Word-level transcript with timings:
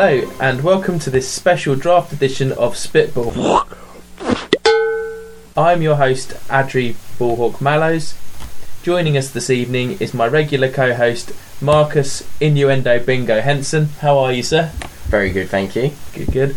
Hello, 0.00 0.30
and 0.40 0.62
welcome 0.62 1.00
to 1.00 1.10
this 1.10 1.28
special 1.28 1.74
draft 1.74 2.12
edition 2.12 2.52
of 2.52 2.76
Spitball. 2.76 3.66
I'm 5.56 5.82
your 5.82 5.96
host, 5.96 6.34
Adri 6.46 6.94
Ballhawk 7.18 7.60
Mallows. 7.60 8.14
Joining 8.84 9.16
us 9.16 9.32
this 9.32 9.50
evening 9.50 9.96
is 9.98 10.14
my 10.14 10.28
regular 10.28 10.70
co 10.70 10.94
host, 10.94 11.32
Marcus 11.60 12.22
Innuendo 12.40 13.04
Bingo 13.04 13.40
Henson. 13.40 13.86
How 14.00 14.18
are 14.18 14.32
you, 14.32 14.44
sir? 14.44 14.70
Very 15.08 15.30
good, 15.30 15.48
thank 15.48 15.74
you. 15.74 15.90
Good, 16.14 16.30
good. 16.30 16.56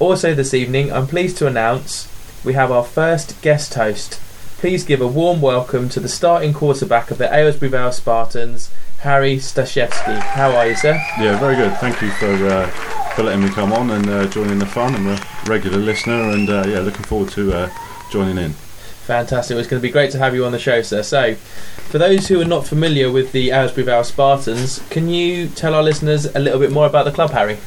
Also, 0.00 0.34
this 0.34 0.52
evening, 0.52 0.92
I'm 0.92 1.06
pleased 1.06 1.38
to 1.38 1.46
announce 1.46 2.08
we 2.44 2.54
have 2.54 2.72
our 2.72 2.82
first 2.82 3.40
guest 3.40 3.74
host. 3.74 4.20
Please 4.58 4.82
give 4.82 5.00
a 5.00 5.06
warm 5.06 5.40
welcome 5.40 5.88
to 5.90 6.00
the 6.00 6.08
starting 6.08 6.52
quarterback 6.52 7.12
of 7.12 7.18
the 7.18 7.32
Aylesbury 7.32 7.70
Vale 7.70 7.92
Spartans, 7.92 8.68
Harry 9.04 9.36
Stashevsky. 9.36 10.18
How 10.18 10.56
are 10.56 10.66
you, 10.66 10.74
sir? 10.74 10.94
Yeah, 11.20 11.38
very 11.38 11.56
good. 11.56 11.76
Thank 11.76 12.00
you 12.00 12.10
for 12.12 12.46
uh, 12.46 12.66
for 13.14 13.24
letting 13.24 13.44
me 13.44 13.50
come 13.50 13.70
on 13.70 13.90
and 13.90 14.08
uh, 14.08 14.26
joining 14.28 14.58
the 14.58 14.64
fun. 14.64 14.94
I'm 14.94 15.06
a 15.06 15.20
regular 15.44 15.76
listener, 15.76 16.30
and 16.30 16.48
uh, 16.48 16.64
yeah, 16.66 16.80
looking 16.80 17.02
forward 17.02 17.28
to 17.32 17.52
uh, 17.52 17.70
joining 18.10 18.38
in. 18.38 18.52
Fantastic. 18.52 19.58
It's 19.58 19.68
going 19.68 19.82
to 19.82 19.86
be 19.86 19.92
great 19.92 20.10
to 20.12 20.18
have 20.18 20.34
you 20.34 20.46
on 20.46 20.52
the 20.52 20.58
show, 20.58 20.80
sir. 20.80 21.02
So, 21.02 21.34
for 21.34 21.98
those 21.98 22.28
who 22.28 22.40
are 22.40 22.46
not 22.46 22.66
familiar 22.66 23.12
with 23.12 23.32
the 23.32 23.50
Aylesbury 23.50 23.84
Vale 23.84 24.04
Spartans, 24.04 24.82
can 24.88 25.10
you 25.10 25.48
tell 25.48 25.74
our 25.74 25.82
listeners 25.82 26.24
a 26.34 26.38
little 26.38 26.58
bit 26.58 26.72
more 26.72 26.86
about 26.86 27.04
the 27.04 27.12
club, 27.12 27.32
Harry? 27.32 27.58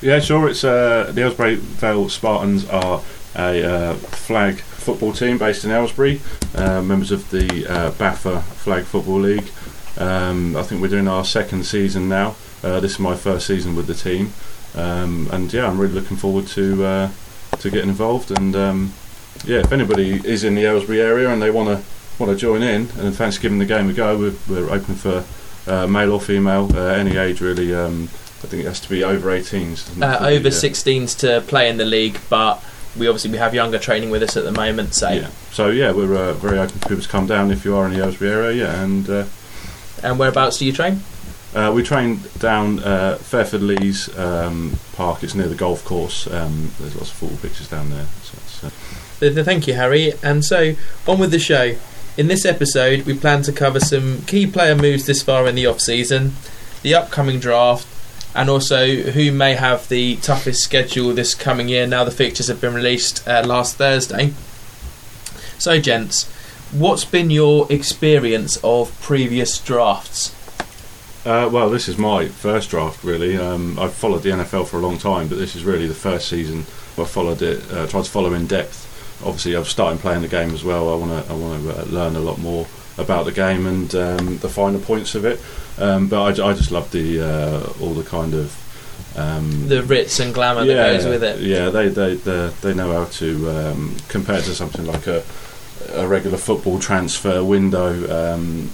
Yeah, 0.00 0.18
sure. 0.18 0.48
It's 0.48 0.64
uh, 0.64 1.12
the 1.12 1.24
Aylesbury 1.24 1.56
Vale 1.56 2.08
Spartans 2.08 2.66
are 2.70 3.02
a 3.34 3.62
uh, 3.62 3.94
flag 3.96 4.60
football 4.60 5.12
team 5.12 5.36
based 5.36 5.62
in 5.66 5.70
Aylesbury, 5.70 6.22
uh, 6.54 6.80
members 6.80 7.10
of 7.10 7.28
the 7.30 7.66
uh, 7.66 7.90
BAFA 7.90 8.42
Flag 8.42 8.84
Football 8.84 9.20
League. 9.20 9.50
Um, 9.98 10.56
I 10.56 10.62
think 10.62 10.80
we're 10.80 10.88
doing 10.88 11.08
our 11.08 11.24
second 11.24 11.64
season 11.64 12.08
now. 12.08 12.36
Uh, 12.62 12.80
this 12.80 12.92
is 12.92 12.98
my 12.98 13.16
first 13.16 13.46
season 13.46 13.74
with 13.74 13.86
the 13.86 13.94
team, 13.94 14.32
um, 14.74 15.28
and 15.32 15.52
yeah, 15.52 15.66
I'm 15.66 15.78
really 15.78 15.94
looking 15.94 16.16
forward 16.16 16.46
to 16.48 16.84
uh, 16.84 17.10
to 17.58 17.70
getting 17.70 17.88
involved. 17.88 18.30
And 18.30 18.54
um, 18.56 18.92
yeah, 19.44 19.60
if 19.60 19.72
anybody 19.72 20.20
is 20.24 20.44
in 20.44 20.54
the 20.54 20.64
Aylesbury 20.64 21.00
area 21.00 21.30
and 21.30 21.40
they 21.40 21.50
want 21.50 21.68
to 21.68 21.84
want 22.22 22.32
to 22.32 22.36
join 22.36 22.62
in 22.62 22.88
and 22.98 23.14
fancy 23.14 23.40
giving 23.40 23.58
the 23.58 23.66
game 23.66 23.88
a 23.90 23.92
go, 23.92 24.18
we're, 24.18 24.34
we're 24.48 24.70
open 24.70 24.94
for 24.94 25.24
uh, 25.66 25.86
male 25.86 26.12
or 26.12 26.20
female, 26.20 26.70
uh, 26.74 26.88
any 26.88 27.16
age 27.16 27.40
really. 27.40 27.74
Um, 27.74 28.04
I 28.42 28.48
think 28.48 28.64
it 28.64 28.66
has 28.66 28.80
to 28.80 28.88
be 28.88 29.02
over 29.02 29.28
18s. 29.30 30.00
Uh, 30.00 30.26
over 30.26 30.50
16s 30.50 31.18
to 31.20 31.40
play 31.48 31.68
in 31.68 31.78
the 31.78 31.84
league, 31.84 32.20
but 32.28 32.62
we 32.96 33.08
obviously 33.08 33.30
we 33.30 33.38
have 33.38 33.54
younger 33.54 33.78
training 33.78 34.10
with 34.10 34.22
us 34.22 34.36
at 34.36 34.44
the 34.44 34.52
moment. 34.52 34.94
So 34.94 35.10
yeah, 35.10 35.30
so 35.50 35.68
yeah, 35.70 35.92
we're 35.92 36.14
uh, 36.14 36.32
very 36.34 36.58
open 36.58 36.78
for 36.78 36.88
people 36.88 37.02
to 37.02 37.08
come 37.08 37.26
down 37.26 37.50
if 37.50 37.64
you 37.64 37.74
are 37.76 37.86
in 37.86 37.92
the 37.92 38.02
Aylesbury 38.02 38.30
area. 38.30 38.64
Yeah, 38.64 38.82
and 38.82 39.08
uh, 39.08 39.24
and 40.02 40.18
whereabouts 40.18 40.58
do 40.58 40.66
you 40.66 40.72
train? 40.72 41.00
uh, 41.54 41.72
we 41.74 41.82
train 41.82 42.20
down 42.38 42.80
uh, 42.80 43.16
Fairford 43.16 43.62
Leys 43.62 44.16
um, 44.18 44.76
Park. 44.92 45.22
It's 45.22 45.34
near 45.34 45.48
the 45.48 45.54
golf 45.54 45.84
course. 45.84 46.26
Um, 46.26 46.70
there's 46.78 46.94
lots 46.96 47.10
of 47.10 47.16
football 47.16 47.38
pitches 47.38 47.68
down 47.68 47.88
there. 47.90 48.04
So 48.22 48.34
it's, 48.36 48.64
uh, 48.64 48.70
Th- 49.20 49.32
th- 49.32 49.46
Thank 49.46 49.66
you, 49.66 49.72
Harry. 49.74 50.12
And 50.22 50.44
so, 50.44 50.74
on 51.06 51.18
with 51.18 51.30
the 51.30 51.38
show. 51.38 51.76
In 52.18 52.28
this 52.28 52.44
episode, 52.46 53.02
we 53.06 53.16
plan 53.16 53.42
to 53.42 53.52
cover 53.52 53.78
some 53.80 54.22
key 54.22 54.46
player 54.46 54.74
moves 54.74 55.06
this 55.06 55.22
far 55.22 55.46
in 55.46 55.54
the 55.54 55.66
off 55.66 55.80
season, 55.80 56.32
the 56.82 56.94
upcoming 56.94 57.38
draft, 57.40 57.86
and 58.34 58.48
also 58.50 58.86
who 58.86 59.32
may 59.32 59.54
have 59.54 59.88
the 59.88 60.16
toughest 60.16 60.62
schedule 60.62 61.12
this 61.14 61.34
coming 61.34 61.68
year 61.68 61.86
now 61.86 62.04
the 62.04 62.10
fixtures 62.10 62.48
have 62.48 62.60
been 62.60 62.74
released 62.74 63.26
uh, 63.26 63.42
last 63.46 63.76
Thursday. 63.76 64.32
So, 65.58 65.80
gents, 65.80 66.30
what's 66.72 67.04
been 67.04 67.30
your 67.30 67.70
experience 67.70 68.58
of 68.62 68.98
previous 69.00 69.58
drafts? 69.58 70.34
Uh, 71.24 71.48
well, 71.52 71.68
this 71.70 71.88
is 71.88 71.98
my 71.98 72.28
first 72.28 72.70
draft, 72.70 73.02
really. 73.02 73.36
Um, 73.36 73.78
I've 73.78 73.94
followed 73.94 74.22
the 74.22 74.30
NFL 74.30 74.68
for 74.68 74.76
a 74.76 74.80
long 74.80 74.96
time, 74.96 75.26
but 75.26 75.38
this 75.38 75.56
is 75.56 75.64
really 75.64 75.88
the 75.88 75.94
first 75.94 76.28
season 76.28 76.60
I 76.98 77.04
followed 77.04 77.42
it. 77.42 77.64
Uh, 77.72 77.86
tried 77.88 78.04
to 78.04 78.10
follow 78.10 78.32
in 78.32 78.46
depth. 78.46 78.84
Obviously, 79.24 79.56
I've 79.56 79.68
started 79.68 80.00
playing 80.00 80.22
the 80.22 80.28
game 80.28 80.50
as 80.50 80.62
well. 80.62 80.92
I 80.92 80.96
want 80.96 81.26
to. 81.26 81.32
I 81.32 81.36
want 81.36 81.62
to 81.62 81.80
uh, 81.80 81.84
learn 81.86 82.16
a 82.16 82.20
lot 82.20 82.38
more 82.38 82.66
about 82.98 83.24
the 83.24 83.32
game 83.32 83.66
and 83.66 83.94
um, 83.94 84.38
the 84.38 84.48
finer 84.48 84.78
points 84.78 85.14
of 85.14 85.24
it. 85.24 85.40
Um, 85.78 86.06
but 86.08 86.22
I 86.22 86.52
just 86.52 86.70
love 86.70 86.90
the 86.92 87.20
uh, 87.22 87.72
all 87.82 87.94
the 87.94 88.04
kind 88.04 88.34
of. 88.34 88.62
Um, 89.16 89.68
The 89.68 89.82
ritz 89.82 90.20
and 90.20 90.32
glamour 90.34 90.64
that 90.64 90.74
goes 90.74 91.06
with 91.06 91.24
it. 91.24 91.40
Yeah, 91.40 91.70
they 91.70 91.88
they 91.88 92.14
they, 92.14 92.48
they 92.60 92.74
know 92.74 92.92
how 92.92 93.06
to 93.06 93.50
um, 93.50 93.96
compare 94.08 94.40
to 94.42 94.54
something 94.54 94.86
like 94.86 95.06
a 95.06 95.22
a 95.92 96.06
regular 96.06 96.38
football 96.38 96.78
transfer 96.78 97.42
window. 97.44 98.34
Um, 98.34 98.70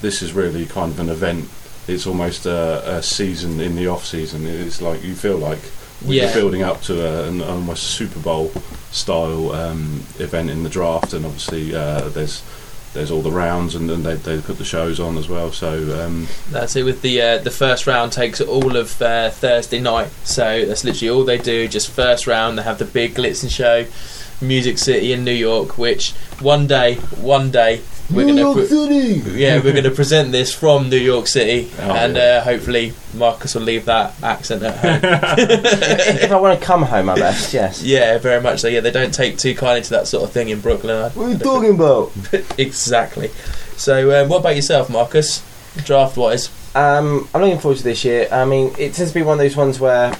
this 0.00 0.22
is 0.22 0.32
really 0.32 0.66
kind 0.66 0.92
of 0.92 1.00
an 1.00 1.08
event. 1.08 1.48
It's 1.88 2.06
almost 2.06 2.46
a, 2.46 2.96
a 2.96 3.02
season 3.02 3.60
in 3.60 3.76
the 3.76 3.86
off 3.88 4.04
season. 4.04 4.46
It's 4.46 4.80
like 4.80 5.02
you 5.02 5.14
feel 5.14 5.36
like 5.36 5.58
Yeah. 6.04 6.24
you're 6.24 6.34
building 6.34 6.62
up 6.62 6.82
to 6.82 7.04
a, 7.06 7.28
an 7.28 7.40
almost 7.42 7.82
Super 7.84 8.20
Bowl 8.20 8.52
style 8.90 9.52
um, 9.52 10.02
event 10.18 10.50
in 10.50 10.62
the 10.62 10.70
draft, 10.70 11.12
and 11.12 11.24
obviously 11.26 11.74
uh, 11.74 12.08
there's 12.10 12.42
there's 12.94 13.10
all 13.10 13.22
the 13.22 13.30
rounds, 13.32 13.74
and 13.74 13.90
then 13.90 14.02
they 14.04 14.14
they 14.14 14.40
put 14.40 14.56
the 14.58 14.64
shows 14.64 15.00
on 15.00 15.18
as 15.18 15.28
well. 15.28 15.50
So 15.52 16.04
um, 16.06 16.28
That's 16.50 16.76
it. 16.76 16.84
With 16.84 17.02
the 17.02 17.20
uh, 17.20 17.38
the 17.38 17.50
first 17.50 17.86
round 17.86 18.12
takes 18.12 18.40
all 18.40 18.76
of 18.76 19.00
uh, 19.02 19.30
Thursday 19.30 19.80
night, 19.80 20.10
so 20.24 20.64
that's 20.64 20.84
literally 20.84 21.10
all 21.10 21.24
they 21.24 21.38
do. 21.38 21.66
Just 21.68 21.90
first 21.90 22.26
round, 22.26 22.56
they 22.58 22.62
have 22.62 22.78
the 22.78 22.84
big 22.84 23.14
glitz 23.14 23.42
and 23.42 23.50
show, 23.50 23.84
Music 24.40 24.78
City 24.78 25.12
in 25.12 25.24
New 25.24 25.32
York. 25.32 25.78
Which 25.78 26.12
one 26.40 26.66
day, 26.66 26.96
one 27.20 27.50
day 27.50 27.80
we're 28.10 28.24
New 28.26 28.32
gonna 28.36 28.40
York 28.40 28.56
pre- 28.56 28.66
City. 28.66 29.30
yeah 29.40 29.60
we're 29.62 29.72
gonna 29.72 29.90
present 29.90 30.30
this 30.30 30.52
from 30.52 30.90
New 30.90 30.98
York 30.98 31.26
City, 31.26 31.70
Oh, 31.80 31.90
and 31.92 32.16
yeah. 32.16 32.22
uh, 32.22 32.44
hopefully 32.44 32.92
Marcus 33.14 33.54
will 33.54 33.62
leave 33.62 33.86
that 33.86 34.14
accent 34.22 34.62
at 34.62 34.76
home. 34.76 35.00
if 35.38 36.30
I 36.30 36.36
want 36.36 36.58
to 36.60 36.64
come 36.66 36.82
home, 36.82 37.08
I 37.08 37.14
best. 37.14 37.54
Yes. 37.54 37.82
yeah, 37.82 38.18
very 38.18 38.42
much 38.42 38.60
so. 38.60 38.68
Yeah, 38.68 38.80
they 38.80 38.90
don't 38.90 39.14
take 39.14 39.38
too 39.38 39.54
kindly 39.54 39.82
to 39.82 39.90
that 39.90 40.06
sort 40.06 40.24
of 40.24 40.32
thing 40.32 40.48
in 40.50 40.60
Brooklyn. 40.60 41.10
What 41.12 41.26
are 41.26 41.30
you 41.30 41.38
talking 41.38 41.74
about? 41.76 42.12
exactly. 42.58 43.28
So, 43.76 44.22
um, 44.22 44.28
what 44.28 44.40
about 44.40 44.54
yourself, 44.56 44.90
Marcus? 44.90 45.42
Draft 45.84 46.16
wise, 46.16 46.50
Um, 46.76 47.28
I'm 47.34 47.40
looking 47.40 47.58
forward 47.58 47.78
to 47.78 47.84
this 47.84 48.04
year. 48.04 48.28
I 48.30 48.44
mean, 48.44 48.68
it 48.78 48.94
tends 48.94 49.10
to 49.10 49.14
be 49.14 49.22
one 49.22 49.34
of 49.34 49.38
those 49.44 49.56
ones 49.56 49.80
where 49.80 50.14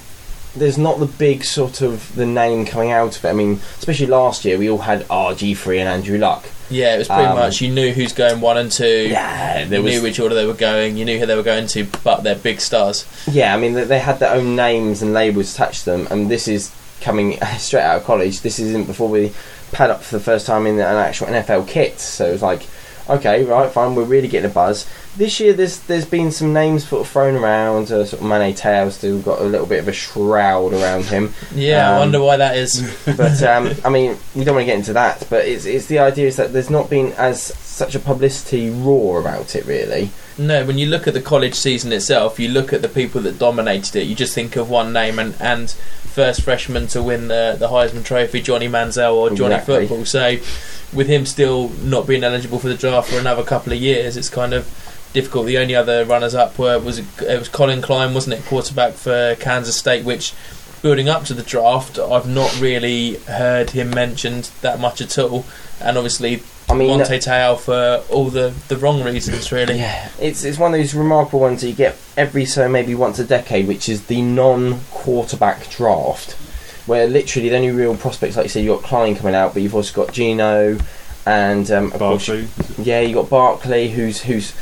there's 0.55 0.77
not 0.77 0.99
the 0.99 1.05
big 1.05 1.43
sort 1.43 1.81
of 1.81 2.15
the 2.15 2.25
name 2.25 2.65
coming 2.65 2.91
out 2.91 3.17
of 3.17 3.25
it. 3.25 3.29
I 3.29 3.33
mean, 3.33 3.59
especially 3.77 4.07
last 4.07 4.45
year, 4.45 4.57
we 4.57 4.69
all 4.69 4.77
had 4.79 5.01
RG3 5.07 5.79
and 5.79 5.89
Andrew 5.89 6.17
Luck. 6.17 6.45
yeah, 6.69 6.95
it 6.95 6.99
was 6.99 7.07
pretty 7.07 7.23
Um, 7.25 7.35
much 7.35 7.61
you 7.61 7.69
knew 7.71 7.91
who's 7.91 8.13
going 8.13 8.41
one 8.41 8.57
and 8.57 8.71
two. 8.71 9.07
Yeah, 9.09 9.65
there 9.65 9.79
you 9.79 9.83
was. 9.83 9.93
knew 9.95 10.01
which 10.01 10.19
order 10.19 10.33
they 10.35 10.45
were 10.45 10.53
going. 10.53 10.97
You 10.97 11.05
knew 11.05 11.19
who 11.19 11.25
they 11.25 11.35
were 11.35 11.43
going 11.43 11.67
to, 11.67 11.85
but 12.03 12.23
they're 12.23 12.35
big 12.35 12.59
stars. 12.61 13.05
Yeah, 13.29 13.53
I 13.53 13.57
mean, 13.59 13.73
they- 13.73 13.83
they 13.83 13.99
had 13.99 14.19
their 14.19 14.33
own 14.33 14.55
names 14.55 15.01
and 15.01 15.13
labels 15.13 15.53
attached 15.53 15.83
to 15.83 15.91
them, 15.91 16.07
and 16.09 16.29
this 16.31 16.47
is 16.47 16.71
coming 17.01 17.37
straight 17.57 17.83
out 17.83 17.97
of 17.97 18.03
college. 18.05 18.41
This 18.41 18.57
isn't 18.59 18.87
before 18.87 19.09
we 19.09 19.31
pad 19.71 19.89
up 19.89 20.01
for 20.03 20.17
the 20.17 20.23
first 20.23 20.45
time 20.47 20.65
in 20.65 20.75
an 20.75 20.81
actual 20.81 21.27
NFL 21.27 21.67
kit. 21.67 21.99
So 21.99 22.25
it 22.27 22.31
was 22.31 22.41
like, 22.41 22.65
okay, 23.09 23.43
right, 23.43 23.71
fine, 23.71 23.95
we're 23.95 24.03
really 24.03 24.27
getting 24.27 24.49
a 24.49 24.53
buzz. 24.53 24.87
This 25.17 25.39
year, 25.39 25.53
there's 25.53 25.79
there's 25.81 26.05
been 26.05 26.31
some 26.31 26.53
names 26.53 26.87
sort 26.87 27.01
of 27.01 27.07
thrown 27.11 27.35
around. 27.35 27.91
Uh, 27.91 28.05
sort 28.05 28.21
of 28.21 28.27
Mane 28.27 28.55
still 28.91 29.21
got 29.21 29.39
a 29.39 29.45
little 29.45 29.67
bit 29.67 29.79
of 29.79 29.87
a 29.87 29.93
shroud 29.93 30.73
around 30.73 31.05
him. 31.05 31.33
Yeah, 31.53 31.89
I 31.89 31.93
Um, 31.93 31.99
wonder 31.99 32.21
why 32.21 32.37
that 32.37 32.57
is. 32.57 32.81
but 33.17 33.41
um, 33.43 33.71
I 33.85 33.89
mean, 33.89 34.17
we 34.35 34.43
don't 34.43 34.55
want 34.55 34.63
to 34.63 34.71
get 34.71 34.77
into 34.77 34.93
that. 34.93 35.25
But 35.29 35.45
it's 35.45 35.65
it's 35.65 35.85
the 35.85 35.99
idea 35.99 36.27
is 36.27 36.35
that 36.35 36.51
there's 36.53 36.69
not 36.69 36.89
been 36.89 37.13
as 37.13 37.41
such 37.41 37.95
a 37.95 37.99
publicity 37.99 38.69
roar 38.69 39.19
about 39.19 39.55
it, 39.55 39.65
really. 39.65 40.09
No, 40.37 40.65
when 40.65 40.77
you 40.77 40.87
look 40.87 41.07
at 41.07 41.13
the 41.13 41.21
college 41.21 41.55
season 41.55 41.93
itself, 41.93 42.39
you 42.39 42.49
look 42.49 42.73
at 42.73 42.81
the 42.81 42.89
people 42.89 43.21
that 43.21 43.39
dominated 43.39 43.95
it. 43.95 44.03
You 44.03 44.15
just 44.15 44.35
think 44.35 44.55
of 44.57 44.69
one 44.69 44.91
name 44.91 45.17
and 45.17 45.35
and 45.39 45.71
first 45.71 46.41
freshman 46.41 46.87
to 46.87 47.01
win 47.01 47.29
the 47.29 47.55
the 47.57 47.69
Heisman 47.69 48.03
Trophy, 48.03 48.41
Johnny 48.41 48.67
Manziel 48.67 49.13
or 49.13 49.29
Johnny 49.29 49.55
Exactly. 49.55 49.87
Football. 49.87 50.05
So, 50.05 50.37
with 50.93 51.07
him 51.07 51.25
still 51.25 51.69
not 51.69 52.05
being 52.05 52.23
eligible 52.23 52.59
for 52.59 52.67
the 52.67 52.75
draft 52.75 53.09
for 53.09 53.17
another 53.17 53.43
couple 53.43 53.71
of 53.71 53.79
years, 53.79 54.17
it's 54.17 54.29
kind 54.29 54.53
of 54.53 54.65
difficult. 55.13 55.45
The 55.45 55.57
only 55.57 55.75
other 55.75 56.03
runners 56.03 56.35
up 56.35 56.59
were 56.59 56.79
was 56.79 56.99
it 56.99 57.39
was 57.39 57.47
Collin 57.47 57.81
Klein, 57.81 58.13
wasn't 58.13 58.37
it, 58.37 58.45
quarterback 58.45 58.93
for 58.93 59.35
Kansas 59.39 59.77
State, 59.77 60.03
which. 60.05 60.33
Building 60.81 61.09
up 61.09 61.23
to 61.23 61.33
the 61.33 61.41
draft, 61.41 61.97
I've 61.97 62.27
not 62.27 62.61
really 62.61 63.15
heard 63.15 63.71
him 63.71 63.89
mentioned 63.89 64.51
that 64.61 64.79
much 64.79 65.01
at 65.01 65.17
all, 65.17 65.43
and 65.81 65.97
obviously 65.97 66.43
I 66.69 66.73
mean, 66.73 66.97
Manti 66.97 67.19
Te'o 67.19 67.57
for 67.57 68.03
all 68.11 68.29
the, 68.29 68.53
the 68.67 68.77
wrong 68.77 69.03
reasons, 69.03 69.51
really. 69.51 69.77
Yeah, 69.77 70.09
it's 70.19 70.43
it's 70.43 70.57
one 70.57 70.73
of 70.73 70.79
those 70.79 70.95
remarkable 70.95 71.39
ones 71.39 71.61
that 71.61 71.69
you 71.69 71.75
get 71.75 71.95
every 72.17 72.45
so 72.45 72.67
maybe 72.67 72.95
once 72.95 73.19
a 73.19 73.25
decade, 73.25 73.67
which 73.67 73.87
is 73.87 74.07
the 74.07 74.21
non-quarterback 74.21 75.69
draft, 75.69 76.31
where 76.87 77.07
literally 77.07 77.49
the 77.49 77.55
only 77.55 77.71
real 77.71 77.95
prospects, 77.95 78.35
like 78.35 78.45
you 78.45 78.49
said, 78.49 78.63
you 78.63 78.71
have 78.71 78.81
got 78.81 78.89
Klein 78.89 79.15
coming 79.15 79.35
out, 79.35 79.53
but 79.53 79.61
you've 79.61 79.75
also 79.75 80.05
got 80.05 80.13
Geno, 80.13 80.79
and 81.25 81.69
um, 81.69 81.93
of 81.93 81.99
course, 81.99 82.27
yeah, 82.79 82.99
you 83.01 83.13
got 83.13 83.29
Barkley, 83.29 83.89
who's 83.89 84.21
who's 84.21 84.55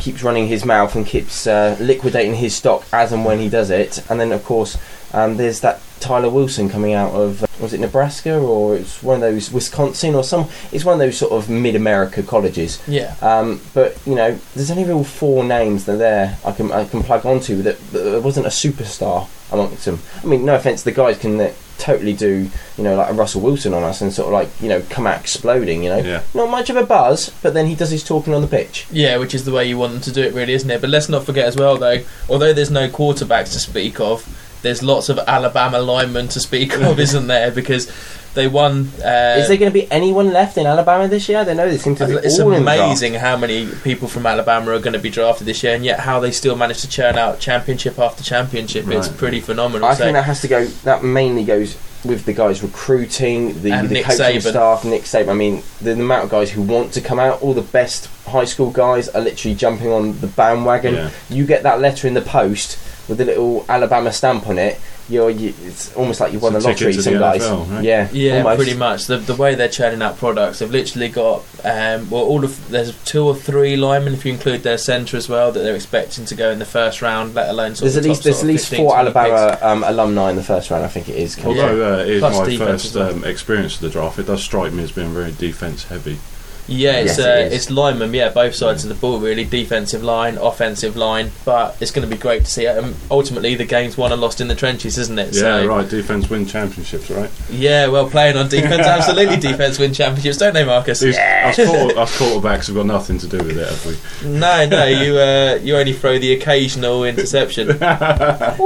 keeps 0.00 0.24
running 0.24 0.48
his 0.48 0.64
mouth 0.64 0.96
and 0.96 1.06
keeps 1.06 1.46
uh, 1.46 1.76
liquidating 1.80 2.34
his 2.34 2.54
stock 2.54 2.84
as 2.92 3.12
and 3.12 3.24
when 3.24 3.38
he 3.38 3.48
does 3.48 3.70
it, 3.70 4.04
and 4.10 4.20
then 4.20 4.32
of 4.32 4.44
course 4.44 4.76
um, 5.14 5.36
there's 5.38 5.60
that 5.60 5.80
Tyler 6.00 6.28
Wilson 6.28 6.68
coming 6.68 6.92
out 6.92 7.12
of 7.12 7.42
uh, 7.42 7.46
was 7.60 7.72
it 7.72 7.80
Nebraska 7.80 8.36
or 8.38 8.76
it's 8.76 9.02
one 9.02 9.14
of 9.14 9.20
those 9.22 9.50
Wisconsin 9.50 10.14
or 10.14 10.22
some 10.22 10.48
it's 10.70 10.84
one 10.84 10.92
of 10.94 10.98
those 10.98 11.16
sort 11.16 11.32
of 11.32 11.48
mid-America 11.48 12.22
colleges. 12.22 12.82
Yeah. 12.86 13.14
Um, 13.22 13.60
but 13.72 13.96
you 14.06 14.14
know, 14.14 14.38
there's 14.54 14.70
only 14.70 14.84
real 14.84 15.02
four 15.04 15.42
names 15.44 15.86
that 15.86 15.94
are 15.94 15.96
there 15.96 16.38
I 16.44 16.52
can 16.52 16.70
I 16.72 16.84
can 16.84 17.02
plug 17.02 17.24
onto 17.24 17.62
that, 17.62 17.78
that 17.92 18.22
wasn't 18.22 18.44
a 18.46 18.50
superstar. 18.50 19.28
amongst 19.52 19.84
them. 19.86 20.00
I 20.22 20.26
mean, 20.26 20.44
no 20.44 20.56
offense, 20.56 20.82
the 20.82 20.90
guys 20.92 21.16
can 21.16 21.40
uh, 21.40 21.52
totally 21.78 22.12
do, 22.12 22.50
you 22.76 22.84
know, 22.84 22.96
like 22.96 23.10
a 23.10 23.12
Russell 23.12 23.40
Wilson 23.40 23.72
on 23.72 23.82
us 23.84 24.00
and 24.00 24.12
sort 24.12 24.26
of 24.28 24.32
like, 24.32 24.48
you 24.60 24.68
know, 24.68 24.82
come 24.90 25.06
out 25.06 25.20
exploding. 25.20 25.84
You 25.84 25.90
know, 25.90 25.98
Yeah. 25.98 26.22
not 26.34 26.50
much 26.50 26.70
of 26.70 26.76
a 26.76 26.84
buzz, 26.84 27.30
but 27.42 27.54
then 27.54 27.66
he 27.66 27.74
does 27.76 27.90
his 27.90 28.02
talking 28.02 28.34
on 28.34 28.42
the 28.42 28.48
pitch. 28.48 28.86
Yeah, 28.90 29.16
which 29.18 29.32
is 29.34 29.44
the 29.44 29.52
way 29.52 29.66
you 29.68 29.78
want 29.78 29.92
them 29.92 30.02
to 30.02 30.12
do 30.12 30.22
it, 30.22 30.34
really, 30.34 30.54
isn't 30.54 30.70
it? 30.70 30.80
But 30.80 30.90
let's 30.90 31.08
not 31.08 31.24
forget 31.24 31.46
as 31.46 31.56
well, 31.56 31.76
though, 31.76 32.00
although 32.28 32.52
there's 32.52 32.70
no 32.70 32.88
quarterbacks 32.88 33.52
to 33.52 33.60
speak 33.60 34.00
of, 34.00 34.26
there's 34.64 34.82
lots 34.82 35.08
of 35.08 35.18
Alabama 35.20 35.78
linemen 35.78 36.26
to 36.28 36.40
speak 36.40 36.76
of, 36.76 36.98
isn't 37.06 37.28
there? 37.28 37.52
Because 37.52 37.88
they 38.34 38.48
won. 38.48 38.88
Uh, 39.00 39.36
Is 39.38 39.46
there 39.46 39.56
going 39.56 39.70
to 39.70 39.72
be 39.72 39.88
anyone 39.92 40.32
left 40.32 40.58
in 40.58 40.66
Alabama 40.66 41.06
this 41.06 41.28
year? 41.28 41.38
I 41.38 41.44
don't 41.44 41.56
know. 41.56 41.68
They 41.70 41.78
seem 41.78 41.94
to 41.96 42.06
be 42.08 42.14
it's 42.14 42.40
all 42.40 42.50
in 42.52 42.64
the 42.64 42.70
draft. 42.72 42.80
amazing 42.88 43.14
how 43.14 43.36
many 43.36 43.70
people 43.84 44.08
from 44.08 44.26
Alabama 44.26 44.72
are 44.72 44.80
going 44.80 44.94
to 44.94 44.98
be 44.98 45.10
drafted 45.10 45.46
this 45.46 45.62
year, 45.62 45.76
and 45.76 45.84
yet 45.84 46.00
how 46.00 46.18
they 46.18 46.32
still 46.32 46.56
manage 46.56 46.80
to 46.80 46.88
churn 46.88 47.16
out 47.16 47.38
championship 47.38 47.96
after 48.00 48.24
championship. 48.24 48.88
It's 48.88 49.06
pretty 49.08 49.40
phenomenal. 49.40 49.86
I 49.88 49.94
So- 49.94 50.02
think 50.04 50.14
that 50.14 50.24
has 50.24 50.40
to 50.40 50.48
go. 50.48 50.64
That 50.82 51.04
mainly 51.04 51.44
goes 51.44 51.76
with 52.04 52.24
the 52.26 52.32
guys 52.34 52.62
recruiting, 52.62 53.62
the, 53.62 53.70
And 53.72 53.88
the 53.88 53.94
Nick 53.94 54.04
coaching 54.04 54.36
Saban. 54.40 54.50
staff, 54.50 54.84
Nick 54.84 55.02
Saban. 55.04 55.28
I 55.30 55.34
mean, 55.34 55.62
the, 55.80 55.94
the 55.94 56.02
amount 56.02 56.24
of 56.24 56.30
guys 56.30 56.50
who 56.50 56.60
want 56.60 56.92
to 56.94 57.00
come 57.00 57.18
out. 57.18 57.40
All 57.40 57.54
the 57.54 57.62
best 57.62 58.08
high 58.26 58.44
school 58.44 58.70
guys 58.70 59.08
are 59.10 59.22
literally 59.22 59.54
jumping 59.54 59.90
on 59.90 60.18
the 60.20 60.26
bandwagon. 60.26 60.94
Yeah. 60.94 61.10
You 61.30 61.46
get 61.46 61.62
that 61.62 61.80
letter 61.80 62.06
in 62.08 62.14
the 62.14 62.20
post 62.20 62.78
with 63.08 63.18
the 63.18 63.24
little 63.24 63.64
Alabama 63.68 64.12
stamp 64.12 64.46
on 64.48 64.58
it. 64.58 64.80
You're, 65.06 65.28
you, 65.28 65.52
it's 65.64 65.94
almost 65.96 66.18
like 66.20 66.32
you've 66.32 66.40
won 66.42 66.54
the 66.54 66.58
It's 66.60 66.64
a 66.66 66.70
lottery. 66.70 66.92
to 66.94 67.02
Some 67.02 67.12
the 67.12 67.18
guys, 67.18 67.42
NFL, 67.42 67.70
right? 67.72 67.84
yeah, 67.84 68.08
Yeah, 68.10 68.36
almost. 68.38 68.56
pretty 68.56 68.74
much. 68.74 69.04
The 69.06 69.18
the 69.18 69.34
way 69.34 69.54
they're 69.54 69.68
churning 69.68 70.00
out 70.00 70.16
products, 70.16 70.60
they've 70.60 70.70
literally 70.70 71.10
got 71.10 71.40
um, 71.62 72.08
well, 72.08 72.22
all 72.22 72.42
of 72.42 72.70
there's 72.70 72.96
two 73.04 73.22
or 73.26 73.34
three 73.36 73.76
linemen 73.76 74.14
if 74.14 74.24
you 74.24 74.32
include 74.32 74.62
their 74.62 74.78
centre 74.78 75.18
as 75.18 75.28
well 75.28 75.52
that 75.52 75.60
they're 75.60 75.74
expecting 75.74 76.24
to 76.24 76.34
go 76.34 76.50
in 76.50 76.58
the 76.58 76.64
first 76.64 77.02
round, 77.02 77.34
let 77.34 77.50
alone 77.50 77.74
sort 77.74 77.82
There's 77.92 77.96
of 77.96 78.04
at 78.04 78.08
least 78.08 78.24
there's 78.24 78.40
at 78.40 78.46
least 78.46 78.74
four 78.74 78.96
Alabama 78.96 79.58
um, 79.60 79.84
alumni 79.84 80.30
in 80.30 80.36
the 80.36 80.42
first 80.42 80.70
round. 80.70 80.84
I 80.84 80.88
think 80.88 81.10
it 81.10 81.16
is. 81.16 81.38
Although 81.44 81.98
uh, 81.98 82.02
it 82.02 82.08
is 82.08 82.20
Plus 82.20 82.38
my 82.38 82.44
defense 82.46 82.92
first 82.92 82.96
um, 82.96 83.24
experience 83.24 83.74
of 83.74 83.82
the 83.82 83.90
draft, 83.90 84.18
it 84.18 84.26
does 84.26 84.42
strike 84.42 84.72
me 84.72 84.84
as 84.84 84.92
being 84.92 85.12
very 85.12 85.32
defense 85.32 85.84
heavy. 85.84 86.18
Yeah, 86.66 86.92
it's 86.92 87.18
Yes, 87.18 87.26
uh, 87.26 87.46
is. 87.46 87.52
it's 87.52 87.70
linemen, 87.70 88.14
yeah, 88.14 88.30
both 88.30 88.54
sides 88.54 88.84
of 88.84 88.88
the 88.88 88.94
ball 88.94 89.18
really, 89.18 89.44
defensive 89.44 90.02
line, 90.02 90.38
offensive 90.38 90.96
line, 90.96 91.30
but 91.44 91.76
it's 91.80 91.90
going 91.90 92.08
to 92.08 92.14
be 92.14 92.20
great 92.20 92.44
to 92.44 92.50
see. 92.50 92.66
Um, 92.66 92.94
ultimately, 93.10 93.54
the 93.54 93.66
game's 93.66 93.98
won 93.98 94.12
and 94.12 94.20
lost 94.20 94.40
in 94.40 94.48
the 94.48 94.54
trenches, 94.54 94.96
isn't 94.96 95.18
it? 95.18 95.34
Yeah, 95.34 95.40
so, 95.40 95.66
right. 95.66 95.88
Defense 95.88 96.30
win 96.30 96.46
championships, 96.46 97.10
right? 97.10 97.30
Yeah, 97.50 97.88
well, 97.88 98.08
playing 98.08 98.36
on 98.36 98.48
defense, 98.48 98.82
absolutely, 98.86 99.36
defense 99.36 99.78
win 99.78 99.92
championships, 99.92 100.38
don't 100.38 100.54
they, 100.54 100.64
Marcus? 100.64 101.00
These, 101.00 101.18
us, 101.18 101.56
quarter, 101.56 101.98
us 101.98 102.18
quarterbacks 102.18 102.66
have 102.68 102.76
got 102.76 102.86
nothing 102.86 103.18
to 103.18 103.26
do 103.26 103.38
with 103.38 103.58
it, 103.58 103.68
have 103.68 103.86
we? 103.86 104.28
No, 104.38 104.66
no, 104.66 104.84
you 104.86 105.18
uh, 105.18 105.58
you 105.62 105.76
only 105.76 105.92
throw 105.92 106.18
the 106.18 106.32
occasional 106.32 107.04
interception. 107.04 107.70
Ow. 107.82 108.56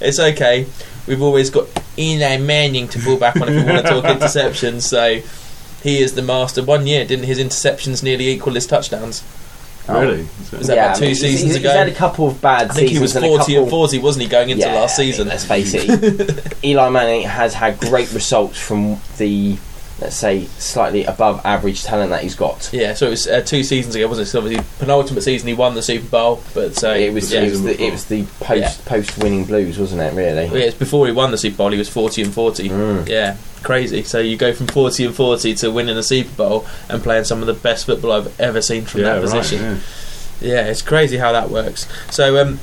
it's 0.00 0.18
okay. 0.20 0.66
We've 1.06 1.22
always 1.22 1.50
got 1.50 1.66
Eli 1.98 2.36
Manning 2.38 2.88
to 2.88 2.98
pull 3.00 3.16
back 3.16 3.36
on 3.36 3.48
if 3.48 3.66
we 3.66 3.72
want 3.72 3.84
to 3.86 3.92
talk 3.92 4.04
interceptions. 4.20 4.82
So 4.82 5.20
he 5.82 6.00
is 6.00 6.14
the 6.14 6.22
master. 6.22 6.62
One 6.62 6.86
year, 6.86 7.04
didn't 7.04 7.24
his 7.26 7.38
interceptions 7.38 8.02
nearly 8.02 8.28
equal 8.28 8.54
his 8.54 8.66
touchdowns? 8.66 9.24
Oh. 9.88 10.00
Really? 10.00 10.28
Was 10.56 10.68
that 10.68 10.74
about 10.78 10.96
two 10.96 11.06
I 11.06 11.08
mean, 11.08 11.16
he's- 11.16 11.20
seasons 11.20 11.50
he's, 11.52 11.56
ago? 11.56 11.70
He's 11.70 11.76
had 11.78 11.88
a 11.88 11.94
couple 11.94 12.28
of 12.28 12.40
bad 12.40 12.70
I 12.70 12.74
think 12.74 12.90
he 12.90 13.00
was 13.00 13.14
seasons 13.14 13.24
and 13.24 13.36
forty 13.36 13.52
couple 13.54 13.62
and 13.64 13.70
forty, 13.70 13.98
wasn't 13.98 14.22
he, 14.22 14.28
going 14.28 14.50
into 14.50 14.64
Yeah, 14.64 14.74
last 14.74 14.96
I 14.98 15.02
mean, 15.02 15.12
season? 15.12 15.28
let's 15.28 15.44
face 15.44 15.72
it, 15.74 16.56
Eli 16.64 16.88
Manning 16.90 17.22
has 17.22 17.52
had 17.54 17.80
great 17.80 18.12
results 18.12 18.58
from 18.60 19.00
the, 19.18 19.56
let's 20.02 20.16
say, 20.16 20.44
slightly 20.58 21.04
above 21.04 21.40
average 21.44 21.84
talent 21.84 22.10
that 22.10 22.22
he's 22.22 22.34
got. 22.34 22.70
Yeah, 22.72 22.94
so 22.94 23.06
it 23.06 23.10
was 23.10 23.26
uh, 23.26 23.40
two 23.40 23.62
seasons 23.62 23.94
ago, 23.94 24.06
wasn't 24.08 24.28
it? 24.28 24.30
So 24.30 24.40
obviously, 24.40 24.64
penultimate 24.78 25.22
season 25.22 25.48
he 25.48 25.54
won 25.54 25.74
the 25.74 25.82
Super 25.82 26.08
Bowl, 26.08 26.42
but 26.52 26.76
so 26.76 26.92
it 26.92 27.12
was, 27.12 27.32
yeah, 27.32 27.42
it 27.42 27.50
was 27.50 27.62
the, 27.62 27.82
it 27.82 27.90
was 27.90 28.06
the 28.06 28.24
post 28.40 28.84
post 28.84 29.18
winning 29.18 29.44
blues, 29.44 29.78
wasn't 29.78 30.02
it? 30.02 30.14
Really. 30.14 30.48
Well, 30.48 30.58
yeah, 30.58 30.66
it's 30.66 30.76
before 30.76 31.06
he 31.06 31.12
won 31.12 31.30
the 31.30 31.38
Super 31.38 31.56
Bowl. 31.56 31.70
He 31.70 31.78
was 31.78 31.88
forty 31.88 32.22
and 32.22 32.34
forty. 32.34 32.68
Mm. 32.68 33.08
Yeah, 33.08 33.36
crazy. 33.62 34.02
So 34.02 34.18
you 34.18 34.36
go 34.36 34.52
from 34.52 34.66
forty 34.66 35.04
and 35.04 35.14
forty 35.14 35.54
to 35.54 35.70
winning 35.70 35.94
the 35.94 36.02
Super 36.02 36.34
Bowl 36.36 36.66
and 36.88 37.02
playing 37.02 37.24
some 37.24 37.40
of 37.40 37.46
the 37.46 37.54
best 37.54 37.86
football 37.86 38.12
I've 38.12 38.40
ever 38.40 38.60
seen 38.60 38.84
from 38.84 39.00
yeah, 39.00 39.06
that 39.06 39.14
right. 39.14 39.22
position. 39.22 39.62
Yeah. 39.62 39.78
Yeah, 40.40 40.66
it's 40.66 40.82
crazy 40.82 41.18
how 41.18 41.30
that 41.30 41.50
works. 41.50 41.86
So, 42.10 42.42
um, 42.42 42.58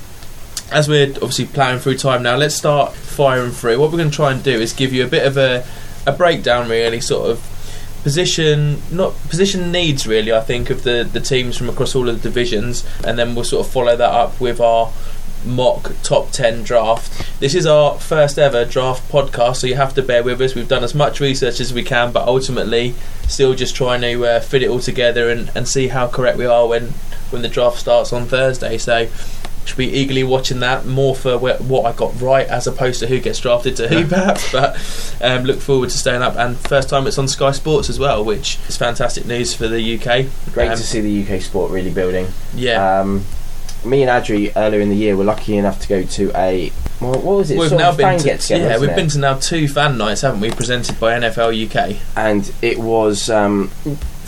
as 0.70 0.90
we're 0.90 1.12
obviously 1.14 1.46
plowing 1.46 1.80
through 1.80 1.96
time 1.96 2.22
now, 2.22 2.36
let's 2.36 2.54
start 2.54 2.94
firing 2.94 3.52
through. 3.52 3.80
What 3.80 3.90
we're 3.90 4.00
going 4.00 4.10
to 4.10 4.16
try 4.16 4.34
and 4.34 4.44
do 4.44 4.52
is 4.52 4.74
give 4.74 4.92
you 4.92 5.06
a 5.06 5.08
bit 5.08 5.26
of 5.26 5.38
a, 5.38 5.66
a 6.06 6.12
breakdown, 6.12 6.70
really, 6.70 7.02
sort 7.02 7.30
of 7.30 8.00
position, 8.04 8.82
not 8.92 9.14
position 9.30 9.72
needs, 9.72 10.08
really. 10.08 10.32
I 10.32 10.42
think 10.42 10.70
of 10.70 10.84
the 10.84 11.08
the 11.12 11.20
teams 11.20 11.58
from 11.58 11.70
across 11.70 11.96
all 11.96 12.10
of 12.10 12.22
the 12.22 12.30
divisions, 12.30 12.86
and 13.04 13.18
then 13.18 13.36
we'll 13.36 13.44
sort 13.44 13.66
of 13.66 13.72
follow 13.72 13.96
that 13.96 14.12
up 14.12 14.40
with 14.40 14.60
our 14.60 14.92
mock 15.46 15.92
top 16.04 16.32
10 16.32 16.64
draft. 16.64 17.40
This 17.40 17.56
is 17.56 17.66
our 17.66 17.98
first 17.98 18.38
ever 18.38 18.66
draft 18.66 19.10
podcast, 19.12 19.58
so 19.58 19.68
you 19.68 19.76
have 19.76 19.94
to 19.96 20.02
bear 20.02 20.24
with 20.24 20.42
us. 20.42 20.56
We've 20.56 20.68
done 20.68 20.84
as 20.84 20.94
much 20.94 21.20
research 21.20 21.60
as 21.60 21.74
we 21.74 21.84
can, 21.84 22.12
but 22.12 22.28
ultimately, 22.28 22.96
still 23.28 23.54
just 23.54 23.76
trying 23.76 24.02
to 24.02 24.26
uh, 24.26 24.40
fit 24.40 24.64
it 24.64 24.70
all 24.70 24.80
together 24.80 25.30
and, 25.30 25.52
and 25.56 25.68
see 25.68 25.88
how 25.88 26.08
correct 26.08 26.38
we 26.38 26.46
are 26.46 26.68
when, 26.68 26.88
when 27.30 27.42
the 27.42 27.48
draft 27.48 27.78
starts 27.78 28.12
on 28.12 28.26
Thursday. 28.26 28.78
So, 28.78 29.08
should 29.70 29.78
be 29.78 29.88
eagerly 29.88 30.24
watching 30.24 30.60
that 30.60 30.86
more 30.86 31.16
for 31.16 31.38
wh- 31.38 31.62
what 31.70 31.86
I 31.86 31.96
got 31.96 32.20
right 32.22 32.48
as 32.48 32.68
opposed 32.68 33.00
to 33.00 33.08
who 33.08 33.20
gets 33.20 33.40
drafted 33.40 33.76
to 33.78 33.88
who, 33.88 34.06
perhaps. 34.08 34.52
But 34.52 34.76
um, 35.22 35.44
look 35.44 35.60
forward 35.60 35.90
to 35.90 35.98
staying 35.98 36.22
up. 36.22 36.36
And 36.36 36.58
first 36.58 36.90
time 36.90 37.08
it's 37.08 37.18
on 37.18 37.28
Sky 37.28 37.52
Sports 37.52 37.90
as 37.90 37.98
well, 38.00 38.24
which 38.26 38.58
is 38.68 38.76
fantastic 38.78 39.26
news 39.26 39.54
for 39.54 39.68
the 39.68 39.96
UK. 39.96 40.26
Great 40.54 40.70
Um, 40.72 40.78
to 40.78 40.84
see 40.84 41.02
the 41.02 41.24
UK 41.36 41.42
sport 41.42 41.72
really 41.72 41.92
building. 41.92 42.28
Yeah. 42.54 43.00
Um, 43.00 43.24
me 43.86 44.04
and 44.04 44.10
Adri 44.12 44.52
earlier 44.58 44.82
in 44.82 44.90
the 44.90 44.96
year 44.96 45.16
were 45.16 45.24
lucky 45.24 45.56
enough 45.56 45.80
to 45.80 45.88
go 45.88 46.04
to 46.04 46.32
a 46.36 46.72
well, 47.00 47.14
what 47.14 47.24
was 47.38 47.50
it? 47.52 47.58
We've 47.58 47.70
sort 47.70 47.80
now 47.80 47.92
been 47.92 48.06
fan 48.08 48.20
to, 48.20 48.26
get 48.26 48.40
together. 48.42 48.66
yeah, 48.66 48.78
we've 48.78 48.90
it? 48.90 48.96
been 48.98 49.08
to 49.08 49.20
now 49.20 49.36
two 49.36 49.70
fan 49.70 49.98
nights, 49.98 50.20
haven't 50.20 50.42
we? 50.42 50.52
Presented 50.52 51.00
by 51.00 51.18
NFL 51.18 51.54
UK. 51.66 51.98
and 52.18 52.52
it 52.62 52.78
was 52.78 53.30
um, 53.30 53.72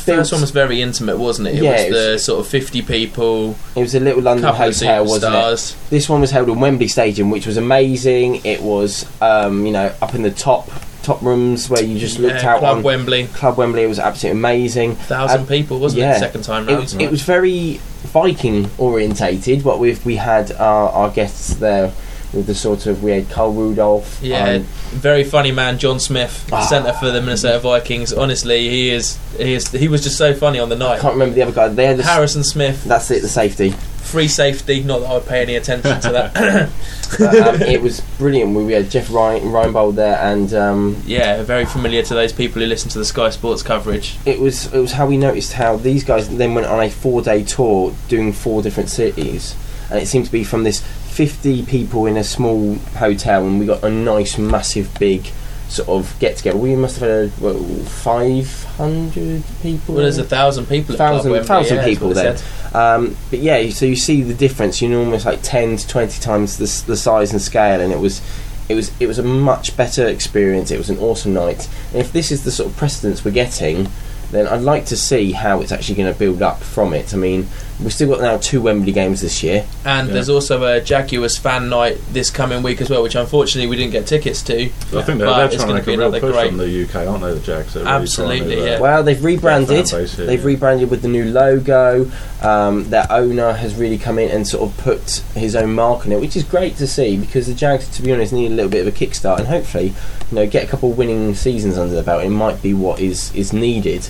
First 0.06 0.32
one 0.32 0.42
was 0.42 0.52
very 0.52 0.82
intimate, 0.82 1.18
wasn't 1.18 1.48
it? 1.50 1.56
It 1.56 1.64
Yeah, 1.64 1.72
was 1.72 1.82
it 1.82 1.92
the 1.92 2.12
was- 2.14 2.24
sort 2.26 2.40
of 2.40 2.48
fifty 2.48 2.82
people, 2.82 3.56
It 3.76 3.82
was 3.82 3.96
a 3.96 4.00
little 4.00 4.22
London 4.22 4.54
hotel, 4.54 5.06
wasn't 5.06 5.36
it? 5.36 5.76
This 5.90 6.08
one 6.10 6.22
was 6.22 6.32
held 6.32 6.50
in 6.50 6.60
Wembley 6.60 6.88
Stadium, 6.88 7.30
which 7.30 7.46
was 7.48 7.58
amazing. 7.58 8.42
It 8.44 8.62
was, 8.62 9.06
um, 9.22 9.66
you 9.66 9.72
know, 9.72 9.92
up 10.02 10.16
in 10.16 10.22
the 10.24 10.32
top 10.32 10.70
top 11.04 11.20
rooms 11.24 11.68
where 11.68 11.82
you 11.84 11.98
just 11.98 12.20
looked 12.20 12.44
Yeah, 12.44 12.54
out 12.54 12.60
Club 12.60 12.78
on 12.78 12.84
Wembley, 12.84 13.26
Club 13.34 13.58
Wembley. 13.58 13.82
It 13.82 13.88
was 13.88 13.98
absolutely 13.98 14.40
amazing. 14.40 14.96
thousand 14.98 15.42
Uh, 15.42 15.46
people, 15.46 15.80
wasn't 15.80 16.00
it? 16.02 16.06
yeah. 16.06 16.14
The 16.14 16.20
second 16.20 16.44
time 16.44 16.70
It, 16.70 16.74
round. 16.74 16.84
was- 16.84 16.94
it 16.94 17.10
was 17.10 17.22
very 17.24 17.80
Viking 18.14 18.70
orientated. 18.78 19.64
What 19.64 19.80
we 19.80 19.98
we 20.06 20.18
had 20.18 20.52
our, 20.54 20.90
our 20.90 21.10
guests 21.10 21.56
there 21.56 21.92
with 22.34 22.48
the 22.48 22.56
sort 22.56 22.86
of 22.86 23.04
we 23.04 23.12
had 23.12 23.30
Carl 23.30 23.54
Rudolph. 23.54 24.20
Yeah, 24.22 24.60
very 24.92 25.24
funny 25.24 25.52
man, 25.52 25.78
John 25.78 26.00
Smith, 26.00 26.48
Ah. 26.52 26.62
centre 26.66 26.94
for 26.94 27.12
the 27.12 27.22
Minnesota 27.22 27.60
Vikings. 27.60 28.14
Honestly, 28.14 28.70
he 28.70 28.90
is 28.92 29.18
he 29.38 29.54
is 29.54 29.70
he 29.72 29.88
was 29.88 30.04
just 30.04 30.18
so 30.18 30.34
funny 30.34 30.60
on 30.60 30.70
the 30.70 30.76
I 30.76 30.80
night. 30.80 31.00
can't 31.02 31.14
remember 31.14 31.36
the 31.36 31.42
other 31.44 31.52
guy. 31.52 31.68
They 31.70 31.86
had 31.88 31.98
the, 31.98 32.04
Harrison 32.04 32.44
Smith, 32.44 32.84
that's 32.86 33.10
it, 33.12 33.22
the 33.22 33.28
safety. 33.30 33.72
free 34.02 34.28
safety. 34.28 34.82
Not 34.84 35.00
that 35.02 35.08
I 35.10 35.14
would 35.16 35.26
pay 35.28 35.42
any 35.42 35.56
attention 35.56 36.00
to 36.02 36.10
that. 36.12 36.70
But, 37.20 37.36
um, 37.36 37.62
it 37.64 37.82
was 37.82 38.00
brilliant. 38.18 38.56
We, 38.56 38.64
we 38.64 38.72
had 38.72 38.90
Jeff 38.90 39.12
Ryan, 39.12 39.44
Reinebold 39.52 39.96
there, 39.96 40.16
and 40.18 40.54
um, 40.54 41.04
yeah, 41.06 41.44
very 41.44 41.66
familiar 41.66 42.02
to 42.04 42.14
those 42.14 42.32
people 42.32 42.62
who 42.62 42.68
listen 42.70 42.90
to 42.92 43.00
the 43.00 43.04
Sky 43.04 43.30
Sports 43.32 43.62
coverage. 43.64 44.16
it 44.26 44.40
was 44.40 44.74
it 44.74 44.80
was 44.80 44.94
how 44.94 45.06
we 45.08 45.18
noticed 45.18 45.52
how 45.52 45.76
these 45.76 46.06
guys 46.06 46.30
then 46.30 46.54
went 46.54 46.68
on 46.68 46.82
a 46.82 46.90
four 46.90 47.22
day 47.22 47.44
tour 47.44 47.94
doing 48.08 48.32
four 48.32 48.62
different 48.62 48.90
cities, 48.90 49.58
and 49.90 50.00
it 50.02 50.06
seemed 50.08 50.26
to 50.26 50.32
be 50.32 50.46
from 50.46 50.64
this 50.64 50.82
fifty 51.12 51.64
people 51.66 52.06
in 52.06 52.18
a 52.18 52.24
small 52.24 52.76
hotel, 52.98 53.46
and 53.46 53.60
we 53.60 53.66
got 53.66 53.84
a 53.84 53.90
nice, 53.90 54.38
massive, 54.38 54.98
big 55.00 55.30
sort 55.68 55.88
of 55.88 56.20
get 56.20 56.36
together. 56.36 56.58
We 56.58 56.76
must 56.76 57.00
have 57.00 57.32
had 57.32 57.42
well, 57.42 57.64
five 57.86 58.64
hundred 58.76 59.44
people. 59.62 59.96
Well, 59.96 60.04
there's 60.04 60.18
a 60.18 60.24
thousand 60.24 60.66
people. 60.68 60.96
Club 60.96 61.22
Thousand- 61.24 61.44
thousand 61.46 61.78
yeah, 61.78 61.86
people 61.86 62.10
there. 62.10 62.38
Um, 62.74 63.16
but 63.30 63.40
yeah, 63.40 63.70
so 63.70 63.86
you 63.86 63.96
see 63.96 64.22
the 64.22 64.34
difference. 64.34 64.82
You 64.82 64.90
know, 64.90 65.00
almost 65.00 65.26
like 65.26 65.40
ten 65.42 65.78
to 65.78 65.88
twenty 65.88 66.20
times 66.20 66.58
the, 66.58 66.88
the 66.88 66.98
size 66.98 67.32
and 67.32 67.42
scale, 67.42 67.80
and 67.82 67.92
it 67.94 68.00
was, 68.00 68.22
it 68.70 68.76
was, 68.76 68.92
it 69.00 69.08
was 69.08 69.20
a 69.20 69.24
much 69.24 69.76
better 69.78 70.08
experience. 70.08 70.72
It 70.72 70.78
was 70.78 70.90
an 70.90 70.98
awesome 71.00 71.34
night. 71.34 71.70
And 71.92 72.02
if 72.02 72.12
this 72.12 72.32
is 72.32 72.44
the 72.44 72.52
sort 72.52 72.70
of 72.70 72.78
precedence 72.78 73.24
we're 73.24 73.32
getting, 73.32 73.90
then 74.32 74.48
I'd 74.48 74.62
like 74.62 74.86
to 74.88 74.98
see 74.98 75.32
how 75.34 75.62
it's 75.62 75.72
actually 75.72 75.96
going 75.96 76.12
to 76.14 76.18
build 76.18 76.42
up 76.42 76.62
from 76.64 76.94
it. 76.94 77.14
I 77.14 77.18
mean, 77.18 77.48
we've 77.82 77.92
still 77.94 78.10
got 78.10 78.22
now 78.22 78.38
two 78.38 78.62
Wembley 78.62 78.92
games 78.92 79.22
this 79.22 79.42
year. 79.44 79.66
And 79.86 80.08
Yeah. 80.08 80.14
there's 80.16 80.30
also 80.30 80.64
a 80.64 80.80
Jaguars 80.82 81.38
fan 81.38 81.68
night 81.70 81.98
this 82.14 82.30
coming 82.30 82.64
week 82.64 82.80
as 82.82 82.90
well, 82.90 83.04
which 83.04 83.16
unfortunately 83.16 83.68
we 83.70 83.76
didn't 83.76 83.92
get 83.92 84.08
tickets 84.08 84.42
to. 84.44 84.54
I 84.66 84.68
think 84.68 84.80
they're, 85.06 85.18
they're 85.18 85.48
trying 85.50 85.68
gonna 85.68 85.82
be 85.84 85.98
make 85.98 86.06
a 86.06 86.10
real 86.12 86.20
push 86.20 86.32
great- 86.34 86.48
on 86.52 86.58
the 86.58 86.84
UK, 86.84 87.08
aren't 87.08 87.24
they? 87.24 87.34
The 87.34 87.40
Jags. 87.40 87.76
Really 87.76 87.88
Absolutely, 87.88 88.56
to, 88.56 88.62
uh, 88.62 88.66
yeah. 88.66 88.80
Well, 88.80 89.04
they've 89.04 89.24
rebranded. 89.24 89.90
base 89.92 90.16
here, 90.16 90.26
They've 90.26 90.40
yeah. 90.40 90.46
rebranded 90.46 90.90
with 90.90 91.02
the 91.02 91.08
new 91.08 91.26
logo. 91.26 92.10
Um, 92.42 92.90
their 92.90 93.06
owner 93.12 93.54
has 93.54 93.76
really 93.76 93.98
come 93.98 94.18
in 94.18 94.30
and 94.30 94.48
sort 94.48 94.70
of 94.70 94.78
put 94.78 95.22
his 95.36 95.56
own 95.56 95.74
mark 95.76 96.06
on 96.06 96.12
it, 96.12 96.20
which 96.22 96.36
is 96.36 96.44
great 96.44 96.78
to 96.78 96.88
see 96.88 97.18
because 97.18 97.48
the 97.48 97.54
Jags, 97.54 97.88
to 97.96 98.02
be 98.02 98.12
honest, 98.14 98.32
need 98.34 98.52
a 98.52 98.56
little 98.56 98.72
bit 98.72 98.86
of 98.86 98.88
a 98.88 98.92
kickstart 98.98 99.40
and 99.40 99.48
hopefully, 99.48 99.88
you 100.32 100.36
know, 100.36 100.48
get 100.48 100.64
a 100.64 100.68
couple 100.68 100.92
of 100.92 100.98
winning 100.98 101.36
seasons 101.36 101.78
under 101.78 101.94
their 101.94 102.04
belt. 102.04 102.24
It 102.24 102.30
might 102.30 102.62
be 102.62 102.74
what 102.74 103.00
is 103.00 103.34
is 103.36 103.52
needed. 103.54 104.08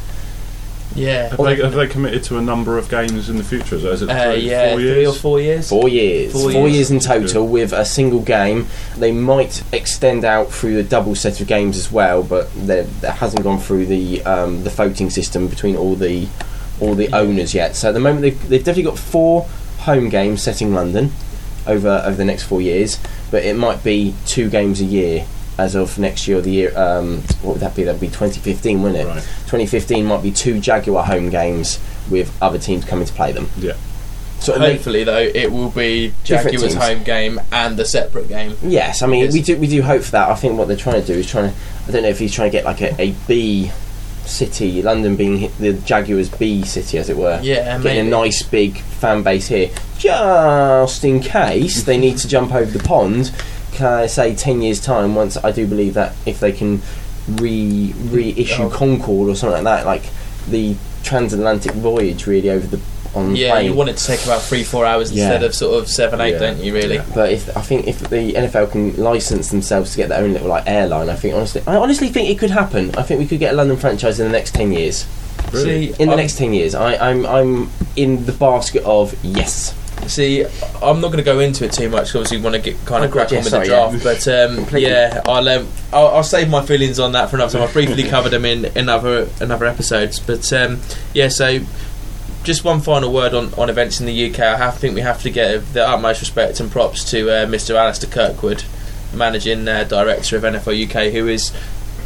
Yeah. 0.95 1.29
Have 1.29 1.37
they, 1.37 1.55
have 1.55 1.73
they 1.73 1.87
committed 1.87 2.23
to 2.25 2.37
a 2.37 2.41
number 2.41 2.77
of 2.77 2.89
games 2.89 3.29
in 3.29 3.37
the 3.37 3.43
future? 3.43 3.75
Is 3.75 3.83
it 3.85 3.91
is 3.93 4.01
it 4.03 4.09
Uh, 4.09 4.33
three, 4.33 4.41
yeah, 4.49 4.69
four 4.71 4.79
three 4.79 4.89
or 4.91 4.95
years? 4.99 5.21
four 5.21 5.39
years. 5.39 5.69
Four 5.69 5.89
years. 5.89 6.31
Four 6.33 6.41
Four, 6.41 6.51
years. 6.51 6.73
years. 6.75 6.91
in 6.91 6.99
total 6.99 7.43
Good. 7.45 7.51
with 7.51 7.73
a 7.73 7.85
single 7.85 8.21
game. 8.21 8.67
They 8.97 9.11
might 9.11 9.63
extend 9.71 10.25
out 10.25 10.51
through 10.51 10.75
the 10.75 10.83
double 10.83 11.15
set 11.15 11.39
of 11.39 11.47
games 11.47 11.77
as 11.77 11.91
well, 11.91 12.23
but 12.23 12.49
there 12.55 12.83
that 13.01 13.15
hasn't 13.17 13.43
gone 13.43 13.59
through 13.59 13.85
the 13.85 14.21
um, 14.23 14.63
the 14.63 14.69
voting 14.69 15.09
system 15.09 15.47
between 15.47 15.75
all 15.75 15.95
the 15.95 16.27
all 16.81 16.95
the 16.95 17.09
owners 17.13 17.53
yet. 17.53 17.75
So 17.75 17.89
at 17.89 17.93
the 17.93 17.99
moment 17.99 18.21
they've, 18.21 18.49
they've 18.49 18.63
definitely 18.63 18.89
got 18.91 18.97
four 18.99 19.47
home 19.79 20.09
games 20.09 20.41
set 20.43 20.61
in 20.61 20.73
London 20.73 21.11
over 21.67 22.01
over 22.05 22.15
the 22.15 22.25
next 22.25 22.43
four 22.43 22.61
years, 22.61 22.97
but 23.31 23.43
it 23.45 23.55
might 23.55 23.83
be 23.83 24.13
two 24.25 24.49
games 24.49 24.81
a 24.81 24.85
year 24.85 25.25
as 25.61 25.75
of 25.75 25.97
next 25.99 26.27
year 26.27 26.37
or 26.37 26.41
the 26.41 26.49
year. 26.51 26.77
Um, 26.77 27.21
what 27.41 27.53
would 27.53 27.61
that 27.61 27.75
be? 27.75 27.83
That'd 27.83 28.01
be 28.01 28.07
2015, 28.07 28.81
wouldn't 28.81 28.99
it? 29.01 29.05
Right. 29.07 29.15
2015 29.47 30.05
might 30.05 30.23
be 30.23 30.31
two 30.31 30.59
Jaguar 30.59 31.03
home 31.03 31.29
games 31.29 31.79
with 32.09 32.35
other 32.41 32.57
teams 32.57 32.83
coming 32.85 33.05
to 33.05 33.13
play 33.13 33.31
them. 33.31 33.49
Yeah. 33.57 33.73
So 34.39 34.55
it 34.55 34.59
may- 34.59 34.73
Hopefully, 34.73 35.03
though, 35.03 35.19
it 35.19 35.51
will 35.51 35.69
be 35.69 36.13
Jaguars' 36.23 36.73
home 36.73 37.03
game 37.03 37.39
and 37.51 37.77
the 37.77 37.85
separate 37.85 38.27
game. 38.27 38.57
Yes, 38.63 39.03
I 39.03 39.07
mean 39.07 39.25
Yes. 39.25 39.33
we 39.33 39.41
do 39.43 39.55
we 39.57 39.67
do 39.67 39.83
hope 39.83 40.01
for 40.01 40.11
that. 40.11 40.29
I 40.29 40.35
think 40.35 40.57
what 40.57 40.67
they're 40.67 40.75
trying 40.77 40.99
to 40.99 41.05
do 41.05 41.13
is 41.13 41.29
trying 41.29 41.51
to. 41.51 41.55
I 41.87 41.91
don't 41.91 42.01
know 42.03 42.09
if 42.09 42.17
he's 42.17 42.33
trying 42.33 42.49
to 42.49 42.57
get 42.57 42.65
like 42.65 42.81
a, 42.81 42.99
a 42.99 43.11
B 43.27 43.69
city, 44.25 44.81
London 44.81 45.15
being 45.15 45.41
hi- 45.41 45.51
the 45.59 45.73
Jaguars 45.73 46.29
B 46.29 46.63
city, 46.63 46.97
as 46.97 47.09
it 47.09 47.17
were. 47.17 47.39
Yeah, 47.43 47.77
Getting 47.77 47.83
maybe. 47.83 47.99
a 47.99 48.03
nice 48.09 48.41
big 48.41 48.77
fan 48.79 49.21
base 49.21 49.47
here, 49.47 49.69
just 49.99 51.03
in 51.03 51.19
case 51.19 51.83
they 51.83 51.97
need 51.97 52.17
to 52.17 52.27
jump 52.27 52.51
over 52.53 52.71
the 52.75 52.83
pond. 52.83 53.31
I 53.83 54.07
say 54.07 54.35
ten 54.35 54.61
years 54.61 54.79
time? 54.79 55.15
Once 55.15 55.37
I 55.37 55.51
do 55.51 55.65
believe 55.67 55.93
that 55.95 56.13
if 56.25 56.39
they 56.39 56.51
can 56.51 56.81
re 57.27 57.93
reissue 58.09 58.63
Oh. 58.63 58.69
Concorde 58.69 59.29
or 59.29 59.35
something 59.35 59.63
like 59.63 59.83
that, 59.83 59.85
like 59.85 60.03
the 60.49 60.75
transatlantic 61.03 61.73
voyage 61.73 62.27
really 62.27 62.49
over 62.49 62.65
the 62.67 62.79
on 63.13 63.35
Yeah, 63.35 63.51
plane. 63.51 63.65
you 63.65 63.73
want 63.73 63.89
it 63.89 63.97
to 63.97 64.05
take 64.07 64.23
about 64.23 64.41
three, 64.41 64.63
four 64.63 64.85
hours 64.85 65.11
Yeah. 65.11 65.25
instead 65.25 65.43
of 65.43 65.53
sort 65.53 65.77
of 65.77 65.89
seven, 65.89 66.21
eight, 66.21 66.31
Yeah. 66.33 66.39
don't 66.39 66.63
you? 66.63 66.73
Really? 66.73 66.95
Yeah. 66.95 67.03
But 67.13 67.31
if 67.33 67.55
I 67.57 67.61
think 67.61 67.85
if 67.87 67.99
the 67.99 68.35
NFL 68.37 68.67
can 68.67 68.95
license 68.95 69.49
themselves 69.49 69.91
to 69.91 69.97
get 69.97 70.07
their 70.09 70.23
own 70.23 70.31
little 70.31 70.47
like 70.47 70.63
airline, 70.65 71.09
I 71.09 71.15
think 71.15 71.35
honestly, 71.35 71.61
I 71.67 71.75
honestly 71.75 72.07
think 72.07 72.29
it 72.29 72.39
could 72.39 72.51
happen. 72.51 72.91
I 72.97 73.01
think 73.03 73.19
we 73.19 73.27
could 73.27 73.39
get 73.39 73.53
a 73.53 73.57
London 73.57 73.75
franchise 73.77 74.19
in 74.19 74.27
the 74.27 74.31
next 74.31 74.53
ten 74.55 74.71
years. 74.71 75.05
Really? 75.51 75.87
See, 75.87 75.93
In 75.99 76.07
the 76.07 76.13
I'm- 76.13 76.17
next 76.19 76.37
ten 76.37 76.53
years, 76.53 76.73
I, 76.73 76.95
I'm 76.95 77.25
I'm 77.25 77.69
in 77.97 78.25
the 78.25 78.31
basket 78.31 78.83
of 78.85 79.13
yes. 79.23 79.73
See, 80.07 80.43
I'm 80.81 80.99
not 80.99 81.07
going 81.07 81.17
to 81.17 81.23
go 81.23 81.39
into 81.39 81.63
it 81.65 81.71
too 81.73 81.89
much. 81.89 82.07
'cause 82.11 82.15
Obviously, 82.15 82.37
we 82.37 82.43
want 82.43 82.55
to 82.55 82.61
get 82.61 82.85
kind 82.85 83.03
Oh, 83.03 83.07
of 83.07 83.11
God, 83.11 83.27
crack 83.27 83.31
yeah, 83.31 83.37
on 83.37 83.43
with 83.43 83.51
sorry, 83.51 83.67
the 83.67 83.99
draft. 83.99 84.03
But 84.03 84.27
um, 84.27 84.77
yeah, 84.79 85.21
I'll, 85.25 85.47
um, 85.47 85.67
I'll 85.93 86.07
I'll 86.07 86.23
save 86.23 86.49
my 86.49 86.65
feelings 86.65 86.99
on 86.99 87.11
that 87.13 87.29
for 87.29 87.35
another 87.37 87.53
time. 87.53 87.61
I've 87.61 87.73
briefly 87.73 88.03
covered 88.09 88.29
them 88.31 88.45
in 88.45 88.65
in 88.75 88.89
other 88.89 89.27
another 89.39 89.65
episodes. 89.65 90.19
But 90.19 90.51
um, 90.53 90.81
yeah, 91.13 91.27
so 91.29 91.59
just 92.43 92.63
one 92.63 92.81
final 92.81 93.13
word 93.13 93.33
on, 93.35 93.53
on 93.53 93.69
events 93.69 93.99
in 93.99 94.07
the 94.07 94.31
UK. 94.31 94.39
I 94.39 94.57
have, 94.57 94.77
think 94.77 94.95
we 94.95 95.01
have 95.01 95.21
to 95.21 95.29
give 95.29 95.73
the 95.73 95.87
utmost 95.87 96.21
respect 96.21 96.59
and 96.59 96.71
props 96.71 97.09
to 97.11 97.29
uh, 97.29 97.45
Mr. 97.45 97.75
Alistair 97.75 98.09
Kirkwood, 98.09 98.63
managing 99.13 99.67
uh, 99.67 99.83
director 99.83 100.37
of 100.37 100.43
NFL 100.43 100.89
UK, 100.89 101.13
who 101.13 101.27
is 101.27 101.51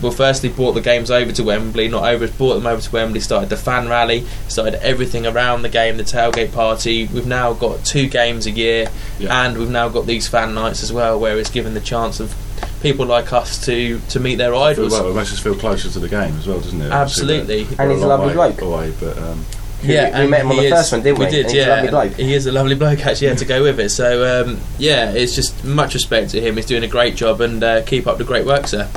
well, 0.01 0.11
firstly 0.11 0.49
brought 0.49 0.73
the 0.73 0.81
games 0.81 1.09
over 1.11 1.31
to 1.31 1.43
Wembley, 1.43 1.87
not 1.87 2.03
over, 2.03 2.27
brought 2.27 2.55
them 2.55 2.67
over 2.67 2.81
to 2.81 2.91
Wembley, 2.91 3.19
started 3.19 3.49
the 3.49 3.57
fan 3.57 3.87
rally, 3.87 4.25
started 4.47 4.75
everything 4.83 5.25
around 5.25 5.61
the 5.61 5.69
game, 5.69 5.97
the 5.97 6.03
tailgate 6.03 6.51
party. 6.53 7.07
We've 7.07 7.27
now 7.27 7.53
got 7.53 7.83
two 7.85 8.07
games 8.07 8.45
a 8.45 8.51
year, 8.51 8.89
Yeah. 9.19 9.45
and 9.45 9.57
we've 9.57 9.69
now 9.69 9.89
got 9.89 10.05
these 10.05 10.27
fan 10.27 10.53
nights 10.53 10.83
as 10.83 10.91
well, 10.93 11.19
where 11.19 11.37
it's 11.39 11.49
given 11.49 11.73
the 11.73 11.79
chance 11.81 12.19
of 12.19 12.33
people 12.81 13.05
like 13.05 13.33
us 13.33 13.63
to 13.65 13.99
to 14.09 14.19
meet 14.19 14.35
their 14.35 14.53
idols. 14.53 14.91
well, 14.91 15.09
it 15.09 15.15
makes 15.15 15.33
us 15.33 15.39
feel 15.39 15.55
closer 15.55 15.89
to 15.89 15.99
the 15.99 16.09
game 16.09 16.35
as 16.37 16.47
well, 16.47 16.59
doesn't 16.59 16.81
it? 16.81 16.91
Absolutely. 16.91 17.63
we're 17.63 17.81
And 17.81 17.91
he's 17.91 18.01
a 18.01 18.07
long 18.07 18.19
lovely 18.19 18.33
bloke. 18.33 18.61
Away, 18.61 18.93
but 18.99 19.17
um, 19.17 19.43
Yeah, 19.83 20.05
we 20.17 20.21
and 20.21 20.29
met 20.31 20.41
him 20.41 20.47
on 20.51 20.55
he 20.55 20.61
the 20.61 20.67
is- 20.67 20.73
first 20.73 20.91
one, 20.91 21.01
didn't 21.03 21.19
we? 21.19 21.25
We 21.25 21.31
did, 21.31 21.45
And 21.45 21.51
he's 21.53 21.61
a 21.63 21.65
yeah. 21.67 21.73
lovely 21.75 21.89
bloke. 21.89 22.13
He 22.15 22.33
is 22.33 22.45
a 22.47 22.51
lovely 22.51 22.75
bloke, 22.75 23.05
actually, 23.05 23.27
yeah, 23.27 23.35
to 23.35 23.45
go 23.45 23.63
with 23.63 23.79
it. 23.79 23.89
So, 23.89 24.41
um, 24.45 24.59
yeah, 24.77 25.11
it's 25.11 25.35
just 25.35 25.63
much 25.63 25.93
respect 25.95 26.31
to 26.31 26.41
him. 26.41 26.55
He's 26.57 26.65
doing 26.65 26.83
a 26.83 26.87
great 26.87 27.15
job 27.15 27.41
and 27.41 27.63
uh, 27.63 27.81
keep 27.83 28.07
up 28.07 28.17
the 28.17 28.23
great 28.23 28.45
work, 28.45 28.67
sir. 28.67 28.87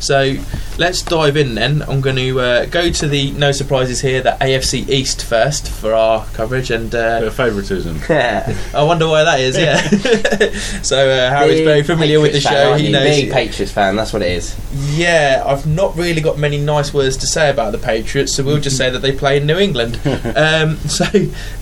So, 0.00 0.34
let's 0.78 1.02
dive 1.02 1.36
in 1.36 1.54
then. 1.54 1.82
I'm 1.82 2.00
going 2.00 2.16
to 2.16 2.40
uh, 2.40 2.66
go 2.66 2.90
to 2.90 3.08
the 3.08 3.30
no 3.32 3.52
surprises 3.52 4.00
here, 4.00 4.20
the 4.22 4.36
AFC 4.40 4.88
East 4.88 5.24
first 5.24 5.68
for 5.70 5.92
our 5.94 6.24
coverage, 6.26 6.70
and 6.70 6.90
bit 6.90 7.22
uh, 7.22 7.26
of 7.26 7.34
favouritism. 7.34 8.00
I 8.08 8.82
wonder 8.82 9.08
why 9.08 9.24
that 9.24 9.40
is, 9.40 9.56
yeah. 9.56 9.80
so, 10.82 11.08
uh, 11.08 11.30
Harry's 11.30 11.60
very 11.62 11.82
familiar 11.82 12.20
with 12.20 12.32
the 12.32 12.40
Patriots 12.40 12.46
fan, 12.46 12.64
show. 12.64 12.70
aren't 12.70 12.80
He 12.80 12.86
you? 12.86 12.92
knows. 12.92 13.04
Big 13.16 13.32
Patriots 13.32 13.72
fan. 13.72 13.96
That's 13.96 14.12
what 14.12 14.22
it 14.22 14.30
is. 14.30 14.56
Yeah, 14.96 15.42
I've 15.46 15.66
not 15.66 15.96
really 15.96 16.20
got 16.20 16.38
many 16.38 16.58
nice 16.58 16.92
words 16.92 17.16
to 17.18 17.26
say 17.26 17.50
about 17.50 17.72
the 17.72 17.78
Patriots, 17.78 18.34
so 18.34 18.44
we'll 18.44 18.60
just 18.60 18.76
say 18.76 18.90
that 18.90 19.00
they 19.00 19.12
play 19.12 19.38
in 19.38 19.46
New 19.46 19.58
England. 19.58 20.00
Um, 20.36 20.76
so 20.88 21.04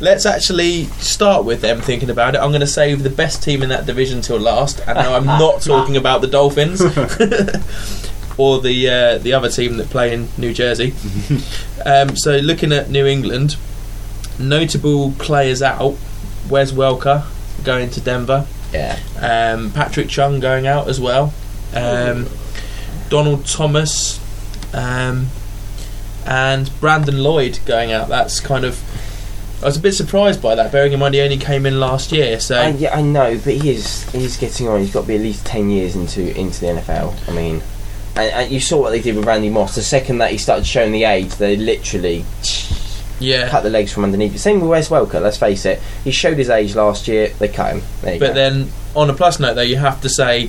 let's 0.00 0.26
actually 0.26 0.84
start 0.98 1.44
with 1.44 1.60
them 1.60 1.80
thinking 1.80 2.10
about 2.10 2.34
it. 2.34 2.38
I'm 2.38 2.50
going 2.50 2.60
to 2.60 2.66
save 2.66 3.02
the 3.02 3.10
best 3.10 3.42
team 3.42 3.62
in 3.62 3.68
that 3.68 3.86
division 3.86 4.20
till 4.20 4.38
last, 4.38 4.80
and 4.86 4.98
no, 4.98 5.14
I'm 5.14 5.26
not 5.26 5.60
talking 5.62 5.96
about 5.96 6.20
the 6.22 6.26
Dolphins 6.26 6.80
or 8.36 8.60
the 8.60 8.88
uh, 8.88 9.18
the 9.18 9.32
other 9.32 9.48
team 9.48 9.76
that 9.76 9.90
play 9.90 10.12
in 10.12 10.28
New 10.38 10.52
Jersey. 10.52 10.94
um, 11.86 12.16
so 12.16 12.36
looking 12.38 12.72
at 12.72 12.90
New 12.90 13.06
England, 13.06 13.56
notable 14.38 15.12
players 15.12 15.62
out. 15.62 15.96
Wes 16.48 16.72
Welker 16.72 17.24
going 17.64 17.90
to 17.90 18.00
Denver. 18.00 18.46
Yeah. 18.72 18.98
Um, 19.18 19.70
Patrick 19.72 20.08
Chung 20.08 20.40
going 20.40 20.66
out 20.66 20.88
as 20.88 21.00
well. 21.00 21.32
Um, 21.74 22.28
Donald 23.08 23.46
Thomas 23.46 24.20
um, 24.74 25.28
and 26.26 26.70
Brandon 26.80 27.22
Lloyd 27.22 27.60
going 27.66 27.92
out. 27.92 28.08
That's 28.08 28.40
kind 28.40 28.64
of. 28.64 28.82
I 29.62 29.66
was 29.66 29.76
a 29.78 29.80
bit 29.80 29.92
surprised 29.92 30.42
by 30.42 30.56
that, 30.56 30.72
bearing 30.72 30.92
in 30.92 30.98
mind 30.98 31.14
he 31.14 31.22
only 31.22 31.38
came 31.38 31.64
in 31.64 31.80
last 31.80 32.12
year. 32.12 32.38
So 32.38 32.56
I, 32.56 32.68
yeah, 32.68 32.94
I 32.94 33.00
know, 33.00 33.38
but 33.42 33.54
he 33.54 33.70
is 33.70 34.10
he's 34.10 34.36
getting 34.36 34.68
on. 34.68 34.80
He's 34.80 34.92
got 34.92 35.02
to 35.02 35.08
be 35.08 35.14
at 35.14 35.22
least 35.22 35.46
ten 35.46 35.70
years 35.70 35.96
into 35.96 36.38
into 36.38 36.60
the 36.60 36.66
NFL. 36.66 37.28
I 37.28 37.32
mean, 37.32 37.62
and, 38.16 38.30
and 38.32 38.50
you 38.50 38.60
saw 38.60 38.80
what 38.80 38.90
they 38.90 39.00
did 39.00 39.16
with 39.16 39.26
Randy 39.26 39.50
Moss. 39.50 39.74
The 39.74 39.82
second 39.82 40.18
that 40.18 40.30
he 40.30 40.38
started 40.38 40.66
showing 40.66 40.92
the 40.92 41.04
age, 41.04 41.34
they 41.36 41.56
literally 41.56 42.24
yeah. 43.20 43.48
cut 43.48 43.62
the 43.62 43.70
legs 43.70 43.92
from 43.92 44.04
underneath. 44.04 44.38
Same 44.38 44.60
with 44.60 44.70
Wes 44.70 44.88
Welker. 44.88 45.20
Let's 45.20 45.36
face 45.36 45.64
it, 45.64 45.80
he 46.04 46.10
showed 46.10 46.36
his 46.36 46.50
age 46.50 46.74
last 46.74 47.08
year. 47.08 47.28
They 47.38 47.48
cut 47.48 47.74
him. 47.74 47.82
But 48.02 48.18
go. 48.20 48.32
then, 48.32 48.68
on 48.94 49.10
a 49.10 49.14
plus 49.14 49.40
note, 49.40 49.54
though, 49.54 49.62
you 49.62 49.76
have 49.76 50.00
to 50.02 50.08
say 50.08 50.48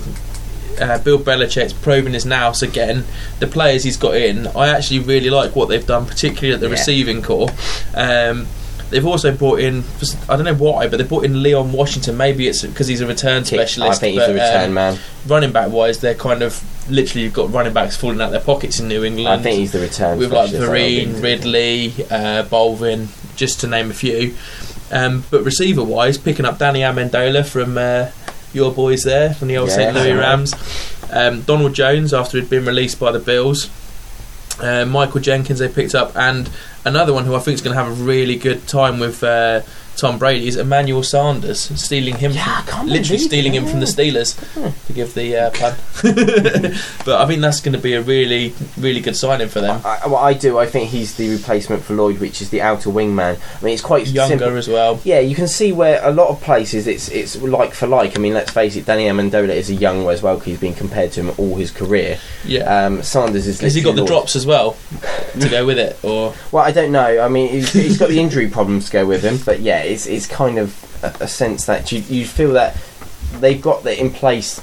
uh, 0.79 0.99
Bill 0.99 1.19
Belichick's 1.19 1.73
proven 1.73 2.13
his 2.13 2.25
nous 2.25 2.61
again. 2.61 3.05
The 3.39 3.47
players 3.47 3.83
he's 3.83 3.97
got 3.97 4.15
in, 4.15 4.47
I 4.47 4.69
actually 4.69 4.99
really 4.99 5.29
like 5.29 5.55
what 5.55 5.69
they've 5.69 5.85
done, 5.85 6.05
particularly 6.05 6.53
at 6.53 6.59
the 6.59 6.67
Yeah. 6.67 6.73
receiving 6.73 7.21
corps. 7.21 7.49
Um, 7.95 8.47
they've 8.89 9.05
also 9.05 9.35
brought 9.35 9.59
in, 9.59 9.83
I 10.29 10.35
don't 10.35 10.45
know 10.45 10.53
why, 10.53 10.87
but 10.87 10.97
they 10.97 11.03
brought 11.03 11.25
in 11.25 11.41
Leon 11.41 11.71
Washington. 11.71 12.17
Maybe 12.17 12.47
it's 12.47 12.63
because 12.63 12.87
he's 12.87 13.01
a 13.01 13.07
return 13.07 13.43
Kick- 13.43 13.59
specialist. 13.59 13.97
I 13.97 13.99
think 13.99 14.13
he's 14.13 14.21
but, 14.21 14.29
a 14.29 14.33
return 14.33 14.69
um, 14.69 14.73
man. 14.73 14.99
running 15.27 15.51
back 15.51 15.71
wise, 15.71 15.99
they're 15.99 16.13
kind 16.13 16.43
of 16.43 16.63
literally 16.89 17.23
you've 17.23 17.33
got 17.33 17.51
running 17.51 17.73
backs 17.73 17.95
falling 17.95 18.21
out 18.21 18.31
their 18.31 18.41
pockets 18.41 18.79
in 18.79 18.87
New 18.87 19.03
England. 19.03 19.27
I 19.27 19.41
think 19.41 19.59
he's 19.59 19.71
the 19.71 19.79
return. 19.79 20.17
with 20.17 20.31
like 20.31 20.51
Vereen. 20.51 21.21
Ridley, 21.21 21.93
uh, 22.09 22.43
Bolvin, 22.43 23.09
just 23.35 23.61
to 23.61 23.67
name 23.67 23.91
a 23.91 23.93
few. 23.93 24.35
Um, 24.91 25.23
but 25.31 25.43
receiver 25.43 25.83
wise, 25.83 26.17
picking 26.17 26.45
up 26.45 26.59
Danny 26.59 26.81
Amendola 26.81 27.45
from 27.45 27.77
uh, 27.77 28.09
your 28.53 28.71
boys 28.71 29.03
there 29.03 29.33
from 29.33 29.47
the 29.47 29.57
old 29.57 29.69
Yeah, 29.69 29.75
St. 29.75 29.95
Louis. 29.95 30.13
Rams. 30.13 30.53
Um, 31.11 31.41
Donald 31.41 31.73
Jones 31.73 32.13
after 32.13 32.39
he'd 32.39 32.49
been 32.49 32.65
released 32.65 32.99
by 32.99 33.11
the 33.11 33.19
Bills. 33.19 33.69
Uh, 34.59 34.85
Michael 34.85 35.19
Jenkins 35.21 35.59
they 35.59 35.67
picked 35.67 35.93
up, 35.95 36.15
and 36.15 36.49
another 36.85 37.13
one 37.13 37.25
who 37.25 37.35
I 37.35 37.39
think 37.39 37.55
is 37.55 37.61
going 37.61 37.75
to 37.75 37.83
have 37.83 37.99
a 37.99 38.03
really 38.03 38.37
good 38.37 38.67
time 38.67 38.99
with 38.99 39.21
uh, 39.23 39.61
Tom 39.97 40.17
Brady 40.19 40.47
is 40.47 40.57
Emmanuel 40.57 41.03
Sanders, 41.03 41.59
stealing 41.81 42.15
him, 42.15 42.31
Yeah, 42.33 42.61
from, 42.63 42.87
literally 42.87 43.17
stealing 43.19 43.53
him 43.53 43.65
from 43.65 43.79
the. 43.79 43.85
Steelers. 43.85 44.35
To 44.87 44.93
give 44.93 45.13
the 45.13 45.35
uh, 45.37 45.51
pun, 45.51 45.75
but 47.05 47.21
I 47.21 47.25
think 47.27 47.41
that's 47.41 47.61
going 47.61 47.73
to 47.73 47.79
be 47.79 47.93
a 47.93 48.01
really, 48.01 48.53
really 48.77 48.99
good 48.99 49.15
signing 49.15 49.47
for 49.47 49.61
them. 49.61 49.81
I, 49.85 50.07
what 50.07 50.21
I 50.21 50.33
do, 50.33 50.57
I 50.57 50.65
think 50.65 50.89
he's 50.89 51.15
the 51.15 51.29
replacement 51.29 51.83
for 51.83 51.93
Lloyd, 51.93 52.19
which 52.19 52.41
is 52.41 52.49
the 52.49 52.61
outer 52.61 52.89
wingman. 52.89 53.39
I 53.39 53.63
mean, 53.63 53.73
it's 53.73 53.81
quite 53.81 54.07
Younger 54.07 54.37
simple. 54.37 54.57
as 54.57 54.67
well. 54.67 54.99
Yeah, 55.03 55.19
you 55.19 55.35
can 55.35 55.47
see 55.47 55.71
where 55.71 56.03
a 56.03 56.11
lot 56.11 56.29
of 56.29 56.41
places 56.41 56.87
it's 56.87 57.09
it's 57.09 57.37
like 57.41 57.73
for 57.73 57.87
like. 57.87 58.17
I 58.17 58.21
mean, 58.21 58.33
let's 58.33 58.51
face 58.51 58.75
it, 58.75 58.85
Danny 58.85 59.05
Amendola 59.05 59.49
is 59.49 59.69
a 59.69 59.75
young 59.75 60.03
Wes 60.03 60.21
Welker. 60.21 60.43
He's 60.43 60.59
been 60.59 60.73
compared 60.73 61.11
to 61.13 61.21
him 61.21 61.35
all 61.37 61.55
his 61.55 61.71
career. 61.71 62.19
Yeah. 62.43 62.85
Um, 62.85 63.01
Sanders 63.03 63.47
is. 63.47 63.61
Has 63.61 63.75
he 63.75 63.81
got 63.81 63.95
the 63.95 64.01
literally 64.01 64.19
drops 64.19 64.35
as 64.35 64.45
well 64.45 64.77
to 65.39 65.49
go 65.49 65.65
with 65.65 65.79
it, 65.79 65.97
or 66.03 66.33
Well, 66.51 66.63
I 66.65 66.71
don't 66.71 66.91
know. 66.91 67.21
I 67.21 67.29
mean, 67.29 67.49
he's, 67.49 67.71
he's 67.71 67.97
got 67.97 68.09
the 68.09 68.19
injury 68.19 68.49
problems 68.49 68.87
to 68.87 68.91
go 68.91 69.05
with 69.05 69.23
him, 69.23 69.37
but 69.45 69.59
yeah, 69.61 69.83
it's 69.87 70.05
it's 70.07 70.27
kind 70.27 70.57
of 70.57 70.75
a, 71.03 71.23
a 71.23 71.27
sense 71.27 71.65
that 71.65 71.91
you 71.91 71.99
you 72.09 72.25
feel 72.25 72.53
that 72.53 72.77
they've 73.39 73.61
got 73.61 73.83
that 73.83 73.99
in 73.99 74.11
place 74.11 74.61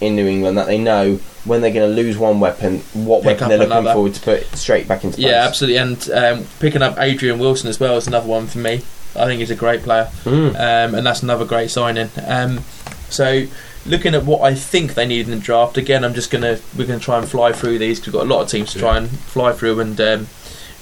in 0.00 0.16
New 0.16 0.26
England 0.26 0.56
that 0.58 0.66
they 0.66 0.78
know 0.78 1.18
when 1.44 1.60
they're 1.60 1.72
going 1.72 1.88
to 1.88 1.94
lose 1.94 2.16
one 2.18 2.38
weapon, 2.40 2.78
what 2.94 3.22
Pick 3.22 3.32
weapon 3.40 3.48
they're 3.48 3.58
looking 3.58 3.72
another. 3.72 3.92
forward 3.94 4.14
to 4.14 4.20
put 4.20 4.46
straight 4.56 4.86
back 4.88 5.04
into 5.04 5.16
place. 5.16 5.26
yeah, 5.26 5.44
absolutely. 5.46 5.76
And 5.78 6.10
um, 6.10 6.46
picking 6.58 6.82
up 6.82 6.98
Adrian 6.98 7.38
Wilson 7.38 7.68
as 7.68 7.78
well 7.80 7.96
is 7.96 8.06
another 8.06 8.26
one 8.28 8.46
for 8.46 8.58
me. 8.58 8.82
I 9.16 9.24
think 9.26 9.40
he's 9.40 9.50
a 9.50 9.54
great 9.56 9.82
player, 9.82 10.08
Mm. 10.24 10.50
um, 10.54 10.94
and 10.94 11.06
that's 11.06 11.22
another 11.22 11.44
great 11.44 11.70
signing. 11.70 12.10
Um, 12.26 12.60
so, 13.08 13.44
looking 13.86 14.14
at 14.14 14.24
what 14.24 14.42
I 14.42 14.54
think 14.54 14.94
they 14.94 15.06
need 15.06 15.26
in 15.26 15.30
the 15.32 15.36
draft, 15.38 15.76
again, 15.78 16.04
I'm 16.04 16.14
just 16.14 16.30
gonna 16.30 16.58
we're 16.76 16.86
gonna 16.86 17.00
try 17.00 17.18
and 17.18 17.28
fly 17.28 17.52
through 17.52 17.78
these. 17.78 17.98
'cause 17.98 18.06
we've 18.08 18.14
got 18.14 18.26
a 18.26 18.28
lot 18.32 18.42
of 18.42 18.48
teams 18.48 18.72
to 18.74 18.78
try 18.78 18.96
and 18.98 19.08
fly 19.10 19.52
through 19.52 19.80
and 19.80 20.00
um, 20.00 20.26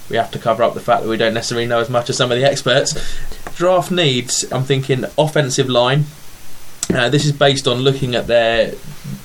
we 0.09 0.17
have 0.17 0.31
to 0.31 0.39
cover 0.39 0.63
up 0.63 0.73
the 0.73 0.79
fact 0.79 1.03
that 1.03 1.09
we 1.09 1.17
don't 1.17 1.33
necessarily 1.33 1.67
know 1.67 1.79
as 1.79 1.89
much 1.89 2.09
as 2.09 2.17
some 2.17 2.31
of 2.31 2.37
the 2.37 2.43
experts. 2.43 2.93
Draft 3.55 3.91
needs, 3.91 4.49
I'm 4.51 4.63
thinking 4.63 5.05
offensive 5.17 5.69
line. 5.69 6.05
Uh, 6.91 7.07
this 7.07 7.25
is 7.25 7.31
based 7.31 7.67
on 7.67 7.79
looking 7.79 8.15
at 8.15 8.25
their 8.25 8.73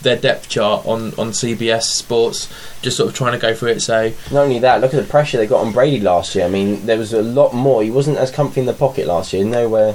their 0.03 0.17
depth 0.17 0.49
chart 0.51 0.85
on, 0.87 1.09
on 1.19 1.31
CBS 1.31 1.85
Sports, 1.85 2.53
just 2.83 2.97
sort 2.97 3.09
of 3.09 3.15
trying 3.15 3.33
to 3.33 3.39
go 3.39 3.55
through 3.55 3.71
it. 3.71 3.81
So 3.81 4.13
Not 4.31 4.43
only 4.45 4.59
that, 4.59 4.83
look 4.83 4.93
at 4.93 5.03
the 5.03 5.09
pressure 5.09 5.39
they 5.39 5.47
got 5.47 5.65
on 5.65 5.73
Brady 5.73 6.01
last 6.01 6.35
year. 6.35 6.45
I 6.45 6.49
mean, 6.49 6.85
there 6.85 6.99
was 6.99 7.15
a 7.15 7.23
lot 7.23 7.55
more. 7.55 7.83
He 7.83 7.91
wasn't 7.91 8.19
as 8.19 8.31
comfy 8.31 8.61
in 8.61 8.67
the 8.67 8.75
pocket 8.75 9.07
last 9.07 9.33
year. 9.33 9.45
Nowhere. 9.45 9.95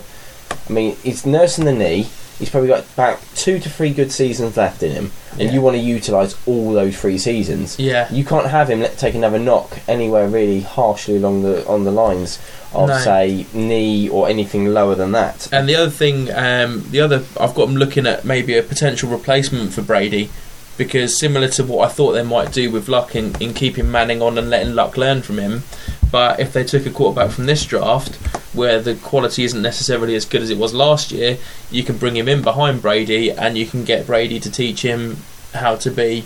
I 0.68 0.74
mean, 0.74 0.96
he's 1.04 1.26
nursing 1.28 1.66
the 1.66 1.74
knee. 1.74 2.10
He's 2.40 2.50
probably 2.50 2.70
got 2.70 2.86
about 2.94 3.20
two 3.36 3.60
to 3.60 3.70
three 3.70 3.92
good 3.92 4.12
seasons 4.14 4.56
left 4.56 4.82
in 4.82 4.92
him, 4.94 5.12
and 5.34 5.42
Yeah. 5.42 5.52
you 5.52 5.62
want 5.62 5.76
to 5.76 5.82
utilise 5.82 6.36
all 6.46 6.72
those 6.74 6.96
three 6.96 7.18
seasons. 7.18 7.76
yeah, 7.78 8.08
You 8.12 8.24
can't 8.24 8.48
have 8.48 8.70
him 8.70 8.80
let 8.82 8.98
take 8.98 9.14
another 9.14 9.38
knock 9.40 9.78
anywhere 9.90 10.28
really 10.28 10.62
harshly 10.62 11.18
along 11.18 11.44
the 11.44 11.68
on 11.68 11.84
the 11.84 11.92
lines 11.92 12.40
of 12.74 12.88
No. 12.90 12.98
say 13.00 13.46
knee 13.54 14.08
or 14.08 14.30
anything 14.30 14.68
lower 14.74 14.96
than 14.96 15.12
that. 15.12 15.48
And 15.52 15.68
the 15.68 15.76
other 15.76 15.90
thing, 15.92 16.30
um, 16.34 16.86
the 16.92 17.02
other, 17.02 17.24
I've 17.40 17.54
got 17.56 17.66
them 17.68 17.76
looking 17.76 18.08
at 18.08 18.24
maybe 18.24 18.58
a 18.58 18.64
potential 18.64 19.10
replacement 19.10 19.74
for 19.74 19.82
Brady, 19.82 20.30
because 20.78 21.20
similar 21.20 21.50
to 21.50 21.64
what 21.66 21.90
I 21.90 21.92
thought 21.92 22.14
they 22.14 22.24
might 22.24 22.54
do 22.54 22.72
with 22.72 22.88
Luck 22.88 23.16
in, 23.18 23.36
in 23.42 23.54
keeping 23.54 23.92
Manning 23.92 24.22
on 24.22 24.38
and 24.38 24.50
letting 24.50 24.76
Luck 24.76 24.96
learn 24.96 25.22
from 25.24 25.38
him. 25.40 25.64
But 26.12 26.40
if 26.40 26.54
they 26.54 26.64
took 26.64 26.86
a 26.86 26.90
quarterback 26.90 27.32
from 27.32 27.46
this 27.46 27.64
draft, 27.66 28.16
where 28.56 28.82
the 28.82 28.96
quality 28.96 29.44
isn't 29.44 29.62
necessarily 29.62 30.16
as 30.16 30.26
good 30.26 30.42
as 30.42 30.50
it 30.50 30.58
was 30.58 30.74
last 30.74 31.12
year, 31.12 31.38
you 31.70 31.84
can 31.84 31.98
bring 31.98 32.16
him 32.18 32.28
in 32.28 32.42
behind 32.42 32.82
Brady, 32.82 33.32
and 33.32 33.58
you 33.58 33.66
can 33.68 33.84
get 33.84 34.08
Brady 34.08 34.40
to 34.40 34.50
teach 34.52 34.82
him 34.82 35.18
how 35.54 35.76
to 35.76 35.92
be 35.92 36.26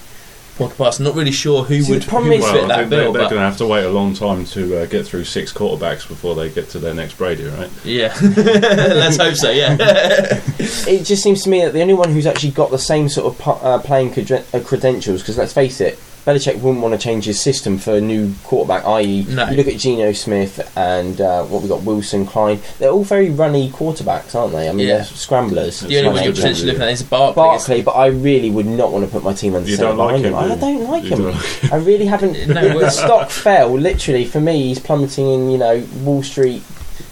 pocket 0.58 0.78
pass. 0.78 1.00
I'm 1.00 1.06
not 1.06 1.16
really 1.16 1.32
sure 1.32 1.64
who 1.64 1.82
See, 1.82 1.92
would, 1.94 2.04
the 2.04 2.08
problem 2.08 2.32
who 2.32 2.38
is- 2.38 2.44
Well, 2.44 2.54
fit 2.54 2.68
that 2.68 2.78
think 2.78 2.90
they're, 2.92 3.00
they're 3.04 3.12
But 3.12 3.30
going 3.32 3.42
to 3.42 3.46
have 3.48 3.58
to 3.58 3.66
wait 3.68 3.84
a 3.84 3.90
long 3.90 4.14
time 4.14 4.46
to 4.46 4.84
uh, 4.84 4.86
get 4.86 5.06
through 5.06 5.26
six 5.26 5.52
quarterbacks 5.52 6.08
before 6.08 6.36
they 6.36 6.50
get 6.50 6.70
to 6.70 6.80
their 6.80 6.94
next 6.94 7.18
Brady, 7.18 7.46
right? 7.46 7.70
yeah, 7.84 8.16
let's 8.22 9.18
hope 9.18 9.36
so. 9.36 9.50
Yeah. 9.50 9.76
It 10.86 11.06
just 11.06 11.24
seems 11.24 11.44
to 11.44 11.50
me 11.50 11.62
that 11.62 11.74
the 11.74 11.82
only 11.82 11.94
one 11.94 12.12
who's 12.12 12.26
actually 12.28 12.52
got 12.52 12.70
the 12.72 12.78
same 12.78 13.10
sort 13.10 13.34
of 13.34 13.48
uh, 13.64 13.80
playing 13.80 14.12
cred- 14.12 14.54
uh, 14.54 14.64
credentials, 14.64 15.22
because 15.22 15.38
let's 15.38 15.54
face 15.54 15.82
it, 15.82 15.98
Belichick 16.26 16.60
wouldn't 16.62 16.82
want 16.82 16.94
to 16.94 16.98
change 16.98 17.26
his 17.26 17.40
system 17.40 17.78
for 17.78 17.96
a 17.96 18.02
new 18.02 18.34
quarterback. 18.46 18.86
I.e., 18.86 19.26
No. 19.30 19.50
you 19.50 19.58
look 19.58 19.68
at 19.68 19.78
Geno 19.78 20.12
Smith 20.14 20.72
and 20.78 21.20
uh, 21.20 21.44
what 21.44 21.62
we 21.62 21.68
got 21.68 21.84
Wilson 21.84 22.26
Klein. 22.26 22.60
They're 22.80 22.92
all 22.92 23.04
very 23.04 23.30
runny 23.30 23.70
quarterbacks, 23.70 24.34
aren't 24.34 24.54
they? 24.54 24.70
I 24.70 24.72
mean, 24.72 24.88
Yeah. 24.88 24.96
they're 24.98 25.04
scramblers. 25.06 25.82
the 25.82 25.98
only 26.00 26.10
one 26.12 26.24
you're 26.24 26.34
potentially 26.34 26.68
looking 26.68 26.84
at 26.84 26.90
is 26.90 27.04
Barkley. 27.04 27.36
Barkley, 27.36 27.82
but 27.82 27.92
I 27.92 28.08
really 28.08 28.50
would 28.52 28.66
not 28.66 28.92
want 28.94 29.04
to 29.06 29.12
put 29.12 29.24
my 29.24 29.34
team 29.34 29.56
under 29.56 29.70
You 29.70 29.76
center 29.76 29.90
don't 29.90 29.98
like 29.98 30.18
him, 30.22 30.26
him. 30.26 30.36
I 30.36 30.56
do 30.56 30.62
don't 30.62 30.90
like 30.90 31.04
You 31.04 31.10
him. 31.10 31.22
don't- 31.24 31.74
I 31.74 31.76
really 31.78 32.06
haven't. 32.06 32.48
No, 32.54 32.80
the 32.80 32.90
stock 32.90 33.30
fell 33.30 33.74
literally 33.74 34.26
for 34.26 34.40
me. 34.40 34.64
He's 34.68 34.80
plummeting 34.80 35.28
in, 35.28 35.50
you 35.52 35.58
know, 35.58 35.86
Wall 36.04 36.22
Street. 36.24 36.62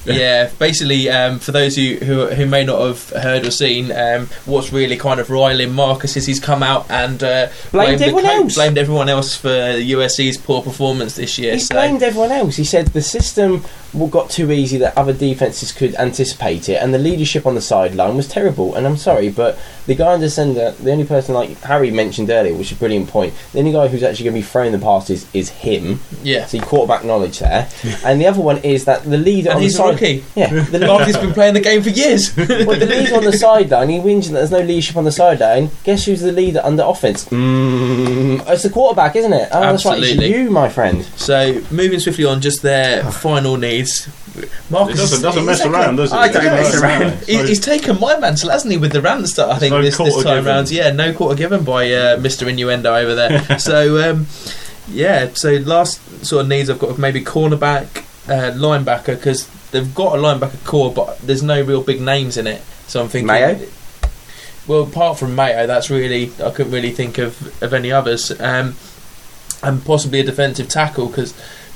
Yeah, 0.05 0.49
basically, 0.59 1.09
um, 1.09 1.39
for 1.39 1.51
those 1.51 1.75
who, 1.75 1.95
who 1.95 2.27
who 2.27 2.45
may 2.45 2.63
not 2.65 2.81
have 2.81 3.09
heard 3.09 3.45
or 3.45 3.51
seen, 3.51 3.91
um, 3.91 4.27
what's 4.45 4.73
really 4.73 4.97
kind 4.97 5.19
of 5.19 5.29
riling 5.29 5.73
Marcus 5.73 6.17
is 6.17 6.25
he's 6.25 6.39
come 6.39 6.63
out 6.63 6.89
and 6.89 7.23
uh, 7.23 7.49
Blamed 7.71 7.99
the 7.99 8.05
everyone 8.05 8.23
coach- 8.23 8.33
else. 8.43 8.55
blamed 8.55 8.77
everyone 8.77 9.09
else 9.09 9.35
for 9.35 9.49
USC's 9.49 10.37
poor 10.37 10.61
performance 10.61 11.15
this 11.15 11.37
year. 11.37 11.53
He 11.53 11.59
so 11.59 11.75
blamed 11.75 12.01
everyone 12.03 12.31
else. 12.31 12.55
He 12.55 12.63
said 12.63 12.87
the 12.87 13.01
system 13.01 13.63
got 14.09 14.29
too 14.29 14.51
easy 14.51 14.77
that 14.77 14.97
other 14.97 15.13
defenses 15.13 15.71
could 15.71 15.95
anticipate 15.95 16.69
it, 16.69 16.75
and 16.81 16.93
the 16.93 16.97
leadership 16.99 17.45
on 17.45 17.55
the 17.55 17.61
sideline 17.61 18.15
was 18.15 18.27
terrible. 18.27 18.73
And 18.75 18.85
I'm 18.87 18.97
sorry, 18.97 19.29
but 19.29 19.59
the 19.85 19.95
guy 19.95 20.13
under 20.13 20.29
center, 20.29 20.71
the 20.71 20.91
only 20.91 21.05
person 21.05 21.35
like 21.35 21.59
Harry 21.61 21.91
mentioned 21.91 22.29
earlier, 22.29 22.53
which 22.53 22.71
is 22.71 22.77
a 22.77 22.79
brilliant 22.79 23.09
point, 23.09 23.33
the 23.53 23.59
only 23.59 23.71
guy 23.71 23.87
who's 23.87 24.03
actually 24.03 24.25
going 24.25 24.35
to 24.35 24.41
be 24.41 24.45
throwing 24.47 24.71
the 24.71 24.79
passes 24.79 25.27
is 25.33 25.49
him. 25.49 25.99
yeah, 26.23 26.45
So 26.45 26.59
quarterback 26.61 27.03
knowledge 27.03 27.39
there. 27.39 27.69
and 28.05 28.21
the 28.21 28.27
other 28.27 28.41
one 28.41 28.59
is 28.59 28.85
that 28.85 29.03
the 29.03 29.17
leader 29.17 29.49
and 29.49 29.57
on 29.57 29.61
he's 29.63 29.73
the 29.73 29.77
side. 29.79 29.91
rookie. 29.93 30.23
Yeah, 30.35 30.47
the 30.53 30.71
leader. 30.79 30.87
Barkley's 30.87 31.17
been 31.17 31.33
playing 31.33 31.53
the 31.55 31.59
game 31.61 31.81
for 31.83 31.89
years. 31.89 32.35
well, 32.37 32.79
the 32.79 32.85
leader 32.85 33.15
on 33.15 33.23
the 33.25 33.33
sideline, 33.33 33.89
he 33.89 33.97
whinges 33.99 34.27
that 34.27 34.33
there's 34.33 34.51
no 34.51 34.61
leadership 34.61 34.95
on 34.95 35.03
the 35.03 35.11
sideline. 35.11 35.69
Guess 35.83 36.05
who's 36.05 36.21
the 36.21 36.31
leader 36.31 36.61
under 36.63 36.83
offense? 36.83 37.25
Mm, 37.25 38.47
it's 38.47 38.63
the 38.63 38.69
quarterback, 38.69 39.15
isn't 39.15 39.33
it? 39.33 39.49
Oh, 39.51 39.59
that's 39.61 39.85
right. 39.85 39.97
It's 39.99 40.11
Absolutely. 40.11 40.29
you, 40.43 40.49
my 40.51 40.69
friend. 40.69 41.03
so 41.15 41.61
moving 41.71 41.99
swiftly 41.99 42.25
on, 42.25 42.39
just 42.41 42.61
their 42.61 43.03
final 43.11 43.57
needs. 43.57 43.80
It 43.81 44.49
Marcus 44.69 44.97
doesn't, 44.97 45.21
doesn't 45.21 45.45
mess 45.45 45.65
around, 45.65 45.97
does 45.97 46.11
it? 46.11 46.15
I 46.15 46.31
don't 46.31 46.43
mess 46.45 46.81
around. 46.81 47.23
He, 47.23 47.37
he's 47.47 47.59
taken 47.59 47.99
my 47.99 48.17
mantle, 48.17 48.49
hasn't 48.49 48.71
he, 48.71 48.77
with 48.77 48.91
the 48.91 49.01
rant? 49.01 49.37
I 49.39 49.57
think 49.59 49.71
no 49.71 49.81
this, 49.81 49.97
this 49.97 50.15
time 50.15 50.37
given. 50.37 50.45
round. 50.45 50.71
Yeah, 50.71 50.91
no 50.91 51.13
quarter 51.13 51.35
given 51.35 51.63
by 51.63 51.91
uh, 51.91 52.17
Mr. 52.17 52.47
Innuendo 52.47 52.93
over 52.93 53.15
there. 53.15 53.59
so, 53.59 54.09
um, 54.09 54.27
yeah, 54.87 55.29
so 55.33 55.51
last 55.53 56.25
sort 56.25 56.43
of 56.43 56.49
needs 56.49 56.69
I've 56.69 56.79
got 56.79 56.97
maybe 56.97 57.23
cornerback, 57.23 58.05
uh, 58.27 58.51
linebacker, 58.53 59.15
because 59.15 59.47
they've 59.71 59.93
got 59.93 60.17
a 60.17 60.21
linebacker 60.21 60.63
corps, 60.65 60.93
but 60.93 61.19
there's 61.19 61.43
no 61.43 61.61
real 61.61 61.83
big 61.83 62.01
names 62.01 62.37
in 62.37 62.47
it. 62.47 62.61
So 62.87 63.01
I'm 63.01 63.09
thinking. 63.09 63.27
Mayo? 63.27 63.59
Well, 64.67 64.83
apart 64.83 65.17
from 65.17 65.35
Mayo, 65.35 65.65
that's 65.65 65.89
really 65.89 66.31
I 66.43 66.51
couldn't 66.51 66.71
really 66.71 66.91
think 66.91 67.17
of, 67.17 67.61
of 67.63 67.73
any 67.73 67.91
others, 67.91 68.31
um, 68.39 68.75
and 69.63 69.83
possibly 69.83 70.19
a 70.19 70.23
defensive 70.23 70.69
tackle 70.69 71.07
because 71.07 71.33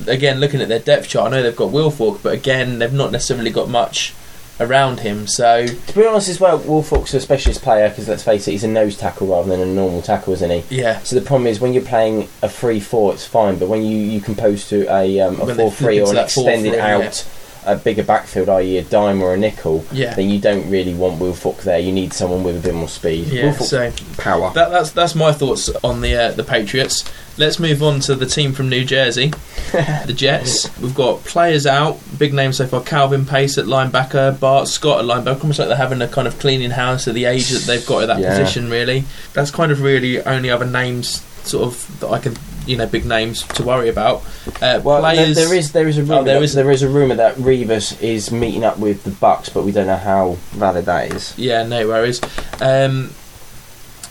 again, 0.08 0.40
looking 0.40 0.62
at 0.62 0.68
their 0.68 0.80
depth 0.80 1.08
chart, 1.10 1.28
I 1.32 1.36
know 1.38 1.44
they've 1.44 1.56
got 1.56 1.72
Wilfork, 1.72 2.22
but 2.24 2.34
again, 2.34 2.80
they've 2.80 2.92
not 2.94 3.12
necessarily 3.12 3.52
got 3.52 3.70
much 3.70 4.14
around 4.60 5.02
him. 5.02 5.28
So 5.28 5.68
To 5.68 5.94
be 5.94 6.06
honest, 6.06 6.30
as 6.30 6.40
well, 6.40 6.60
Wilfork's 6.60 7.14
a 7.14 7.20
specialist 7.20 7.62
player 7.62 7.90
because 7.90 8.08
let's 8.08 8.24
face 8.24 8.48
it, 8.48 8.52
he's 8.52 8.64
a 8.64 8.68
nose 8.70 8.98
tackle 8.98 9.28
rather 9.28 9.50
than 9.50 9.60
a 9.62 9.66
normal 9.66 10.02
tackle, 10.02 10.34
isn't 10.34 10.50
he? 10.50 10.64
yeah, 10.82 11.00
So 11.00 11.16
the 11.20 11.26
problem 11.26 11.48
is 11.48 11.60
when 11.60 11.74
you're 11.74 11.84
playing 11.84 12.30
a 12.42 12.50
three-four, 12.50 13.14
it's 13.14 13.26
fine, 13.26 13.58
but 13.60 13.68
when 13.68 13.84
you 13.84 13.98
you 13.98 14.22
compose 14.22 14.68
to 14.70 14.86
a 14.94 15.20
um, 15.20 15.42
a 15.42 15.54
four-three 15.56 16.00
or 16.00 16.10
an 16.10 16.16
that 16.16 16.28
4-3, 16.28 16.28
extended 16.28 16.76
out, 16.76 17.28
a 17.65 17.75
bigger 17.75 18.04
backfield, 18.04 18.49
i.e., 18.49 18.78
a 18.78 18.84
dime 18.84 19.21
or 19.21 19.34
a 19.34 19.38
nickel, 19.38 19.86
yeah, 19.91 20.13
then 20.13 20.30
you 20.30 20.39
don't 20.39 20.69
really 20.69 20.93
want 20.93 21.19
Will 21.19 21.34
Wilfork 21.34 21.62
there. 21.63 21.80
You 21.80 21.91
need 21.91 22.13
someone 22.13 22.43
with 22.43 22.58
a 22.58 22.60
bit 22.62 22.73
more 22.75 22.88
speed. 22.88 23.28
yeah. 23.28 23.51
Wilfork- 23.54 23.63
So 23.63 23.91
power. 24.21 24.51
that, 24.54 24.69
that's 24.71 24.91
that's 24.91 25.15
my 25.15 25.32
thoughts 25.32 25.69
on 25.84 26.01
the 26.01 26.15
uh, 26.15 26.32
the 26.32 26.43
Patriots. 26.43 27.04
Let's 27.38 27.60
move 27.60 27.84
on 27.84 27.99
to 28.01 28.15
the 28.15 28.25
team 28.25 28.54
from 28.54 28.69
New 28.69 28.86
Jersey, 28.86 29.28
the 29.73 30.13
Jets. 30.15 30.69
We've 30.80 30.95
got 30.95 31.21
players 31.25 31.65
out, 31.65 31.99
big 32.17 32.34
names 32.34 32.56
so 32.58 32.65
far. 32.67 32.82
Calvin 32.82 33.25
Pace 33.25 33.58
at 33.58 33.65
linebacker, 33.65 34.39
Bart 34.39 34.69
Scott 34.69 34.99
at 34.99 35.06
linebacker. 35.06 35.41
Almost 35.41 35.60
like 35.60 35.67
they're 35.67 35.75
having 35.78 36.01
a 36.01 36.08
kind 36.08 36.28
of 36.30 36.39
cleaning 36.39 36.69
house 36.71 37.10
at 37.10 37.13
the 37.13 37.25
age 37.25 37.49
that 37.49 37.63
they've 37.63 37.86
got 37.86 38.04
at 38.04 38.08
that 38.08 38.19
Yeah. 38.19 38.38
position. 38.38 38.69
Really, 38.69 39.04
that's 39.34 39.51
kind 39.51 39.71
of 39.73 39.82
really 39.82 40.21
only 40.23 40.49
other 40.49 40.65
names 40.65 41.21
sort 41.43 41.65
of 41.65 41.99
that 41.99 42.08
I 42.08 42.19
can 42.19 42.36
you 42.65 42.78
know 42.78 42.86
big 42.86 43.06
names 43.06 43.43
to 43.43 43.63
worry 43.63 43.89
about. 43.89 44.23
Uh, 44.62 44.80
Well, 44.84 45.01
there- 45.01 45.34
there 45.34 45.54
is 45.54 45.71
there 45.71 45.88
is 45.88 45.97
a 45.97 46.01
rumor 46.01 46.15
Oh, 46.15 46.23
there 46.23 46.36
there 46.36 46.43
is- 46.43 46.54
there 46.54 46.71
is 46.71 46.82
a 46.84 46.89
rumor 46.89 47.15
that 47.15 47.36
Revis 47.38 48.01
is 48.01 48.32
meeting 48.32 48.63
up 48.63 48.78
with 48.80 49.04
the 49.04 49.12
Bucks, 49.12 49.49
but 49.49 49.63
we 49.63 49.71
don't 49.71 49.88
know 49.88 49.97
how 49.97 50.38
valid 50.51 50.86
that 50.86 51.12
is. 51.13 51.34
Yeah, 51.38 51.63
no 51.63 51.88
worries. 51.88 52.19
Um, 52.62 53.12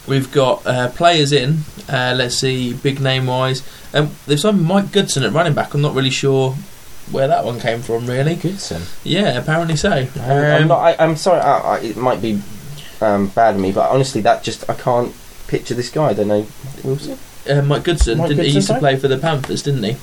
we've 0.07 0.31
got 0.33 0.67
uh, 0.67 0.89
players 0.91 1.33
in. 1.33 1.59
Uh, 1.89 2.15
let's 2.17 2.37
see, 2.37 2.73
big 2.73 3.01
name 3.01 3.27
wise. 3.27 3.63
Um, 3.93 4.11
they've 4.27 4.41
signed 4.41 4.63
Mike 4.63 4.91
Goodson 4.93 5.23
at 5.23 5.33
running 5.33 5.55
back. 5.55 5.75
I'm 5.75 5.83
not 5.83 5.95
really 5.95 6.11
sure 6.11 6.55
where 7.11 7.29
that 7.29 7.45
one 7.45 7.61
came 7.61 7.83
from, 7.83 8.07
really. 8.07 8.35
Goodson. 8.37 8.83
Yeah, 9.03 9.39
apparently 9.39 9.77
so. 9.77 10.07
Um, 10.17 10.31
I'm 10.31 10.69
not. 10.69 10.79
I, 10.79 10.97
I'm 10.99 11.17
sorry. 11.17 11.41
I, 11.41 11.59
I, 11.59 11.79
it 11.81 11.97
might 11.97 12.23
be 12.23 12.41
um, 13.01 13.29
bad 13.29 13.55
of 13.57 13.61
me, 13.61 13.73
but 13.73 13.91
honestly, 13.91 14.21
that 14.23 14.43
just 14.43 14.69
I 14.71 14.75
can't 14.75 15.13
picture 15.47 15.75
this 15.75 15.91
guy. 15.91 16.09
I 16.09 16.13
don't 16.15 16.29
know. 16.29 16.47
Wilson. 16.83 17.19
Uh, 17.49 17.63
Mike 17.63 17.85
Goodson, 17.85 18.19
Mike 18.19 18.29
didn't 18.29 18.45
he 18.45 18.53
Goodson, 18.53 18.57
used 18.57 18.67
to 18.69 18.73
sorry? 18.73 18.81
play 18.81 18.97
for 18.97 19.09
the 19.09 19.19
Panthers, 19.19 19.63
didn't 19.63 19.83
he? 19.83 19.97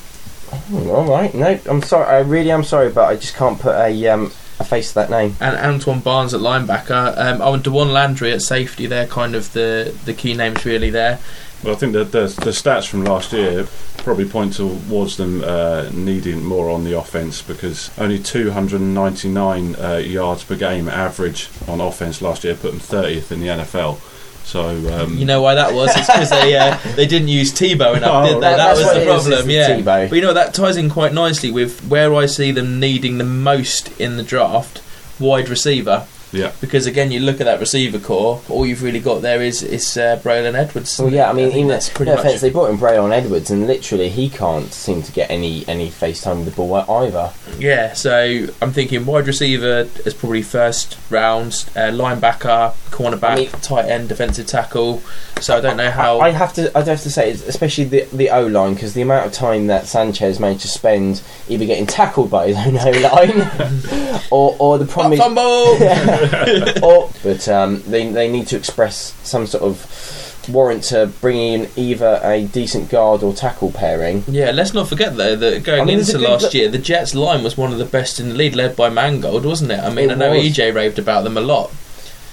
Oh, 0.72 0.90
all 0.90 1.04
right. 1.10 1.32
No, 1.34 1.58
I'm 1.66 1.82
sorry. 1.82 2.06
I 2.06 2.18
really 2.20 2.50
am 2.50 2.62
sorry, 2.64 2.90
but 2.90 3.04
I 3.08 3.16
just 3.16 3.34
can't 3.34 3.58
put 3.58 3.74
a 3.74 4.08
um, 4.08 4.32
a 4.60 4.64
face 4.64 4.88
to 4.88 4.94
that 4.96 5.10
name. 5.10 5.36
And 5.40 5.56
Antwan 5.80 6.04
Barnes 6.04 6.34
at 6.34 6.40
linebacker. 6.40 7.16
Um, 7.16 7.40
oh, 7.40 7.54
and 7.54 7.64
Dawan 7.64 7.92
Landry 7.92 8.32
at 8.32 8.42
safety. 8.42 8.86
They're 8.86 9.06
kind 9.06 9.34
of 9.34 9.52
the 9.54 9.96
the 10.04 10.12
key 10.14 10.34
names 10.34 10.64
really 10.64 10.90
there. 10.90 11.18
Well, 11.64 11.74
I 11.74 11.78
think 11.78 11.92
that 11.92 12.10
the, 12.10 12.22
the 12.22 12.50
stats 12.50 12.88
from 12.88 13.04
last 13.04 13.32
year 13.32 13.66
probably 13.98 14.28
point 14.28 14.54
towards 14.54 15.16
them 15.16 15.44
uh, 15.44 15.88
needing 15.92 16.42
more 16.44 16.68
on 16.68 16.82
the 16.82 16.98
offense 16.98 17.40
because 17.40 17.96
only 18.00 18.18
299 18.18 19.76
uh, 19.76 19.96
yards 19.98 20.42
per 20.42 20.56
game 20.56 20.88
average 20.88 21.48
on 21.68 21.80
offense 21.80 22.20
last 22.20 22.42
year 22.42 22.56
put 22.56 22.72
them 22.72 22.80
30th 22.80 23.30
in 23.30 23.40
the 23.40 23.46
NFL. 23.46 24.00
So 24.44 24.68
um, 24.94 25.16
You 25.16 25.24
know 25.24 25.40
why 25.40 25.54
that 25.54 25.72
was? 25.72 25.90
It's 25.96 26.06
because 26.06 26.30
they 26.30 26.56
uh, 26.56 26.76
they 26.96 27.06
didn't 27.06 27.28
use 27.28 27.52
Tebow 27.52 27.96
enough, 27.96 28.10
Oh, 28.12 28.26
did 28.26 28.42
they? 28.42 28.48
right. 28.48 28.56
That 28.56 28.76
was 28.76 28.92
the 28.94 29.04
problem. 29.04 29.32
is 29.32 29.46
yeah. 29.46 29.68
Tebow. 29.78 30.08
But 30.10 30.16
you 30.16 30.22
know 30.22 30.34
that 30.34 30.52
ties 30.54 30.76
in 30.76 30.90
quite 30.90 31.12
nicely 31.14 31.50
with 31.50 31.80
where 31.86 32.14
I 32.14 32.26
see 32.26 32.50
them 32.52 32.78
needing 32.80 33.18
the 33.18 33.24
most 33.24 33.98
in 34.00 34.16
the 34.16 34.22
draft, 34.22 34.82
wide 35.18 35.48
receiver. 35.48 36.06
Yeah. 36.32 36.52
Because 36.60 36.86
again, 36.86 37.10
you 37.12 37.20
look 37.20 37.40
at 37.40 37.44
that 37.44 37.60
receiver 37.60 37.98
corps, 37.98 38.40
all 38.48 38.66
you've 38.66 38.82
really 38.82 39.00
got 39.00 39.22
there 39.22 39.42
is 39.42 39.62
is 39.62 39.96
uh, 39.96 40.18
Braylon 40.22 40.54
Edwards. 40.54 40.98
Well, 40.98 41.12
yeah, 41.12 41.28
I 41.28 41.32
mean, 41.32 41.46
think 41.46 41.56
even 41.56 41.68
that's 41.68 41.88
pretty 41.90 42.10
no 42.10 42.16
much. 42.16 42.24
offense, 42.26 42.40
they 42.40 42.50
brought 42.50 42.70
in 42.70 42.78
Braylon 42.78 43.12
Edwards, 43.12 43.50
and 43.50 43.66
literally 43.66 44.08
he 44.08 44.28
can't 44.30 44.72
seem 44.72 45.02
to 45.02 45.12
get 45.12 45.30
any 45.30 45.66
any 45.68 45.90
face 45.90 46.22
time 46.22 46.38
with 46.38 46.46
the 46.46 46.52
ball 46.52 46.74
either. 47.02 47.32
Yeah, 47.58 47.92
so 47.92 48.46
I'm 48.62 48.72
thinking 48.72 49.04
wide 49.04 49.26
receiver 49.26 49.88
is 50.06 50.14
probably 50.14 50.42
first 50.42 50.98
round, 51.10 51.66
uh, 51.76 51.90
linebacker, 51.90 52.72
cornerback, 52.90 53.24
I 53.24 53.34
mean- 53.36 53.50
tight 53.62 53.86
end, 53.86 54.08
defensive 54.08 54.46
tackle. 54.46 55.02
So 55.40 55.56
I 55.56 55.60
don't 55.60 55.76
know 55.76 55.90
how. 55.90 56.18
I, 56.20 56.28
I 56.28 56.30
have 56.30 56.52
to, 56.54 56.76
I'd 56.78 56.86
have 56.86 57.02
to 57.02 57.10
say, 57.10 57.30
it's 57.32 57.42
especially 57.46 57.84
the 57.84 58.06
the 58.12 58.30
O 58.30 58.46
line, 58.46 58.74
because 58.74 58.94
the 58.94 59.02
amount 59.02 59.26
of 59.26 59.32
time 59.32 59.66
that 59.66 59.86
Sanchez 59.86 60.38
managed 60.38 60.62
to 60.62 60.68
spend 60.68 61.20
either 61.48 61.64
getting 61.66 61.84
tackled 61.86 62.30
by 62.30 62.48
his 62.52 62.56
own 62.56 62.78
O 62.78 63.00
line, 63.00 64.20
or 64.30 64.56
or 64.60 64.78
the 64.78 64.86
problem 64.86 65.12
is, 65.14 65.18
fumble. 65.18 65.42
or 66.82 67.10
but 67.22 67.48
um, 67.48 67.82
they 67.86 68.10
they 68.10 68.30
need 68.30 68.46
to 68.48 68.56
express 68.56 69.14
some 69.22 69.46
sort 69.46 69.62
of 69.64 70.48
warrant 70.48 70.82
to 70.82 71.06
bringing 71.20 71.62
in 71.62 71.70
either 71.76 72.18
a 72.22 72.44
decent 72.46 72.90
guard 72.90 73.22
or 73.22 73.32
tackle 73.32 73.70
pairing. 73.70 74.24
Yeah, 74.26 74.50
let's 74.50 74.74
not 74.74 74.88
forget 74.88 75.16
though 75.16 75.36
that 75.36 75.62
going 75.62 75.82
I 75.82 75.84
mean, 75.84 75.98
into 76.00 76.16
a 76.16 76.18
good 76.18 76.28
last 76.28 76.42
lo- 76.44 76.50
year, 76.50 76.68
the 76.68 76.78
Jets 76.78 77.14
line 77.14 77.44
was 77.44 77.56
one 77.56 77.72
of 77.72 77.78
the 77.78 77.84
best 77.84 78.18
in 78.18 78.28
the 78.30 78.34
league, 78.34 78.54
led 78.54 78.74
by 78.74 78.88
Mangold, 78.88 79.44
wasn't 79.44 79.70
it? 79.70 79.78
I 79.80 79.90
mean, 79.92 80.10
It 80.10 80.14
I 80.14 80.16
know 80.16 80.30
was. 80.30 80.42
EJ 80.44 80.74
raved 80.74 80.98
about 80.98 81.22
them 81.24 81.36
a 81.36 81.40
lot. 81.40 81.70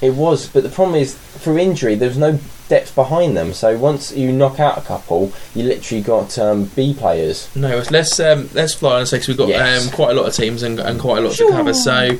It 0.00 0.14
was, 0.14 0.48
but 0.48 0.62
the 0.62 0.68
problem 0.70 0.96
is 0.96 1.14
through 1.14 1.58
injury, 1.58 1.94
there's 1.94 2.16
no 2.18 2.38
depth 2.70 2.94
behind 2.94 3.36
them. 3.36 3.52
So 3.52 3.76
once 3.76 4.12
you 4.12 4.32
knock 4.32 4.58
out 4.58 4.78
a 4.78 4.80
couple, 4.80 5.32
you 5.54 5.64
literally 5.64 6.02
got 6.02 6.38
um, 6.38 6.64
B 6.76 6.94
players. 6.94 7.54
No, 7.54 7.82
let's 7.90 8.18
um, 8.18 8.48
let's 8.54 8.72
fly 8.72 9.00
on 9.00 9.04
because 9.04 9.28
we've 9.28 9.36
got 9.36 9.48
Yes. 9.48 9.86
um, 9.86 9.92
quite 9.92 10.12
a 10.12 10.14
lot 10.14 10.26
of 10.26 10.34
teams 10.34 10.62
and, 10.62 10.80
and 10.80 10.98
quite 10.98 11.18
a 11.18 11.20
lot 11.20 11.34
to 11.34 11.48
cover. 11.50 11.74
So 11.74 12.16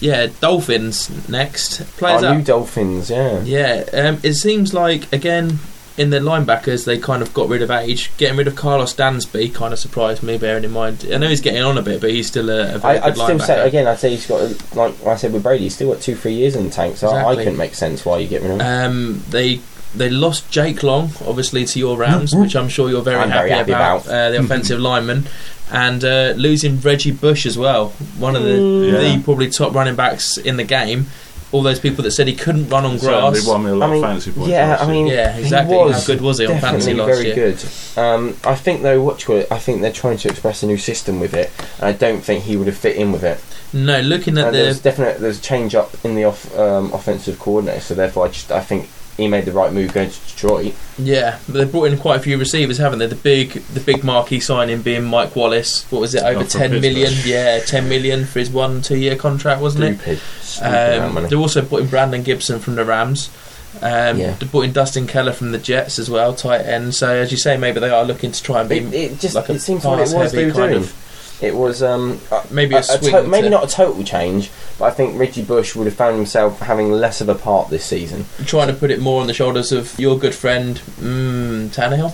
yeah, 0.00 0.26
Dolphins 0.40 1.28
next 1.28 1.80
players 1.96 2.22
Our 2.22 2.32
out. 2.32 2.36
new 2.38 2.44
Dolphins, 2.44 3.08
yeah. 3.10 3.40
Yeah, 3.42 3.84
um, 3.94 4.18
it 4.22 4.34
seems 4.34 4.74
like 4.74 5.10
again 5.12 5.58
in 5.98 6.08
their 6.08 6.22
linebackers 6.22 6.86
they 6.86 6.96
kind 6.96 7.20
of 7.22 7.32
got 7.34 7.48
rid 7.50 7.60
of 7.62 7.70
age. 7.70 8.10
Getting 8.16 8.38
rid 8.38 8.48
of 8.48 8.54
Karlos 8.54 8.94
Dansby 8.96 9.54
kind 9.54 9.72
of 9.74 9.78
surprised 9.78 10.22
me. 10.22 10.38
Bearing 10.38 10.64
in 10.64 10.70
mind, 10.72 11.06
I 11.12 11.18
know 11.18 11.28
he's 11.28 11.42
getting 11.42 11.62
on 11.62 11.76
a 11.78 11.82
bit, 11.82 12.00
but 12.00 12.10
he's 12.10 12.26
still 12.28 12.48
a, 12.48 12.76
a 12.76 12.78
very 12.78 12.98
I, 12.98 13.06
I'd 13.08 13.14
good 13.14 13.22
still 13.24 13.38
linebacker. 13.38 13.46
say 13.46 13.68
again. 13.68 13.86
I'd 13.86 13.98
say 13.98 14.10
he's 14.10 14.26
got 14.26 14.74
like 14.74 15.06
I 15.06 15.16
said 15.16 15.32
with 15.32 15.42
Brady. 15.42 15.64
He's 15.64 15.74
still 15.74 15.92
got 15.92 16.00
two, 16.02 16.16
three 16.16 16.32
years 16.34 16.56
in 16.56 16.64
the 16.64 16.70
tank. 16.70 16.96
So 16.96 17.08
I, 17.10 17.32
I 17.32 17.36
couldn't 17.36 17.58
make 17.58 17.74
sense 17.74 18.04
why 18.06 18.18
you 18.18 18.26
get 18.28 18.42
rid 18.42 18.52
of 18.52 18.60
him. 18.60 18.66
Um, 18.66 19.22
they 19.28 19.60
they 19.94 20.08
lost 20.10 20.50
Jake 20.50 20.82
Long, 20.82 21.10
obviously 21.26 21.64
to 21.64 21.78
your 21.78 21.96
Rams, 21.96 22.34
which 22.34 22.56
I'm 22.56 22.68
sure 22.68 22.88
you're 22.90 23.02
very 23.02 23.16
I'm 23.16 23.30
happy, 23.30 23.48
very 23.48 23.50
happy 23.58 23.72
about. 23.72 24.04
about. 24.06 24.14
Uh, 24.14 24.30
the 24.30 24.38
offensive 24.40 24.80
lineman, 24.80 25.26
and 25.70 26.04
uh, 26.04 26.32
losing 26.36 26.80
Reggie 26.80 27.10
Bush 27.12 27.46
as 27.46 27.56
well, 27.58 27.88
one 28.18 28.36
of 28.36 28.42
the, 28.42 28.50
Yeah. 28.56 29.16
the 29.16 29.22
probably 29.22 29.48
top 29.50 29.74
running 29.74 29.94
backs 29.96 30.36
in 30.36 30.56
the 30.56 30.64
game. 30.64 31.06
All 31.50 31.62
those 31.62 31.78
people 31.78 32.02
that 32.04 32.12
said 32.12 32.26
he 32.28 32.34
couldn't 32.34 32.70
run 32.70 32.86
on 32.86 32.98
Certainly 32.98 33.32
grass. 33.40 33.46
won 33.46 33.64
me 33.64 33.70
a 33.72 33.74
lot 33.74 33.90
I 33.90 33.92
mean, 33.92 34.02
of 34.02 34.08
fantasy 34.08 34.32
points. 34.32 34.48
yeah, 34.48 34.68
last 34.70 34.84
I 34.84 34.86
mean, 34.90 35.06
Yeah, 35.06 35.32
he 35.34 35.42
exactly. 35.42 35.76
was 35.76 36.00
How 36.00 36.06
good 36.06 36.20
was 36.22 36.38
he 36.38 36.46
on 36.46 36.58
fantasy 36.60 36.94
definitely 36.94 37.12
last 37.12 37.22
very 37.22 37.26
year? 37.26 37.52
good. 37.52 38.02
Um, 38.02 38.36
I 38.44 38.54
think 38.54 38.80
though, 38.80 39.02
what 39.02 39.20
you 39.20 39.26
call 39.26 39.36
it? 39.36 39.48
I 39.52 39.58
think 39.58 39.82
they're 39.82 39.92
trying 39.92 40.16
to 40.16 40.28
express 40.30 40.62
a 40.62 40.66
new 40.66 40.78
system 40.78 41.20
with 41.20 41.34
it. 41.34 41.50
And 41.76 41.84
I 41.88 41.92
don't 41.92 42.22
think 42.22 42.44
he 42.44 42.56
would 42.56 42.68
have 42.68 42.78
fit 42.78 42.96
in 42.96 43.12
with 43.12 43.22
it. 43.22 43.38
No, 43.74 44.00
looking 44.00 44.38
at 44.38 44.46
And 44.46 44.54
there's 44.56 44.78
the 44.80 44.82
definite 44.90 45.18
there's 45.20 45.40
a 45.40 45.42
change 45.42 45.74
up 45.74 45.94
in 46.06 46.14
the 46.14 46.24
off, 46.24 46.56
um, 46.58 46.90
offensive 46.94 47.38
coordinator. 47.38 47.80
So 47.80 47.94
therefore, 47.96 48.24
I 48.24 48.28
just 48.28 48.50
I 48.50 48.60
think 48.60 48.88
he 49.16 49.28
made 49.28 49.44
the 49.44 49.52
right 49.52 49.72
move 49.72 49.92
going 49.92 50.10
to 50.10 50.20
Detroit. 50.26 50.74
yeah, 50.98 51.38
but 51.46 51.54
they 51.58 51.64
brought 51.64 51.84
in 51.84 51.98
quite 51.98 52.18
a 52.20 52.22
few 52.22 52.38
receivers, 52.38 52.78
haven't 52.78 52.98
they? 52.98 53.06
The 53.06 53.14
big 53.14 53.52
the 53.74 53.80
big 53.80 54.02
marquee 54.04 54.40
signing 54.40 54.82
being 54.82 55.04
Mike 55.04 55.36
Wallace. 55.36 55.84
What 55.90 56.00
was 56.00 56.14
it? 56.14 56.22
Over 56.22 56.40
Oh, 56.40 56.44
ten 56.44 56.80
million? 56.80 57.12
Yeah, 57.24 57.58
ten 57.60 57.88
million 57.88 58.24
for 58.24 58.38
his 58.38 58.50
one 58.50 58.80
two 58.82 58.96
year 58.96 59.16
contract, 59.16 59.60
wasn't 59.60 59.84
it? 59.84 59.94
Stupid, 60.00 60.18
stupid 60.42 60.68
amount 60.98 61.18
Um, 61.18 61.28
they 61.28 61.36
also 61.36 61.62
brought 61.62 61.82
in 61.82 61.88
Brandon 61.88 62.22
Gibson 62.22 62.58
from 62.58 62.74
the 62.76 62.84
Rams. 62.84 63.30
Um, 63.80 64.18
Yeah. 64.18 64.32
They 64.38 64.46
brought 64.46 64.62
in 64.66 64.72
Dustin 64.72 65.06
Keller 65.06 65.32
from 65.32 65.52
the 65.52 65.58
Jets 65.58 65.98
as 65.98 66.10
well, 66.10 66.34
tight 66.34 66.60
end. 66.62 66.94
So 66.94 67.08
as 67.08 67.30
you 67.30 67.38
say, 67.38 67.56
maybe 67.56 67.80
they 67.80 67.88
are 67.90 68.04
looking 68.04 68.30
to 68.32 68.42
try 68.42 68.60
and 68.60 68.68
be 68.68 68.78
It, 68.78 68.94
it 68.94 69.20
just 69.20 69.34
like 69.34 69.48
it 69.48 69.60
seems 69.60 69.84
what 69.84 69.98
it 69.98 70.14
was 70.14 70.32
they 70.32 70.44
were 70.46 70.50
doing. 70.52 70.74
of- 70.76 70.94
It 71.42 71.54
was 71.54 71.82
um, 71.82 72.20
a, 72.30 72.42
maybe 72.50 72.74
a, 72.76 72.78
a- 72.78 72.98
to- 72.98 73.22
maybe 73.24 73.48
not 73.48 73.64
a 73.64 73.66
total 73.66 74.04
change, 74.04 74.50
but 74.78 74.84
I 74.86 74.90
think 74.92 75.18
Richie 75.18 75.42
Bush 75.42 75.74
would 75.74 75.86
have 75.86 75.94
found 75.96 76.16
himself 76.16 76.60
having 76.60 76.92
less 76.92 77.20
of 77.20 77.28
a 77.28 77.34
part 77.34 77.68
this 77.68 77.84
season. 77.84 78.24
trying 78.46 78.68
to 78.68 78.74
put 78.74 78.90
it 78.92 79.00
more 79.00 79.20
on 79.20 79.26
the 79.26 79.34
shoulders 79.34 79.72
of 79.72 79.98
your 79.98 80.16
good 80.18 80.34
friend 80.34 80.76
mm, 81.00 81.68
Tannehill. 81.70 82.12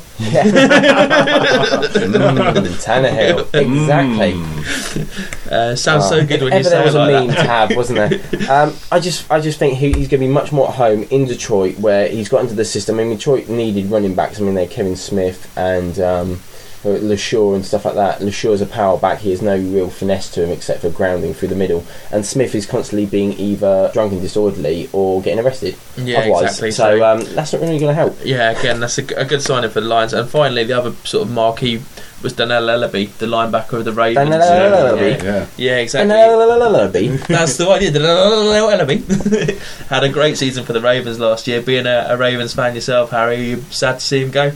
mm, 1.39 2.69
Tannehill, 2.83 3.41
exactly. 3.55 4.33
Mm. 4.33 5.53
Uh, 5.53 5.77
sounds 5.77 6.09
so 6.09 6.19
Oh, 6.19 6.27
good 6.27 6.43
when 6.43 6.53
you 6.57 6.65
say 6.65 6.71
there 6.71 6.85
was 6.85 6.95
it 6.95 6.99
a 7.01 7.05
like 7.05 7.13
meme 7.13 7.27
that. 7.29 7.37
to 7.43 7.49
have, 7.49 7.77
wasn't 7.77 7.99
there? 7.99 8.21
Um, 8.49 8.75
I 8.91 8.99
just, 8.99 9.31
I 9.31 9.41
just 9.41 9.59
think 9.59 9.75
he, 9.75 9.89
he's 9.89 10.09
going 10.09 10.21
to 10.23 10.27
be 10.27 10.29
much 10.29 10.53
more 10.53 10.69
at 10.69 10.75
home 10.77 11.03
in 11.11 11.27
Detroit, 11.27 11.79
where 11.79 12.09
he's 12.09 12.29
got 12.31 12.41
into 12.41 12.55
the 12.55 12.65
system. 12.65 12.99
I 12.99 13.05
mean, 13.05 13.17
Detroit 13.17 13.49
needed 13.49 13.87
running 13.91 14.15
backs. 14.15 14.41
I 14.41 14.43
mean, 14.45 14.55
they 14.55 14.67
Kevin 14.67 14.97
Smith 14.97 15.53
and 15.57 15.99
um, 16.01 16.41
Leshoure 16.85 17.55
and 17.55 17.65
stuff 17.65 17.85
like 17.85 17.95
that. 17.95 18.21
Leshoure's 18.21 18.61
a 18.61 18.67
power 18.67 18.99
back. 18.99 19.19
He 19.19 19.31
has 19.31 19.43
no 19.43 19.57
real 19.57 19.91
finesse 19.91 20.31
to 20.33 20.45
him 20.45 20.51
except 20.51 20.81
for 20.81 20.91
grounding 20.91 21.35
through 21.35 21.49
the 21.49 21.55
middle. 21.57 21.85
And 22.13 22.25
Smith 22.25 22.55
is 22.55 22.67
constantly 22.67 23.07
being 23.07 23.33
either 23.33 23.91
drunk 23.93 24.13
and 24.13 24.21
disorderly 24.21 24.89
or 24.93 25.21
getting 25.23 25.45
arrested. 25.45 25.77
Yeah, 25.97 26.21
otherwise, 26.21 26.43
exactly. 26.45 26.71
So 26.71 27.05
um, 27.05 27.25
that's 27.35 27.53
not 27.53 27.63
really 27.63 27.79
going 27.79 27.91
to 27.91 27.95
help. 27.95 28.17
Yeah, 28.25 28.51
again, 28.59 28.81
that's 28.81 28.99
a, 28.99 29.03
g- 29.03 29.15
a 29.15 29.25
good 29.25 29.43
signing 29.43 29.71
for 29.71 29.81
the 29.81 29.89
Lions. 29.89 30.13
And 30.13 30.29
finally, 30.29 30.65
the 30.65 30.75
other 30.79 30.93
sort 31.05 31.27
of 31.27 31.33
marquee 31.33 31.83
was 32.23 32.33
Daniel 32.33 32.63
Ellerbe, 32.63 33.11
the 33.19 33.27
linebacker 33.27 33.75
of 33.75 33.85
the 33.85 33.93
Ravens. 33.93 34.29
Daniel 34.31 34.41
Yeah, 34.41 34.91
Ellerbe. 34.93 35.23
yeah. 35.23 35.47
Yeah, 35.57 35.77
exactly. 35.79 36.15
Ellerbe. 36.15 37.27
That's 37.27 37.57
the 37.57 37.67
one. 37.67 37.83
Yeah, 37.83 37.91
Daniel 37.91 38.69
Ellerbe 38.69 39.59
had 39.89 40.05
a 40.05 40.09
great 40.09 40.37
season 40.37 40.65
for 40.65 40.73
the 40.73 40.81
Ravens 40.81 41.19
last 41.21 41.47
year. 41.47 41.61
Being 41.63 41.87
a, 41.87 42.07
a 42.11 42.17
Ravens 42.17 42.55
fan 42.55 42.75
yourself, 42.75 43.11
Harry, 43.11 43.37
are 43.37 43.43
you 43.43 43.61
sad 43.71 43.95
to 43.95 44.01
see 44.01 44.23
him 44.23 44.31
go? 44.31 44.53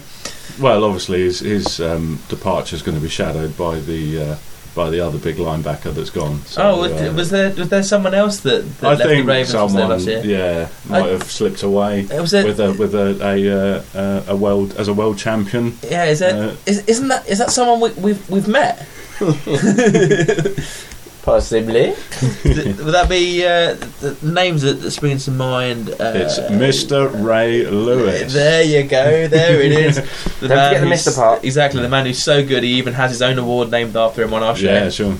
Well, 0.61 0.85
obviously 0.85 1.21
his 1.23 1.41
his 1.41 1.81
um, 1.81 2.21
departure 2.29 2.77
is 2.77 2.83
going 2.83 2.97
to 2.97 3.03
be 3.03 3.09
shadowed 3.09 3.57
by 3.57 3.81
the 3.81 4.23
uh, 4.23 4.37
by 4.75 4.91
the 4.91 5.01
other 5.01 5.19
big 5.19 5.37
linebacker 5.37 5.93
that's 5.95 6.11
gone. 6.11 6.41
So, 6.47 6.63
oh, 6.63 6.81
was- 6.81 6.93
uh, 6.93 7.13
was 7.15 7.31
there 7.31 7.51
was 7.55 7.69
there 7.69 7.83
someone 7.83 8.15
else 8.15 8.41
that, 8.41 8.63
that 8.81 8.87
I 8.87 8.91
left 8.91 9.03
the 9.03 9.09
think 9.09 9.29
Ravens 9.29 9.51
someone, 9.51 9.89
last 9.91 10.07
year? 10.07 10.23
yeah, 10.25 10.69
might 10.89 11.05
I- 11.05 11.09
have 11.09 11.25
slipped 11.31 11.63
away 11.63 12.07
was 12.07 12.33
a, 12.35 12.45
with 12.45 12.61
a 12.61 12.73
with 12.73 12.95
a 12.95 13.19
a, 13.23 13.51
uh, 13.51 13.83
uh, 13.99 14.23
a 14.29 14.37
world 14.37 14.75
as 14.77 14.89
a 14.89 14.95
world 14.95 15.19
champion. 15.19 15.77
yeah. 15.83 16.05
Is 16.05 16.21
that 16.21 16.35
uh, 16.35 16.55
is, 16.67 16.85
isn't 16.87 17.09
that 17.09 17.29
is 17.29 17.39
that 17.39 17.51
someone 17.51 17.81
we, 17.81 17.91
we've 18.01 18.31
we've 18.31 18.49
met? 18.49 18.87
Possibly. 21.23 21.95
Th- 22.43 22.77
Would 22.79 22.95
that 22.95 23.09
be 23.09 23.45
uh, 23.45 23.75
the 24.01 24.17
names 24.23 24.63
that, 24.63 24.75
that 24.81 24.91
spring 24.91 25.19
to 25.19 25.31
mind? 25.31 25.91
Uh, 25.91 26.13
It's 26.17 26.39
Mr. 26.41 27.09
Ray 27.25 27.65
Lewis. 27.65 28.33
There 28.33 28.63
you 28.65 28.83
go. 28.89 29.29
There 29.29 29.61
it 29.63 29.71
is. 29.73 29.97
The 30.43 30.49
Don't 30.49 30.59
forget 30.59 30.81
the 30.81 30.89
who's- 30.89 31.07
Mr. 31.07 31.15
part. 31.17 31.45
Exactly, 31.45 31.81
the 31.83 31.89
man 31.89 32.05
who's 32.07 32.21
so 32.21 32.45
good 32.45 32.65
he 32.65 32.71
even 32.75 32.95
has 32.95 33.13
his 33.13 33.23
own 33.23 33.39
award 33.39 33.71
named 33.71 33.95
after 33.97 34.23
him 34.25 34.35
on 34.35 34.43
our 34.43 34.57
show. 34.57 34.73
Yeah, 34.73 34.91
sure. 34.91 35.17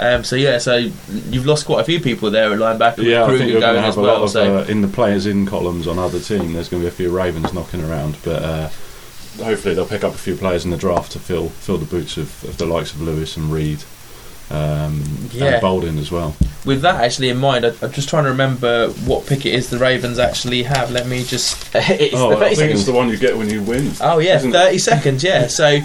Um, 0.00 0.24
so 0.24 0.34
yeah, 0.34 0.58
so 0.58 0.74
you've 0.76 1.46
lost 1.46 1.66
quite 1.66 1.80
a 1.80 1.84
few 1.84 2.00
people 2.00 2.32
there 2.32 2.52
at 2.52 2.58
linebacker. 2.58 3.04
Yeah, 3.04 3.22
I 3.22 3.28
with 3.28 3.38
think 3.38 3.50
Kruger 3.50 3.52
you're 3.52 3.60
going 3.60 3.74
going 3.74 3.82
to 3.82 3.88
as 3.88 3.94
have 3.94 3.98
a 3.98 4.02
well. 4.02 4.14
lot 4.18 4.22
of 4.24 4.30
so 4.30 4.58
uh, 4.58 4.64
in 4.64 4.80
the 4.82 4.88
players 4.88 5.26
in 5.26 5.46
columns 5.46 5.86
on 5.86 6.00
other 6.00 6.18
team. 6.18 6.52
There's 6.54 6.68
going 6.68 6.82
to 6.82 6.88
be 6.88 6.92
a 6.92 6.96
few 6.96 7.16
Ravens 7.16 7.52
knocking 7.54 7.84
around, 7.88 8.16
but 8.24 8.42
uh, 8.42 8.68
hopefully 9.44 9.76
they'll 9.76 9.86
pick 9.86 10.02
up 10.02 10.12
a 10.14 10.18
few 10.18 10.34
players 10.34 10.64
in 10.64 10.72
the 10.72 10.76
draft 10.76 11.12
to 11.12 11.20
fill 11.20 11.50
fill 11.50 11.78
the 11.78 11.86
boots 11.86 12.16
of, 12.16 12.42
of 12.42 12.58
the 12.58 12.66
likes 12.66 12.92
of 12.92 13.00
Lewis 13.00 13.36
and 13.36 13.52
Reed. 13.52 13.84
Um, 14.50 15.02
Yeah. 15.32 15.44
and 15.54 15.60
Bolden 15.60 15.98
as 15.98 16.10
well. 16.12 16.34
with 16.64 16.82
that 16.82 17.02
actually 17.02 17.28
in 17.30 17.36
mind, 17.36 17.64
I, 17.66 17.72
I'm 17.82 17.90
just 17.92 18.08
trying 18.08 18.24
to 18.24 18.30
remember 18.30 18.90
what 19.04 19.26
pick 19.26 19.44
it 19.44 19.54
is 19.54 19.70
the 19.70 19.78
Ravens 19.78 20.18
actually 20.18 20.62
have. 20.62 20.90
Let 20.90 21.06
me 21.06 21.24
just. 21.24 21.68
it's 21.74 22.14
oh, 22.14 22.30
the 22.30 22.36
I 22.36 22.48
30 22.50 22.54
think 22.56 22.72
it's 22.72 22.84
the 22.84 22.92
one 22.92 23.08
you 23.08 23.16
get 23.16 23.36
when 23.36 23.50
you 23.50 23.62
win. 23.62 23.92
Oh 24.00 24.18
yeah, 24.18 24.36
Isn't 24.36 24.50
it? 24.50 24.52
30 24.52 24.78
seconds. 24.78 25.24
Yeah, 25.24 25.46
so 25.48 25.78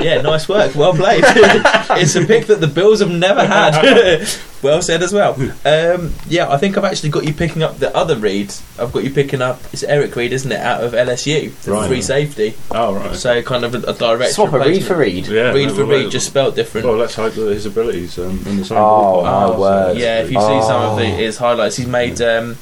yeah, 0.00 0.20
nice 0.20 0.48
work. 0.48 0.74
Well 0.74 0.92
played. 0.94 1.24
it's 1.26 2.14
a 2.16 2.24
pick 2.26 2.46
that 2.46 2.60
the 2.60 2.66
Bills 2.66 3.00
have 3.00 3.10
never 3.10 3.46
had. 3.46 4.28
well 4.62 4.80
said 4.82 5.02
as 5.02 5.12
well. 5.12 5.34
Um, 5.64 6.14
yeah, 6.28 6.48
I 6.50 6.56
think 6.58 6.76
I've 6.78 6.84
actually 6.84 7.10
got 7.10 7.24
you 7.26 7.34
picking 7.34 7.62
up 7.62 7.78
the 7.78 7.94
other 7.96 8.16
Reed. 8.16 8.52
I've 8.78 8.92
got 8.92 9.04
you 9.04 9.10
picking 9.10 9.42
up. 9.42 9.60
It's 9.72 9.82
Eric 9.82 10.14
Reid, 10.16 10.32
isn't 10.32 10.50
it, 10.52 10.60
out 10.60 10.82
of 10.84 10.92
LSU, 10.92 11.52
the 11.62 11.72
Right. 11.72 11.88
free 11.88 12.02
safety. 12.02 12.54
Oh 12.70 12.94
right. 12.94 13.14
So 13.16 13.42
kind 13.42 13.64
of 13.64 13.74
a, 13.74 13.90
a 13.90 13.94
direct 13.94 14.32
Swap 14.34 14.52
a 14.52 14.58
read 14.58 14.66
replacement. 14.66 14.86
for 14.88 14.96
read. 14.98 15.26
yeah, 15.26 15.52
Reed 15.52 15.68
no, 15.68 15.74
for 15.74 15.86
well, 15.86 15.98
Reed, 16.02 16.10
just 16.10 16.26
spelled 16.26 16.54
different. 16.56 16.86
Well, 16.86 16.96
let's 16.96 17.14
hope 17.14 17.34
that 17.34 17.40
his 17.52 17.66
abilities 17.66 18.18
um, 18.18 18.42
in 18.46 18.56
the 18.56 18.64
same 18.64 18.78
Oh, 18.78 18.80
ballpark. 18.80 19.22
my 19.24 19.44
Oh, 19.44 19.60
word. 19.60 19.96
Yeah, 19.98 20.20
if 20.22 20.30
you 20.30 20.40
see 20.40 20.62
some 20.62 20.82
of 20.82 20.98
the, 20.98 21.04
Oh. 21.06 21.16
his 21.16 21.36
highlights, 21.38 21.76
he's 21.76 21.86
made. 21.86 22.20
Um, 22.22 22.56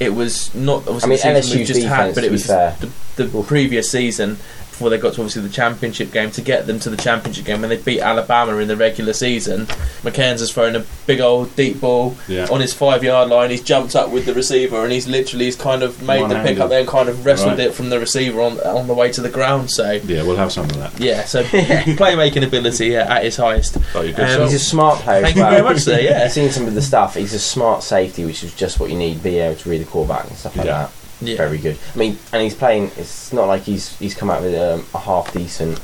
it 0.00 0.12
was 0.12 0.52
not 0.56 0.88
obviously 0.88 1.04
I 1.04 1.08
mean, 1.08 1.34
the 1.34 1.42
season 1.42 1.52
LSU's 1.52 1.56
we've 1.56 1.66
just 1.68 1.80
defense, 1.82 1.96
had, 1.96 2.14
but 2.16 2.24
it 2.24 2.30
was 2.32 2.46
the, 2.46 2.88
the 3.16 3.42
previous 3.44 3.90
season. 3.90 4.38
Before 4.74 4.90
they 4.90 4.98
got 4.98 5.14
to 5.14 5.20
obviously 5.20 5.42
the 5.42 5.48
championship 5.50 6.10
game 6.10 6.32
to 6.32 6.40
get 6.42 6.66
them 6.66 6.80
to 6.80 6.90
the 6.90 6.96
championship 6.96 7.44
game 7.44 7.60
when 7.60 7.70
they 7.70 7.76
beat 7.76 8.00
Alabama 8.00 8.56
in 8.56 8.66
the 8.66 8.76
regular 8.76 9.12
season. 9.12 9.66
McCarron 10.02 10.32
has 10.40 10.50
thrown 10.50 10.74
a 10.74 10.84
big 11.06 11.20
old 11.20 11.54
deep 11.54 11.80
ball 11.80 12.16
Yeah. 12.26 12.48
on 12.50 12.60
his 12.60 12.74
five 12.74 13.04
yard 13.04 13.28
line. 13.28 13.50
He's 13.50 13.62
jumped 13.62 13.94
up 13.94 14.10
with 14.10 14.26
the 14.26 14.34
receiver 14.34 14.82
and 14.82 14.90
he's 14.92 15.06
literally 15.06 15.44
he's 15.44 15.54
kind 15.54 15.84
of 15.84 16.02
made 16.02 16.16
the 16.18 16.22
One-handed. 16.22 16.48
pick 16.48 16.58
up 16.58 16.70
there 16.70 16.80
and 16.80 16.88
kind 16.88 17.08
of 17.08 17.24
wrestled 17.24 17.50
Right. 17.58 17.68
it 17.68 17.74
from 17.74 17.88
the 17.90 18.00
receiver 18.00 18.40
on 18.40 18.58
on 18.60 18.88
the 18.88 18.94
way 18.94 19.12
to 19.12 19.20
the 19.20 19.28
ground. 19.28 19.70
So 19.70 19.92
Yeah, 19.92 20.24
we'll 20.24 20.34
have 20.36 20.50
some 20.50 20.64
of 20.64 20.76
that. 20.78 20.98
yeah, 20.98 21.24
so 21.24 21.44
playmaking 21.94 22.44
ability 22.44 22.88
yeah, 22.88 23.14
at 23.14 23.24
his 23.24 23.36
highest. 23.36 23.76
Oh, 23.94 24.00
you 24.02 24.12
good 24.12 24.24
Um, 24.24 24.30
self? 24.30 24.50
He's 24.50 24.60
a 24.60 24.64
smart 24.64 24.98
player. 25.00 25.22
Thank 25.22 25.36
as 25.36 25.36
you 25.36 25.42
well. 25.42 25.50
very 25.52 25.62
much, 25.62 25.78
sir. 25.82 26.00
Yeah, 26.00 26.22
I've 26.24 26.32
seen 26.32 26.50
some 26.50 26.66
of 26.66 26.74
the 26.74 26.82
stuff. 26.82 27.14
He's 27.14 27.32
a 27.34 27.38
smart 27.38 27.82
safety, 27.84 28.24
which 28.24 28.42
is 28.42 28.52
just 28.54 28.80
what 28.80 28.90
you 28.90 28.96
need. 28.96 29.22
Be 29.22 29.38
able 29.38 29.56
to 29.60 29.68
read 29.70 29.80
the 29.82 29.84
quarterback 29.84 30.26
and 30.28 30.36
stuff 30.36 30.56
like 30.56 30.66
Yeah. 30.66 30.72
that. 30.82 30.90
Yeah. 31.26 31.36
Very 31.36 31.58
good. 31.58 31.78
I 31.94 31.98
mean, 31.98 32.18
and 32.32 32.42
he's 32.42 32.54
playing. 32.54 32.90
It's 32.96 33.32
not 33.32 33.46
like 33.46 33.62
he's 33.62 33.96
he's 33.98 34.14
come 34.14 34.30
out 34.30 34.42
with 34.42 34.54
um, 34.54 34.86
a 34.94 34.98
half 34.98 35.32
decent 35.32 35.80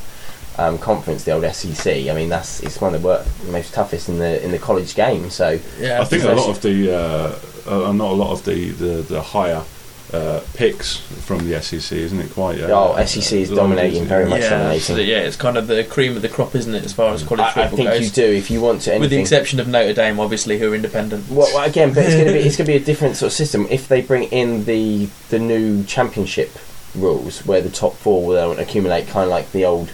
um, 0.59 0.79
conference, 0.79 1.25
the 1.25 1.33
old 1.33 1.45
SEC. 1.55 2.09
I 2.09 2.13
mean, 2.13 2.29
that's 2.29 2.61
it's 2.61 2.81
one 2.81 2.95
of 2.95 3.03
the 3.03 3.09
wor- 3.09 3.25
most 3.51 3.73
toughest 3.73 4.09
in 4.09 4.19
the 4.19 4.43
in 4.45 4.51
the 4.51 4.59
college 4.59 4.95
game. 4.95 5.31
So 5.31 5.59
yeah. 5.79 6.01
I 6.01 6.05
think 6.05 6.25
a 6.25 6.33
lot 6.33 6.51
of 6.51 6.63
the, 6.63 6.95
uh, 6.95 7.39
uh, 7.67 7.93
not 7.93 8.11
a 8.11 8.15
lot 8.15 8.33
of 8.33 8.45
the, 8.45 8.71
the, 8.71 9.03
the 9.03 9.23
higher 9.23 9.63
uh, 10.13 10.41
picks 10.55 10.97
from 10.97 11.49
the 11.49 11.61
SEC, 11.63 11.97
isn't 11.97 12.19
it? 12.21 12.33
Quite. 12.33 12.61
Uh, 12.61 12.69
oh, 12.97 13.05
SEC 13.05 13.33
is 13.33 13.51
a 13.51 13.55
lot 13.55 13.63
of 13.65 13.71
dominating 13.71 14.03
it- 14.03 14.07
very 14.09 14.29
much 14.29 14.43
yeah, 14.43 14.51
dominating. 14.51 14.81
so, 14.81 14.97
yeah, 14.97 15.19
it's 15.19 15.37
kind 15.37 15.57
of 15.57 15.67
the 15.67 15.85
cream 15.85 16.17
of 16.17 16.23
the 16.23 16.29
crop, 16.29 16.55
isn't 16.55 16.75
it, 16.75 16.85
as 16.85 16.93
far 16.93 17.13
as 17.15 17.23
college 17.23 17.41
I, 17.41 17.49
I 17.49 17.53
football 17.69 17.77
think 17.77 17.91
goes? 17.91 18.05
you 18.05 18.11
do 18.11 18.33
if 18.33 18.51
you 18.51 18.61
want 18.61 18.83
to. 18.83 18.91
Anything. 18.91 19.01
With 19.03 19.11
the 19.11 19.21
exception 19.21 19.61
of 19.61 19.69
Notre 19.69 19.93
Dame, 19.93 20.19
obviously, 20.19 20.59
who 20.59 20.73
are 20.73 20.75
independent. 20.75 21.29
Well, 21.29 21.49
well, 21.55 21.69
again, 21.69 21.93
but 21.95 22.05
it's 22.05 22.15
going 22.15 22.27
to 22.27 22.33
be 22.33 22.39
it's 22.41 22.57
going 22.59 22.67
to 22.67 22.73
be 22.73 22.77
a 22.77 22.85
different 22.85 23.17
sort 23.17 23.33
of 23.33 23.37
system 23.37 23.67
if 23.71 23.89
they 23.89 24.03
bring 24.03 24.25
in 24.25 24.65
the 24.65 25.09
the 25.29 25.39
new 25.39 25.85
championship 25.85 26.51
rules 26.95 27.47
where 27.47 27.61
the 27.61 27.71
top 27.71 27.95
four 27.95 28.27
will 28.27 28.59
accumulate 28.59 29.07
kind 29.07 29.25
of 29.25 29.31
like 29.31 29.53
the 29.53 29.65
old 29.65 29.93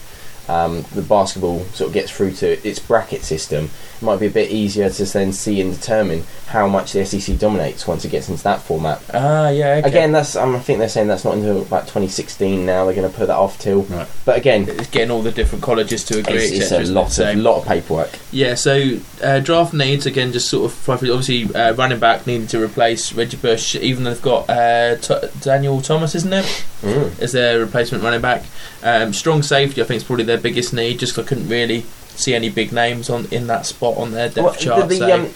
um, 0.49 0.85
the 0.95 1.03
basketball 1.03 1.61
sort 1.75 1.89
of 1.89 1.95
gets 1.95 2.11
through 2.11 2.33
to 2.33 2.67
its 2.67 2.79
bracket 2.79 3.23
system. 3.23 3.71
It 3.97 4.03
might 4.05 4.21
be 4.21 4.27
a 4.27 4.31
bit 4.31 4.51
easier 4.51 4.91
to 4.91 5.05
then 5.05 5.33
see 5.33 5.61
and 5.61 5.75
determine 5.75 6.25
how 6.49 6.67
much 6.69 6.93
the 6.93 7.05
SEC 7.05 7.39
dominates 7.39 7.87
once 7.87 8.05
it 8.05 8.11
gets 8.11 8.29
into 8.29 8.43
that 8.45 8.61
format. 8.63 9.03
Ah, 9.13 9.49
yeah. 9.49 9.77
Okay. 9.77 9.89
Again, 9.89 10.13
that's 10.13 10.37
um, 10.37 10.55
I 10.55 10.59
think 10.61 10.79
they're 10.79 10.89
saying 10.89 11.09
that's 11.09 11.25
not 11.25 11.35
until 11.35 11.63
about 11.63 11.83
2016 11.83 12.65
now. 12.65 12.85
They're 12.85 12.95
going 12.95 13.11
to 13.11 13.17
put 13.17 13.27
that 13.29 13.37
off 13.37 13.59
till. 13.59 13.83
Right. 13.83 14.07
But 14.25 14.37
again, 14.37 14.69
it's 14.69 14.89
getting 14.89 15.11
all 15.11 15.23
the 15.23 15.33
different 15.33 15.65
colleges 15.65 16.05
to 16.05 16.19
agree. 16.19 16.35
it's, 16.37 16.71
it's 16.71 16.89
a 16.89 16.93
lot 16.93 17.19
of 17.19 17.37
lot 17.39 17.59
of 17.59 17.67
paperwork. 17.67 18.19
Yeah, 18.31 18.55
so 18.55 18.99
uh, 19.23 19.41
draft 19.41 19.73
needs 19.75 20.07
again, 20.07 20.33
just 20.33 20.49
sort 20.49 20.71
of 20.71 20.89
obviously 20.91 21.53
uh, 21.55 21.73
running 21.75 21.99
back 21.99 22.27
needed 22.27 22.49
to 22.51 22.63
replace 22.63 23.13
Reggie 23.13 23.37
Bush, 23.37 23.75
even 23.77 24.05
though 24.05 24.13
they've 24.13 24.23
got 24.23 24.49
uh, 24.51 24.97
T- 24.97 25.29
Daniel 25.41 25.81
Thomas, 25.81 26.15
isn't 26.15 26.33
it, 26.33 26.65
Mm. 26.83 27.19
as 27.21 27.33
their 27.33 27.59
replacement 27.59 28.05
running 28.05 28.21
back. 28.21 28.45
Um, 28.83 29.13
strong 29.15 29.43
safety, 29.43 29.81
I 29.81 29.85
think, 29.87 29.97
is 29.97 30.05
probably 30.05 30.25
their 30.27 30.37
biggest 30.39 30.75
need. 30.75 30.99
Just 30.99 31.19
I 31.19 31.23
couldn't 31.23 31.49
really 31.49 31.87
see 32.17 32.35
any 32.35 32.49
big 32.49 32.73
names 32.73 33.09
on 33.11 33.27
in 33.31 33.47
that 33.47 33.67
spot 33.67 33.97
on 33.97 34.13
their 34.13 34.29
depth 34.29 34.45
Well, 34.45 34.55
chart. 34.55 34.89
the, 34.89 34.97
so- 34.97 35.07
the, 35.07 35.13
um, 35.15 35.31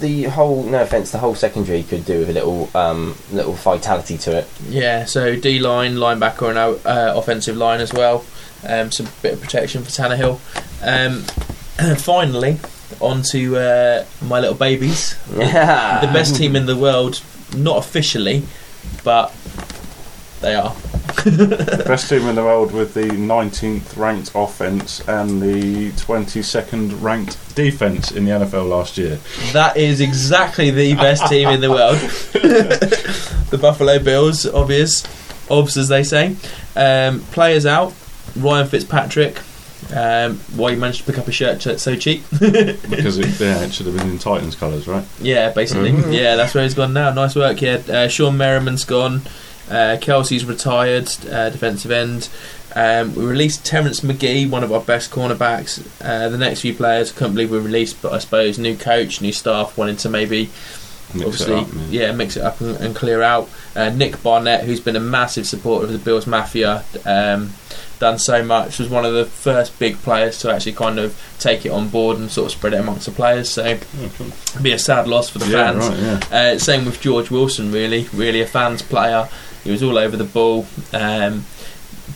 the 0.00 0.24
whole 0.24 0.64
no 0.64 0.82
offense, 0.82 1.12
the 1.12 1.18
whole 1.18 1.34
secondary 1.34 1.82
could 1.84 2.04
do 2.04 2.18
with 2.20 2.30
a 2.30 2.32
little 2.32 2.68
um, 2.74 3.16
little 3.32 3.52
vitality 3.54 4.18
to 4.18 4.38
it. 4.38 4.48
Yeah, 4.68 5.04
so 5.04 5.36
D 5.36 5.60
line, 5.60 5.94
linebacker, 5.94 6.48
and 6.48 6.58
uh, 6.86 7.14
offensive 7.16 7.56
line 7.56 7.80
as 7.80 7.92
well. 7.92 8.24
Um, 8.66 8.90
some 8.90 9.06
bit 9.22 9.34
of 9.34 9.40
protection 9.40 9.84
for 9.84 9.90
Tannehill. 9.90 10.40
Um, 10.82 11.22
finally, 11.98 12.58
on 13.00 13.22
to 13.30 13.56
uh, 13.56 14.04
my 14.22 14.40
little 14.40 14.56
babies. 14.56 15.16
Yeah, 15.36 16.00
the 16.06 16.12
best 16.12 16.36
team 16.36 16.56
in 16.56 16.66
the 16.66 16.76
world, 16.76 17.22
not 17.56 17.78
officially, 17.78 18.42
but 19.04 19.32
they 20.44 20.54
are. 20.54 20.74
The 21.24 21.84
best 21.86 22.08
team 22.08 22.26
in 22.28 22.34
the 22.34 22.42
world 22.44 22.72
with 22.72 22.92
the 22.94 23.04
19th 23.04 23.96
ranked 23.96 24.32
offense 24.34 25.00
and 25.08 25.40
the 25.40 25.90
22nd 25.92 27.00
ranked 27.02 27.54
defense 27.54 28.10
in 28.12 28.24
the 28.24 28.32
NFL 28.32 28.68
last 28.68 28.98
year. 28.98 29.18
That 29.52 29.76
is 29.76 30.00
exactly 30.00 30.70
the 30.70 30.94
best 30.94 31.26
team 31.28 31.48
in 31.48 31.60
the 31.60 31.70
world. 31.70 31.98
the 33.50 33.58
Buffalo 33.60 33.98
Bills, 33.98 34.46
obvious, 34.46 35.04
obs 35.50 35.76
as 35.76 35.88
they 35.88 36.02
say. 36.02 36.36
Um, 36.76 37.20
players 37.20 37.64
out. 37.66 37.94
Ryan 38.36 38.66
Fitzpatrick. 38.66 39.38
Um, 39.94 40.38
why 40.56 40.70
you 40.70 40.76
managed 40.78 41.00
to 41.00 41.04
pick 41.04 41.18
up 41.18 41.28
a 41.28 41.32
shirt 41.32 41.60
so- 41.62 41.76
so 41.76 41.94
cheap? 41.94 42.24
Because 42.40 43.18
it, 43.18 43.38
yeah, 43.38 43.60
it 43.62 43.72
should 43.72 43.86
have 43.86 43.96
been 43.96 44.10
in 44.10 44.18
Titans 44.18 44.56
colours, 44.56 44.88
right? 44.88 45.04
Yeah, 45.20 45.50
basically. 45.50 45.92
Mhm. 45.92 46.12
Yeah, 46.12 46.36
that's 46.36 46.54
where 46.54 46.64
he's 46.64 46.74
gone 46.74 46.92
now. 46.94 47.10
Nice 47.12 47.34
work, 47.36 47.60
yeah. 47.62 47.74
Uh, 47.74 48.08
Shawne 48.08 48.36
Merriman's 48.36 48.84
gone. 48.84 49.22
Uh, 49.70 49.96
Kelsay's 50.00 50.44
retired, 50.44 51.08
uh, 51.30 51.50
defensive 51.50 51.90
end. 51.90 52.28
Um, 52.76 53.14
we 53.14 53.24
released 53.24 53.64
Terence 53.64 54.00
McGee, 54.00 54.50
one 54.50 54.64
of 54.64 54.72
our 54.72 54.80
best 54.80 55.10
cornerbacks. 55.10 55.86
Uh, 56.04 56.28
the 56.28 56.38
next 56.38 56.60
few 56.62 56.74
players, 56.74 57.12
I 57.12 57.14
couldn't 57.16 57.34
believe 57.34 57.50
we 57.50 57.58
released, 57.58 58.02
but 58.02 58.12
I 58.12 58.18
suppose 58.18 58.58
new 58.58 58.76
coach, 58.76 59.20
new 59.20 59.32
staff, 59.32 59.78
wanting 59.78 59.96
to 59.98 60.08
maybe 60.10 60.50
Mix 61.14 61.24
obviously, 61.26 61.54
up. 61.54 61.68
yeah. 61.90 62.12
mix 62.12 62.36
it 62.36 62.42
up 62.42 62.60
and, 62.60 62.76
and 62.78 62.96
clear 62.96 63.22
out. 63.22 63.48
Uh, 63.76 63.90
Nick 63.90 64.20
Barnett, 64.22 64.64
who's 64.64 64.80
been 64.80 64.96
a 64.96 65.00
massive 65.00 65.46
supporter 65.46 65.86
of 65.86 65.92
the 65.92 65.98
Bills 65.98 66.26
Mafia, 66.26 66.82
um, 67.04 67.52
done 68.00 68.18
so 68.18 68.42
much, 68.42 68.80
was 68.80 68.88
one 68.88 69.04
of 69.04 69.14
the 69.14 69.24
first 69.24 69.78
big 69.78 69.96
players 69.98 70.38
to 70.40 70.50
actually 70.52 70.72
kind 70.72 70.98
of 70.98 71.16
take 71.38 71.64
it 71.64 71.68
on 71.70 71.88
board 71.88 72.18
and 72.18 72.28
sort 72.30 72.46
of 72.46 72.52
spread 72.52 72.72
it 72.72 72.80
amongst 72.80 73.06
the 73.06 73.12
players. 73.12 73.48
So, 73.50 73.78
Oh, 74.00 74.10
cool. 74.18 74.62
be 74.62 74.72
a 74.72 74.78
sad 74.78 75.06
loss 75.06 75.28
for 75.30 75.38
the 75.38 75.46
yeah, 75.46 75.72
fans. 75.72 75.88
right, 75.88 75.98
yeah. 76.32 76.36
Uh, 76.54 76.58
same 76.58 76.84
with 76.84 77.00
George 77.00 77.30
Wilson, 77.30 77.70
really, 77.70 78.08
really 78.12 78.40
a 78.40 78.46
fans 78.46 78.82
player. 78.82 79.28
He 79.64 79.70
was 79.70 79.82
all 79.82 79.98
over 79.98 80.16
the 80.16 80.24
ball. 80.24 80.66
Um, 80.92 81.44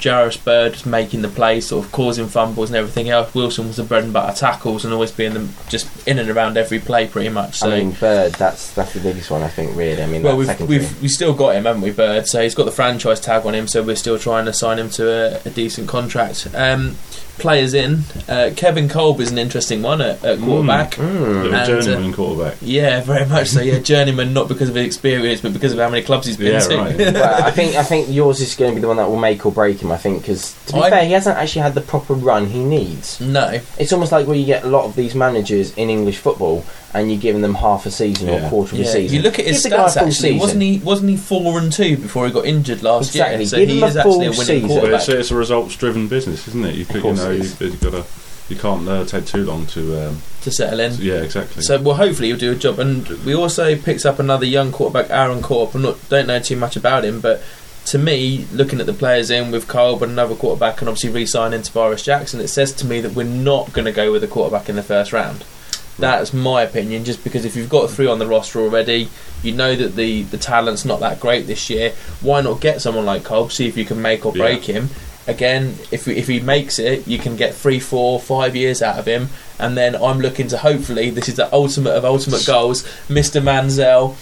Jairus 0.02 0.36
Byrd 0.36 0.72
was 0.72 0.86
making 0.86 1.22
the 1.22 1.28
plays, 1.28 1.68
sort 1.68 1.84
of 1.84 1.92
causing 1.92 2.26
fumbles 2.26 2.70
and 2.70 2.76
everything 2.76 3.08
else. 3.08 3.34
Wilson 3.34 3.66
was 3.66 3.76
the 3.76 3.82
bread 3.82 4.04
and 4.04 4.12
butter 4.12 4.36
tackles 4.36 4.84
and 4.84 4.94
always 4.94 5.10
being 5.10 5.34
the, 5.34 5.48
just 5.68 6.06
in 6.06 6.18
and 6.18 6.30
around 6.30 6.56
every 6.56 6.78
play, 6.78 7.06
pretty 7.06 7.28
much. 7.28 7.58
So, 7.58 7.70
I 7.70 7.78
mean, 7.78 7.92
Byrd. 7.92 8.32
That's 8.34 8.72
that's 8.74 8.94
the 8.94 9.00
biggest 9.00 9.30
one, 9.30 9.42
I 9.42 9.48
think. 9.48 9.76
Really, 9.76 10.02
I 10.02 10.06
mean, 10.06 10.22
well, 10.22 10.36
we've, 10.36 10.60
we've 10.60 11.02
we 11.02 11.08
still 11.08 11.34
got 11.34 11.56
him, 11.56 11.64
haven't 11.64 11.82
we, 11.82 11.90
Byrd? 11.90 12.26
So 12.26 12.42
he's 12.42 12.54
got 12.54 12.64
the 12.64 12.72
franchise 12.72 13.20
tag 13.20 13.46
on 13.46 13.54
him. 13.54 13.68
So 13.68 13.82
we're 13.82 13.96
still 13.96 14.18
trying 14.18 14.44
to 14.46 14.52
sign 14.52 14.78
him 14.78 14.90
to 14.90 15.10
a, 15.10 15.48
a 15.48 15.50
decent 15.50 15.88
contract. 15.88 16.46
Um, 16.54 16.96
players 17.38 17.74
in. 17.74 18.00
Uh, 18.28 18.50
Kevin 18.54 18.88
Kolb 18.88 19.20
is 19.20 19.30
an 19.30 19.38
interesting 19.38 19.82
one 19.82 20.00
at, 20.00 20.22
at 20.24 20.38
quarterback. 20.40 20.92
Mm. 20.92 21.42
Little 21.42 21.54
and, 21.54 21.82
journeyman 21.84 22.12
quarterback. 22.12 22.58
Yeah, 22.60 23.00
very 23.00 23.26
much 23.26 23.48
so. 23.48 23.60
Yeah, 23.60 23.78
journeyman, 23.78 24.32
not 24.34 24.48
because 24.48 24.68
of 24.68 24.74
his 24.74 24.86
experience, 24.86 25.40
but 25.40 25.52
because 25.52 25.72
of 25.72 25.78
how 25.78 25.88
many 25.88 26.02
clubs 26.02 26.26
he's 26.26 26.36
been 26.36 26.52
Yeah, 26.52 26.60
to. 26.60 26.76
right. 26.76 26.96
well, 27.14 27.44
I 27.44 27.50
think 27.50 27.76
I 27.76 27.82
think 27.82 28.08
yours 28.10 28.40
is 28.40 28.54
going 28.54 28.72
to 28.72 28.74
be 28.74 28.80
the 28.80 28.88
one 28.88 28.96
that 28.98 29.08
will 29.08 29.18
make 29.18 29.46
or 29.46 29.52
break 29.52 29.80
him. 29.80 29.87
I 29.92 29.96
think 29.96 30.22
because 30.22 30.54
to 30.66 30.74
be 30.74 30.80
I'm- 30.80 30.90
fair, 30.90 31.04
he 31.04 31.12
hasn't 31.12 31.36
actually 31.36 31.62
had 31.62 31.74
the 31.74 31.80
proper 31.80 32.14
run 32.14 32.46
he 32.46 32.62
needs. 32.64 33.20
no, 33.20 33.60
It's 33.78 33.92
almost 33.92 34.12
like 34.12 34.26
where 34.26 34.36
you 34.36 34.46
get 34.46 34.64
a 34.64 34.68
lot 34.68 34.84
of 34.84 34.94
these 34.96 35.14
managers 35.14 35.72
in 35.76 35.90
English 35.90 36.18
football, 36.18 36.64
and 36.94 37.10
you're 37.10 37.20
giving 37.20 37.42
them 37.42 37.54
half 37.54 37.84
a 37.86 37.90
season 37.90 38.28
or 38.28 38.32
Yeah. 38.32 38.46
a 38.46 38.48
quarter 38.50 38.74
of 38.76 38.80
a 38.80 38.84
season. 38.86 39.16
You 39.16 39.22
look 39.22 39.38
at 39.38 39.44
his 39.46 39.62
Give 39.62 39.70
the 39.72 39.76
guy 39.78 39.82
a 39.84 39.86
stats. 39.86 39.92
full 39.94 40.02
Actually, 40.08 40.12
season. 40.12 40.38
wasn't 40.38 40.62
he? 40.62 40.78
Wasn't 40.78 41.10
he 41.10 41.16
four 41.16 41.58
and 41.58 41.72
two 41.72 41.96
before 41.96 42.26
he 42.26 42.32
got 42.32 42.46
injured 42.46 42.82
last 42.82 43.08
Exactly. 43.10 43.38
year? 43.38 43.46
So 43.46 43.56
Give 43.58 43.68
he 43.68 43.76
him 43.78 43.82
a 43.82 43.86
is 43.86 43.96
actually 43.96 44.10
a 44.10 44.12
full 44.12 44.18
winning 44.20 44.34
season. 44.34 44.60
But 44.68 44.68
quarterback. 44.74 45.00
it's, 45.00 45.08
it's 45.08 45.30
a 45.30 45.34
results-driven 45.36 46.08
business, 46.08 46.48
isn't 46.48 46.64
it? 46.64 46.74
You, 46.74 46.84
could, 46.86 46.96
you 46.96 47.02
course 47.02 47.18
know, 47.18 47.30
it 47.30 47.36
you, 47.36 47.40
is. 47.42 47.60
you've 47.60 47.80
got 47.80 47.90
to, 47.92 48.04
you 48.48 48.56
can't 48.56 48.88
uh, 48.88 49.04
take 49.04 49.26
too 49.26 49.44
long 49.44 49.66
to. 49.66 50.08
Um, 50.08 50.22
to 50.42 50.50
settle 50.52 50.80
in. 50.80 50.94
yeah, 51.00 51.16
exactly. 51.16 51.62
So 51.62 51.78
well, 51.80 51.96
hopefully 51.96 52.28
he'll 52.28 52.38
do 52.38 52.52
a 52.52 52.54
job. 52.54 52.78
And 52.78 53.06
we 53.24 53.34
also 53.34 53.74
picked 53.76 54.06
up 54.06 54.18
another 54.18 54.46
young 54.46 54.70
quarterback, 54.72 55.10
Aaron 55.10 55.42
Corp. 55.42 55.74
I 55.74 55.80
not 55.80 56.08
don't 56.08 56.26
know 56.28 56.38
too 56.38 56.56
much 56.56 56.76
about 56.76 57.04
him, 57.04 57.20
but 57.20 57.42
to 57.90 57.98
me, 57.98 58.46
looking 58.52 58.80
at 58.80 58.86
the 58.86 58.92
players 58.92 59.30
in 59.30 59.50
with 59.50 59.68
Cole, 59.68 59.98
but 59.98 60.08
another 60.08 60.34
quarterback, 60.34 60.80
and 60.80 60.88
obviously 60.88 61.10
re-signing 61.10 61.60
Tarvaris 61.60 62.04
Jackson, 62.04 62.40
it 62.40 62.48
says 62.48 62.72
to 62.74 62.86
me 62.86 63.00
that 63.00 63.12
we're 63.14 63.24
not 63.24 63.72
going 63.72 63.84
to 63.84 63.92
go 63.92 64.12
with 64.12 64.22
a 64.24 64.28
quarterback 64.28 64.68
in 64.68 64.76
the 64.76 64.82
first 64.82 65.12
round. 65.12 65.42
Hmm. 65.42 66.02
That's 66.02 66.32
my 66.32 66.62
opinion. 66.62 67.04
Just 67.04 67.24
because 67.24 67.44
if 67.44 67.56
you've 67.56 67.68
got 67.68 67.90
three 67.90 68.06
on 68.06 68.18
the 68.18 68.26
roster 68.26 68.60
already, 68.60 69.08
you 69.42 69.52
know 69.52 69.74
that 69.74 69.96
the 69.96 70.22
the 70.22 70.38
talent's 70.38 70.84
not 70.84 71.00
that 71.00 71.18
great 71.20 71.46
this 71.46 71.68
year. 71.70 71.92
Why 72.20 72.40
not 72.40 72.60
get 72.60 72.80
someone 72.80 73.04
like 73.06 73.24
Cole? 73.24 73.48
See 73.48 73.66
if 73.68 73.76
you 73.76 73.84
can 73.84 74.00
make 74.00 74.24
or 74.24 74.32
Yeah. 74.36 74.44
break 74.44 74.64
him. 74.64 74.90
Again, 75.26 75.76
if 75.90 76.06
if 76.08 76.26
he 76.28 76.40
makes 76.40 76.78
it, 76.78 77.06
you 77.06 77.18
can 77.18 77.36
get 77.36 77.54
three, 77.54 77.80
four, 77.80 78.18
five 78.20 78.54
years 78.56 78.80
out 78.80 78.98
of 78.98 79.06
him, 79.06 79.28
and 79.58 79.76
then 79.76 79.94
I'm 79.96 80.20
looking 80.20 80.48
to 80.48 80.58
hopefully 80.58 81.10
this 81.10 81.28
is 81.28 81.34
the 81.34 81.52
ultimate 81.52 81.90
of 81.92 82.04
ultimate 82.04 82.46
goals, 82.46 82.82
Mr. 83.08 83.42
Manziel 83.42 84.14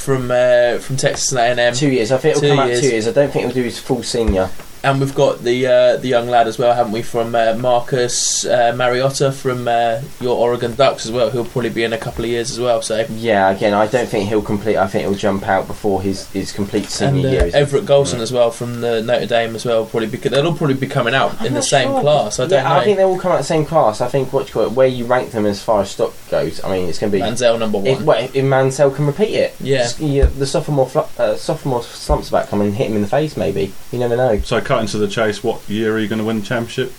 from 0.00 0.30
uh, 0.30 0.78
from 0.78 0.96
Texas 0.96 1.32
A&M, 1.32 1.74
two 1.74 1.90
years. 1.90 2.10
I 2.10 2.18
think 2.18 2.36
it'll 2.36 2.48
Two 2.48 2.56
come 2.56 2.60
out 2.60 2.80
two 2.80 2.88
years. 2.88 3.06
I 3.06 3.12
don't 3.12 3.30
think 3.30 3.44
it'll 3.44 3.54
do 3.54 3.62
his 3.62 3.78
full 3.78 4.02
senior. 4.02 4.50
And 4.82 4.98
we've 4.98 5.14
got 5.14 5.40
the 5.44 5.66
uh, 5.66 5.96
the 5.98 6.08
young 6.08 6.28
lad 6.28 6.48
as 6.48 6.58
well, 6.58 6.74
haven't 6.74 6.92
we? 6.92 7.02
From 7.02 7.34
uh, 7.34 7.54
Marcus 7.58 8.46
uh, 8.46 8.72
Mariota 8.74 9.30
from 9.30 9.68
uh, 9.68 10.00
your 10.22 10.38
Oregon 10.38 10.74
Ducks 10.74 11.04
as 11.04 11.12
well, 11.12 11.28
who'll 11.28 11.44
probably 11.44 11.68
be 11.68 11.84
in 11.84 11.92
a 11.92 11.98
couple 11.98 12.24
of 12.24 12.30
years 12.30 12.50
as 12.50 12.58
well. 12.58 12.80
So 12.80 13.04
Yeah, 13.10 13.50
again, 13.50 13.74
I 13.74 13.86
don't 13.86 14.08
think 14.08 14.28
he'll 14.30 14.40
complete. 14.40 14.78
I 14.78 14.86
think 14.86 15.04
he'll 15.06 15.14
jump 15.18 15.46
out 15.46 15.66
before 15.66 16.00
his, 16.00 16.30
his 16.30 16.50
complete 16.50 16.86
senior 16.86 17.16
and 17.16 17.26
uh, 17.26 17.44
year. 17.44 17.50
Everett 17.52 17.84
Golson 17.84 18.14
Right. 18.14 18.22
as 18.22 18.32
well 18.32 18.50
from 18.50 18.80
the 18.80 19.02
Notre 19.02 19.26
Dame 19.26 19.54
as 19.54 19.66
well. 19.66 19.84
Probably 19.84 20.08
because 20.08 20.32
they'll 20.32 20.46
all 20.46 20.56
probably 20.56 20.76
be 20.76 20.86
coming 20.86 21.14
out 21.14 21.38
I'm 21.40 21.48
in 21.48 21.52
the 21.52 21.58
not 21.60 21.64
same 21.64 21.88
sure. 21.90 22.00
class. 22.00 22.40
I 22.40 22.44
don't 22.46 22.50
yeah, 22.52 22.62
know. 22.68 22.74
I 22.76 22.84
think 22.84 22.96
they 22.96 23.04
all 23.04 23.18
come 23.18 23.32
out 23.32 23.38
the 23.38 23.44
same 23.44 23.66
class. 23.66 24.00
I 24.00 24.08
think 24.08 24.32
what 24.32 24.46
you 24.48 24.52
call 24.54 24.62
it, 24.64 24.72
where 24.72 24.88
you 24.88 25.04
rank 25.04 25.32
them 25.32 25.44
as 25.44 25.62
far 25.62 25.82
as 25.82 25.90
stock 25.90 26.14
goes. 26.30 26.64
I 26.64 26.70
mean, 26.70 26.88
it's 26.88 26.98
going 26.98 27.12
to 27.12 27.18
be. 27.18 27.22
Manziel 27.22 27.58
number 27.58 27.76
one. 27.76 27.86
If, 27.86 28.00
well, 28.00 28.18
if 28.24 28.32
Manziel 28.32 28.94
can 28.94 29.06
repeat 29.06 29.34
it, 29.34 29.56
Yeah. 29.60 29.78
Just- 29.82 30.00
yeah, 30.00 30.24
the 30.24 30.46
sophomore 30.46 30.88
fl- 30.88 31.00
uh, 31.20 31.36
sophomore 31.36 31.82
slumps 31.82 32.30
back 32.30 32.48
come 32.48 32.62
and 32.62 32.74
hit 32.74 32.88
him 32.88 32.96
in 32.96 33.02
the 33.02 33.08
face. 33.08 33.36
Maybe 33.36 33.74
you 33.92 33.98
never 33.98 34.16
know. 34.16 34.38
so 34.40 34.60
cut 34.70 34.80
into 34.80 34.98
the 34.98 35.08
chase. 35.08 35.42
What 35.42 35.68
year 35.68 35.96
are 35.96 35.98
you 35.98 36.06
going 36.06 36.20
to 36.20 36.24
win 36.24 36.38
the 36.38 36.46
championship? 36.46 36.92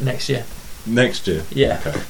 next 0.00 0.28
year. 0.28 0.44
Next 0.86 1.28
year. 1.28 1.44
Yeah. 1.52 1.80
Okay. 1.86 2.02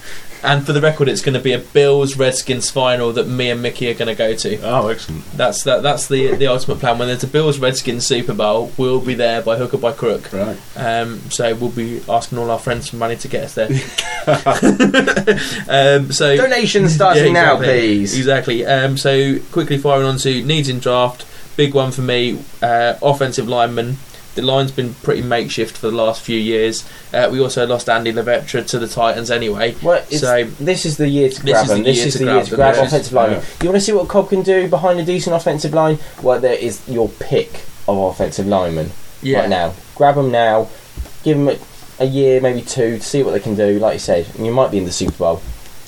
And 0.43 0.65
for 0.65 0.73
the 0.73 0.81
record, 0.81 1.09
it's 1.09 1.21
going 1.21 1.35
to 1.35 1.41
be 1.41 1.53
a 1.53 1.59
Bills 1.59 2.17
Redskins 2.17 2.71
final 2.71 3.13
that 3.13 3.29
me 3.29 3.51
and 3.51 3.61
Mickey 3.61 3.91
are 3.91 3.95
going 3.95 4.09
to 4.09 4.15
go 4.15 4.35
to. 4.35 4.59
Oh, 4.63 4.89
excellent. 4.89 5.31
That's 5.33 5.65
that. 5.65 5.83
That's 5.83 6.09
the 6.09 6.35
the 6.35 6.47
ultimate 6.47 6.81
plan. 6.81 6.99
When 6.99 7.09
there's 7.09 7.23
a 7.23 7.29
Bills 7.29 7.59
Redskins 7.59 8.07
Super 8.07 8.33
Bowl, 8.33 8.73
we'll 8.79 9.01
be 9.03 9.15
there 9.15 9.43
by 9.43 9.59
hook 9.59 9.75
or 9.75 9.79
by 9.79 9.93
crook. 9.93 10.33
Right. 10.33 10.57
Um, 10.75 11.21
so 11.31 11.55
we'll 11.55 11.71
be 11.71 12.01
asking 12.09 12.39
all 12.39 12.51
our 12.51 12.59
friends 12.59 12.89
for 12.89 12.97
money 12.97 13.17
to 13.17 13.29
get 13.29 13.45
us 13.45 13.55
there. 13.55 13.69
um, 15.69 16.11
so 16.11 16.37
Donations 16.37 16.95
starting 16.95 17.27
Yeah, 17.27 17.33
now, 17.33 17.57
please. 17.59 18.17
Exactly. 18.17 18.65
Um, 18.65 18.97
so 18.97 19.39
quickly 19.53 19.77
firing 19.77 20.07
on 20.07 20.17
to 20.19 20.43
needs 20.43 20.71
in 20.71 20.81
draft. 20.81 21.27
Big 21.57 21.75
one 21.75 21.93
for 21.93 22.03
me. 22.03 22.43
Uh, 22.63 22.95
offensive 23.03 23.47
lineman. 23.47 23.99
The 24.35 24.43
line's 24.43 24.71
been 24.73 24.95
pretty 24.95 25.21
makeshift 25.23 25.77
for 25.77 25.91
the 25.91 25.97
last 25.97 26.23
few 26.23 26.39
years. 26.39 26.89
Uh, 27.13 27.29
we 27.31 27.39
also 27.41 27.67
lost 27.67 27.89
Andy 27.89 28.13
Levitre 28.13 28.63
to 28.63 28.79
the 28.79 28.89
Titans 28.89 29.31
anyway. 29.31 29.75
Well, 29.83 30.03
So- 30.07 30.45
this 30.59 30.87
is 30.87 30.97
the 30.97 31.09
year 31.09 31.29
to 31.29 31.43
grab 31.43 31.67
them. 31.67 31.83
This 31.83 32.05
is 32.05 32.15
the 32.15 32.25
year 32.25 32.43
to 32.43 32.57
grab 32.57 32.77
yeah. 32.77 32.83
offensive 32.83 33.13
line. 33.13 33.33
Yeah. 33.33 33.43
You 33.63 33.69
want 33.69 33.77
to 33.81 33.85
see 33.85 33.93
what 33.93 34.09
Kolb 34.09 34.31
can 34.31 34.43
do 34.43 34.69
behind 34.69 34.99
a 35.01 35.05
decent 35.05 35.37
offensive 35.37 35.75
line? 35.75 35.99
Well, 36.23 36.41
there 36.41 36.55
is 36.55 36.81
your 36.89 37.09
pick 37.09 37.61
of 37.87 37.99
offensive 37.99 38.47
linemen 38.47 38.91
Yeah. 39.23 39.41
right 39.41 39.49
now. 39.51 39.75
Grab 39.97 40.15
them 40.15 40.31
now. 40.31 40.69
Give 41.25 41.37
them 41.37 41.49
a, 41.49 41.59
a 42.03 42.07
year, 42.07 42.41
maybe 42.41 42.63
two, 42.63 42.97
to 42.99 43.03
see 43.03 43.23
what 43.23 43.33
they 43.33 43.41
can 43.41 43.55
do. 43.55 43.79
Like 43.79 43.95
you 43.95 43.99
said, 44.01 44.27
and 44.37 44.47
you 44.47 44.53
might 44.53 44.71
be 44.71 44.79
in 44.79 44.85
the 44.87 44.93
Super 44.93 45.19
Bowl. 45.19 45.43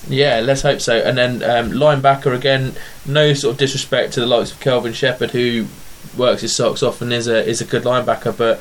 Yeah, 0.07 0.41
let's 0.41 0.61
hope 0.61 0.83
so. 0.83 0.95
And 0.99 1.17
then 1.17 1.43
um, 1.43 1.71
linebacker 1.73 2.35
again. 2.37 2.75
No 3.07 3.33
sort 3.33 3.53
of 3.53 3.59
disrespect 3.59 4.13
to 4.15 4.21
the 4.21 4.27
likes 4.27 4.53
of 4.53 4.61
Kelvin 4.61 4.93
Sheppard, 4.93 5.31
who 5.31 5.67
works 6.17 6.43
his 6.43 6.55
socks 6.55 6.83
off 6.83 7.01
and 7.01 7.13
is 7.13 7.27
a 7.27 7.47
is 7.47 7.61
a 7.61 7.65
good 7.65 7.85
linebacker, 7.85 8.37
but 8.37 8.61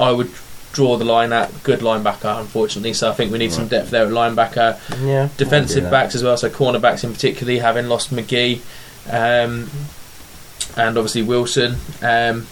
I 0.00 0.12
would 0.12 0.32
draw 0.72 0.96
the 0.96 1.04
line 1.04 1.32
at 1.32 1.62
good 1.62 1.80
linebacker, 1.80 2.40
unfortunately. 2.40 2.92
So 2.92 3.10
I 3.10 3.14
think 3.14 3.32
we 3.32 3.38
need 3.38 3.52
some 3.52 3.68
depth 3.68 3.90
there 3.90 4.04
at 4.06 4.12
linebacker. 4.12 4.78
Yeah, 5.04 5.28
Defensive 5.36 5.90
backs 5.90 6.14
as 6.14 6.22
well, 6.22 6.36
so 6.36 6.48
cornerbacks 6.50 7.04
in 7.04 7.12
particularly, 7.12 7.58
having 7.58 7.88
lost 7.88 8.10
McGee, 8.10 8.60
um, 9.10 9.70
and 10.76 10.96
obviously 10.96 11.22
Wilson. 11.22 11.76
Um, 12.02 12.46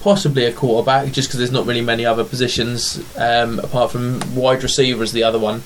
possibly 0.00 0.46
a 0.46 0.52
quarterback, 0.52 1.12
just 1.12 1.28
because 1.28 1.38
there's 1.38 1.52
not 1.52 1.66
really 1.66 1.82
many 1.82 2.06
other 2.06 2.24
positions 2.24 2.98
um, 3.16 3.58
apart 3.58 3.92
from 3.92 4.34
wide 4.34 4.62
receiver 4.62 5.02
is 5.02 5.12
the 5.12 5.22
other 5.22 5.38
one. 5.38 5.62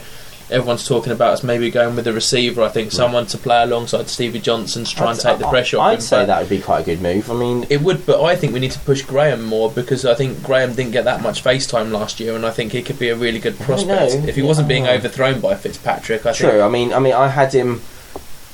Everyone's 0.55 0.87
talking 0.87 1.13
about 1.13 1.33
us 1.35 1.43
maybe 1.43 1.71
going 1.71 1.97
with 1.97 2.07
a 2.07 2.13
receiver. 2.13 2.63
I 2.63 2.69
think 2.69 2.93
someone 2.93 3.27
to 3.27 3.39
play 3.39 3.63
alongside 3.63 4.09
Stevie 4.09 4.39
Johnson 4.41 4.85
to 4.85 4.95
try 4.95 5.11
and 5.11 5.21
take 5.21 5.39
the 5.39 5.49
pressure 5.49 5.79
off 5.79 5.85
I'd 5.87 5.95
him. 5.95 6.01
say 6.01 6.25
that 6.25 6.41
would 6.41 6.49
be 6.49 6.61
quite 6.61 6.81
a 6.81 6.85
good 6.85 7.03
move. 7.03 7.31
I 7.31 7.35
mean, 7.35 7.67
It 7.71 7.83
would, 7.83 8.07
but 8.07 8.23
I 8.23 8.37
think 8.37 8.53
we 8.53 8.61
need 8.61 8.71
to 8.73 8.79
push 8.81 9.03
Graham 9.03 9.45
more 9.45 9.71
because 9.71 10.05
I 10.05 10.15
think 10.15 10.43
Graham 10.43 10.75
didn't 10.75 10.93
get 10.93 11.05
that 11.05 11.21
much 11.23 11.43
face 11.43 11.67
time 11.67 11.93
last 11.93 12.21
year, 12.21 12.35
and 12.37 12.47
I 12.47 12.51
think 12.51 12.73
he 12.73 12.83
could 12.83 12.99
be 12.99 13.09
a 13.09 13.17
really 13.17 13.39
good 13.41 13.59
prospect 13.59 14.15
if 14.29 14.37
he 14.37 14.43
wasn't 14.43 14.69
being 14.69 14.87
overthrown 14.87 15.41
by 15.41 15.55
Fitzpatrick. 15.55 16.25
I 16.27 16.33
True. 16.33 16.51
think 16.51 16.63
I 16.63 16.69
mean, 16.69 16.93
I 16.93 16.99
mean, 17.01 17.15
I 17.15 17.29
had 17.29 17.53
him. 17.53 17.81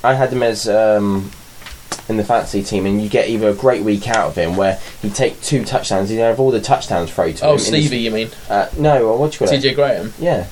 I 0.03 0.15
had 0.15 0.33
him 0.33 0.41
as 0.41 0.67
um, 0.67 1.29
in 2.09 2.17
the 2.17 2.23
fantasy 2.23 2.63
team, 2.63 2.85
and 2.87 3.01
you 3.01 3.07
get 3.09 3.29
either 3.29 3.49
a 3.49 3.53
great 3.53 3.83
week 3.83 4.07
out 4.07 4.27
of 4.29 4.35
him 4.35 4.55
where 4.55 4.79
he'd 5.03 5.13
take 5.13 5.39
two 5.41 5.63
touchdowns. 5.63 6.09
He'd 6.09 6.17
have 6.17 6.39
all 6.39 6.49
the 6.51 6.59
touchdowns 6.61 7.11
thrown 7.11 7.33
to 7.35 7.43
him. 7.45 7.49
Oh, 7.49 7.51
in 7.51 7.57
this- 7.57 7.67
Stevie, 7.67 7.99
you 7.99 8.09
mean 8.11 8.29
Uh, 8.49 8.67
no, 8.77 9.15
what 9.15 9.33
you 9.39 9.45
call 9.45 9.53
it? 9.55 9.61
TJ 9.61 9.75
Graham? 9.75 10.13
Yeah. 10.19 10.47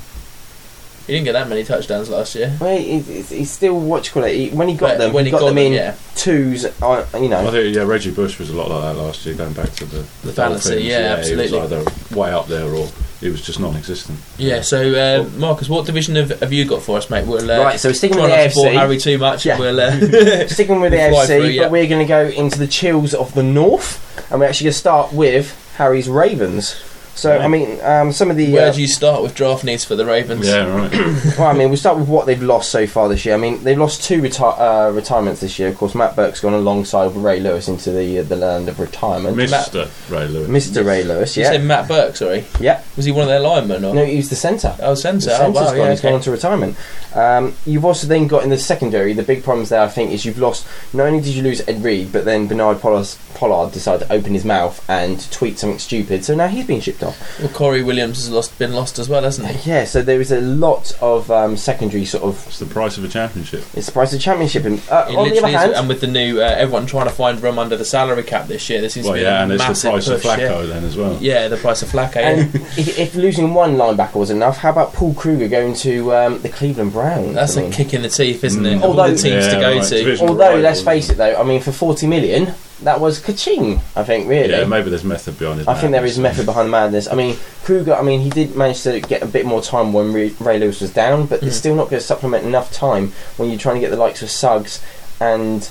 He 1.09 1.15
didn't 1.15 1.25
get 1.25 1.31
that 1.33 1.49
many 1.49 1.63
touchdowns 1.63 2.09
last 2.09 2.35
year. 2.35 2.55
Well, 2.61 2.77
he, 2.77 2.99
he's, 2.99 3.29
he's 3.29 3.51
still 3.51 3.79
what 3.79 4.05
you 4.05 4.11
call 4.13 4.23
it. 4.25 4.35
He, 4.35 4.49
when 4.51 4.67
he 4.69 4.75
got 4.75 4.91
But 4.91 4.97
them, 4.99 5.13
when 5.13 5.25
he 5.25 5.31
he 5.31 5.37
got, 5.37 5.45
them 5.47 5.57
in 5.57 5.73
yeah. 5.73 5.95
twos. 6.15 6.65
On, 6.81 7.05
you 7.23 7.25
I 7.33 7.43
know, 7.43 7.51
think 7.51 7.75
yeah, 7.75 7.83
Reggie 7.83 8.11
Bush 8.11 8.37
was 8.39 8.49
a 8.49 8.55
lot 8.55 8.69
like 8.69 8.81
that 8.95 9.01
last 9.01 9.25
year, 9.25 9.35
going 9.35 9.53
back 9.53 9.71
to 9.73 9.85
the, 9.85 9.97
The 10.23 10.33
fantasy, 10.33 10.69
Dolphins. 10.69 10.85
yeah, 10.85 11.15
absolutely. 11.17 11.47
He 11.47 11.55
was 11.55 11.71
either 11.73 12.15
way 12.15 12.31
up 12.31 12.47
there 12.47 12.65
or 12.73 12.87
he 13.19 13.29
was 13.29 13.41
just 13.41 13.59
non-existent. 13.59 14.17
Yeah, 14.37 14.61
so 14.61 14.93
uh, 14.93 15.27
Marcus, 15.37 15.67
what 15.67 15.85
division 15.85 16.15
have, 16.15 16.39
have 16.39 16.53
you 16.53 16.63
got 16.65 16.81
for 16.83 16.97
us, 16.97 17.09
mate? 17.09 17.25
We'll 17.25 17.49
uh, 17.51 17.63
right. 17.63 17.79
So 17.79 17.89
we're 17.89 17.93
sticking 17.93 18.17
with 18.21 18.29
the 18.29 18.61
to 18.61 18.67
AFC. 18.67 18.73
Harry 18.73 18.97
too 18.97 19.17
much. 19.17 19.45
Yeah. 19.45 19.59
We'll, 19.59 19.79
uh, 19.79 19.91
Sticking 20.47 20.79
with 20.79 20.91
the 20.91 20.97
AFC, 20.99 21.25
through, 21.25 21.47
yeah. 21.47 21.63
but 21.63 21.71
we're 21.71 21.87
going 21.87 22.05
to 22.05 22.07
go 22.07 22.27
into 22.27 22.59
the 22.59 22.67
chills 22.67 23.13
of 23.13 23.33
the 23.33 23.43
north, 23.43 23.99
and 24.31 24.39
we're 24.39 24.47
actually 24.47 24.65
going 24.65 24.73
to 24.73 24.79
start 24.79 25.11
with 25.11 25.73
Harry's 25.77 26.07
Ravens. 26.07 26.81
So, 27.19 27.37
I 27.37 27.47
mean, 27.47 27.79
um, 27.81 28.11
some 28.13 28.31
of 28.31 28.37
the. 28.37 28.51
where 28.53 28.69
uh, 28.69 28.73
do 28.73 28.81
you 28.81 28.87
start 28.87 29.21
with 29.21 29.35
draft 29.35 29.65
needs 29.65 29.83
for 29.83 29.95
the 29.95 30.05
Ravens? 30.05 30.47
Yeah, 30.47 30.65
right. 30.67 30.91
well, 31.37 31.47
I 31.47 31.53
mean, 31.53 31.67
we'll 31.67 31.77
start 31.77 31.97
with 31.97 32.07
what 32.07 32.25
they've 32.25 32.41
lost 32.41 32.71
so 32.71 32.87
far 32.87 33.09
this 33.09 33.25
year. 33.25 33.35
I 33.35 33.37
mean, 33.37 33.61
they've 33.63 33.77
lost 33.77 34.03
two 34.03 34.21
reti- 34.21 34.39
uh, 34.59 34.91
retirements 34.93 35.41
this 35.41 35.59
year. 35.59 35.67
Of 35.67 35.77
course, 35.77 35.95
Matt 35.95 36.15
Birk's 36.15 36.39
gone 36.39 36.53
alongside 36.53 37.13
Ray 37.15 37.41
Lewis 37.41 37.67
into 37.67 37.91
the 37.91 38.19
uh, 38.19 38.23
the 38.23 38.37
land 38.37 38.69
of 38.69 38.79
retirement. 38.79 39.35
Mr. 39.35 39.89
Ray 40.09 40.27
Lewis. 40.27 40.49
Mr. 40.69 40.85
Ray 40.85 41.03
Lewis, 41.03 41.35
You 41.35 41.43
yeah. 41.43 41.51
said 41.51 41.63
Matt 41.63 41.87
Birk, 41.89 42.15
sorry. 42.15 42.45
Yeah. 42.59 42.81
Was 42.95 43.05
he 43.05 43.11
one 43.11 43.23
of 43.23 43.29
their 43.29 43.41
linemen? 43.41 43.83
Or? 43.83 43.93
No, 43.93 44.05
he 44.05 44.17
was 44.17 44.29
the 44.29 44.35
centre. 44.35 44.75
Oh, 44.79 44.91
The 44.91 44.95
centre. 44.95 45.29
Oh, 45.33 45.37
centre's 45.37 45.55
wow, 45.55 45.65
gone, 45.71 45.77
yeah, 45.77 45.91
he's 45.91 46.01
gone 46.01 46.09
okay. 46.09 46.15
on 46.15 46.21
to 46.21 46.31
retirement. 46.31 46.77
Um, 47.13 47.53
you've 47.65 47.85
also 47.85 48.07
then 48.07 48.27
got 48.27 48.43
in 48.43 48.49
the 48.49 48.57
secondary, 48.57 49.13
the 49.13 49.23
big 49.23 49.43
problems 49.43 49.69
there, 49.69 49.81
I 49.81 49.87
think, 49.87 50.11
is 50.11 50.25
you've 50.25 50.37
lost, 50.37 50.67
not 50.93 51.07
only 51.07 51.19
did 51.21 51.33
you 51.33 51.43
lose 51.43 51.67
Ed 51.67 51.83
Reed, 51.83 52.11
but 52.11 52.23
then 52.25 52.47
Bernard 52.47 52.79
Pollard, 52.79 53.07
Pollard 53.33 53.71
decided 53.73 54.07
to 54.07 54.13
open 54.13 54.33
his 54.33 54.45
mouth 54.45 54.87
and 54.89 55.29
tweet 55.31 55.59
something 55.59 55.79
stupid, 55.79 56.23
so 56.23 56.35
now 56.35 56.47
he's 56.47 56.67
been 56.67 56.81
shipped 56.81 57.03
off. 57.03 57.08
Well, 57.39 57.49
Corey 57.49 57.83
Williams 57.83 58.17
has 58.17 58.29
lost, 58.29 58.57
been 58.59 58.73
lost 58.73 58.99
as 58.99 59.07
well, 59.09 59.23
hasn't 59.23 59.47
he? 59.49 59.69
Yeah, 59.69 59.85
so 59.85 60.01
there 60.01 60.19
is 60.21 60.31
a 60.31 60.41
lot 60.41 60.91
of 61.01 61.29
um, 61.31 61.57
secondary 61.57 62.05
sort 62.05 62.23
of, 62.23 62.45
It's 62.47 62.59
the 62.59 62.65
price 62.65 62.97
of 62.97 63.03
a 63.03 63.07
championship. 63.07 63.63
it's 63.73 63.85
the 63.87 63.91
price 63.91 64.13
of 64.13 64.19
a 64.19 64.21
championship. 64.21 64.65
And 64.65 64.81
uh, 64.89 65.05
on 65.17 65.29
the 65.29 65.37
other 65.39 65.47
hand, 65.47 65.73
and 65.73 65.87
with 65.87 66.01
the 66.01 66.07
new 66.07 66.39
uh, 66.41 66.43
everyone 66.45 66.85
trying 66.85 67.05
to 67.07 67.13
find 67.13 67.41
room 67.41 67.59
under 67.59 67.75
the 67.77 67.85
salary 67.85 68.23
cap 68.23 68.47
this 68.47 68.69
year, 68.69 68.81
there 68.81 68.89
seems 68.89 69.05
Well, 69.05 69.15
to 69.15 69.19
be 69.19 69.23
yeah, 69.23 69.39
a 69.39 69.43
and 69.43 69.51
it's 69.53 69.63
the 69.63 69.89
price 69.89 70.05
push. 70.07 70.07
of 70.15 70.21
Flacco 70.21 70.67
then 70.67 70.83
as 70.83 70.95
well. 70.97 71.13
Yeah. 71.21 71.41
yeah, 71.43 71.47
the 71.47 71.57
price 71.57 71.81
of 71.81 71.89
Flacco. 71.89 72.17
And 72.17 72.53
yeah. 72.53 72.61
if, 72.77 72.99
if 72.99 73.15
losing 73.15 73.53
one 73.53 73.75
linebacker 73.75 74.15
was 74.15 74.29
enough, 74.29 74.57
how 74.57 74.71
about 74.71 74.93
Paul 74.93 75.13
Kruger 75.13 75.47
going 75.47 75.73
to 75.75 76.13
um, 76.13 76.41
the 76.41 76.49
Cleveland 76.49 76.93
Browns? 76.93 77.33
That's 77.35 77.57
I 77.57 77.61
a 77.61 77.63
mean, 77.63 77.71
kick 77.73 77.93
in 77.93 78.01
the 78.01 78.09
teeth, 78.09 78.43
isn't 78.43 78.65
it? 78.65 78.77
Mm. 78.79 78.81
All 78.83 78.89
Although- 78.89 79.11
the 79.13 79.17
teams 79.21 79.47
to 79.47 79.53
go 79.59 79.75
right, 79.77 79.83
to. 79.83 79.95
division 79.97 80.27
Although, 80.29 80.45
rivals, 80.45 80.63
let's 80.63 80.81
face 80.81 81.09
it 81.09 81.15
though, 81.17 81.35
I 81.39 81.43
mean, 81.43 81.61
for 81.61 81.71
40 81.71 82.07
million, 82.07 82.53
that 82.83 82.99
was 82.99 83.19
ka-ching, 83.19 83.81
I 83.95 84.03
think, 84.03 84.27
really. 84.29 84.51
Yeah, 84.51 84.65
maybe 84.65 84.89
there's 84.89 85.03
method 85.03 85.37
behind 85.37 85.59
it. 85.61 85.67
I 85.67 85.75
think 85.79 85.91
there 85.91 86.05
is 86.05 86.17
method 86.17 86.45
behind 86.45 86.67
the 86.67 86.71
madness. 86.71 87.07
I 87.07 87.15
mean, 87.15 87.35
Kruger, 87.63 87.93
I 87.93 88.01
mean, 88.01 88.21
he 88.21 88.29
did 88.29 88.55
manage 88.55 88.83
to 88.83 88.99
get 89.01 89.21
a 89.21 89.25
bit 89.27 89.45
more 89.45 89.61
time 89.61 89.91
when 89.93 90.13
Ray, 90.13 90.29
Ray 90.39 90.59
Lewis 90.59 90.79
was 90.81 90.91
down, 90.93 91.25
but 91.25 91.43
it's 91.43 91.55
Mm. 91.55 91.59
still 91.59 91.75
not 91.75 91.89
going 91.89 91.99
to 91.99 92.05
supplement 92.05 92.45
enough 92.45 92.71
time 92.71 93.11
when 93.37 93.49
you're 93.49 93.59
trying 93.59 93.75
to 93.75 93.81
get 93.81 93.89
the 93.91 93.97
likes 93.97 94.21
of 94.21 94.29
Suggs 94.29 94.81
and 95.19 95.69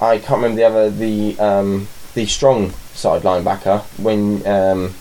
I 0.00 0.18
can't 0.18 0.42
remember 0.42 0.56
the 0.56 0.64
other, 0.64 0.90
the 0.90 1.38
um, 1.38 1.88
the 2.14 2.26
strong 2.26 2.72
side 2.94 3.22
linebacker 3.22 3.82
when 3.98 4.46
um, 4.46 4.94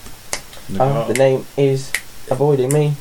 oh, 0.79 1.07
the 1.07 1.13
name 1.13 1.45
is 1.57 1.91
avoiding 2.29 2.73
me. 2.73 2.93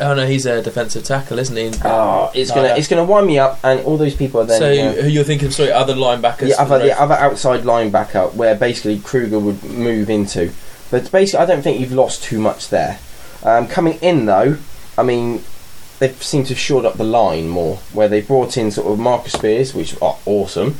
Oh 0.00 0.14
no, 0.14 0.26
he's 0.26 0.46
a 0.46 0.62
defensive 0.62 1.04
tackle, 1.04 1.38
isn't 1.38 1.56
he? 1.56 1.72
Oh, 1.84 2.30
it's 2.34 2.50
Oh, 2.50 2.54
gonna 2.54 2.68
yeah. 2.68 2.76
it's 2.76 2.88
gonna 2.88 3.04
wind 3.04 3.26
me 3.26 3.38
up, 3.38 3.58
and 3.64 3.80
all 3.80 3.96
those 3.96 4.14
people 4.14 4.40
are 4.40 4.44
then. 4.44 4.58
so 4.58 4.70
yeah. 4.70 4.92
who 4.92 5.08
you're 5.08 5.24
thinking 5.24 5.48
of? 5.48 5.54
Sorry, 5.54 5.72
other 5.72 5.94
linebackers. 5.94 6.48
the 6.48 6.54
for 6.54 6.60
other 6.60 6.78
the 6.78 6.84
the 6.86 7.00
other 7.00 7.14
outside 7.14 7.62
linebacker 7.62 8.32
where 8.34 8.54
basically 8.54 8.98
Kruger 9.00 9.38
would 9.38 9.62
move 9.64 10.08
into. 10.08 10.52
But 10.90 11.10
basically, 11.10 11.40
I 11.40 11.46
don't 11.46 11.62
think 11.62 11.80
you've 11.80 11.92
lost 11.92 12.22
too 12.22 12.38
much 12.38 12.68
there. 12.68 12.98
Um, 13.42 13.66
coming 13.66 13.98
in 14.00 14.26
though, 14.26 14.56
I 14.96 15.02
mean, 15.02 15.42
they 15.98 16.12
seem 16.14 16.44
to 16.44 16.50
have 16.50 16.58
shored 16.58 16.84
up 16.84 16.94
the 16.94 17.04
line 17.04 17.48
more, 17.48 17.76
where 17.92 18.08
they 18.08 18.20
brought 18.20 18.56
in 18.56 18.70
sort 18.70 18.92
of 18.92 18.98
Marcus 18.98 19.32
Spears, 19.32 19.74
which 19.74 20.00
are 20.00 20.16
awesome, 20.26 20.76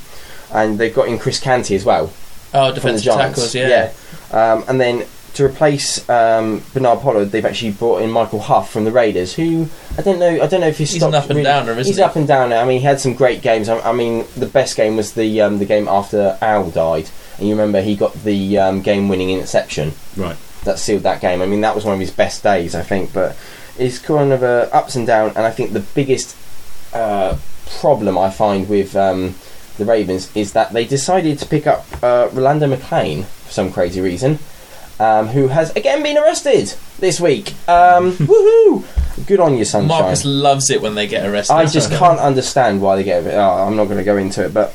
and 0.52 0.78
they've 0.78 0.94
got 0.94 1.08
in 1.08 1.18
Chris 1.18 1.40
Canty 1.40 1.74
as 1.74 1.84
well 1.84 2.12
oh, 2.54 2.72
defensive 2.72 3.12
tackles. 3.12 3.54
Yeah. 3.54 3.92
Um, 4.32 4.64
and 4.68 4.80
then 4.80 5.06
to 5.34 5.44
replace 5.44 6.08
um, 6.10 6.62
Bernard 6.74 7.00
Pollard, 7.00 7.26
they've 7.26 7.44
actually 7.44 7.70
brought 7.72 8.02
in 8.02 8.10
Michael 8.10 8.40
Huff 8.40 8.70
from 8.72 8.84
the 8.84 8.90
Raiders, 8.90 9.34
who 9.34 9.68
I 9.96 10.02
don't 10.02 10.18
know. 10.18 10.42
I 10.42 10.46
don't 10.46 10.60
know 10.60 10.68
if 10.68 10.78
his 10.78 10.92
He's 10.92 11.02
an 11.02 11.14
up 11.14 11.24
and 11.24 11.30
really- 11.36 11.44
downer, 11.44 11.72
isn't 11.72 11.86
He's 11.86 11.96
he? 11.96 12.02
up 12.02 12.16
and 12.16 12.26
down. 12.26 12.52
I 12.52 12.64
mean, 12.64 12.80
he 12.80 12.84
had 12.86 13.00
some 13.00 13.14
great 13.14 13.40
games. 13.42 13.68
I, 13.68 13.78
I 13.80 13.92
mean, 13.92 14.24
the 14.36 14.46
best 14.46 14.76
game 14.76 14.96
was 14.96 15.12
the 15.12 15.40
um, 15.40 15.58
the 15.58 15.64
game 15.64 15.86
after 15.88 16.36
Al 16.42 16.70
died, 16.70 17.08
and 17.38 17.46
you 17.48 17.54
remember 17.54 17.80
he 17.80 17.94
got 17.94 18.14
the 18.24 18.58
um, 18.58 18.82
game-winning 18.82 19.30
interception 19.30 19.92
Right. 20.16 20.36
that 20.64 20.78
sealed 20.78 21.02
that 21.04 21.20
game. 21.20 21.40
I 21.42 21.46
mean, 21.46 21.60
that 21.60 21.74
was 21.74 21.84
one 21.84 21.94
of 21.94 22.00
his 22.00 22.10
best 22.10 22.42
days, 22.42 22.74
I 22.74 22.82
think. 22.82 23.12
But 23.12 23.36
it's 23.78 23.98
kind 23.98 24.32
of 24.32 24.42
uh, 24.42 24.68
ups 24.72 24.96
and 24.96 25.06
down, 25.06 25.28
and 25.30 25.40
I 25.46 25.50
think 25.50 25.72
the 25.72 25.80
biggest 25.80 26.36
uh, 26.92 27.36
problem 27.80 28.16
I 28.18 28.30
find 28.30 28.68
with 28.68 28.96
um, 28.96 29.34
the 29.76 29.84
Ravens 29.84 30.34
is 30.34 30.54
that 30.54 30.72
they 30.72 30.84
decided 30.84 31.38
to 31.38 31.46
pick 31.46 31.66
up 31.66 31.86
uh, 32.02 32.28
Rolando 32.32 32.66
McClain 32.74 33.24
for 33.24 33.52
some 33.52 33.70
crazy 33.72 34.00
reason, 34.00 34.38
um, 35.00 35.28
who 35.28 35.48
has 35.48 35.74
again 35.76 36.02
been 36.02 36.18
arrested 36.18 36.74
this 36.98 37.20
week. 37.20 37.50
Um, 37.68 38.12
woohoo! 38.12 39.26
Good 39.26 39.40
on 39.40 39.56
you, 39.56 39.64
sunshine. 39.64 39.88
Marcus 39.88 40.24
loves 40.24 40.70
it 40.70 40.80
when 40.80 40.94
they 40.94 41.06
get 41.06 41.28
arrested. 41.28 41.54
I 41.54 41.66
just 41.66 41.90
can't 41.90 42.20
understand 42.20 42.80
why 42.80 42.96
they 42.96 43.04
get 43.04 43.24
it. 43.24 43.34
Oh, 43.34 43.66
I'm 43.66 43.76
not 43.76 43.86
going 43.86 43.98
to 43.98 44.04
go 44.04 44.16
into 44.16 44.44
it, 44.44 44.54
but 44.54 44.74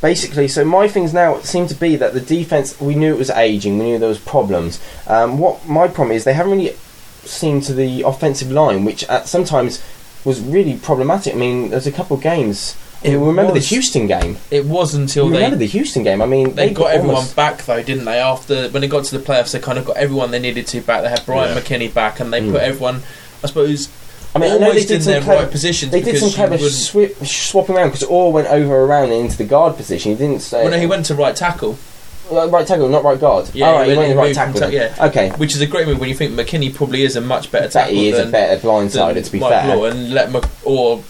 basically, 0.00 0.48
so 0.48 0.64
my 0.64 0.88
things 0.88 1.12
now 1.12 1.40
seem 1.40 1.66
to 1.68 1.74
be 1.74 1.96
that 1.96 2.14
the 2.14 2.20
defense. 2.20 2.80
We 2.80 2.94
knew 2.94 3.14
it 3.14 3.18
was 3.18 3.30
aging. 3.30 3.78
We 3.78 3.84
knew 3.86 3.98
there 3.98 4.08
was 4.08 4.20
problems. 4.20 4.80
Um, 5.06 5.38
what 5.38 5.66
my 5.68 5.88
problem 5.88 6.12
is, 6.16 6.24
they 6.24 6.34
haven't 6.34 6.52
really 6.52 6.76
seen 7.24 7.60
to 7.62 7.74
the 7.74 8.02
offensive 8.02 8.50
line, 8.50 8.84
which 8.84 9.04
at 9.04 9.28
sometimes 9.28 9.82
was 10.24 10.40
really 10.40 10.76
problematic. 10.76 11.34
I 11.34 11.36
mean, 11.36 11.70
there's 11.70 11.86
a 11.86 11.92
couple 11.92 12.16
of 12.16 12.22
games 12.22 12.76
It 13.02 13.16
remember 13.16 13.52
was. 13.54 13.62
the 13.68 13.74
Houston 13.74 14.06
game? 14.06 14.36
It 14.50 14.66
was 14.66 14.94
until 14.94 15.26
You 15.26 15.30
they 15.30 15.36
remember 15.38 15.56
the 15.56 15.66
Houston 15.66 16.02
game? 16.02 16.20
I 16.20 16.26
mean, 16.26 16.54
they 16.54 16.70
got 16.70 16.90
everyone 16.90 17.16
almost- 17.16 17.34
back 17.36 17.64
though, 17.64 17.82
didn't 17.82 18.04
they? 18.04 18.18
After 18.18 18.68
when 18.68 18.82
they 18.82 18.88
got 18.88 19.04
to 19.04 19.18
the 19.18 19.24
playoffs, 19.24 19.52
they 19.52 19.58
kind 19.58 19.78
of 19.78 19.86
got 19.86 19.96
everyone 19.96 20.30
they 20.32 20.38
needed 20.38 20.66
to 20.68 20.80
back. 20.82 21.02
They 21.02 21.08
had 21.08 21.22
Brian 21.24 21.54
Yeah. 21.56 21.60
McKinnie 21.62 21.92
back, 21.94 22.20
and 22.20 22.30
they 22.32 22.40
Mm. 22.42 22.52
put 22.52 22.60
everyone, 22.60 23.02
I 23.42 23.46
suppose, 23.46 23.88
I 24.34 24.38
mean, 24.38 24.52
I 24.52 24.58
know 24.58 24.72
they 24.72 24.84
did 24.84 25.02
some 25.02 25.22
clever, 25.22 25.42
right 25.42 25.50
positions. 25.50 25.90
They 25.92 26.02
did 26.02 26.18
some 26.18 26.30
clever 26.30 26.56
swi- 26.58 27.26
swapping 27.26 27.74
around 27.76 27.88
because 27.88 28.02
all 28.04 28.32
went 28.32 28.48
over 28.48 28.76
around 28.84 29.12
into 29.12 29.36
the 29.38 29.44
guard 29.44 29.76
position. 29.78 30.12
He 30.12 30.16
didn't 30.18 30.42
say. 30.42 30.62
Well, 30.62 30.70
no, 30.70 30.78
he 30.78 30.86
went 30.86 31.06
to 31.06 31.14
right 31.14 31.34
tackle, 31.34 31.78
right 32.30 32.66
tackle, 32.66 32.88
not 32.90 33.02
right 33.02 33.18
guard. 33.18 33.46
Yeah, 33.54 33.70
oh, 33.70 33.72
right, 33.76 33.84
he 33.86 33.92
he 33.92 33.96
went- 33.96 34.08
went 34.10 34.18
right 34.20 34.34
tackle. 34.34 34.60
ta- 34.60 34.68
then. 34.68 34.92
Okay, 35.00 35.30
which 35.38 35.54
is 35.56 35.62
a 35.62 35.66
great 35.66 35.86
move 35.88 35.98
when 35.98 36.10
you 36.10 36.14
think 36.14 36.32
McKinnie 36.32 36.72
probably 36.72 37.02
is 37.02 37.16
a 37.16 37.20
much 37.22 37.50
better 37.50 37.64
bet 37.64 37.72
tackle 37.72 37.94
he 37.94 38.10
is 38.10 38.18
a 38.18 38.26
better 38.26 38.60
blindsider. 38.60 39.24
To 39.24 39.32
be 39.32 39.38
Mike 39.40 39.50
fair, 39.50 39.74
Law, 39.76 39.84
and 39.86 40.12
let 40.14 40.30
Mc, 40.30 40.44
or 40.64 41.00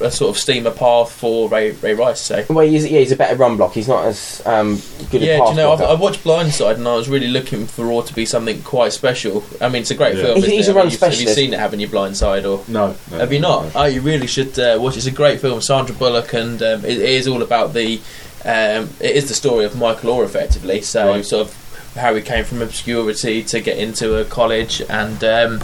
a 0.00 0.10
sort 0.10 0.30
of 0.34 0.38
steamer 0.40 0.70
path 0.70 1.10
for 1.12 1.48
Ray 1.48 1.72
Ray 1.72 1.94
Rice. 1.94 2.20
So. 2.20 2.44
well, 2.48 2.66
he's, 2.66 2.86
yeah, 2.90 3.00
he's 3.00 3.12
a 3.12 3.16
better 3.16 3.36
run 3.36 3.56
block. 3.56 3.72
He's 3.72 3.88
not 3.88 4.04
as 4.06 4.42
um, 4.46 4.80
good 5.10 5.22
Yeah, 5.22 5.36
a 5.42 5.44
do 5.44 5.50
you 5.50 5.56
know, 5.56 5.72
I've, 5.72 5.78
blocker. 5.78 5.84
I've 5.92 6.00
watched 6.00 6.24
Blindside 6.24 6.74
and 6.76 6.86
I 6.88 6.94
was 6.96 7.08
really 7.08 7.28
looking 7.28 7.66
for 7.66 7.84
Raw 7.86 8.00
to 8.02 8.14
be 8.14 8.24
something 8.26 8.62
quite 8.62 8.92
special. 8.92 9.44
I 9.60 9.68
mean, 9.68 9.82
it's 9.82 9.90
a 9.90 9.94
great 9.94 10.16
Yeah. 10.16 10.22
film. 10.24 10.36
He's- 10.36 10.44
isn't 10.46 10.56
he's 10.56 10.68
it? 10.68 10.72
a 10.72 10.74
run 10.74 10.84
Have 10.90 10.92
you- 11.00 11.06
Have 11.06 11.20
you 11.20 11.28
seen 11.28 11.52
it, 11.54 11.60
haven't 11.60 11.80
you, 11.80 11.88
Blindside? 11.88 12.44
Or 12.44 12.64
No, 12.70 12.96
no, 13.10 13.18
have 13.18 13.32
you 13.32 13.40
not? 13.40 13.64
no. 13.66 13.70
Oh, 13.74 13.84
you 13.84 14.00
really 14.00 14.26
should 14.26 14.58
uh, 14.58 14.78
watch. 14.80 14.96
It's 14.96 15.06
a 15.06 15.10
great 15.10 15.40
film. 15.40 15.60
Sandra 15.60 15.94
Bullock, 15.94 16.32
and 16.34 16.62
um, 16.62 16.84
it, 16.84 16.98
it 16.98 17.10
is 17.10 17.28
all 17.28 17.42
about 17.42 17.72
the. 17.74 18.00
Um, 18.44 18.88
it 19.00 19.16
is 19.16 19.28
the 19.28 19.34
story 19.34 19.64
of 19.66 19.76
Michael 19.76 20.14
Oher, 20.16 20.24
effectively. 20.24 20.80
So 20.80 21.08
Right. 21.10 21.24
sort 21.26 21.48
of 21.48 21.94
how 21.96 22.14
he 22.14 22.22
came 22.22 22.44
from 22.44 22.62
obscurity 22.62 23.42
to 23.42 23.60
get 23.60 23.76
into 23.76 24.16
a 24.16 24.24
college 24.24 24.80
and 24.88 25.22
um, 25.24 25.60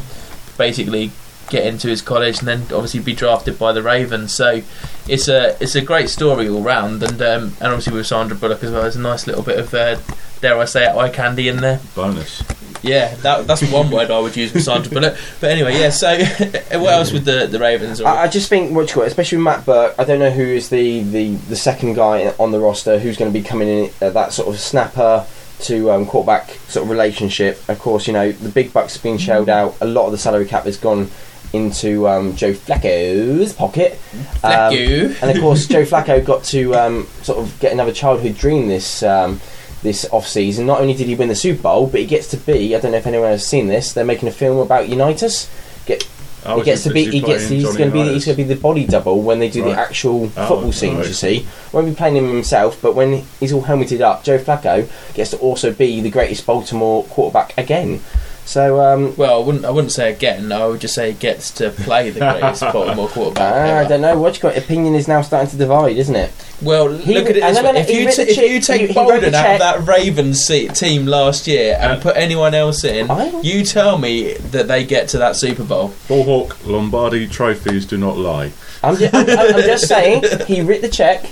basically 0.59 1.11
get 1.49 1.67
into 1.67 1.89
his 1.89 2.03
college 2.03 2.41
and 2.41 2.49
then 2.49 2.61
obviously 2.63 3.01
be 3.01 3.15
drafted 3.15 3.59
by 3.59 3.73
the 3.73 3.83
Ravens. 3.83 4.35
So 4.35 4.63
it's 5.09 5.29
a 5.29 5.57
it's 5.63 5.75
a 5.75 5.81
great 5.81 6.09
story 6.09 6.49
all 6.49 6.63
round, 6.63 7.03
and 7.03 7.21
um, 7.23 7.43
and 7.61 7.69
obviously 7.69 7.95
with 7.95 8.07
Sandra 8.07 8.37
Bullock 8.37 8.63
as 8.63 8.73
well. 8.73 8.83
There's 8.83 8.97
a 8.97 9.01
nice 9.01 9.27
little 9.27 9.43
bit 9.43 9.59
of 9.59 9.73
uh, 9.75 9.99
dare 10.41 10.59
I 10.59 10.65
say 10.65 10.85
it, 10.85 10.97
eye 10.97 11.11
candy 11.11 11.49
in 11.49 11.59
there. 11.59 11.81
Bonus. 11.95 12.43
Yeah, 12.83 13.15
that, 13.17 13.47
that's 13.47 13.69
one 13.73 13.91
word 13.91 14.11
I 14.11 14.21
would 14.21 14.37
use 14.37 14.53
with 14.53 14.63
Sandra 14.63 14.93
Bullock. 14.93 15.17
But 15.41 15.51
anyway, 15.51 15.79
yeah. 15.79 15.91
So 15.91 16.17
what 16.79 16.93
else 16.93 17.13
with 17.13 17.25
the 17.25 17.47
the 17.47 17.59
Ravens? 17.59 18.01
I, 18.01 18.25
I 18.25 18.29
just 18.29 18.49
think 18.49 18.75
what 18.75 18.89
you 18.89 18.95
call 18.95 19.03
it, 19.05 19.09
especially 19.09 19.39
with 19.39 19.45
Matt 19.45 19.67
Birk. 19.67 19.95
I 19.99 20.05
don't 20.05 20.19
know 20.19 20.31
who 20.31 20.43
is 20.43 20.69
the, 20.69 21.03
the, 21.03 21.35
the 21.35 21.57
second 21.57 21.95
guy 21.95 22.29
on 22.39 22.53
the 22.53 22.61
roster 22.61 22.99
who's 22.99 23.17
going 23.17 23.33
to 23.33 23.37
be 23.39 23.45
coming 23.45 23.69
in 23.69 23.91
at 24.01 24.15
that 24.15 24.33
sort 24.33 24.49
of 24.49 24.61
snapper 24.61 25.27
to 25.59 25.91
um, 25.91 26.07
quarterback 26.07 26.51
sort 26.69 26.85
of 26.85 26.91
relationship. 26.91 27.67
Of 27.69 27.79
course, 27.79 28.07
you 28.07 28.13
know 28.13 28.33
the 28.33 28.51
big 28.51 28.73
bucks 28.73 28.95
have 28.95 29.03
been 29.03 29.19
shelled 29.19 29.49
out. 29.49 29.77
A 29.81 29.87
lot 29.87 30.07
of 30.07 30.13
the 30.13 30.19
salary 30.19 30.47
cap 30.47 30.65
has 30.65 30.77
gone 30.77 31.11
into 31.53 32.09
um, 32.09 32.35
Joe 32.37 32.53
Flacco's 32.53 33.53
pocket. 33.53 33.95
Thank 34.43 35.13
Um, 35.13 35.17
and 35.23 35.37
of 35.37 35.43
course, 35.43 35.67
Joe 35.67 35.85
Flacco 35.85 36.25
got 36.25 36.45
to 36.45 36.75
um, 36.75 37.07
sort 37.23 37.39
of 37.39 37.59
get 37.61 37.73
another 37.73 37.93
childhood 37.93 38.37
dream 38.37 38.69
this 38.69 39.03
um, 39.03 39.41
this 39.83 40.07
off 40.13 40.27
season. 40.27 40.67
Not 40.67 40.81
only 40.81 40.95
did 40.95 41.07
he 41.07 41.15
win 41.15 41.29
the 41.29 41.35
Super 41.35 41.63
Bowl, 41.63 41.87
but 41.87 42.01
he 42.01 42.07
gets 42.07 42.29
to 42.29 42.37
be. 42.37 42.75
I 42.75 42.81
don't 42.81 42.93
know 42.93 42.99
if 42.99 43.07
anyone 43.07 43.29
has 43.31 43.47
seen 43.47 43.67
this. 43.69 43.93
They're 43.93 44.05
making 44.05 44.29
a 44.29 44.33
film 44.33 44.59
about 44.59 44.89
Unitas. 44.89 45.49
Oh, 46.49 46.59
he 46.59 46.65
gets 46.65 46.85
to 46.85 46.91
be. 46.93 47.05
he 47.07 47.11
He 47.11 47.21
gets. 47.23 47.49
He's 47.49 47.65
going 47.77 47.91
to 47.91 47.93
be. 47.93 48.05
He's 48.13 48.25
going 48.25 48.37
to 48.37 48.45
be 48.45 48.55
the 48.55 48.61
body 48.61 48.87
double 48.87 49.21
when 49.21 49.41
they 49.41 49.49
do 49.51 49.65
Right. 49.65 49.75
the 49.75 49.81
actual 49.81 50.25
Oh, 50.37 50.47
football 50.47 50.71
scenes. 50.73 50.99
right. 50.99 51.07
You 51.09 51.13
see, 51.13 51.47
won't 51.73 51.89
be 51.89 51.95
playing 51.95 52.15
him 52.17 52.29
himself, 52.29 52.79
but 52.81 52.95
when 52.95 53.25
he's 53.41 53.53
all 53.53 53.63
helmeted 53.63 54.01
up, 54.01 54.23
Joe 54.23 54.39
Flacco 54.39 54.89
gets 55.15 55.31
to 55.31 55.39
also 55.39 55.73
be 55.73 56.01
the 56.01 56.11
greatest 56.11 56.47
Baltimore 56.47 57.03
quarterback 57.05 57.57
again. 57.59 58.01
So 58.47 58.81
um, 58.81 59.17
Well, 59.17 59.43
I 59.43 59.45
wouldn't. 59.45 59.65
I 59.65 59.71
wouldn't 59.71 59.93
say 59.93 60.13
again. 60.13 60.53
I 60.53 60.67
would 60.67 60.81
just 60.81 60.95
say 60.95 61.13
gets 61.13 61.51
to 61.53 61.71
play 61.71 62.11
the 62.11 62.21
greatest 62.21 62.61
Baltimore 62.73 63.09
quarterback. 63.09 63.53
ah, 63.53 63.79
I 63.79 63.89
don't 63.89 64.01
know. 64.01 64.17
What 64.19 64.37
you 64.37 64.43
got? 64.43 64.57
Opinion 64.57 64.95
is 64.95 65.09
now 65.09 65.21
starting 65.23 65.51
to 65.51 65.57
divide, 65.57 65.97
isn't 65.97 66.15
it? 66.15 66.31
Well, 66.63 66.97
He- 66.97 67.13
look 67.15 67.25
at 67.29 67.37
it 67.37 67.43
this 67.43 67.57
no, 67.57 67.63
no, 67.63 67.69
way. 67.69 67.73
no, 67.75 67.81
If 67.81 67.91
you, 67.91 68.11
t- 68.13 68.23
if 68.23 68.37
check- 68.37 68.49
you 68.49 68.61
take 68.61 68.81
he- 68.83 68.87
he 68.87 68.95
Boldin 68.95 69.33
the 69.33 69.37
out 69.37 69.55
of 69.55 69.59
that 69.59 69.87
Ravens 69.89 70.45
se- 70.47 70.69
team 70.69 71.07
last 71.07 71.47
year 71.49 71.77
and 71.81 71.95
Yeah. 71.99 72.03
put 72.03 72.17
anyone 72.17 72.55
else 72.55 72.85
in, 72.85 73.11
you 73.45 73.65
tell 73.65 73.99
me 73.99 74.35
that 74.53 74.69
they 74.69 74.85
get 74.85 75.09
to 75.09 75.19
that 75.19 75.35
Super 75.35 75.65
Bowl. 75.65 75.89
Bullhawk 76.09 76.65
Lombardi 76.67 77.27
trophies 77.27 77.85
do 77.85 77.99
not 77.99 78.17
lie. 78.17 78.53
I'm, 78.85 78.97
ju- 78.97 79.09
I'm, 79.13 79.29
I'm 79.29 79.55
I'm 79.57 79.63
just 79.63 79.89
saying 79.89 80.23
he 80.47 80.61
writ 80.63 80.83
the 80.83 80.89
check, 80.89 81.27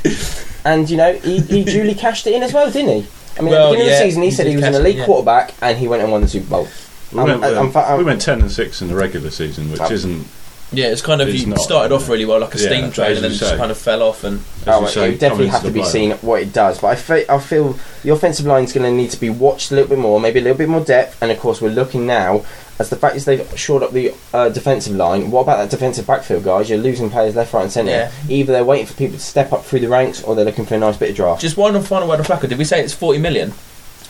and 0.65 0.91
you 0.91 0.97
know 0.97 1.13
he, 1.15 1.39
he 1.41 1.63
duly 1.65 1.95
cashed 1.95 2.27
it 2.27 2.35
in 2.35 2.43
as 2.43 2.53
well, 2.53 2.69
didn't 2.71 3.03
he? 3.03 3.09
I 3.39 3.43
mean, 3.43 3.51
Well, 3.51 3.67
at 3.69 3.71
the 3.71 3.73
beginning 3.79 3.87
yeah, 3.93 3.99
of 3.99 3.99
the 4.03 4.05
season, 4.11 4.23
he, 4.23 4.29
he 4.29 4.35
said 4.35 4.47
he 4.47 4.57
was 4.57 4.65
an 4.65 4.73
cash 4.73 4.79
it, 4.81 4.81
elite 4.85 4.97
yeah. 4.97 5.05
quarterback, 5.07 5.55
and 5.63 5.79
he 5.79 5.87
went 5.89 6.03
and 6.03 6.11
won 6.13 6.21
the 6.21 6.29
Super 6.29 6.51
Bowl. 6.51 6.69
We, 7.15 7.21
I'm- 7.21 7.41
went, 7.41 7.45
I'm- 7.57 7.77
I'm- 7.77 7.99
we 7.99 8.05
went 8.05 8.21
ten 8.21 8.41
and 8.41 8.51
six 8.51 8.83
in 8.83 8.89
the 8.89 8.95
regular 8.97 9.31
season, 9.31 9.71
which 9.71 9.91
isn't. 9.91 10.27
Yeah, 10.73 10.87
it's 10.87 11.03
kind 11.03 11.21
of 11.21 11.29
It's 11.29 11.43
you 11.43 11.47
not, 11.49 11.61
started 11.61 11.95
off 11.95 12.09
really 12.09 12.25
well, 12.25 12.41
like 12.41 12.53
a 12.57 12.59
yeah, 12.59 12.67
steam 12.67 12.91
train, 12.91 13.13
and 13.15 13.25
then 13.25 13.31
you 13.31 13.39
just 13.39 13.57
kind 13.57 13.71
of 13.71 13.79
fell 13.79 14.03
off. 14.03 14.25
And 14.25 14.41
Oh, 14.67 14.81
you 14.81 14.89
say, 14.89 15.13
it 15.13 15.21
definitely 15.21 15.47
have 15.49 15.63
to 15.63 15.71
be 15.71 15.85
seen 15.85 16.13
what 16.13 16.43
it 16.43 16.53
does. 16.53 16.81
But 16.81 16.89
I 16.89 16.95
feel, 16.97 17.25
I 17.29 17.39
feel 17.39 17.79
the 18.03 18.11
offensive 18.11 18.45
line 18.47 18.65
is 18.65 18.73
going 18.73 18.83
to 18.85 18.91
need 18.91 19.11
to 19.11 19.21
be 19.21 19.31
watched 19.31 19.71
a 19.71 19.75
little 19.75 19.89
bit 19.89 19.99
more, 19.99 20.19
maybe 20.19 20.41
a 20.41 20.43
little 20.43 20.59
bit 20.59 20.69
more 20.69 20.81
depth. 20.81 21.23
And 21.23 21.31
of 21.31 21.39
course, 21.39 21.61
we're 21.61 21.69
looking 21.71 22.07
now 22.07 22.45
as 22.81 22.91
the 22.91 22.97
fact 22.97 23.15
is 23.15 23.25
they've 23.25 23.47
shored 23.57 23.85
up 23.85 23.93
the 23.93 24.13
uh, 24.33 24.49
defensive 24.49 24.97
line. 24.97 25.31
What 25.31 25.43
about 25.43 25.59
that 25.59 25.71
defensive 25.71 26.09
backfield, 26.09 26.43
guys? 26.43 26.69
You're 26.69 26.79
losing 26.81 27.09
players 27.09 27.37
left, 27.37 27.53
right, 27.53 27.63
and 27.63 27.71
centre. 27.71 27.93
Yeah. 27.93 28.11
Either 28.29 28.53
they're 28.53 28.65
waiting 28.65 28.87
for 28.87 28.95
people 28.95 29.17
to 29.17 29.23
step 29.23 29.53
up 29.53 29.65
through 29.65 29.81
the 29.81 29.89
ranks, 29.89 30.25
or 30.25 30.35
they're 30.35 30.45
looking 30.45 30.67
for 30.67 30.75
a 30.75 30.79
nice 30.79 30.97
bit 30.97 31.11
of 31.11 31.15
draft. 31.17 31.41
just 31.41 31.57
one 31.57 31.81
final 31.83 32.09
word 32.09 32.19
on 32.19 32.27
Flacco. 32.27 32.49
Did 32.49 32.59
we 32.59 32.65
say 32.65 32.83
it's 32.83 32.95
forty 32.95 33.21
million? 33.21 33.53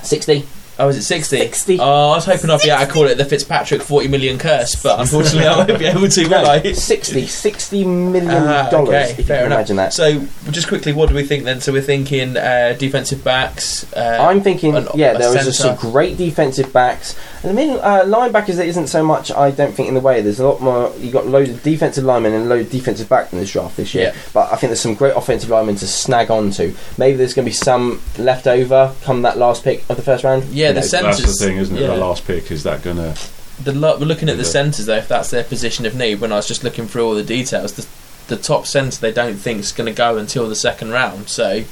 Sixty. 0.03 0.47
Oh, 0.79 0.89
is 0.89 0.97
it 0.97 1.03
60? 1.03 1.39
60. 1.39 1.79
Oh, 1.79 1.85
I 1.85 2.17
was 2.17 2.25
hoping 2.25 2.51
I'd 2.51 2.61
be 2.61 2.69
able 2.71 2.85
to 2.87 2.93
call 2.93 3.05
it 3.07 3.17
the 3.17 3.25
Fitzpatrick 3.25 3.81
40 3.83 4.09
million 4.09 4.39
curse, 4.39 4.75
but 4.83 4.99
unfortunately 5.01 5.47
I 5.47 5.57
won't 5.57 5.79
be 5.79 5.85
able 5.87 6.09
to, 6.09 6.29
will 6.29 6.47
I? 6.47 6.73
60, 6.73 7.27
60 7.27 7.85
million 7.85 8.31
Ah, 8.45 8.69
dollars. 8.71 8.89
okay, 8.89 9.11
if 9.13 9.19
you 9.19 9.25
fair 9.25 9.37
can 9.39 9.47
enough. 9.47 9.59
imagine 9.59 9.77
that. 9.77 9.93
So, 9.93 10.21
just 10.51 10.67
quickly, 10.67 10.93
what 10.93 11.09
do 11.09 11.15
we 11.15 11.23
think 11.23 11.45
then? 11.45 11.61
So, 11.61 11.73
we're 11.73 11.81
thinking 11.83 12.37
uh, 12.37 12.75
defensive 12.79 13.23
backs. 13.23 13.91
Uh, 13.95 14.19
I'm 14.21 14.41
thinking, 14.41 14.75
an- 14.77 14.89
yeah, 14.97 15.17
there 15.17 15.37
is 15.39 15.57
some 15.57 15.77
great 15.77 16.17
defensive 16.17 16.73
backs. 16.73 17.17
And 17.45 17.53
I 17.53 17.55
mean, 17.55 17.77
uh, 17.81 18.03
linebackers, 18.07 18.57
there 18.57 18.67
isn't 18.67 18.89
so 18.89 19.05
much, 19.05 19.31
I 19.31 19.51
don't 19.53 19.75
think, 19.75 19.89
in 19.89 19.95
the 19.95 20.01
way. 20.01 20.23
There's 20.23 20.41
a 20.41 20.49
lot 20.49 20.61
more, 20.61 20.93
you've 20.99 21.13
got 21.13 21.27
loads 21.27 21.51
of 21.51 21.63
defensive 21.63 22.03
linemen 22.05 22.33
and 22.33 22.49
loads 22.49 22.67
of 22.67 22.73
defensive 22.73 23.09
back 23.09 23.33
in 23.33 23.39
this 23.39 23.53
draft 23.53 23.77
this 23.77 23.95
year. 23.95 24.13
Yeah. 24.15 24.21
But 24.33 24.53
I 24.53 24.57
think 24.57 24.71
there's 24.71 24.81
some 24.81 24.95
great 24.95 25.15
offensive 25.15 25.51
linemen 25.51 25.77
to 25.77 25.87
snag 25.87 26.31
onto. 26.31 26.75
Maybe 26.99 27.17
there's 27.17 27.35
going 27.35 27.45
to 27.45 27.51
be 27.51 27.55
some 27.55 28.01
left 28.19 28.47
over 28.47 28.93
come 29.03 29.23
that 29.23 29.39
last 29.39 29.63
pick 29.63 29.89
of 29.89 29.97
the 29.97 30.03
first 30.03 30.25
round. 30.25 30.45
Yeah, 30.47 30.64
Who 30.69 30.75
the 30.75 30.81
knows? 30.81 30.91
centres. 30.91 31.19
That's 31.21 31.39
the 31.39 31.47
thing, 31.47 31.57
isn't 31.59 31.77
it? 31.77 31.81
yeah. 31.81 31.87
The 31.89 31.97
last 31.97 32.27
pick 32.27 32.51
is 32.51 32.63
that 32.65 32.83
gonna? 32.83 33.15
The 33.63 33.73
lo- 33.73 33.97
we're 33.99 34.07
looking 34.07 34.29
at 34.29 34.37
the 34.37 34.43
Yeah. 34.43 34.49
centres 34.49 34.87
though. 34.87 34.97
If 34.97 35.09
that's 35.09 35.31
their 35.31 35.45
position 35.45 35.87
of 35.87 35.95
need, 35.95 36.21
when 36.21 36.33
I 36.33 36.37
was 36.37 36.49
just 36.49 36.65
looking 36.65 36.87
through 36.89 37.07
all 37.07 37.15
the 37.15 37.23
details, 37.23 37.73
the, 37.75 37.87
the 38.35 38.37
top 38.41 38.67
centre 38.67 38.99
they 39.01 39.13
don't 39.13 39.37
think 39.37 39.61
is 39.61 39.73
going 39.73 39.87
to 39.93 39.97
go 39.97 40.17
until 40.17 40.49
the 40.49 40.57
second 40.57 40.91
round. 40.91 41.29
So 41.29 41.63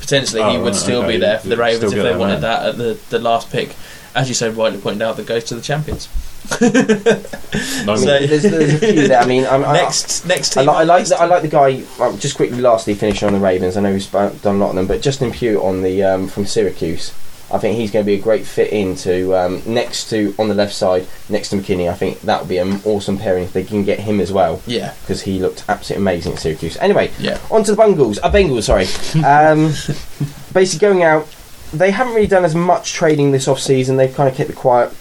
potentially 0.00 0.42
he 0.42 0.56
Oh, 0.56 0.62
would 0.62 0.72
right, 0.72 0.76
still 0.76 1.06
be 1.06 1.16
there 1.16 1.38
for 1.38 1.48
the 1.48 1.56
Ravens 1.56 1.92
if 1.92 2.02
they 2.02 2.14
wanted 2.16 2.34
man. 2.34 2.40
that 2.42 2.66
at 2.66 2.76
the, 2.78 2.98
the 3.10 3.18
last 3.18 3.50
pick. 3.50 3.74
As 4.14 4.28
you 4.28 4.34
so 4.34 4.48
rightly 4.50 4.78
pointed 4.80 5.02
out, 5.02 5.16
that 5.16 5.26
goes 5.26 5.44
to 5.44 5.54
the 5.56 5.60
champions. 5.62 6.08
No, 6.60 6.66
I 6.68 6.70
mean, 7.86 7.96
So- 7.98 8.04
there's, 8.26 8.42
there's 8.42 8.74
a 8.74 8.78
few 8.78 9.08
there. 9.08 9.18
I 9.20 9.26
mean, 9.26 9.46
I'm, 9.46 9.64
I- 9.64 9.72
next, 9.72 10.26
next 10.26 10.56
I, 10.56 10.62
li- 10.62 10.68
I 10.68 10.82
like 10.84 11.00
list. 11.00 11.10
the, 11.12 11.20
I 11.20 11.24
like 11.24 11.42
the 11.42 11.48
guy. 11.48 11.82
Um, 11.98 12.18
just 12.18 12.36
quickly, 12.36 12.60
lastly, 12.60 12.94
finishing 12.94 13.26
on 13.26 13.32
the 13.34 13.40
Ravens. 13.40 13.76
I 13.76 13.80
know 13.80 13.92
he's 13.92 14.04
sp- 14.06 14.36
done 14.42 14.56
a 14.56 14.58
lot 14.58 14.70
of 14.70 14.76
them, 14.76 14.86
but 14.86 15.00
Justin 15.00 15.32
Pugh 15.32 15.60
on 15.62 15.82
the 15.82 16.02
um, 16.04 16.28
from 16.28 16.44
Syracuse. 16.46 17.12
I 17.52 17.58
think 17.58 17.76
he's 17.76 17.90
going 17.90 18.04
to 18.04 18.06
be 18.06 18.14
a 18.14 18.22
great 18.22 18.46
fit 18.46 18.72
into 18.72 19.34
um, 19.36 19.62
next 19.66 20.10
to 20.10 20.34
on 20.38 20.48
the 20.48 20.54
left 20.54 20.74
side 20.74 21.06
next 21.28 21.50
to 21.50 21.56
McKinnie. 21.56 21.90
I 21.90 21.94
think 21.94 22.20
that 22.22 22.40
would 22.40 22.48
be 22.48 22.58
an 22.58 22.80
awesome 22.84 23.18
pairing 23.18 23.44
if 23.44 23.52
they 23.52 23.64
can 23.64 23.84
get 23.84 24.00
him 24.00 24.20
as 24.20 24.32
well 24.32 24.62
Yeah, 24.66 24.94
because 25.02 25.22
he 25.22 25.38
looked 25.38 25.64
absolutely 25.68 26.02
amazing 26.02 26.32
at 26.32 26.38
Syracuse. 26.38 26.76
Anyway, 26.78 27.10
yeah. 27.18 27.38
on 27.50 27.64
to 27.64 27.74
the 27.74 27.82
Bengals. 27.82 28.18
Uh, 28.22 28.30
Bengals, 28.30 28.64
sorry. 28.64 28.86
Um, 29.24 29.72
basically, 30.52 30.86
going 30.86 31.02
out, 31.02 31.28
they 31.72 31.90
haven't 31.90 32.14
really 32.14 32.26
done 32.26 32.44
as 32.44 32.54
much 32.54 32.92
trading 32.92 33.32
this 33.32 33.48
off 33.48 33.60
season. 33.60 33.96
They've 33.96 34.14
kind 34.14 34.28
of 34.28 34.34
kept 34.34 34.50
it 34.50 34.56
quiet. 34.56 34.92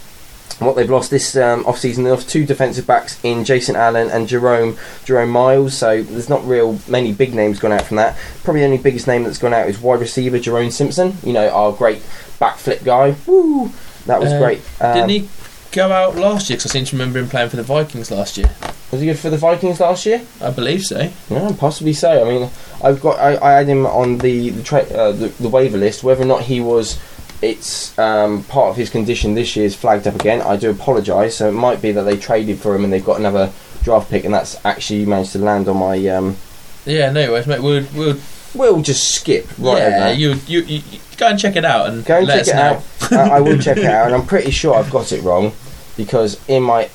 What 0.59 0.75
they've 0.75 0.89
lost 0.89 1.09
this 1.09 1.35
um, 1.35 1.65
off 1.65 1.79
season, 1.79 2.03
they 2.03 2.11
lost 2.11 2.29
two 2.29 2.45
defensive 2.45 2.85
backs 2.87 3.19
in 3.23 3.43
Jason 3.43 3.75
Allen 3.75 4.09
and 4.09 4.27
Jerome 4.27 4.77
Jerome 5.03 5.29
Miles. 5.29 5.75
So 5.77 6.03
there's 6.03 6.29
not 6.29 6.45
real 6.47 6.79
many 6.87 7.11
big 7.11 7.33
names 7.33 7.59
gone 7.59 7.71
out 7.71 7.83
from 7.85 7.97
that. 7.97 8.17
Probably 8.43 8.61
the 8.61 8.65
only 8.67 8.77
biggest 8.77 9.07
name 9.07 9.23
that's 9.23 9.37
gone 9.39 9.53
out 9.53 9.67
is 9.67 9.79
wide 9.79 9.99
receiver 9.99 10.39
Jerome 10.39 10.71
Simpson. 10.71 11.17
You 11.23 11.33
know, 11.33 11.49
our 11.49 11.71
great 11.73 12.01
backflip 12.39 12.83
guy. 12.83 13.15
Woo! 13.25 13.71
That 14.05 14.19
was 14.19 14.31
Uh, 14.31 14.39
great. 14.39 14.61
Um, 14.79 14.93
Didn't 14.95 15.09
he 15.09 15.29
go 15.71 15.91
out 15.91 16.15
last 16.15 16.49
year? 16.49 16.57
Because 16.57 16.71
I 16.71 16.73
seem 16.73 16.85
to 16.85 16.95
remember 16.95 17.19
him 17.19 17.29
playing 17.29 17.49
for 17.49 17.55
the 17.57 17.63
Vikings 17.63 18.11
last 18.11 18.37
year. 18.37 18.49
Was 18.91 19.01
he 19.01 19.07
good 19.07 19.17
for 19.17 19.31
the 19.31 19.37
Vikings 19.37 19.79
last 19.79 20.05
year? 20.05 20.21
I 20.39 20.51
believe 20.51 20.83
so. 20.83 21.09
Yeah, 21.29 21.51
possibly 21.57 21.93
so. 21.93 22.23
I 22.23 22.29
mean, 22.29 22.49
I've 22.83 23.01
got 23.01 23.17
I, 23.17 23.37
I 23.43 23.51
had 23.57 23.67
him 23.67 23.85
on 23.87 24.19
the 24.19 24.51
the, 24.51 24.61
tra- 24.61 24.81
uh, 24.83 25.11
the 25.13 25.29
the 25.29 25.49
waiver 25.49 25.77
list. 25.79 26.03
Whether 26.03 26.21
or 26.21 26.27
not 26.27 26.41
he 26.43 26.59
was, 26.61 26.99
it's 27.43 27.97
um, 27.99 28.43
part 28.45 28.69
of 28.69 28.77
his 28.77 28.89
condition 28.89 29.33
this 29.35 29.55
year 29.55 29.65
is 29.65 29.75
flagged 29.75 30.07
up 30.07 30.15
again. 30.15 30.41
I 30.41 30.55
do 30.55 30.69
apologise. 30.71 31.35
So 31.37 31.49
it 31.49 31.51
might 31.51 31.81
be 31.81 31.91
that 31.91 32.03
they 32.03 32.17
traded 32.17 32.59
for 32.59 32.73
him 32.73 32.83
and 32.85 32.93
they've 32.93 33.03
got 33.05 33.19
another 33.19 33.51
draft 33.83 34.09
pick, 34.09 34.23
and 34.23 34.33
that's 34.33 34.63
actually 34.65 35.05
managed 35.05 35.33
to 35.33 35.39
land 35.39 35.67
on 35.67 35.77
my. 35.77 35.97
Um, 36.07 36.37
Yeah, 36.85 37.11
no 37.11 37.31
worries, 37.31 37.45
mate. 37.47 37.61
We'll, 37.61 37.85
we'll 37.93 38.17
we'll 38.55 38.81
just 38.81 39.13
skip 39.15 39.45
right 39.59 39.81
over 39.81 39.89
yeah, 39.89 39.99
that. 39.99 40.17
you, 40.17 40.35
you, 40.47 40.59
you, 40.61 40.81
go 41.17 41.27
and 41.27 41.37
check 41.39 41.55
it 41.55 41.65
out 41.65 41.87
and 41.89 42.05
Go 42.05 42.19
and 42.19 42.27
check 42.27 42.47
it 42.47 42.55
know. 42.55 42.61
out. 42.61 43.11
I, 43.11 43.37
I 43.37 43.39
will 43.41 43.57
check 43.59 43.77
it 43.77 43.85
out, 43.85 44.05
and 44.07 44.15
I'm 44.15 44.25
pretty 44.25 44.51
sure 44.51 44.75
I've 44.75 44.89
got 44.91 45.11
it 45.11 45.21
wrong 45.23 45.51
because 45.97 46.39
in 46.47 46.63
my 46.63 46.89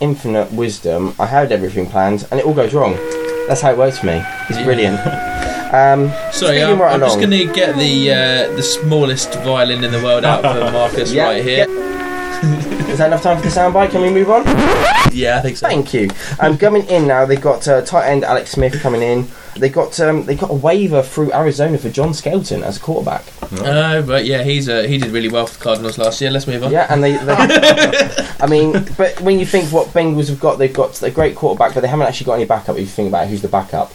infinite 0.00 0.52
wisdom, 0.52 1.14
I 1.18 1.26
had 1.26 1.50
everything 1.50 1.86
planned, 1.86 2.26
and 2.30 2.38
it 2.38 2.46
all 2.46 2.54
goes 2.54 2.72
wrong. 2.72 2.94
That's 3.48 3.60
how 3.62 3.72
it 3.72 3.78
works 3.78 3.98
for 3.98 4.06
me. 4.06 4.22
It's 4.48 4.58
Yeah. 4.58 4.64
brilliant. 4.64 5.00
Um, 5.72 6.10
Sorry, 6.32 6.62
I'm, 6.62 6.80
right 6.80 6.94
I'm 6.94 7.00
just 7.00 7.18
going 7.18 7.30
to 7.30 7.46
get 7.52 7.76
the 7.76 8.10
uh, 8.10 8.56
the 8.56 8.62
smallest 8.62 9.34
violin 9.40 9.84
in 9.84 9.92
the 9.92 10.02
world 10.02 10.24
out 10.24 10.42
for 10.42 10.72
Marcus 10.72 11.12
Yeah, 11.12 11.24
right 11.24 11.44
here. 11.44 11.66
Is 12.88 12.98
that 12.98 13.08
enough 13.08 13.22
time 13.22 13.36
for 13.36 13.42
the 13.42 13.48
soundbite? 13.48 13.90
Can 13.90 14.00
we 14.00 14.10
move 14.10 14.30
on? 14.30 14.44
Yeah, 15.12 15.38
I 15.38 15.40
think 15.42 15.56
so. 15.56 15.66
Thank 15.66 15.92
you. 15.92 16.08
Um, 16.40 16.56
coming 16.56 16.86
in 16.86 17.06
now, 17.06 17.26
they've 17.26 17.40
got 17.40 17.66
uh, 17.66 17.82
tight 17.82 18.08
end 18.08 18.24
Alex 18.24 18.52
Smith 18.52 18.80
coming 18.80 19.02
in. 19.02 19.26
They 19.56 19.68
got 19.68 19.98
um, 20.00 20.24
they 20.24 20.36
got 20.36 20.50
a 20.50 20.54
waiver 20.54 21.02
through 21.02 21.32
Arizona 21.32 21.78
for 21.78 21.90
John 21.90 22.14
Skelton 22.14 22.62
as 22.62 22.76
a 22.76 22.80
quarterback. 22.80 23.24
Uh, 23.52 24.02
but 24.02 24.24
yeah, 24.24 24.42
he's 24.44 24.68
uh, 24.68 24.82
he 24.82 24.98
did 24.98 25.10
really 25.10 25.28
well 25.28 25.46
for 25.46 25.58
the 25.58 25.64
Cardinals 25.64 25.98
last 25.98 26.20
year. 26.20 26.30
Let's 26.30 26.46
move 26.46 26.62
on. 26.62 26.70
Yeah, 26.70 26.86
and 26.90 27.02
they, 27.02 27.16
they 27.16 27.34
I 28.40 28.46
mean, 28.48 28.86
but 28.96 29.20
when 29.20 29.38
you 29.38 29.46
think 29.46 29.72
what 29.72 29.88
Bengals 29.88 30.28
have 30.28 30.40
got, 30.40 30.58
they've 30.58 30.72
got 30.72 31.02
a 31.02 31.10
great 31.10 31.34
quarterback, 31.34 31.74
but 31.74 31.80
they 31.80 31.88
haven't 31.88 32.06
actually 32.06 32.26
got 32.26 32.34
any 32.34 32.44
backup. 32.44 32.76
If 32.76 32.80
you 32.82 32.86
think 32.86 33.08
about 33.08 33.24
it, 33.24 33.30
who's 33.30 33.42
the 33.42 33.48
backup, 33.48 33.92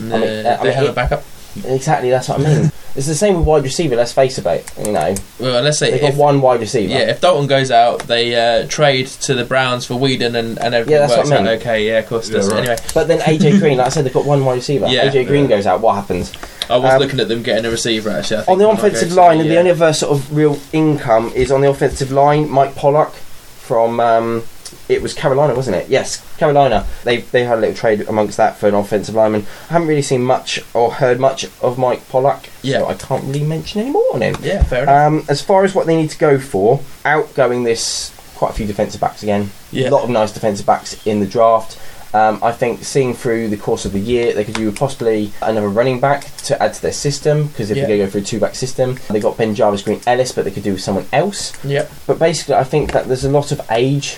Uh, 0.00 0.14
I 0.14 0.18
mean, 0.18 0.46
uh, 0.46 0.58
I 0.60 0.64
mean, 0.64 0.72
have 0.72 0.84
it- 0.84 0.90
a 0.90 0.92
backup. 0.92 1.24
exactly 1.64 2.10
that's 2.10 2.28
what 2.28 2.40
I 2.40 2.44
mean. 2.44 2.72
it's 2.94 3.06
the 3.06 3.14
same 3.14 3.36
with 3.36 3.44
wide 3.46 3.62
receiver. 3.64 3.96
Let's 3.96 4.12
face 4.12 4.38
it, 4.38 4.72
you 4.84 4.92
know, 4.92 5.14
Well, 5.40 5.62
let's 5.62 5.78
say 5.78 5.90
they've 5.90 6.00
got 6.00 6.10
if, 6.10 6.16
one 6.16 6.40
wide 6.40 6.60
receiver. 6.60 6.92
yeah, 6.92 7.10
if 7.10 7.20
Dalton 7.20 7.46
goes 7.46 7.70
out, 7.70 8.00
they 8.06 8.34
uh, 8.34 8.66
trade 8.68 9.06
to 9.08 9.34
the 9.34 9.44
Browns 9.44 9.84
for 9.86 9.94
Weeden, 9.94 10.36
and, 10.36 10.58
and 10.58 10.74
everything 10.74 10.92
Yeah, 10.92 11.06
that's 11.06 11.16
works 11.16 11.30
what 11.30 11.40
I 11.40 11.42
out 11.42 11.60
okay. 11.60 11.86
Yeah, 11.86 11.98
of 11.98 12.06
course. 12.06 12.28
it 12.28 12.32
Yeah, 12.32 12.38
does. 12.38 12.50
right. 12.50 12.58
Anyway, 12.60 12.76
But 12.94 13.08
then 13.08 13.18
AJ 13.20 13.58
Green, 13.60 13.78
like 13.78 13.86
I 13.88 13.90
said, 13.90 14.04
they've 14.04 14.12
got 14.12 14.24
one 14.24 14.44
wide 14.44 14.54
receiver. 14.54 14.86
Yeah. 14.86 15.10
AJ 15.10 15.26
Green 15.26 15.44
Yeah. 15.44 15.56
goes 15.56 15.66
out. 15.66 15.80
What 15.80 15.94
happens? 15.94 16.32
I 16.70 16.76
was 16.76 16.92
Um, 16.94 17.00
looking 17.00 17.18
at 17.20 17.28
them 17.28 17.42
getting 17.42 17.64
a 17.64 17.70
receiver 17.70 18.10
actually. 18.10 18.38
I 18.38 18.40
think, 18.40 18.48
On 18.50 18.58
the 18.58 18.68
when 18.68 18.76
I 18.76 18.80
go 18.80 18.86
offensive 18.86 19.08
to 19.08 19.14
line, 19.14 19.38
the, 19.38 19.44
the 19.44 19.58
only 19.58 19.70
other 19.70 19.92
sort 19.92 20.12
of 20.12 20.36
real 20.36 20.58
income 20.72 21.32
is 21.34 21.50
on 21.50 21.62
the 21.62 21.70
offensive 21.70 22.12
line. 22.12 22.48
Mike 22.48 22.74
Pollak 22.74 23.12
from 23.12 24.00
um, 24.00 24.42
it 24.88 25.02
was 25.02 25.14
Carolina, 25.14 25.54
wasn't 25.54 25.76
it? 25.76 25.88
Yes, 25.88 26.24
Carolina. 26.38 26.86
They 27.04 27.18
they 27.18 27.44
had 27.44 27.58
a 27.58 27.60
little 27.60 27.74
trade 27.76 28.02
amongst 28.08 28.36
that 28.36 28.56
for 28.56 28.68
an 28.68 28.74
offensive 28.74 29.14
lineman. 29.14 29.46
I 29.70 29.72
haven't 29.74 29.88
really 29.88 30.02
seen 30.02 30.22
much 30.22 30.60
or 30.74 30.92
heard 30.94 31.18
much 31.20 31.44
of 31.62 31.78
Mike 31.78 32.00
Pollak, 32.08 32.46
Yeah. 32.62 32.78
so 32.80 32.86
I 32.88 32.94
can't 32.94 33.24
really 33.24 33.44
mention 33.44 33.80
any 33.80 33.90
more 33.90 34.04
on 34.14 34.22
him. 34.22 34.36
Yeah, 34.42 34.62
fair 34.64 34.82
enough. 34.84 35.06
Um, 35.06 35.24
as 35.28 35.40
far 35.42 35.64
as 35.64 35.74
what 35.74 35.86
they 35.86 35.96
need 35.96 36.10
to 36.10 36.18
go 36.18 36.38
for, 36.38 36.80
outgoing 37.04 37.64
this 37.64 38.12
quite 38.36 38.50
a 38.50 38.54
few 38.54 38.66
defensive 38.66 39.00
backs 39.00 39.22
again. 39.22 39.50
Yeah. 39.72 39.88
A 39.88 39.90
lot 39.90 40.04
of 40.04 40.10
nice 40.10 40.32
defensive 40.32 40.64
backs 40.66 41.04
in 41.06 41.20
the 41.20 41.26
draft. 41.26 41.78
Um, 42.14 42.38
I 42.42 42.52
think 42.52 42.84
seeing 42.84 43.12
through 43.12 43.48
the 43.48 43.58
course 43.58 43.84
of 43.84 43.92
the 43.92 43.98
year, 44.00 44.32
they 44.32 44.42
could 44.42 44.54
do 44.54 44.72
possibly 44.72 45.30
another 45.42 45.68
running 45.68 46.00
back 46.00 46.34
to 46.44 46.62
add 46.62 46.72
to 46.72 46.80
their 46.80 46.92
system 46.92 47.48
because 47.48 47.70
if 47.70 47.76
Yeah. 47.76 47.86
they 47.86 47.98
go 47.98 48.06
for 48.06 48.16
a 48.18 48.22
two 48.22 48.40
back 48.40 48.54
system, 48.54 48.96
they 49.10 49.20
got 49.20 49.36
BenJarvus 49.36 49.84
Green-Ellis, 49.84 50.32
but 50.32 50.46
they 50.46 50.50
could 50.50 50.62
do 50.62 50.72
with 50.72 50.80
someone 50.80 51.06
else. 51.12 51.52
yeah, 51.64 51.84
But 52.06 52.18
basically, 52.18 52.54
I 52.54 52.64
think 52.64 52.92
that 52.92 53.08
there's 53.08 53.24
a 53.26 53.28
lot 53.30 53.52
of 53.52 53.60
age 53.70 54.16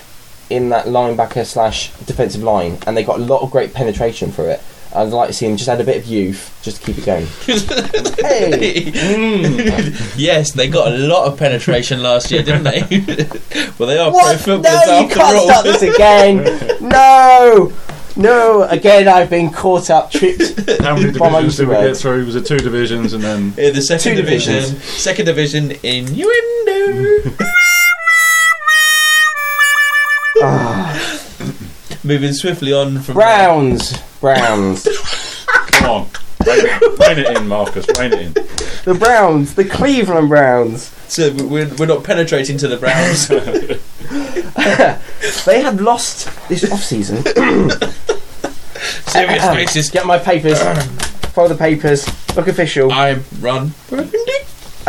in 0.51 0.69
that 0.71 0.87
linebacker 0.87 1.47
slash 1.47 1.91
defensive 2.07 2.43
line, 2.43 2.79
and 2.87 2.97
they 2.97 3.05
got 3.05 3.19
a 3.21 3.23
lot 3.23 3.41
of 3.43 3.51
great 3.51 3.73
penetration 3.73 4.33
for 4.33 4.49
it. 4.51 4.61
I'd 4.93 5.05
like 5.11 5.29
to 5.29 5.33
see 5.33 5.47
them 5.47 5.57
just 5.57 5.69
add 5.69 5.81
a 5.81 5.85
bit 5.85 5.99
of 5.99 6.07
youth, 6.07 6.59
just 6.63 6.79
to 6.79 6.87
keep 6.87 6.99
it 6.99 7.07
going. 7.07 7.25
hey, 7.47 8.91
Mm. 8.91 10.13
yes, 10.17 10.53
they 10.53 10.69
got 10.69 10.89
a 10.93 10.97
lot 10.97 11.27
of 11.29 11.39
penetration 11.39 12.03
last 12.03 12.31
year, 12.33 12.43
didn't 12.43 12.65
they? 12.65 12.81
well, 13.79 13.89
they 13.89 13.99
are 13.99 14.11
pro 14.11 14.19
what? 14.21 14.41
footballers 14.41 14.87
No, 14.87 14.99
you 14.99 15.05
after 15.07 15.15
can't 15.15 15.37
all. 15.37 15.49
start 15.49 15.65
this 15.65 15.83
again. 15.83 16.45
no, 16.89 17.73
no. 18.17 18.63
Again, 18.65 19.07
I've 19.07 19.31
been 19.31 19.51
caught 19.53 19.91
up, 19.91 20.11
tripped. 20.11 20.69
How 20.83 20.97
many 20.97 21.13
divisions 21.13 21.57
did 21.59 21.69
we 21.69 21.75
get 21.77 21.97
through? 21.97 22.27
Was 22.27 22.35
it 22.35 22.47
two 22.47 22.59
divisions 22.59 23.13
and 23.13 23.23
then 23.23 23.55
Yeah, 23.57 23.71
the 23.71 23.83
second 23.83 24.17
Two 24.17 24.23
division, 24.23 24.55
divisions. 24.55 24.85
second 24.85 25.25
division 25.27 25.71
innuendo. 25.85 27.31
Ah, 27.41 27.53
Ah. 30.43 30.97
Moving 32.03 32.33
swiftly 32.33 32.72
on 32.72 33.01
from 33.01 33.14
Browns, 33.14 33.93
Browns, 34.20 34.87
come 35.68 35.91
on, 35.91 36.09
rein 36.47 36.64
it, 36.64 36.99
rein 36.99 37.18
it 37.18 37.37
in, 37.37 37.47
Marcus, 37.49 37.87
rein 37.99 38.12
it 38.12 38.20
in. 38.20 38.33
the 38.85 38.97
Browns, 38.99 39.55
the 39.55 39.64
Cleveland 39.64 40.28
Browns. 40.28 40.85
So 41.09 41.33
we're, 41.35 41.68
we're 41.74 41.87
not 41.87 42.05
penetrating 42.05 42.57
to 42.59 42.68
the 42.68 42.76
Browns. 42.78 43.28
They 45.47 45.62
had 45.62 45.81
lost 45.81 46.28
this 46.49 46.70
off 46.70 46.83
season. 46.83 47.22
Serious 49.07 49.45
faces. 49.55 49.91
Get 49.91 50.07
my 50.07 50.18
papers. 50.18 50.61
Follow 51.33 51.49
the 51.49 51.55
papers. 51.57 52.07
Look 52.37 52.49
official. 52.49 52.93
I'm 52.93 53.24
run. 53.41 53.72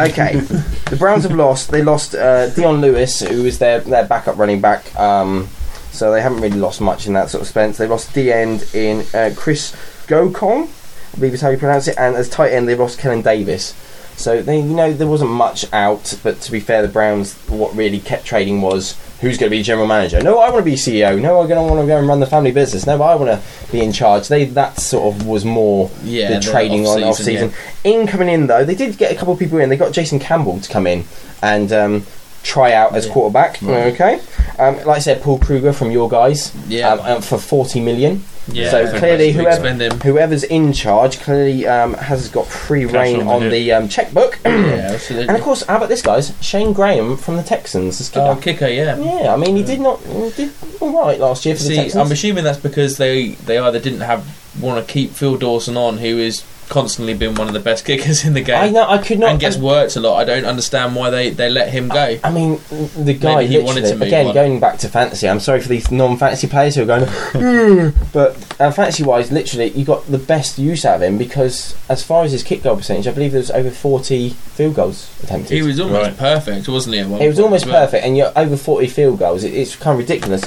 Okay, 0.09 0.35
the 0.89 0.95
Browns 0.97 1.23
have 1.23 1.33
lost. 1.33 1.69
They 1.69 1.83
lost 1.83 2.15
uh, 2.15 2.49
Dion 2.49 2.81
Lewis, 2.81 3.19
who 3.19 3.43
was 3.43 3.59
their 3.59 3.81
their 3.81 4.05
backup 4.05 4.37
running 4.37 4.59
back. 4.59 4.95
Um, 4.99 5.47
so 5.91 6.11
they 6.11 6.21
haven't 6.21 6.41
really 6.41 6.57
lost 6.57 6.81
much 6.81 7.05
in 7.05 7.13
that 7.13 7.29
sort 7.29 7.41
of 7.41 7.47
sense. 7.47 7.77
They 7.77 7.87
lost 7.87 8.13
D 8.13 8.31
end 8.31 8.67
in 8.73 9.05
uh, 9.13 9.31
Chris 9.35 9.75
Gocong, 10.07 10.69
I 11.13 11.15
believe 11.15 11.33
is 11.33 11.41
how 11.41 11.49
you 11.49 11.57
pronounce 11.57 11.87
it, 11.87 11.97
and 11.97 12.15
as 12.15 12.29
tight 12.29 12.51
end 12.51 12.67
they 12.67 12.75
lost 12.75 12.97
Kellen 12.97 13.21
Davis. 13.21 13.75
So 14.17 14.41
they, 14.41 14.57
you 14.57 14.75
know, 14.75 14.93
there 14.93 15.07
wasn't 15.07 15.31
much 15.31 15.71
out. 15.73 16.17
But 16.23 16.41
to 16.41 16.51
be 16.51 16.59
fair, 16.59 16.81
the 16.81 16.87
Browns, 16.87 17.35
what 17.47 17.75
really 17.75 17.99
kept 17.99 18.25
trading 18.25 18.61
was 18.61 18.93
who's 19.21 19.37
going 19.37 19.49
to 19.49 19.55
be 19.55 19.61
general 19.63 19.87
manager. 19.87 20.21
No, 20.21 20.39
I 20.39 20.49
want 20.49 20.65
to 20.65 20.69
be 20.71 20.75
CEO. 20.75 21.19
No, 21.21 21.39
I'm 21.41 21.47
going 21.47 21.63
to 21.65 21.73
want 21.73 21.81
to 21.83 21.87
go 21.87 21.97
and 21.97 22.07
run 22.07 22.19
the 22.19 22.25
family 22.25 22.51
business. 22.51 22.85
No, 22.85 23.01
I 23.01 23.15
want 23.15 23.29
to 23.29 23.71
be 23.71 23.79
in 23.81 23.91
charge. 23.91 24.27
They 24.27 24.45
that 24.45 24.79
sort 24.79 25.13
of 25.15 25.25
was 25.27 25.45
more 25.45 25.89
Yeah, 26.03 26.39
the 26.39 26.39
trading 26.39 26.85
on 26.87 27.03
off 27.03 27.17
season. 27.17 27.53
In 27.83 28.07
coming 28.07 28.27
in 28.29 28.47
though, 28.47 28.65
they 28.65 28.75
did 28.75 28.97
get 28.97 29.11
a 29.11 29.15
couple 29.15 29.33
of 29.33 29.39
people 29.39 29.59
in. 29.59 29.69
They 29.69 29.77
got 29.77 29.93
Jason 29.93 30.19
Campbell 30.19 30.59
to 30.59 30.69
come 30.71 30.87
in 30.87 31.05
and 31.41 31.71
um, 31.71 32.05
try 32.43 32.73
out 32.73 32.95
as 32.95 33.05
Yeah. 33.07 33.13
quarterback. 33.13 33.61
Right. 33.61 33.93
Okay, 33.93 34.19
um, 34.59 34.75
like 34.77 34.97
I 34.97 34.99
said, 34.99 35.21
Paul 35.21 35.37
Kruger 35.39 35.71
from 35.73 35.91
your 35.91 36.09
guys 36.09 36.51
Yeah. 36.67 36.93
um, 36.93 37.21
for 37.21 37.37
forty 37.37 37.79
million. 37.79 38.23
Yeah. 38.47 38.71
so 38.71 38.97
clearly 38.97 39.31
whoever- 39.31 39.89
Whoever's 40.03 40.43
in 40.43 40.73
charge 40.73 41.19
clearly 41.19 41.67
um, 41.67 41.93
has 41.93 42.27
got 42.29 42.47
free 42.47 42.85
Cash 42.85 42.93
reign 42.93 43.19
on 43.21 43.25
the 43.27 43.33
on 43.45 43.49
the 43.49 43.71
um, 43.73 43.87
checkbook. 43.89 44.39
Yeah, 44.45 44.97
and 45.09 45.31
of 45.31 45.41
course, 45.41 45.63
how 45.63 45.77
about 45.77 45.89
this, 45.89 46.01
guys? 46.01 46.33
Shayne 46.41 46.73
Graham 46.73 47.17
from 47.17 47.37
the 47.37 47.43
Texans. 47.43 48.11
Oh, 48.15 48.35
kicker. 48.35 48.41
kicker, 48.59 48.67
yeah. 48.67 48.97
yeah, 48.97 49.33
I 49.33 49.37
mean, 49.37 49.55
he 49.55 49.63
did 49.63 49.79
not 49.79 49.99
he 50.01 50.29
did 50.31 50.51
all 50.79 51.05
right 51.05 51.19
last 51.19 51.45
year 51.45 51.55
for 51.55 51.63
the 51.63 51.69
See, 51.69 51.75
Texans. 51.75 52.05
I'm 52.05 52.11
assuming 52.11 52.43
that's 52.43 52.59
because 52.59 52.97
they 52.97 53.29
they 53.31 53.57
either 53.57 53.79
didn't 53.79 54.01
have 54.01 54.25
want 54.59 54.85
to 54.85 54.91
keep 54.91 55.11
Phil 55.11 55.37
Dawson 55.37 55.77
on, 55.77 55.97
who 55.97 56.17
has 56.17 56.43
constantly 56.71 57.13
been 57.13 57.35
one 57.35 57.47
of 57.47 57.53
the 57.53 57.59
best 57.59 57.85
kickers 57.85 58.23
in 58.25 58.33
the 58.33 58.41
game, 58.41 58.55
I 58.63 58.69
know 58.69 58.87
I 58.89 58.97
could 58.97 59.19
not. 59.19 59.29
and 59.31 59.39
gets 59.39 59.57
worked 59.57 59.95
a 59.97 59.99
lot. 59.99 60.17
I 60.17 60.23
don't 60.23 60.45
understand 60.45 60.95
why 60.95 61.09
they, 61.11 61.29
they 61.29 61.49
let 61.49 61.69
him 61.69 61.89
go. 61.89 62.17
I 62.23 62.31
mean, 62.31 62.59
the 62.97 63.13
guy 63.13 63.35
Maybe 63.43 63.57
he 63.57 63.59
wanted 63.59 63.81
to 63.85 63.93
move 63.93 64.01
again 64.07 64.27
on. 64.27 64.33
going 64.33 64.59
back 64.59 64.79
to 64.79 64.87
fantasy. 64.89 65.27
I'm 65.29 65.39
sorry 65.41 65.59
for 65.61 65.67
these 65.67 65.91
non-fantasy 65.91 66.47
players 66.47 66.75
who 66.75 66.83
are 66.83 66.85
going, 66.85 67.05
"Hmm," 67.07 67.89
but 68.13 68.35
uh, 68.59 68.71
fantasy-wise, 68.71 69.31
literally, 69.31 69.69
you 69.71 69.83
got 69.85 70.05
the 70.07 70.17
best 70.17 70.57
use 70.57 70.85
out 70.85 70.95
of 70.95 71.01
him 71.03 71.17
because, 71.17 71.75
as 71.89 72.03
far 72.03 72.23
as 72.23 72.31
his 72.31 72.41
kick 72.41 72.63
goal 72.63 72.77
percentage, 72.77 73.07
I 73.07 73.11
believe 73.11 73.33
there 73.33 73.39
was 73.41 73.51
over 73.51 73.69
40 73.69 74.29
field 74.29 74.75
goals 74.75 75.09
attempted. 75.23 75.53
He 75.53 75.61
was 75.61 75.79
almost 75.79 76.01
Right. 76.01 76.17
perfect, 76.17 76.67
wasn't 76.69 76.95
he? 76.95 77.01
at 77.01 77.07
one 77.07 77.21
It 77.21 77.27
was 77.27 77.35
point 77.35 77.43
almost 77.45 77.65
as 77.65 77.71
well? 77.71 77.85
perfect, 77.85 78.05
and 78.05 78.17
you're 78.17 78.31
over 78.35 78.55
40 78.55 78.87
field 78.87 79.19
goals. 79.19 79.43
It, 79.43 79.53
it's 79.53 79.75
kind 79.75 79.93
of 79.99 80.07
ridiculous, 80.07 80.43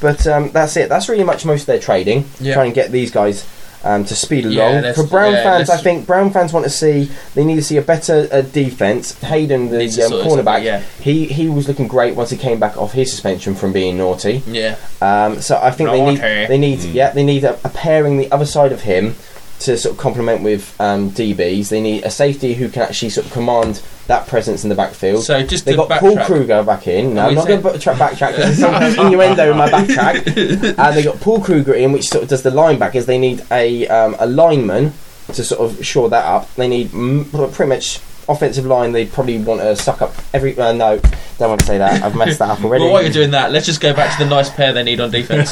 but 0.00 0.26
um, 0.26 0.50
that's 0.52 0.76
it. 0.76 0.88
That's 0.88 1.08
really 1.08 1.24
much 1.24 1.44
most 1.44 1.62
of 1.62 1.66
their 1.66 1.78
trading, 1.80 2.24
Yeah. 2.40 2.54
trying 2.54 2.70
to 2.70 2.74
get 2.74 2.90
these 2.92 3.10
guys. 3.10 3.44
Um, 3.84 4.04
to 4.06 4.16
speed 4.16 4.46
along 4.46 4.82
let's- 4.82 4.98
for 5.00 5.06
Brown 5.06 5.34
yeah, 5.34 5.42
fans, 5.44 5.70
I 5.70 5.76
think 5.76 6.06
Brown 6.06 6.30
fans 6.32 6.52
want 6.52 6.64
to 6.64 6.70
see 6.70 7.08
they 7.34 7.44
need 7.44 7.54
to 7.56 7.62
see 7.62 7.76
a 7.76 7.82
better 7.82 8.26
uh, 8.32 8.40
defense. 8.40 9.12
Haden, 9.20 9.68
the 9.68 9.84
um, 9.84 9.90
sort 9.90 10.10
himself 10.10 10.26
out, 10.26 10.44
cornerback, 10.44 10.64
Yeah, 10.64 10.82
he 11.00 11.26
he 11.26 11.48
was 11.48 11.68
looking 11.68 11.86
great 11.86 12.16
once 12.16 12.30
he 12.30 12.36
came 12.36 12.58
back 12.58 12.76
off 12.76 12.92
his 12.92 13.10
suspension 13.12 13.54
from 13.54 13.72
being 13.72 13.96
naughty. 13.96 14.42
yeah. 14.46 14.76
Um, 15.00 15.40
so 15.40 15.60
I 15.62 15.70
think 15.70 15.90
they 15.90 16.04
need 16.04 16.18
they 16.20 16.58
need 16.58 16.78
Mm. 16.80 16.94
yeah 16.94 17.10
they 17.10 17.24
need 17.24 17.44
a, 17.44 17.54
a 17.64 17.68
pairing 17.68 18.16
the 18.18 18.30
other 18.32 18.46
side 18.46 18.72
of 18.72 18.80
him 18.82 19.14
to 19.60 19.76
sort 19.76 19.94
of 19.94 20.00
complement 20.00 20.42
with 20.42 20.78
um, 20.80 21.10
DBs. 21.10 21.68
They 21.68 21.80
need 21.80 22.04
a 22.04 22.10
safety 22.10 22.54
who 22.54 22.68
can 22.68 22.82
actually 22.82 23.10
sort 23.10 23.26
of 23.26 23.32
command 23.32 23.82
that 24.06 24.26
presence 24.28 24.62
in 24.62 24.68
the 24.68 24.74
backfield. 24.74 25.24
So 25.24 25.42
just 25.42 25.64
they 25.64 25.74
got 25.74 25.88
backtrack, 25.88 26.00
Paul 26.00 26.26
Kruger 26.26 26.62
back 26.62 26.86
in. 26.86 27.14
No, 27.14 27.26
I'm 27.26 27.34
not 27.34 27.48
going 27.48 27.62
to 27.62 27.68
backtrack 27.68 28.36
because 28.36 28.58
there's 28.58 28.94
some 28.96 29.06
innuendo 29.06 29.50
in 29.50 29.56
my 29.56 29.68
backtrack. 29.68 30.76
And 30.78 30.96
they 30.96 31.02
got 31.02 31.20
Paul 31.20 31.40
Kruger 31.40 31.74
in, 31.74 31.92
which 31.92 32.08
sort 32.08 32.24
of 32.24 32.28
does 32.28 32.42
the 32.42 32.50
linebackers. 32.50 33.06
They 33.06 33.18
need 33.18 33.44
a 33.50 33.88
um, 33.88 34.16
a 34.18 34.26
lineman 34.26 34.92
to 35.28 35.44
sort 35.44 35.60
of 35.60 35.84
shore 35.84 36.08
that 36.10 36.24
up. 36.24 36.52
They 36.54 36.68
need 36.68 36.88
mm, 36.88 37.30
pretty 37.52 37.68
much 37.68 38.00
offensive 38.28 38.66
line. 38.66 38.92
They 38.92 39.06
probably 39.06 39.38
want 39.38 39.60
to 39.60 39.74
suck 39.76 40.02
up 40.02 40.14
every. 40.32 40.56
Uh, 40.58 40.72
no, 40.72 40.98
don't 41.38 41.48
want 41.48 41.60
to 41.60 41.66
say 41.66 41.78
that. 41.78 42.02
I've 42.02 42.16
messed 42.16 42.38
that 42.38 42.50
up 42.50 42.60
already. 42.64 42.84
Well, 42.84 42.92
while 42.92 43.02
you're 43.02 43.12
doing 43.12 43.32
that, 43.32 43.52
let's 43.52 43.66
just 43.66 43.80
go 43.80 43.94
back 43.94 44.16
to 44.16 44.24
the 44.24 44.30
nice 44.30 44.50
pair 44.50 44.72
they 44.72 44.82
need 44.82 45.00
on 45.00 45.10
defense. 45.10 45.50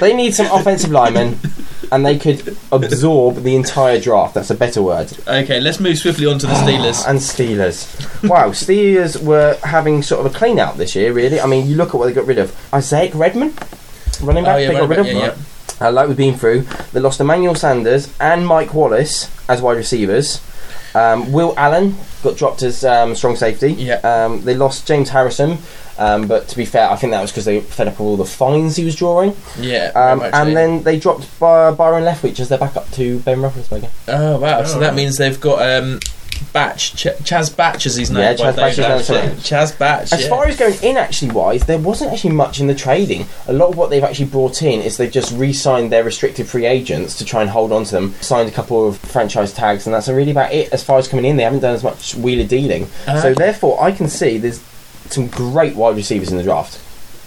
They 0.00 0.14
need 0.14 0.34
some 0.34 0.46
offensive 0.46 0.90
linemen, 0.90 1.38
and 1.92 2.06
they 2.06 2.18
could 2.18 2.56
absorb 2.72 3.42
the 3.42 3.54
entire 3.54 4.00
draft. 4.00 4.34
That's 4.34 4.50
a 4.50 4.54
better 4.54 4.82
word. 4.82 5.12
okay, 5.28 5.60
let's 5.60 5.78
move 5.78 5.98
swiftly 5.98 6.26
on 6.26 6.38
to 6.38 6.46
the 6.46 6.54
Steelers. 6.54 7.06
And 7.06 7.18
Steelers. 7.18 8.28
Wow, 8.28 8.48
Steelers 8.50 9.22
were 9.22 9.58
having 9.62 10.02
sort 10.02 10.24
of 10.24 10.34
a 10.34 10.36
clean 10.36 10.58
out 10.58 10.78
this 10.78 10.96
year, 10.96 11.12
really. 11.12 11.38
I 11.38 11.46
mean, 11.46 11.66
you 11.68 11.76
look 11.76 11.90
at 11.90 11.94
what 11.96 12.06
they 12.06 12.14
got 12.14 12.26
rid 12.26 12.38
of. 12.38 12.56
Isaac 12.72 13.14
Redman, 13.14 13.54
running 14.22 14.44
back, 14.44 14.56
oh 14.56 14.58
yeah, 14.58 14.68
they 14.68 14.74
got 14.74 14.88
rid 14.88 14.98
of. 15.00 15.06
yeah, 15.06 15.12
yeah. 15.12 15.86
Uh, 15.86 15.92
like 15.92 16.08
we've 16.08 16.16
been 16.16 16.36
through, 16.36 16.62
they 16.92 17.00
lost 17.00 17.20
Emmanuel 17.20 17.54
Sanders 17.54 18.12
and 18.20 18.46
Mike 18.46 18.72
Wallace 18.72 19.30
as 19.48 19.60
wide 19.60 19.76
receivers. 19.76 20.40
Um, 20.94 21.30
Will 21.32 21.54
Allen 21.58 21.96
got 22.22 22.36
dropped 22.36 22.62
as 22.62 22.84
um, 22.84 23.14
strong 23.14 23.36
safety. 23.36 23.72
Yeah. 23.72 23.96
Um, 23.96 24.42
they 24.44 24.54
lost 24.54 24.86
James 24.86 25.10
Harrison 25.10 25.58
Um, 25.98 26.26
but 26.26 26.48
to 26.48 26.56
be 26.56 26.64
fair, 26.64 26.90
I 26.90 26.96
think 26.96 27.10
that 27.12 27.20
was 27.20 27.30
because 27.30 27.44
they 27.44 27.60
fed 27.60 27.86
up 27.88 27.94
with 27.94 28.00
all 28.00 28.16
the 28.16 28.24
fines 28.24 28.76
he 28.76 28.84
was 28.84 28.96
drawing. 28.96 29.36
Yeah, 29.58 29.92
Um, 29.94 30.22
and 30.22 30.34
so. 30.48 30.54
then 30.54 30.82
they 30.82 30.98
dropped 30.98 31.38
By- 31.38 31.70
Byron 31.72 32.04
Leftwich 32.04 32.40
as 32.40 32.48
their 32.48 32.58
backup 32.58 32.90
to 32.92 33.18
Ben 33.20 33.38
Roethlisberger. 33.38 33.90
oh 34.08 34.38
wow, 34.40 34.62
so 34.64 34.76
Oh, 34.76 34.80
that 34.80 34.94
means 34.94 35.18
they've 35.18 35.40
got 35.40 35.60
um, 35.60 36.00
Batch 36.52 36.94
Ch- 36.94 37.06
Chaz 37.22 37.54
Batch 37.54 37.86
as 37.86 37.94
his 37.96 38.10
name. 38.10 38.20
Yeah, 38.22 38.34
Chaz 38.34 38.56
Batch 38.56 38.70
is 38.72 38.76
Dave 38.76 38.88
known 38.88 38.98
Batch. 38.98 39.10
as 39.10 39.42
Chaz 39.72 39.78
Batch. 39.78 40.12
As 40.12 40.22
yeah. 40.22 40.28
far 40.28 40.46
as 40.46 40.56
going 40.56 40.74
in, 40.82 40.96
actually, 40.96 41.30
wise, 41.30 41.62
there 41.64 41.78
wasn't 41.78 42.12
actually 42.12 42.32
much 42.34 42.58
in 42.58 42.66
the 42.66 42.74
trading. 42.74 43.26
A 43.46 43.52
lot 43.52 43.68
of 43.68 43.76
what 43.76 43.90
they've 43.90 44.02
actually 44.02 44.26
brought 44.26 44.60
in 44.62 44.80
is 44.80 44.96
they've 44.96 45.10
just 45.12 45.32
re-signed 45.36 45.92
their 45.92 46.02
restricted 46.04 46.46
free 46.48 46.66
agents 46.66 47.16
to 47.18 47.24
try 47.24 47.42
and 47.42 47.50
hold 47.50 47.70
on 47.70 47.84
to 47.84 47.92
them. 47.92 48.14
Signed 48.20 48.48
a 48.48 48.52
couple 48.52 48.88
of 48.88 48.98
franchise 48.98 49.52
tags, 49.52 49.86
and 49.86 49.94
that's 49.94 50.08
really 50.08 50.32
about 50.32 50.52
it. 50.52 50.72
As 50.72 50.82
far 50.82 50.98
as 50.98 51.06
coming 51.06 51.24
in, 51.26 51.36
they 51.36 51.44
haven't 51.44 51.60
done 51.60 51.74
as 51.74 51.84
much 51.84 52.14
wheeler 52.16 52.44
dealing. 52.46 52.88
Uh, 53.06 53.20
so 53.20 53.34
therefore, 53.34 53.80
I 53.82 53.92
can 53.92 54.08
see 54.08 54.38
there's 54.38 54.58
some 55.12 55.28
great 55.28 55.76
wide 55.76 55.96
receivers 55.96 56.30
in 56.30 56.36
the 56.36 56.42
draft. 56.42 56.80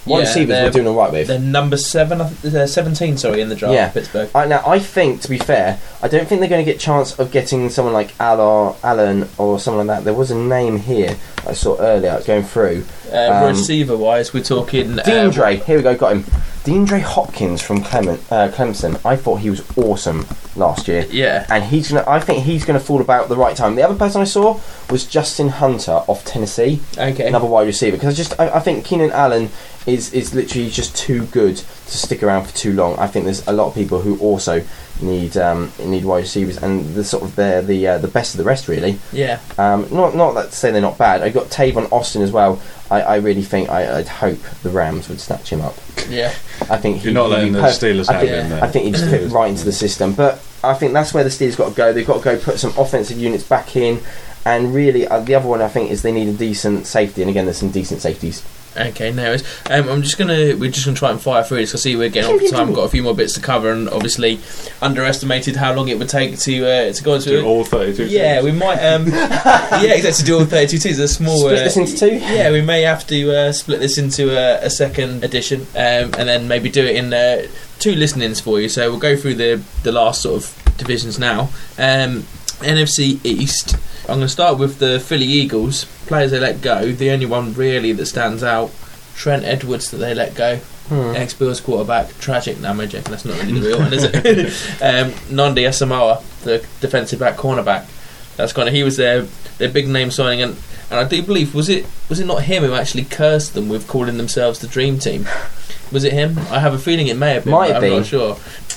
Wide 0.06 0.18
Yeah, 0.20 0.24
receivers 0.28 0.62
we're 0.62 0.70
doing 0.70 0.86
all 0.86 0.94
right 0.96 1.12
with. 1.12 1.26
They're 1.28 1.38
number 1.38 1.76
seven, 1.76 2.20
I 2.20 2.28
th- 2.28 2.52
they're 2.52 2.66
seventeen. 2.66 3.16
Sorry, 3.18 3.40
in 3.40 3.48
the 3.48 3.54
draft, 3.56 3.74
Yeah. 3.74 3.88
Pittsburgh. 3.90 4.30
I, 4.34 4.46
now, 4.46 4.62
I 4.66 4.78
think, 4.78 5.20
to 5.22 5.28
be 5.28 5.38
fair, 5.38 5.78
I 6.02 6.08
don't 6.08 6.28
think 6.28 6.40
they're 6.40 6.48
going 6.50 6.64
to 6.64 6.70
get 6.70 6.80
chance 6.80 7.18
of 7.18 7.30
getting 7.32 7.68
someone 7.70 7.92
like 7.94 8.16
Allar, 8.18 8.76
Allen 8.84 9.28
or 9.38 9.58
someone 9.58 9.86
like 9.86 9.98
that. 9.98 10.04
There 10.04 10.14
was 10.14 10.30
a 10.30 10.36
name 10.36 10.78
here 10.78 11.16
I 11.46 11.52
saw 11.54 11.76
earlier 11.80 12.20
going 12.26 12.44
through. 12.44 12.84
Uh, 13.12 13.16
Um, 13.16 13.48
receiver 13.48 13.96
wise, 13.96 14.32
we're 14.32 14.42
talking. 14.42 14.98
Uh, 14.98 15.02
Deandre, 15.02 15.62
here 15.64 15.76
we 15.76 15.82
go, 15.82 15.96
got 15.96 16.12
him. 16.12 16.24
Deandre 16.64 17.00
Hopkins 17.00 17.62
from 17.62 17.80
Clement, 17.82 18.20
uh, 18.32 18.48
Clemson. 18.48 18.98
I 19.04 19.14
thought 19.14 19.36
he 19.36 19.50
was 19.50 19.62
awesome 19.78 20.26
last 20.56 20.88
year, 20.88 21.06
yeah, 21.10 21.46
and 21.48 21.62
he's 21.62 21.92
gonna. 21.92 22.02
I 22.08 22.18
think 22.18 22.42
he's 22.44 22.64
gonna 22.64 22.80
fall 22.80 23.00
about 23.00 23.28
the 23.28 23.36
right 23.36 23.54
time. 23.56 23.76
The 23.76 23.82
other 23.82 23.94
person 23.94 24.20
I 24.20 24.24
saw 24.24 24.58
was 24.90 25.04
Justin 25.06 25.48
Hunter 25.48 25.92
off 26.08 26.24
Tennessee, 26.24 26.80
okay. 26.98 27.28
another 27.28 27.46
wide 27.46 27.68
receiver. 27.68 27.96
Because 27.96 28.14
I 28.14 28.16
just, 28.16 28.40
I, 28.40 28.48
I 28.48 28.58
think 28.58 28.84
Keenan 28.84 29.12
Allen 29.12 29.50
is 29.86 30.12
is 30.12 30.34
literally 30.34 30.68
just 30.68 30.96
too 30.96 31.26
good 31.26 31.56
to 31.56 31.96
stick 31.96 32.22
around 32.22 32.44
for 32.46 32.56
too 32.56 32.72
long. 32.72 32.98
I 32.98 33.06
think 33.06 33.24
there's 33.24 33.46
a 33.46 33.52
lot 33.52 33.68
of 33.68 33.74
people 33.74 34.00
who 34.00 34.18
also 34.18 34.62
need 35.00 35.36
um, 35.36 35.70
need 35.82 36.04
wide 36.04 36.20
receivers, 36.24 36.56
and 36.56 36.94
the 36.94 37.04
sort 37.04 37.22
of 37.22 37.36
they're 37.36 37.62
the 37.62 37.86
uh, 37.86 37.98
the 37.98 38.08
best 38.08 38.34
of 38.34 38.38
the 38.38 38.44
rest 38.44 38.66
really. 38.68 38.98
Yeah, 39.12 39.38
Um, 39.58 39.86
not 39.92 40.14
not 40.16 40.32
that 40.34 40.50
to 40.50 40.56
say 40.56 40.70
they're 40.72 40.80
not 40.80 40.98
bad. 40.98 41.22
I 41.22 41.28
got 41.30 41.46
Tavon 41.46 41.90
Austin 41.92 42.22
as 42.22 42.32
well. 42.32 42.60
I, 42.90 43.00
I 43.02 43.16
really 43.16 43.42
think 43.42 43.68
I, 43.68 43.98
I'd 43.98 44.08
hope 44.08 44.38
the 44.62 44.70
Rams 44.70 45.08
would 45.08 45.20
snatch 45.20 45.50
him 45.50 45.60
up. 45.60 45.74
yeah. 46.08 46.32
I 46.70 46.76
think 46.78 47.04
You're 47.04 47.12
not 47.14 47.30
letting 47.30 47.52
the 47.52 47.60
per- 47.60 47.68
Steelers 47.68 48.08
I 48.08 48.14
have 48.14 48.28
him 48.28 48.48
there. 48.50 48.64
I 48.64 48.68
think 48.68 48.84
he 48.86 48.92
just 48.92 49.08
fit 49.10 49.30
right 49.30 49.48
into 49.48 49.64
the 49.64 49.72
system. 49.72 50.12
But 50.14 50.34
I 50.64 50.74
think 50.74 50.92
that's 50.92 51.12
where 51.12 51.24
the 51.24 51.30
Steelers 51.30 51.56
got 51.56 51.70
to 51.70 51.74
go. 51.74 51.92
They've 51.92 52.06
got 52.06 52.18
to 52.18 52.24
go 52.24 52.38
put 52.38 52.58
some 52.60 52.72
offensive 52.78 53.18
units 53.18 53.42
back 53.44 53.74
in. 53.76 54.00
And 54.44 54.72
really, 54.72 55.06
uh, 55.08 55.18
the 55.20 55.34
other 55.34 55.48
one 55.48 55.60
I 55.60 55.68
think 55.68 55.90
is 55.90 56.02
they 56.02 56.12
need 56.12 56.28
a 56.28 56.32
decent 56.32 56.86
safety. 56.86 57.22
And 57.22 57.28
again, 57.30 57.44
there's 57.46 57.56
some 57.58 57.70
decent 57.72 58.00
safeties. 58.00 58.42
Okay, 58.78 59.10
no 59.12 59.22
worries. 59.24 59.42
Um, 59.70 59.88
I'm 59.88 60.02
just 60.02 60.18
gonna 60.18 60.54
we're 60.56 60.70
just 60.70 60.84
gonna 60.84 60.96
try 60.96 61.10
and 61.10 61.20
fire 61.20 61.42
through 61.42 61.58
this. 61.58 61.74
I 61.74 61.78
see 61.78 61.96
we're 61.96 62.10
getting 62.10 62.30
off 62.34 62.50
time. 62.50 62.66
We've 62.66 62.76
got 62.76 62.84
a 62.84 62.88
few 62.88 63.02
more 63.02 63.14
bits 63.14 63.32
to 63.34 63.40
cover, 63.40 63.72
and 63.72 63.88
obviously 63.88 64.38
underestimated 64.82 65.56
how 65.56 65.72
long 65.74 65.88
it 65.88 65.98
would 65.98 66.08
take 66.08 66.38
to 66.40 66.66
uh, 66.66 66.92
to 66.92 67.02
go 67.02 67.14
into 67.14 67.30
Do 67.30 67.38
it. 67.38 67.44
all 67.44 67.64
32 67.64 68.06
Yeah, 68.06 68.34
teams. 68.40 68.44
we 68.44 68.52
might. 68.52 68.78
Um, 68.84 69.06
yeah, 69.08 69.94
exactly. 69.94 70.24
Do 70.26 70.38
all 70.40 70.44
32 70.44 70.78
teams. 70.78 70.98
A 70.98 71.08
small. 71.08 71.38
Split 71.38 71.58
uh, 71.58 71.64
this 71.64 71.76
into 71.76 71.96
two. 71.96 72.14
Yeah, 72.16 72.50
we 72.52 72.60
may 72.62 72.82
have 72.82 73.06
to 73.06 73.30
uh, 73.36 73.52
split 73.52 73.80
this 73.80 73.98
into 73.98 74.30
a, 74.36 74.66
a 74.66 74.70
second 74.70 75.24
edition, 75.24 75.62
um, 75.74 76.12
and 76.18 76.28
then 76.28 76.46
maybe 76.48 76.68
do 76.68 76.84
it 76.84 76.96
in 76.96 77.12
uh, 77.14 77.46
two 77.78 77.94
listenings 77.94 78.40
for 78.40 78.60
you. 78.60 78.68
So 78.68 78.90
we'll 78.90 79.00
go 79.00 79.16
through 79.16 79.34
the 79.36 79.62
the 79.82 79.92
last 79.92 80.22
sort 80.22 80.42
of 80.42 80.76
divisions 80.76 81.18
now. 81.18 81.48
Um, 81.78 82.24
NFC 82.60 83.24
East. 83.24 83.76
I'm 84.02 84.16
going 84.16 84.20
to 84.20 84.28
start 84.28 84.58
with 84.58 84.78
the 84.78 85.00
Philly 85.00 85.26
Eagles. 85.26 85.84
Players 86.06 86.30
they 86.30 86.38
let 86.38 86.60
go. 86.60 86.92
The 86.92 87.10
only 87.10 87.26
one 87.26 87.52
really 87.54 87.92
that 87.92 88.06
stands 88.06 88.42
out, 88.42 88.70
Trent 89.14 89.44
Edwards, 89.44 89.90
that 89.90 89.98
they 89.98 90.14
let 90.14 90.34
go. 90.34 90.56
Hmm. 90.88 91.16
Ex 91.16 91.34
Bills 91.34 91.60
quarterback. 91.60 92.16
Tragic. 92.18 92.60
No, 92.60 92.70
I'm 92.70 92.78
joking. 92.88 93.10
That's 93.10 93.24
not 93.24 93.40
really 93.42 93.60
the 93.60 93.66
real 93.68 93.78
one, 93.78 93.92
is 93.92 94.04
it? 94.04 94.14
um, 94.82 95.10
Nnamdi 95.28 95.66
Asomugha, 95.66 96.22
the 96.44 96.64
defensive 96.80 97.18
back 97.18 97.36
cornerback. 97.36 97.88
That's 98.36 98.52
kind 98.52 98.68
of 98.68 98.74
he 98.74 98.82
was 98.82 98.96
their 98.96 99.22
their 99.58 99.68
big 99.68 99.88
name 99.88 100.10
signing, 100.10 100.42
and 100.42 100.56
and 100.90 101.00
I 101.00 101.04
do 101.04 101.20
believe 101.22 101.54
was 101.54 101.68
it 101.68 101.86
was 102.08 102.20
it 102.20 102.26
not 102.26 102.42
him 102.42 102.62
who 102.62 102.74
actually 102.74 103.04
cursed 103.04 103.54
them 103.54 103.68
with 103.68 103.88
calling 103.88 104.16
themselves 104.16 104.60
the 104.60 104.68
Dream 104.68 104.98
Team? 104.98 105.26
Was 105.92 106.04
it 106.04 106.12
him? 106.12 106.36
I 106.50 106.58
have 106.58 106.74
a 106.74 106.78
feeling 106.78 107.06
it 107.06 107.16
may 107.16 107.34
have 107.34 107.44
been. 107.44 107.52
Might 107.52 107.68
but 107.68 107.74
have 107.74 107.82
I'm 107.84 107.88
been. 107.90 107.98
not 107.98 108.06
sure. 108.06 108.36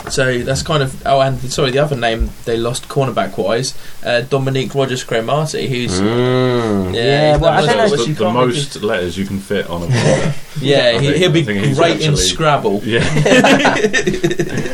So 0.10 0.40
that's 0.40 0.62
kind 0.64 0.82
of 0.82 1.06
oh, 1.06 1.20
and 1.20 1.38
sorry, 1.52 1.72
the 1.72 1.80
other 1.80 1.96
name 1.98 2.30
they 2.46 2.56
lost 2.56 2.88
cornerback 2.88 3.38
wise, 3.38 3.78
uh, 4.06 4.22
Dominique 4.22 4.74
Rodgers 4.76 5.04
Cromartie, 5.04 5.68
who's 5.68 6.00
Mm. 6.00 6.96
Yeah, 6.96 7.02
Yeah, 7.34 7.38
well, 7.38 7.52
I 7.52 7.56
one 7.62 7.66
don't 7.68 7.78
know. 7.78 7.96
the, 7.98 8.14
the 8.14 8.24
can't 8.24 8.34
most 8.36 8.82
letters 8.82 9.18
you 9.18 9.26
can 9.26 9.40
fit 9.40 9.68
on 9.70 9.84
a 9.84 9.88
border. 9.88 10.34
yeah, 10.62 10.94
I 10.96 11.00
he, 11.00 11.08
think- 11.08 11.16
he'll 11.18 11.32
be 11.32 11.42
I 11.42 11.44
think 11.44 11.66
he's 11.66 11.78
great 11.78 12.02
in 12.02 12.16
Scrabble. 12.16 12.82
yeah. 12.84 13.02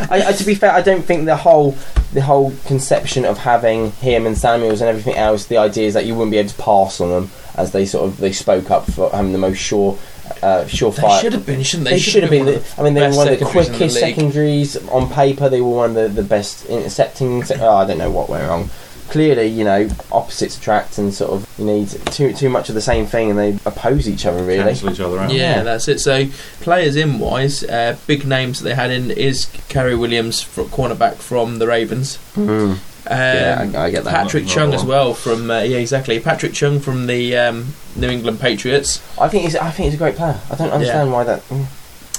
I, 0.10 0.26
I, 0.28 0.32
to 0.34 0.44
be 0.46 0.56
fair, 0.56 0.72
I 0.72 0.82
don't 0.82 1.04
think 1.04 1.26
the 1.26 1.36
whole 1.38 1.76
the 2.14 2.22
whole 2.22 2.54
conception 2.66 3.26
of 3.26 3.38
having 3.40 3.92
him 3.94 4.26
and 4.26 4.38
Samuels 4.38 4.82
and 4.82 4.90
everything 4.90 5.16
else, 5.16 5.46
the 5.46 5.58
idea 5.58 5.88
is 5.88 5.94
that 5.96 6.06
you 6.06 6.14
wouldn't 6.16 6.32
be 6.32 6.38
able 6.38 6.50
to 6.50 6.62
pass 6.62 7.02
on 7.02 7.10
them 7.10 7.32
as 7.56 7.72
they 7.72 7.86
sort 7.86 8.06
of 8.08 8.18
they 8.18 8.32
spoke 8.32 8.70
up 8.72 8.86
for 8.92 9.10
having 9.12 9.32
the 9.32 9.38
most 9.38 9.58
sure 9.58 9.98
uh, 10.42 10.64
They 10.64 10.70
surefire. 10.70 11.22
should 11.22 11.34
have 11.34 11.46
been, 11.46 11.64
shouldn't 11.64 11.86
they? 11.86 11.92
They 11.96 12.00
should 12.00 12.24
have 12.24 12.30
been. 12.32 12.46
one 12.46 12.56
The, 12.56 12.74
I 12.78 12.84
mean, 12.84 12.94
they 12.94 13.08
were 13.08 13.16
one 13.16 13.28
of 13.28 13.40
the 13.40 13.46
secondaries 13.46 13.68
in 13.68 13.72
the 13.72 13.78
quickest 13.78 14.00
secondaries 14.00 14.88
on 14.90 15.10
paper. 15.10 15.50
They 15.50 15.62
were 15.62 15.70
one 15.76 15.90
of 15.92 15.96
the, 15.96 16.22
the 16.22 16.28
best 16.28 16.66
intercepting. 16.68 17.44
se- 17.44 17.60
Oh, 17.60 17.76
I 17.78 17.86
don't 17.86 17.98
know 17.98 18.12
what 18.12 18.30
went 18.30 18.48
wrong. 18.48 18.70
Clearly, 19.10 19.46
you 19.46 19.64
know, 19.64 19.88
opposites 20.12 20.58
attract, 20.58 20.98
and 20.98 21.14
sort 21.14 21.32
of 21.32 21.48
you 21.60 21.66
need 21.66 21.90
too 21.90 22.34
too 22.34 22.50
much 22.50 22.70
of 22.70 22.76
the 22.76 22.82
same 22.82 23.06
thing, 23.06 23.30
and 23.30 23.38
they 23.38 23.52
oppose 23.64 24.10
each 24.10 24.26
other 24.26 24.44
really. 24.44 24.64
Cancel 24.64 24.90
each 24.90 25.00
other 25.00 25.20
out. 25.20 25.32
Yeah, 25.32 25.58
Yeah. 25.58 25.64
that's 25.64 25.88
it. 25.88 26.00
So 26.00 26.26
players 26.62 26.96
in 26.96 27.20
wise, 27.20 27.64
uh, 27.64 27.98
big 28.08 28.26
names 28.26 28.60
that 28.60 28.70
they 28.70 28.74
had 28.76 28.90
in 28.90 29.12
is 29.12 29.46
Cary 29.70 29.96
Williams, 29.96 30.42
fr 30.42 30.62
cornerback 30.62 31.18
from 31.18 31.60
the 31.60 31.68
Ravens. 31.68 32.18
Mm. 32.36 32.78
Um, 33.08 33.18
Yeah, 33.18 33.72
I, 33.76 33.84
I 33.86 33.90
get 33.92 34.04
that. 34.04 34.12
Patrick 34.12 34.48
Chung 34.48 34.74
as 34.74 34.84
well 34.84 35.14
from 35.14 35.52
uh, 35.52 35.62
yeah 35.62 35.78
exactly 35.78 36.20
Patrick 36.20 36.54
Chung 36.54 36.80
from 36.80 37.08
the 37.08 37.36
um, 37.38 37.74
New 37.96 38.10
England 38.10 38.40
Patriots, 38.40 39.02
I 39.20 39.28
think 39.30 39.44
he's 39.44 39.56
I 39.56 39.70
think 39.72 39.86
he's 39.86 39.96
a 39.96 39.98
great 39.98 40.16
player. 40.16 40.40
I 40.50 40.56
don't 40.56 40.72
understand 40.72 41.12
why 41.12 41.24
that. 41.26 41.42
mm. 41.50 41.66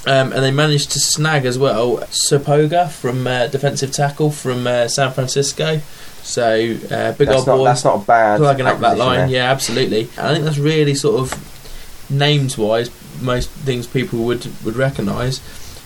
um, 0.07 0.33
and 0.33 0.43
they 0.43 0.51
managed 0.53 0.93
to 0.93 1.01
snag 1.01 1.45
as 1.45 1.59
well 1.59 1.99
Sopoaga 2.11 2.91
from 2.91 3.27
uh, 3.27 3.49
defensive 3.49 3.91
tackle 3.93 4.31
from 4.31 4.67
uh, 4.67 4.89
San 4.89 5.13
Francisco. 5.13 5.81
So 6.23 6.43
uh, 6.91 7.13
big 7.13 7.29
That's 7.29 7.39
old 7.39 7.47
not 7.47 7.57
boy 7.59 7.65
that's 7.65 7.85
not 7.85 8.03
a 8.03 8.05
bad. 8.05 8.39
plugging 8.39 8.67
up 8.67 8.81
that 8.81 8.99
line. 8.99 9.19
there. 9.19 9.29
Yeah, 9.29 9.51
absolutely. 9.51 10.09
And 10.19 10.27
I 10.27 10.33
think 10.33 10.45
that's 10.45 10.59
really 10.59 10.95
sort 10.95 11.21
of 11.21 12.11
names 12.11 12.59
wise, 12.59 12.91
most 13.21 13.49
things 13.51 13.87
people 13.87 14.21
would 14.25 14.47
would 14.65 14.77
recognise. 14.77 15.41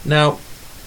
Now, 0.05 0.39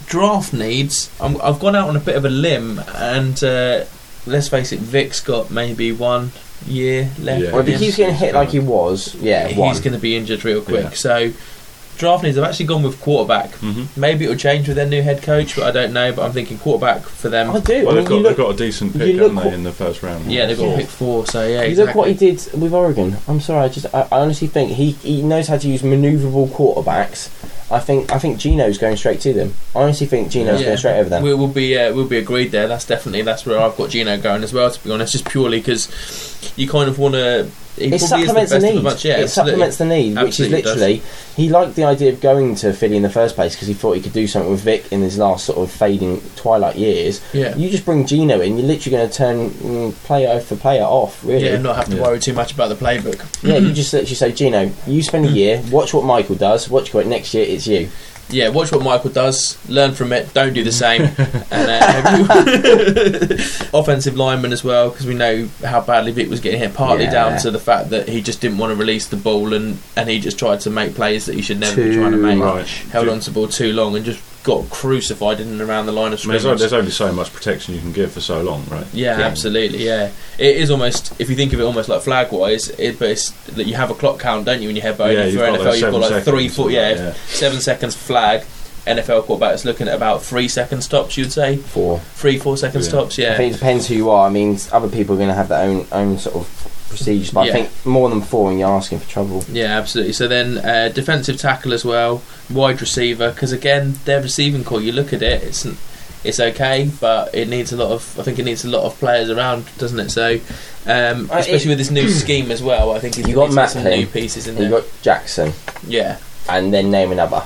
draft 0.07 0.53
needs. 0.53 1.11
I'm, 1.21 1.39
I've 1.41 1.59
gone 1.59 1.75
out 1.75 1.87
on 1.89 1.95
a 1.95 1.99
bit 1.99 2.15
of 2.15 2.25
a 2.25 2.29
limb, 2.29 2.79
and 2.95 3.43
uh, 3.43 3.85
let's 4.25 4.47
face 4.49 4.71
it, 4.71 4.79
Vick's 4.79 5.19
got 5.21 5.51
maybe 5.51 5.91
one 5.91 6.31
year 6.65 7.09
left. 7.19 7.41
Yeah. 7.43 7.51
Well, 7.51 7.59
if 7.61 7.67
he 7.67 7.73
in 7.73 7.79
keeps 7.79 7.97
getting 7.97 8.15
hit 8.15 8.33
like 8.33 8.49
he 8.49 8.59
was, 8.59 9.15
yeah, 9.15 9.47
he's 9.47 9.79
going 9.79 9.93
to 9.93 9.99
be 9.99 10.15
injured 10.15 10.43
real 10.45 10.61
quick. 10.61 10.83
Yeah. 10.83 10.89
So. 10.91 11.31
Draft 11.95 12.23
needs. 12.23 12.39
I've 12.39 12.45
actually 12.45 12.65
gone 12.65 12.81
with 12.81 12.99
quarterback. 13.01 13.51
hmm 13.51 13.83
Maybe 13.95 14.25
it'll 14.25 14.35
change 14.35 14.67
with 14.67 14.77
their 14.77 14.87
new 14.87 15.03
head 15.03 15.21
coach, 15.21 15.55
but 15.55 15.65
I 15.65 15.69
don't 15.69 15.93
know. 15.93 16.11
But 16.11 16.23
I'm 16.25 16.31
thinking 16.31 16.57
quarterback 16.57 17.03
for 17.03 17.29
them. 17.29 17.51
I 17.51 17.59
do. 17.59 17.85
Well, 17.85 17.91
I 17.91 18.01
they've 18.01 18.03
mean, 18.03 18.05
got, 18.05 18.15
you 18.17 18.23
they've 18.23 18.37
got 18.37 18.49
a 18.55 18.57
decent 18.57 18.93
pick, 18.93 19.15
look 19.15 19.31
haven't 19.31 19.35
they, 19.35 19.43
what- 19.43 19.53
in 19.53 19.63
the 19.63 19.71
first 19.71 20.01
round? 20.01 20.25
yeah, 20.31 20.47
they've 20.47 20.57
got 20.57 20.65
Four. 20.69 20.77
pick 20.77 20.87
four. 20.87 21.25
So 21.27 21.47
yeah, 21.47 21.61
you 21.61 21.67
exactly. 21.69 21.85
look 21.85 21.95
what 21.95 22.07
he 22.07 22.15
did 22.15 22.37
with 22.59 22.73
Oregon. 22.73 23.17
I'm 23.27 23.39
sorry, 23.39 23.65
I 23.65 23.69
just 23.69 23.85
I, 23.93 24.07
I 24.11 24.21
honestly 24.21 24.47
think 24.47 24.71
he, 24.71 24.93
he 24.93 25.21
knows 25.21 25.47
how 25.47 25.57
to 25.59 25.67
use 25.69 25.83
manoeuvrable 25.83 26.47
quarterbacks. 26.49 27.29
I 27.71 27.79
think 27.79 28.11
I 28.11 28.19
think 28.19 28.37
Geno's 28.39 28.77
going 28.77 28.97
straight 28.97 29.21
to 29.21 29.33
them. 29.33 29.53
I 29.75 29.81
honestly 29.83 30.05
think 30.07 30.29
Geno's 30.29 30.59
Yeah. 30.59 30.67
going 30.67 30.77
straight 30.77 30.99
over 30.99 31.09
them. 31.09 31.23
We 31.23 31.33
will 31.33 31.47
be 31.47 31.77
uh, 31.77 31.93
we'll 31.93 32.07
be 32.07 32.17
agreed 32.17 32.51
there. 32.51 32.67
That's 32.67 32.85
definitely 32.85 33.21
that's 33.23 33.45
where 33.45 33.59
I've 33.59 33.75
got 33.77 33.89
Geno 33.89 34.17
going 34.17 34.43
as 34.43 34.53
well. 34.53 34.69
To 34.69 34.83
be 34.83 34.91
honest, 34.91 35.13
just 35.13 35.25
purely 35.25 35.59
because 35.59 35.89
you 36.55 36.67
kind 36.67 36.89
of 36.89 36.99
want 36.99 37.15
to. 37.15 37.49
He 37.77 37.85
it 37.95 37.99
supplements 37.99 38.51
the 38.51 38.59
the 38.59 38.71
need. 38.71 38.85
a. 38.85 39.03
Yeah, 39.03 39.13
it 39.17 39.23
absolutely. 39.23 39.27
supplements 39.27 39.77
the 39.77 39.85
need, 39.85 40.15
which 40.15 40.39
is 40.39 40.53
Absolutely 40.53 40.61
does. 40.61 40.75
literally 40.75 41.01
he 41.35 41.49
liked 41.49 41.75
the 41.75 41.83
idea 41.85 42.11
of 42.13 42.21
going 42.21 42.53
to 42.55 42.71
Philly 42.73 42.97
in 42.97 43.01
the 43.03 43.09
first 43.09 43.33
place 43.35 43.55
because 43.55 43.67
he 43.67 43.73
thought 43.73 43.93
he 43.93 44.01
could 44.01 44.13
do 44.13 44.27
something 44.27 44.51
with 44.51 44.61
Vick 44.61 44.91
in 44.91 45.01
his 45.01 45.17
last 45.17 45.45
sort 45.45 45.57
of 45.57 45.71
fading 45.71 46.21
twilight 46.35 46.75
years. 46.75 47.19
Yeah, 47.33 47.55
You 47.55 47.69
just 47.71 47.85
bring 47.85 48.05
Geno 48.05 48.39
in, 48.41 48.57
you're 48.57 48.67
literally 48.67 48.95
going 48.97 49.09
to 49.09 49.15
turn 49.15 49.49
mm, 49.49 49.93
player 50.03 50.39
for 50.39 50.55
player 50.55 50.83
off, 50.83 51.23
really. 51.25 51.45
yeah, 51.45 51.57
not 51.57 51.75
have 51.77 51.89
to 51.89 51.95
Yeah. 51.95 52.03
worry 52.03 52.19
too 52.19 52.33
much 52.33 52.53
about 52.53 52.69
the 52.69 52.75
playbook. 52.75 53.19
Yeah, 53.43 53.57
you 53.57 53.73
just 53.73 53.91
literally 53.93 54.13
say, 54.15 54.31
Geno, 54.31 54.71
you 54.85 55.01
spend 55.01 55.25
a 55.25 55.29
year, 55.41 55.61
watch 55.71 55.93
what 55.95 56.05
Michael 56.05 56.35
does, 56.35 56.69
watch 56.69 56.93
what 56.93 57.07
next 57.07 57.33
year 57.33 57.45
it's 57.47 57.65
you. 57.65 57.89
Yeah, 58.29 58.49
watch 58.49 58.71
what 58.71 58.81
Michael 58.81 59.11
does, 59.11 59.57
learn 59.69 59.93
from 59.93 60.11
it, 60.11 60.33
don't 60.33 60.53
do 60.53 60.63
the 60.63 60.71
same. 60.71 61.01
and 61.51 61.69
uh, 61.69 63.37
offensive 63.73 64.15
lineman 64.17 64.51
as 64.51 64.63
well, 64.63 64.89
because 64.89 65.05
we 65.05 65.13
know 65.13 65.47
how 65.63 65.81
badly 65.81 66.11
Vick 66.11 66.29
was 66.29 66.39
getting 66.39 66.59
hit. 66.59 66.73
Partly 66.73 67.05
Yeah. 67.05 67.11
down 67.11 67.39
to 67.41 67.51
the 67.51 67.59
fact 67.59 67.89
that 67.91 68.07
he 68.09 68.21
just 68.21 68.41
didn't 68.41 68.57
want 68.57 68.71
to 68.71 68.75
release 68.75 69.07
the 69.07 69.17
ball 69.17 69.53
and 69.53 69.77
and 69.95 70.09
he 70.09 70.19
just 70.19 70.39
tried 70.39 70.61
to 70.61 70.69
make 70.69 70.95
plays 70.95 71.25
that 71.27 71.35
he 71.35 71.41
should 71.41 71.59
never 71.59 71.75
be 71.75 71.93
trying 71.95 72.11
to 72.11 72.17
make. 72.17 72.39
Right. 72.39 72.65
Held 72.91 73.05
Do- 73.05 73.11
on 73.11 73.19
to 73.19 73.29
the 73.29 73.33
ball 73.33 73.47
too 73.47 73.71
long 73.73 73.95
and 73.95 74.03
just 74.05 74.19
got 74.43 74.69
crucified 74.69 75.39
in 75.39 75.47
and 75.47 75.61
around 75.61 75.85
the 75.85 75.91
line 75.93 76.11
of 76.13 76.19
I 76.19 76.23
mean, 76.23 76.31
there's, 76.31 76.41
scrimmage. 76.41 76.45
only, 76.45 76.57
there's 76.59 76.73
only 76.73 76.91
so 76.91 77.11
much 77.13 77.31
protection 77.33 77.73
you 77.75 77.79
can 77.81 77.93
give 77.93 78.11
for 78.11 78.19
so 78.21 78.41
long, 78.41 78.65
right? 78.69 78.85
Yeah, 78.93 79.17
Yeah. 79.19 79.25
absolutely. 79.25 79.85
Yeah, 79.85 80.09
it 80.37 80.57
is 80.57 80.69
almost 80.69 81.13
if 81.19 81.29
you 81.29 81.35
think 81.35 81.53
of 81.53 81.59
it 81.59 81.63
almost 81.63 81.87
like 81.89 82.01
flag 82.01 82.31
wise, 82.31 82.69
it, 82.71 82.99
but 82.99 83.09
it's 83.09 83.31
that 83.55 83.65
you 83.67 83.75
have 83.75 83.89
a 83.89 83.93
clock 83.93 84.19
count, 84.19 84.45
don't 84.45 84.61
you? 84.61 84.67
When 84.67 84.75
you 84.75 84.81
head 84.81 84.97
Yeah, 84.99 85.07
yeah, 85.11 85.23
you've 85.25 85.33
for 85.35 85.39
got 85.47 85.59
NFL, 85.59 85.63
those 85.63 85.81
you've 85.81 85.91
got 85.91 86.01
like 86.11 86.23
three, 86.23 86.39
seconds 86.49 86.55
four, 86.55 86.71
yeah, 86.71 86.89
yeah. 86.95 87.13
seven 87.27 87.59
seconds 87.61 87.95
flag. 87.95 88.43
NFL 88.85 89.23
quarterback's 89.23 89.63
looking 89.63 89.87
at 89.87 89.95
about 89.95 90.21
three 90.23 90.49
second 90.49 90.81
stops. 90.81 91.15
You'd 91.17 91.31
say 91.31 91.55
Four. 91.55 91.99
three, 92.15 92.37
four 92.37 92.57
second 92.57 92.81
Yeah. 92.81 92.87
stops. 92.89 93.17
I 93.17 93.21
Yeah, 93.21 93.37
think 93.37 93.51
it 93.53 93.57
depends 93.57 93.87
who 93.87 93.95
you 93.95 94.09
are. 94.09 94.27
I 94.27 94.29
mean, 94.29 94.59
other 94.73 94.89
people 94.89 95.15
are 95.15 95.17
going 95.19 95.29
to 95.29 95.35
have 95.35 95.47
their 95.47 95.63
own 95.63 95.87
own 95.93 96.19
sort 96.19 96.35
of 96.35 96.49
procedures, 96.95 97.31
but 97.31 97.45
Yeah. 97.45 97.51
I 97.51 97.55
think 97.55 97.85
more 97.85 98.09
than 98.09 98.21
four, 98.21 98.49
and 98.49 98.59
you're 98.59 98.69
asking 98.69 98.99
for 98.99 99.09
trouble. 99.09 99.43
yeah, 99.51 99.77
absolutely. 99.77 100.13
So 100.13 100.27
then 100.27 100.57
uh, 100.59 100.89
defensive 100.93 101.37
tackle 101.37 101.73
as 101.73 101.83
well, 101.83 102.21
wide 102.49 102.79
receiver, 102.81 103.31
because 103.31 103.51
again 103.51 103.95
their 104.05 104.21
receiving 104.21 104.63
corps. 104.63 104.81
You 104.81 104.91
look 104.91 105.13
at 105.13 105.21
it, 105.21 105.43
it's 105.43 105.67
it's 106.23 106.39
okay, 106.39 106.89
but 107.01 107.35
it 107.35 107.49
needs 107.49 107.73
a 107.73 107.77
lot 107.77 107.91
of. 107.91 108.17
I 108.19 108.23
think 108.23 108.39
it 108.39 108.43
needs 108.45 108.63
a 108.63 108.69
lot 108.69 108.83
of 108.83 108.97
players 108.99 109.29
around, 109.29 109.65
doesn't 109.77 109.99
it? 109.99 110.09
So. 110.09 110.39
Um, 110.85 111.29
Uh, 111.31 111.37
especially 111.37 111.65
it- 111.67 111.69
with 111.69 111.77
this 111.77 111.91
new 111.91 112.09
scheme 112.23 112.51
as 112.51 112.61
well, 112.61 112.91
I 112.91 112.99
think 112.99 113.17
You 113.17 113.33
got 113.35 113.51
to 113.51 113.67
some 113.69 113.83
new 113.85 114.05
pieces 114.05 114.47
in 114.47 114.55
there. 114.55 114.63
You 114.65 114.69
there. 114.69 114.81
got 114.81 114.89
Jackson, 115.01 115.53
yeah, 115.87 116.17
and 116.49 116.73
then 116.73 116.91
name 116.91 117.11
another. 117.13 117.43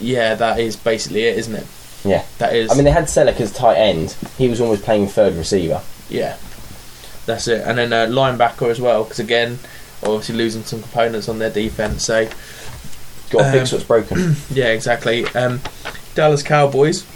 Yeah, 0.00 0.34
that 0.36 0.58
is 0.58 0.76
basically 0.76 1.24
it, 1.24 1.36
isn't 1.38 1.54
it? 1.54 1.66
Yeah. 2.04 2.22
That 2.38 2.54
is. 2.54 2.70
I 2.70 2.74
mean, 2.76 2.84
they 2.84 2.90
had 2.92 3.04
Celek 3.04 3.40
as 3.40 3.52
tight 3.52 3.74
end. 3.76 4.14
He 4.38 4.48
was 4.48 4.60
almost 4.60 4.84
playing 4.84 5.08
third 5.08 5.34
receiver. 5.34 5.80
yeah. 6.08 6.36
That's 7.28 7.46
it. 7.46 7.62
And 7.64 7.78
then 7.78 7.92
uh, 7.92 8.06
linebacker 8.06 8.68
as 8.70 8.80
well, 8.80 9.04
because 9.04 9.20
again, 9.20 9.58
obviously 10.02 10.34
losing 10.34 10.64
some 10.64 10.82
components 10.82 11.28
on 11.28 11.38
their 11.38 11.50
defense. 11.50 12.04
So 12.04 12.28
Got 13.30 13.40
to 13.40 13.46
Um, 13.46 13.52
fix 13.52 13.72
what's 13.72 13.84
broken. 13.84 14.36
yeah, 14.50 14.66
exactly. 14.66 15.26
Um, 15.28 15.60
Dallas 16.14 16.42
Cowboys. 16.42 17.06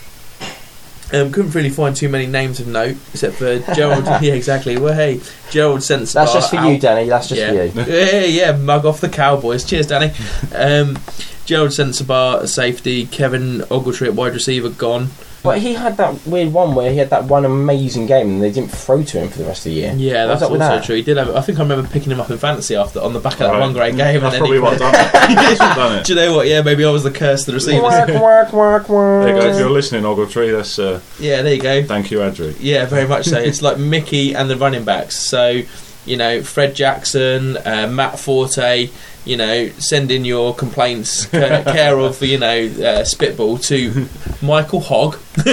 Um, 1.13 1.31
couldn't 1.31 1.51
really 1.55 1.69
find 1.71 1.95
too 1.95 2.09
many 2.09 2.27
names 2.27 2.59
of 2.59 2.67
note 2.67 2.97
except 3.13 3.37
for 3.37 3.59
Gerald. 3.75 4.05
yeah, 4.23 4.35
exactly. 4.35 4.79
Well, 4.79 4.95
hey, 4.95 5.21
Gerald 5.51 5.81
Sensabaugh. 5.81 6.13
That's 6.13 6.33
just 6.33 6.51
for 6.51 6.65
you, 6.65 6.79
Danny. 6.79 7.09
That's 7.09 7.29
just 7.29 7.41
yeah. 7.41 7.69
for 7.69 7.81
you. 7.81 7.95
yeah, 7.95 8.25
yeah, 8.25 8.57
mug 8.57 8.87
off 8.87 9.01
the 9.01 9.09
Cowboys. 9.09 9.65
Cheers, 9.65 9.87
Danny. 9.89 10.13
Um, 10.55 10.99
Gerald 11.45 11.71
Sensabaugh, 11.71 12.47
safety. 12.49 13.07
Kevin 13.07 13.61
Ogletree 13.63 14.11
wide 14.11 14.33
receiver, 14.33 14.71
gone. 14.71 15.09
But 15.43 15.59
he 15.59 15.75
had 15.75 15.97
that 15.97 16.25
weird 16.25 16.53
one 16.53 16.77
where 16.77 16.91
he 16.93 16.99
had 16.99 17.11
that 17.11 17.25
one 17.25 17.45
amazing 17.45 18.07
game 18.07 18.29
and 18.29 18.43
they 18.43 18.53
didn't 18.53 18.71
throw 18.71 19.03
to 19.03 19.19
him 19.19 19.29
for 19.29 19.39
the 19.39 19.45
rest 19.45 19.67
of 19.67 19.73
the 19.73 19.81
year. 19.81 19.93
Yeah, 19.97 20.27
What's 20.27 20.41
that's 20.41 20.43
up 20.45 20.53
with 20.53 20.63
also 20.63 20.77
that? 20.77 20.85
true. 20.85 20.95
He 20.95 21.03
did 21.03 21.17
have. 21.17 21.35
I 21.35 21.41
think 21.41 21.59
I 21.59 21.63
remember 21.63 21.89
picking 21.89 22.13
him 22.13 22.21
up 22.21 22.31
in 22.31 22.39
fantasy 22.39 22.77
after 22.77 23.01
on 23.01 23.13
the 23.13 23.19
back 23.19 23.33
of 23.35 23.39
that 23.41 23.51
Right. 23.51 23.59
one 23.61 23.73
great 23.73 23.97
game. 23.97 24.21
That's 24.21 24.35
and 24.37 24.45
then 24.47 24.53
probably 24.53 24.57
he 24.59 24.63
what 24.63 24.79
done 24.79 24.95
it. 24.95 25.59
Done 25.59 25.99
it. 25.99 26.05
Do 26.07 26.13
you 26.15 26.21
know 26.21 26.37
what? 26.37 26.47
Yeah, 26.47 26.63
maybe 26.63 26.85
I 26.85 26.91
was 26.91 27.03
the 27.03 27.11
curse 27.11 27.41
of 27.41 27.47
the 27.47 27.53
receivers. 27.55 27.83
Work, 27.83 28.09
work, 28.23 28.53
work, 28.53 28.89
work. 28.89 29.25
There 29.27 29.35
you 29.37 29.43
go. 29.43 29.49
If 29.49 29.59
you're 29.59 29.71
listening, 29.71 30.03
Ogletree, 30.05 30.53
that's 30.57 30.79
uh, 30.79 31.01
yeah, 31.19 31.43
there 31.43 31.55
you 31.55 31.61
go. 31.61 31.83
thank 31.83 32.11
you, 32.13 32.23
Andrew. 32.23 32.55
Yeah, 32.61 32.87
very 32.87 33.09
much 33.09 33.27
so. 33.27 33.39
It's 33.39 33.63
like 33.63 33.79
Mickey 33.79 34.35
and 34.37 34.49
the 34.49 34.57
running 34.57 34.85
backs. 34.85 35.17
So, 35.19 35.63
you 36.05 36.17
know, 36.17 36.43
Fred 36.43 36.75
Jackson, 36.75 37.57
uh, 37.59 37.89
Matt 37.91 38.19
Forte. 38.19 38.91
You 39.25 39.37
know, 39.37 39.69
send 39.79 40.11
in 40.11 40.25
your 40.25 40.53
complaints 40.53 41.27
ca- 41.31 41.63
care 41.63 41.97
of 41.97 42.21
you 42.23 42.39
know 42.39 42.67
uh, 42.67 43.05
Spitball 43.05 43.59
to 43.59 44.09
Michael 44.43 44.81
Hogg 44.81 45.17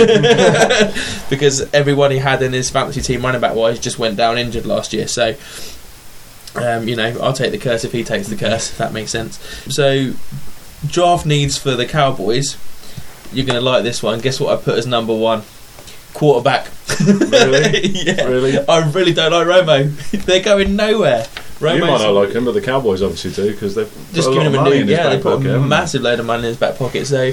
because 1.29 1.71
everyone 1.71 2.09
he 2.09 2.17
had 2.17 2.41
in 2.41 2.51
his 2.51 2.71
fantasy 2.71 3.01
team 3.01 3.21
running 3.21 3.41
back 3.41 3.53
wise 3.55 3.79
just 3.79 3.99
went 3.99 4.17
down 4.17 4.39
injured 4.39 4.65
last 4.65 4.91
year. 4.91 5.07
So, 5.07 5.35
um, 6.55 6.87
you 6.87 6.95
know, 6.95 7.15
I'll 7.21 7.33
take 7.33 7.51
the 7.51 7.59
curse 7.59 7.83
if 7.83 7.91
he 7.91 8.03
takes 8.03 8.27
the 8.27 8.35
curse. 8.35 8.71
If 8.71 8.79
that 8.79 8.91
makes 8.91 9.11
sense. 9.11 9.37
So, 9.69 10.13
draft 10.87 11.27
needs 11.27 11.57
for 11.59 11.75
the 11.75 11.85
Cowboys. 11.85 12.57
You're 13.31 13.45
going 13.45 13.59
to 13.59 13.61
like 13.61 13.83
this 13.83 14.01
one. 14.01 14.19
Guess 14.19 14.39
what 14.39 14.57
I 14.57 14.61
put 14.61 14.79
as 14.79 14.87
number 14.87 15.15
one? 15.15 15.43
Quarterback. 16.13 16.67
Really? 17.05 17.87
yeah. 17.89 18.23
Really? 18.25 18.57
I 18.67 18.89
really 18.91 19.13
don't 19.13 19.31
like 19.31 19.47
Romo. 19.47 19.89
They're 20.25 20.41
going 20.43 20.75
nowhere. 20.75 21.23
Romo's 21.59 21.75
you 21.75 21.81
might 21.81 21.97
not 21.99 22.11
like 22.11 22.29
him, 22.31 22.45
but 22.45 22.53
the 22.53 22.61
Cowboys 22.61 23.01
obviously 23.01 23.31
do 23.31 23.51
because 23.51 23.75
they've 23.75 23.91
just 24.13 24.27
put 24.29 24.37
a 24.37 24.43
giving 24.43 24.53
lot 24.53 24.53
him 24.53 24.53
a 24.53 24.57
money 24.63 24.75
new 24.77 24.81
in 24.83 24.87
his 24.87 24.97
yeah. 24.97 25.09
They 25.09 25.15
back 25.15 25.23
put 25.23 25.33
pocket, 25.35 25.45
a 25.45 25.49
haven't 25.51 25.61
they? 25.63 25.67
massive 25.69 26.01
load 26.01 26.19
of 26.19 26.25
money 26.25 26.39
in 26.43 26.47
his 26.49 26.57
back 26.57 26.77
pocket. 26.77 27.05
So 27.05 27.17
Are 27.27 27.31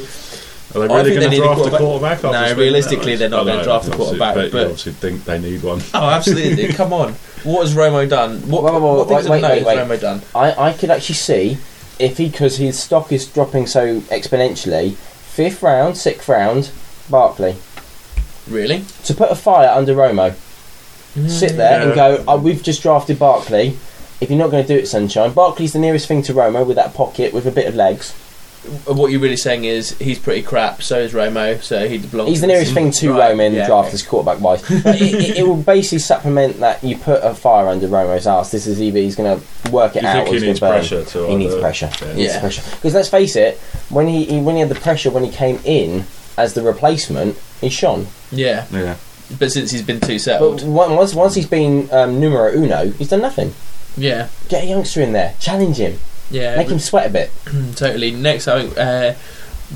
they 0.88 0.94
I 0.94 0.98
really 0.98 1.10
going 1.10 1.20
to 1.22 1.28
need 1.30 1.38
a 1.38 1.42
draft 1.42 1.60
a 1.60 1.70
quarterback. 1.78 2.20
quarterback? 2.20 2.22
No, 2.22 2.60
realistically, 2.62 3.16
they're 3.16 3.28
not 3.28 3.46
gonna 3.46 3.62
draft 3.64 3.88
a 3.88 3.92
quarterback, 3.92 4.34
But, 4.34 4.52
but- 4.52 4.58
you 4.58 4.64
obviously 4.64 4.92
think 4.92 5.24
they 5.24 5.38
need 5.38 5.62
one. 5.62 5.80
oh, 5.94 6.10
absolutely. 6.10 6.68
Come 6.74 6.92
on. 6.92 7.12
What 7.44 7.62
has 7.66 7.74
Romo 7.74 8.08
done? 8.08 8.40
What, 8.48 8.64
Whoa, 8.64 8.72
whoa, 8.72 8.80
whoa, 8.80 8.94
what 8.98 9.08
things 9.08 9.28
wait, 9.28 9.42
wait, 9.42 9.64
wait, 9.64 9.78
has 9.78 9.88
Romo 9.88 10.00
done? 10.00 10.22
I, 10.34 10.70
I 10.70 10.72
could 10.72 10.90
actually 10.90 11.14
see 11.14 11.58
if 12.00 12.18
he 12.18 12.28
because 12.28 12.56
his 12.56 12.78
stock 12.82 13.12
is 13.12 13.26
dropping 13.26 13.66
so 13.68 14.00
exponentially. 14.00 14.94
Fifth 14.96 15.62
round, 15.62 15.96
sixth 15.96 16.28
round, 16.28 16.70
Barkley 17.08 17.56
Really? 18.48 18.84
to 19.04 19.14
put 19.14 19.30
a 19.30 19.34
fire 19.34 19.68
under 19.68 19.94
Romo. 19.94 20.34
Sit 21.28 21.56
there 21.56 21.80
and 21.82 21.94
go. 21.94 22.22
Oh, 22.28 22.38
we've 22.38 22.62
just 22.62 22.82
drafted 22.82 23.18
Barkley. 23.18 23.76
If 24.20 24.28
you're 24.30 24.38
not 24.38 24.50
going 24.50 24.64
to 24.66 24.68
do 24.68 24.78
it, 24.78 24.86
Sunshine, 24.86 25.32
Barkley's 25.32 25.72
the 25.72 25.78
nearest 25.78 26.06
thing 26.08 26.22
to 26.22 26.34
Romo 26.34 26.66
with 26.66 26.76
that 26.76 26.92
pocket 26.94 27.32
with 27.32 27.46
a 27.46 27.50
bit 27.50 27.66
of 27.66 27.74
legs. 27.74 28.12
What 28.86 29.12
you're 29.12 29.20
really 29.20 29.36
saying 29.36 29.64
is 29.64 29.96
he's 29.98 30.18
pretty 30.18 30.42
crap. 30.42 30.82
So 30.82 30.98
is 30.98 31.12
Romo. 31.12 31.62
So 31.62 31.88
he 31.88 31.98
belongs. 31.98 32.28
He's 32.30 32.40
the 32.40 32.48
nearest 32.48 32.74
thing 32.74 32.90
to 32.90 33.12
Right, 33.12 33.32
Romo 33.34 33.46
in 33.46 33.52
the 33.52 33.58
yeah, 33.60 33.66
draft 33.66 33.88
okay. 33.88 33.94
as 33.94 34.02
quarterback 34.02 34.40
wise. 34.40 34.68
It, 34.70 34.84
it, 35.14 35.38
it 35.38 35.46
will 35.46 35.56
basically 35.62 36.00
supplement 36.00 36.58
that 36.60 36.82
you 36.82 36.98
put 36.98 37.22
a 37.22 37.34
fire 37.34 37.68
under 37.68 37.86
Romo's 37.88 38.26
ass. 38.26 38.50
This 38.50 38.66
is 38.66 38.82
either 38.82 38.98
he's 38.98 39.14
going 39.16 39.40
to 39.40 39.70
work 39.70 39.96
it 39.96 40.02
You 40.02 40.08
out 40.08 40.24
think 40.24 40.28
or 40.36 40.38
he 40.40 40.46
needs 40.46 40.60
burn. 40.60 40.72
pressure 40.72 41.04
to 41.04 41.26
He 41.28 41.36
needs 41.36 41.52
either- 41.52 41.60
pressure. 41.62 41.90
Yeah. 42.00 42.08
He 42.12 42.20
needs 42.22 42.32
Yeah. 42.34 42.40
pressure. 42.40 42.62
Because 42.76 42.94
let's 42.94 43.08
face 43.08 43.36
it, 43.36 43.58
when 43.88 44.08
he, 44.08 44.24
he 44.24 44.40
when 44.40 44.56
he 44.56 44.60
had 44.60 44.68
the 44.70 44.74
pressure 44.74 45.10
when 45.10 45.24
he 45.24 45.30
came 45.30 45.60
in 45.64 46.04
as 46.36 46.54
the 46.54 46.62
replacement, 46.62 47.36
he 47.60 47.68
shone. 47.70 48.06
Yeah, 48.30 48.66
Yeah. 48.72 48.96
but 49.38 49.52
since 49.52 49.70
he's 49.70 49.82
been 49.82 50.00
too 50.00 50.14
But 50.14 50.20
settled, 50.20 50.62
on- 50.62 50.96
once 50.96 51.14
once 51.14 51.34
he's 51.34 51.46
been 51.46 51.88
um, 51.92 52.20
numero 52.20 52.52
uno, 52.52 52.90
he's 52.92 53.08
done 53.08 53.22
nothing. 53.22 53.54
yeah, 53.96 54.28
Get 54.48 54.64
a 54.64 54.66
youngster 54.66 55.00
in 55.00 55.12
there, 55.12 55.34
challenge 55.40 55.76
him, 55.78 55.98
yeah, 56.30 56.56
make 56.56 56.68
him 56.68 56.78
sweat 56.78 57.06
a 57.06 57.10
bit. 57.10 57.30
totally. 57.76 58.10
Next, 58.10 58.46
I 58.48 58.62
think 58.62 58.78
uh, 58.78 59.14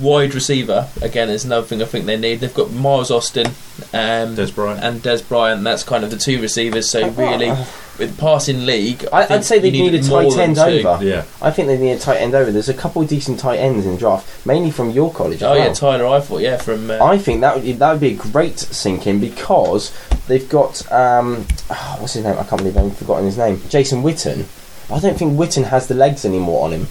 wide 0.01 0.35
receiver 0.35 0.89
again 1.03 1.29
is 1.31 1.45
another 1.45 1.67
thing 1.67 1.81
I 1.83 1.87
think 1.87 2.07
they 2.07 2.17
need. 2.17 2.41
They've 2.41 2.53
got 2.55 2.71
Miles 2.71 3.11
Austin 3.11 3.47
um, 3.93 4.37
Dez 4.37 4.55
Bryant. 4.55 4.85
and 4.85 5.03
Dez 5.03 5.27
Bryant. 5.27 5.65
That's 5.65 5.83
kind 5.83 6.05
of 6.05 6.11
the 6.11 6.17
two 6.17 6.41
receivers. 6.41 6.89
So 6.91 7.09
really, 7.11 7.53
with 8.01 8.19
passing 8.19 8.67
league, 8.67 9.07
I 9.13 9.35
I'd 9.35 9.45
say 9.45 9.61
they 9.61 9.69
you 9.69 9.91
need 9.91 9.95
a 9.95 10.03
tight 10.03 10.37
end 10.37 10.57
two. 10.57 10.63
over. 10.63 11.05
Yeah. 11.05 11.25
I 11.41 11.53
think 11.53 11.69
they 11.69 11.79
need 11.79 11.93
a 11.93 11.99
tight 11.99 12.17
end 12.17 12.35
over. 12.35 12.51
There's 12.51 12.69
a 12.69 12.75
couple 12.75 13.03
of 13.03 13.09
decent 13.09 13.39
tight 13.39 13.59
ends 13.59 13.87
in 13.87 13.93
the 13.93 13.99
draft, 13.99 14.45
mainly 14.45 14.73
from 14.73 14.91
your 14.91 15.13
college. 15.13 15.43
Oh 15.43 15.53
well. 15.53 15.59
yeah, 15.59 15.73
Tyler 15.73 16.05
Eifert, 16.05 16.43
yeah, 16.43 16.57
from 16.57 16.91
uh, 16.91 16.99
I 17.05 17.19
think 17.19 17.43
that 17.43 17.55
would 17.57 17.79
that 17.79 17.93
would 17.93 18.01
be 18.01 18.13
a 18.13 18.17
great 18.17 18.59
sink 18.59 19.07
in 19.07 19.21
because 19.21 19.95
they've 20.27 20.49
got 20.49 20.91
um, 20.91 21.47
ah, 21.71 21.97
what's 22.01 22.15
his 22.15 22.25
name? 22.25 22.37
I 22.39 22.45
can't 22.45 22.63
believe 22.63 22.77
I've 22.77 22.97
forgotten 22.97 23.27
his 23.27 23.39
name. 23.39 23.63
Jason 23.69 24.03
Witten. 24.03 24.47
I 24.91 24.99
don't 24.99 25.17
think 25.17 25.35
Witten 25.35 25.65
has 25.67 25.87
the 25.87 25.95
legs 25.95 26.25
anymore 26.25 26.65
on 26.65 26.73
him. 26.73 26.89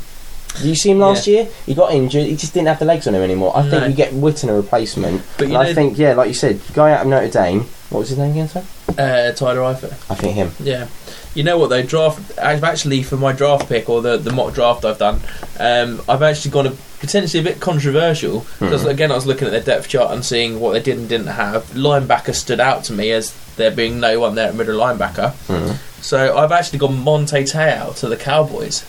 Did 0.58 0.66
you 0.66 0.76
see 0.76 0.90
him 0.92 1.00
last 1.00 1.28
year? 1.28 1.48
He 1.66 1.74
got 1.74 1.94
injured. 1.94 2.26
He 2.26 2.36
just 2.36 2.54
didn't 2.54 2.68
have 2.68 2.80
the 2.80 2.86
legs 2.86 3.08
on 3.08 3.16
him 3.16 3.22
anymore. 3.22 3.56
I 3.56 3.64
No. 3.64 3.70
think 3.70 3.88
you 3.90 3.94
get 3.94 4.14
Witten 4.14 4.50
a 4.50 4.54
replacement. 4.54 5.22
But 5.38 5.48
And 5.48 5.58
I 5.58 5.74
think 5.74 5.98
yeah, 5.98 6.14
like 6.14 6.28
you 6.28 6.34
said, 6.34 6.60
guy 6.74 6.92
out 6.92 7.02
of 7.02 7.08
Notre 7.08 7.28
Dame. 7.30 7.66
What 7.90 8.00
was 8.00 8.10
his 8.10 8.18
name 8.18 8.32
again, 8.32 8.50
sir? 8.50 8.64
uh, 8.90 9.32
Tyler 9.34 9.62
Eifert. 9.62 9.94
I 10.10 10.16
think 10.16 10.36
him. 10.36 10.52
Yeah. 10.60 10.88
You 11.36 11.44
know 11.44 11.58
what 11.60 11.70
though? 11.70 11.84
Draft. 11.84 12.38
I've 12.40 12.64
actually 12.64 13.04
for 13.04 13.16
my 13.16 13.32
draft 13.32 13.70
pick 13.70 13.88
or 13.90 14.02
the 14.02 14.18
the 14.18 14.32
mock 14.32 14.54
draft 14.54 14.84
I've 14.84 14.98
done, 14.98 15.22
um, 15.60 16.02
I've 16.10 16.24
actually 16.24 16.52
gone 16.52 16.68
a 16.68 16.74
potentially 17.00 17.40
a 17.40 17.44
bit 17.44 17.60
controversial 17.62 18.46
because 18.60 18.84
Mhm. 18.84 18.90
again 18.90 19.12
I 19.12 19.16
was 19.16 19.26
looking 19.28 19.46
at 19.48 19.52
their 19.52 19.62
depth 19.62 19.88
chart 19.88 20.12
and 20.12 20.26
seeing 20.26 20.60
what 20.60 20.74
they 20.74 20.80
did 20.82 20.98
and 20.98 21.08
didn't 21.08 21.28
have. 21.28 21.66
Linebacker 21.74 22.34
stood 22.36 22.60
out 22.60 22.84
to 22.86 22.94
me 22.94 23.12
as 23.12 23.32
there 23.56 23.72
being 23.72 24.00
no 24.00 24.20
one 24.20 24.36
there 24.36 24.48
at 24.50 24.56
middle 24.56 24.78
linebacker. 24.80 25.34
Mhm. 25.48 25.76
So 26.02 26.36
I've 26.38 26.52
actually 26.52 26.80
gone 26.80 27.04
Manti 27.04 27.44
Te'o 27.44 27.96
to 28.00 28.08
the 28.08 28.16
Cowboys 28.18 28.84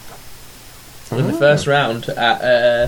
in 1.12 1.26
the 1.26 1.34
Oh. 1.34 1.38
first 1.38 1.66
round 1.66 2.08
at 2.08 2.42
uh, 2.42 2.86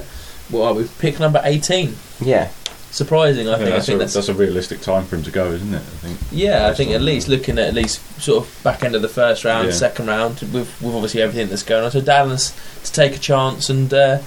what 0.51 0.67
are 0.69 0.75
we? 0.75 0.89
Pick 0.99 1.19
number 1.21 1.41
eighteen. 1.45 1.97
Yeah, 2.21 2.49
Surprising, 2.91 3.49
I 3.49 3.53
Yeah, 3.53 3.57
think. 3.57 3.69
I 3.69 3.71
that's, 3.73 3.87
think 3.87 3.97
a, 3.97 3.99
that's 4.01 4.13
that's 4.15 4.29
a 4.29 4.35
realistic 4.35 4.81
time 4.83 5.05
for 5.07 5.17
him 5.17 5.23
to 5.23 5.31
go, 5.31 5.51
isn't 5.53 5.73
it? 5.73 5.79
I 5.79 5.81
think. 5.81 6.19
Yeah, 6.31 6.67
I 6.69 6.75
think 6.75 6.91
at 6.91 7.01
least 7.01 7.27
looking 7.27 7.59
at 7.59 7.69
at 7.69 7.75
least 7.75 8.01
sort 8.21 8.45
of 8.45 8.61
back 8.63 8.85
end 8.85 8.95
of 8.95 9.01
the 9.03 9.09
first 9.09 9.45
round, 9.45 9.69
Yeah. 9.69 9.73
second 9.75 10.09
round, 10.09 10.41
with 10.53 10.69
with 10.83 10.95
obviously 10.95 11.23
everything 11.23 11.49
that's 11.49 11.63
going 11.63 11.85
on. 11.85 11.91
So 11.91 12.01
Dallas 12.03 12.53
to 12.85 12.93
take 12.93 13.17
a 13.17 13.19
chance 13.19 13.71
and 13.71 13.93
uh, 13.95 14.19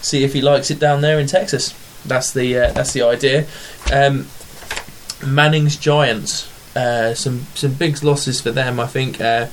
see 0.00 0.24
if 0.24 0.32
he 0.32 0.40
likes 0.40 0.70
it 0.70 0.78
down 0.78 1.02
there 1.02 1.20
in 1.20 1.26
Texas. 1.26 1.74
That's 2.06 2.32
the 2.32 2.58
uh, 2.58 2.72
that's 2.72 2.92
the 2.94 3.02
idea. 3.02 3.46
Um, 3.92 4.28
Manning's 5.24 5.76
Giants, 5.76 6.48
uh, 6.76 7.14
some 7.14 7.46
some 7.54 7.72
big 7.74 8.02
losses 8.02 8.40
for 8.40 8.50
them. 8.50 8.78
I 8.80 8.86
think 8.86 9.20
uh, 9.20 9.48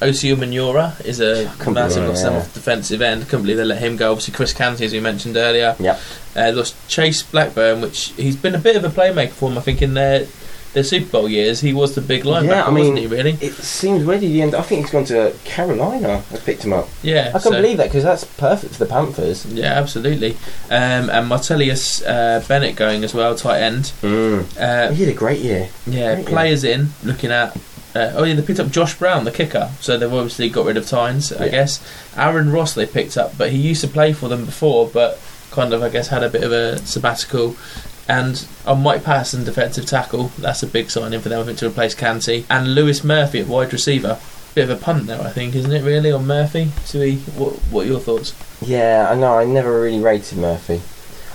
Osi 0.00 0.34
Umenyiora 0.34 1.04
is 1.04 1.20
a 1.20 1.44
massive 1.70 2.08
loss 2.08 2.22
them 2.22 2.34
off 2.34 2.54
defensive 2.54 3.02
end. 3.02 3.24
Couldn't 3.28 3.42
believe 3.42 3.58
they 3.58 3.64
let 3.64 3.78
him 3.82 3.96
go. 3.96 4.12
Obviously, 4.12 4.32
Chris 4.34 4.52
Canty, 4.54 4.84
as 4.86 4.92
we 4.92 5.00
mentioned 5.00 5.36
earlier. 5.36 5.76
Yep. 5.78 6.00
Uh, 6.34 6.52
lost 6.54 6.88
Chase 6.88 7.22
Blackburn, 7.22 7.80
which 7.82 8.12
he's 8.16 8.36
been 8.36 8.54
a 8.54 8.58
bit 8.58 8.76
of 8.76 8.84
a 8.84 8.88
playmaker 8.88 9.30
for 9.30 9.48
them. 9.50 9.58
I 9.58 9.60
think 9.60 9.82
in 9.82 9.94
their 9.94 10.26
their 10.72 10.84
Super 10.84 11.10
Bowl 11.10 11.28
years, 11.28 11.60
he 11.60 11.72
was 11.72 11.96
the 11.96 12.00
big 12.00 12.22
linebacker, 12.22 12.44
Yeah, 12.46 12.64
I 12.64 12.70
wasn't 12.70 12.94
mean, 12.94 12.96
he? 12.96 13.06
Really? 13.08 13.32
It 13.40 13.54
seems 13.54 14.04
ready 14.04 14.28
He 14.28 14.40
end. 14.40 14.54
I 14.54 14.62
think 14.62 14.82
he's 14.82 14.90
gone 14.92 15.04
to 15.06 15.34
Carolina. 15.44 16.22
I 16.32 16.36
picked 16.36 16.64
him 16.64 16.72
up. 16.72 16.88
Yeah. 17.02 17.26
I 17.30 17.30
can't 17.32 17.42
so- 17.42 17.50
believe 17.50 17.78
that 17.78 17.88
because 17.88 18.04
that's 18.04 18.22
perfect 18.22 18.74
for 18.74 18.84
the 18.84 18.86
Panthers. 18.88 19.44
Yeah, 19.46 19.72
absolutely. 19.72 20.34
Um, 20.70 21.10
and 21.10 21.28
Martellus 21.28 22.06
uh, 22.06 22.46
Bennett 22.46 22.76
going 22.76 23.02
as 23.02 23.12
well, 23.12 23.34
tight 23.34 23.62
end. 23.62 23.92
Uh, 24.04 24.92
he 24.92 25.04
had 25.04 25.08
a 25.12 25.12
great 25.16 25.40
year. 25.40 25.70
yeah, 25.88 26.14
Great, 26.14 26.26
players 26.26 26.62
in. 26.62 26.90
Looking 27.02 27.32
at. 27.32 27.56
Uh, 27.94 28.12
oh 28.14 28.24
yeah, 28.24 28.34
they 28.34 28.42
picked 28.42 28.60
up 28.60 28.70
Josh 28.70 28.96
Brown, 28.98 29.24
the 29.24 29.32
kicker. 29.32 29.70
So 29.80 29.96
they've 29.98 30.12
obviously 30.12 30.48
got 30.48 30.66
rid 30.66 30.76
of 30.76 30.86
Tynes, 30.86 31.32
I 31.32 31.46
Yeah. 31.46 31.50
guess. 31.50 31.80
Aaron 32.16 32.52
Ross 32.52 32.74
they 32.74 32.86
picked 32.86 33.16
up, 33.16 33.36
but 33.36 33.50
he 33.50 33.58
used 33.58 33.80
to 33.80 33.88
play 33.88 34.12
for 34.12 34.28
them 34.28 34.44
before, 34.44 34.88
but 34.92 35.18
kind 35.50 35.72
of 35.72 35.82
I 35.82 35.88
guess 35.88 36.08
had 36.08 36.22
a 36.22 36.28
bit 36.28 36.42
of 36.44 36.52
a 36.52 36.78
sabbatical. 36.86 37.56
And 38.08 38.44
on 38.66 38.82
Mike 38.82 39.04
Patterson, 39.04 39.44
defensive 39.44 39.86
tackle, 39.86 40.32
that's 40.38 40.62
a 40.62 40.66
big 40.66 40.90
signing 40.90 41.20
for 41.20 41.28
them. 41.28 41.40
I 41.40 41.44
think 41.44 41.58
to 41.58 41.68
replace 41.68 41.94
Canty 41.94 42.44
and 42.50 42.74
Louis 42.74 43.02
Murphy 43.04 43.40
at 43.40 43.46
wide 43.46 43.72
receiver. 43.72 44.18
Bit 44.54 44.68
of 44.68 44.70
a 44.70 44.82
punt 44.82 45.06
there, 45.06 45.20
I 45.20 45.30
think, 45.30 45.54
isn't 45.54 45.70
it? 45.72 45.82
Really 45.84 46.10
on 46.10 46.26
Murphy. 46.26 46.70
So 46.84 47.00
he, 47.00 47.18
what, 47.36 47.52
what 47.70 47.84
are 47.86 47.88
your 47.88 48.00
thoughts? 48.00 48.34
Yeah, 48.60 49.06
I 49.08 49.14
know. 49.14 49.38
I 49.38 49.44
never 49.44 49.80
really 49.80 50.00
rated 50.00 50.38
Murphy. 50.38 50.82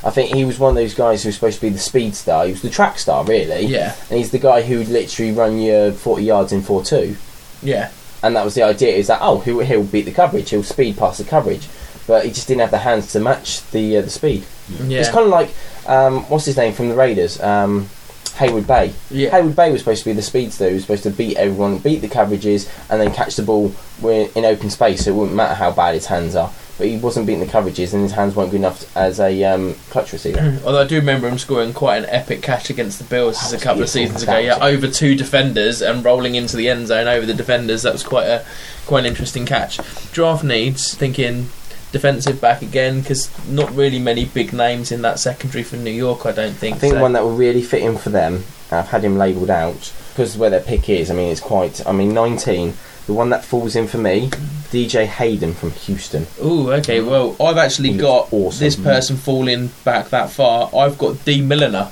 I 0.05 0.11
think 0.11 0.33
he 0.35 0.45
was 0.45 0.59
one 0.59 0.69
of 0.69 0.75
those 0.75 0.93
guys 0.93 1.23
who 1.23 1.29
was 1.29 1.35
supposed 1.35 1.55
to 1.55 1.61
be 1.61 1.69
the 1.69 1.79
speed 1.79 2.15
star. 2.15 2.45
He 2.45 2.51
was 2.51 2.61
the 2.61 2.69
track 2.69 2.99
star, 2.99 3.25
really. 3.25 3.65
Yeah, 3.65 3.95
And 4.09 4.19
he's 4.19 4.29
the 4.31 4.37
guy 4.39 4.61
who 4.61 4.77
would 4.77 4.87
literally 4.87 5.31
run 5.31 5.57
you 5.57 5.91
40 5.93 6.23
yards 6.23 6.51
in 6.51 6.61
4 6.61 6.83
2. 6.83 7.17
yeah, 7.63 7.89
And 8.21 8.35
that 8.35 8.45
was 8.45 8.53
the 8.53 8.61
idea 8.61 8.95
is 8.95 9.07
that, 9.07 9.17
oh, 9.21 9.39
he'll, 9.39 9.59
he'll 9.59 9.83
beat 9.83 10.03
the 10.05 10.11
coverage, 10.11 10.51
he'll 10.51 10.61
speed 10.63 10.97
past 10.97 11.17
the 11.17 11.23
coverage. 11.23 11.67
But 12.05 12.23
he 12.23 12.31
just 12.31 12.47
didn't 12.47 12.61
have 12.61 12.69
the 12.71 12.77
hands 12.77 13.11
to 13.13 13.19
match 13.19 13.67
the 13.71 13.97
uh, 13.97 14.01
the 14.03 14.11
speed. 14.11 14.45
yeah. 14.83 14.99
It's 14.99 15.09
kind 15.09 15.25
of 15.25 15.31
like, 15.31 15.49
um, 15.87 16.21
what's 16.29 16.45
his 16.45 16.55
name 16.55 16.73
from 16.73 16.89
the 16.89 16.95
Raiders? 16.95 17.41
Um, 17.41 17.89
Heyward-Bey. 18.35 18.93
yeah. 19.09 19.29
Heyward-Bey 19.31 19.71
was 19.71 19.81
supposed 19.81 20.03
to 20.03 20.09
be 20.09 20.13
the 20.13 20.21
speedster 20.21 20.67
who 20.67 20.75
was 20.75 20.83
supposed 20.83 21.03
to 21.03 21.09
beat 21.09 21.37
everyone, 21.37 21.79
beat 21.79 22.01
the 22.01 22.07
coverages, 22.09 22.69
and 22.91 23.01
then 23.01 23.11
catch 23.11 23.37
the 23.37 23.41
ball 23.43 23.73
in 24.03 24.45
open 24.45 24.69
space. 24.69 25.05
So 25.05 25.11
it 25.11 25.15
wouldn't 25.15 25.35
matter 25.35 25.55
how 25.55 25.71
bad 25.71 25.95
his 25.95 26.05
hands 26.05 26.35
are. 26.35 26.51
But 26.77 26.87
he 26.87 26.97
wasn't 26.97 27.25
beating 27.25 27.39
the 27.39 27.51
coverages, 27.51 27.93
and 27.93 28.03
his 28.03 28.11
hands 28.11 28.35
weren't 28.35 28.51
good 28.51 28.57
enough 28.57 28.95
as 28.97 29.19
a 29.19 29.43
um, 29.45 29.75
clutch 29.89 30.11
receiver. 30.11 30.59
Although 30.65 30.81
I 30.81 30.87
do 30.87 30.95
remember 30.95 31.27
him 31.29 31.37
scoring 31.37 31.73
quite 31.73 31.97
an 31.97 32.05
epic 32.09 32.41
catch 32.41 32.69
against 32.69 32.97
the 32.97 33.05
Bills 33.05 33.53
a 33.53 33.57
couple 33.57 33.81
of 33.81 33.89
seasons 33.89 34.23
ago. 34.23 34.37
Yeah, 34.37 34.57
over 34.61 34.87
two 34.87 35.15
defenders 35.15 35.81
and 35.81 36.03
rolling 36.03 36.35
into 36.35 36.57
the 36.57 36.67
end 36.67 36.87
zone 36.87 37.07
over 37.07 37.25
the 37.25 37.33
defenders. 37.33 37.83
That 37.83 37.93
was 37.93 38.03
quite 38.03 38.25
a 38.25 38.45
quite 38.85 39.01
an 39.01 39.05
interesting 39.05 39.45
catch. 39.45 39.79
Draft 40.11 40.43
needs 40.43 40.93
thinking 40.93 41.49
defensive 41.91 42.41
back 42.41 42.61
again 42.61 42.99
because 42.99 43.29
not 43.47 43.73
really 43.73 43.99
many 43.99 44.25
big 44.25 44.51
names 44.51 44.91
in 44.91 45.01
that 45.01 45.17
secondary 45.17 45.63
for 45.63 45.77
New 45.77 45.91
York. 45.91 46.25
I 46.25 46.33
don't 46.33 46.53
think. 46.53 46.75
I 46.75 46.79
think 46.79 46.93
so. 46.95 47.01
one 47.01 47.13
that 47.13 47.23
will 47.23 47.35
really 47.35 47.61
fit 47.61 47.83
in 47.83 47.97
for 47.97 48.09
them. 48.09 48.43
I've 48.69 48.89
had 48.89 49.03
him 49.03 49.17
labelled 49.17 49.49
out 49.49 49.93
because 50.09 50.37
where 50.37 50.49
their 50.49 50.61
pick 50.61 50.89
is. 50.89 51.09
I 51.09 51.13
mean, 51.13 51.31
it's 51.31 51.39
quite. 51.39 51.85
I 51.87 51.93
mean, 51.93 52.13
19. 52.13 52.73
The 53.05 53.13
one 53.13 53.29
that 53.29 53.45
falls 53.45 53.75
in 53.75 53.87
for 53.87 53.99
me, 53.99 54.31
DJ 54.71 55.05
Hayden 55.05 55.53
from 55.53 55.71
Houston. 55.71 56.27
Ooh, 56.43 56.71
okay. 56.73 57.01
Well, 57.01 57.35
I've 57.39 57.57
actually 57.57 57.91
He 57.93 57.97
got 57.97 58.31
awesome. 58.31 58.59
this 58.59 58.75
person 58.75 59.17
falling 59.17 59.67
back 59.83 60.09
that 60.09 60.29
far. 60.29 60.69
I've 60.75 60.97
got 60.97 61.23
Dee 61.25 61.41
Milliner 61.41 61.91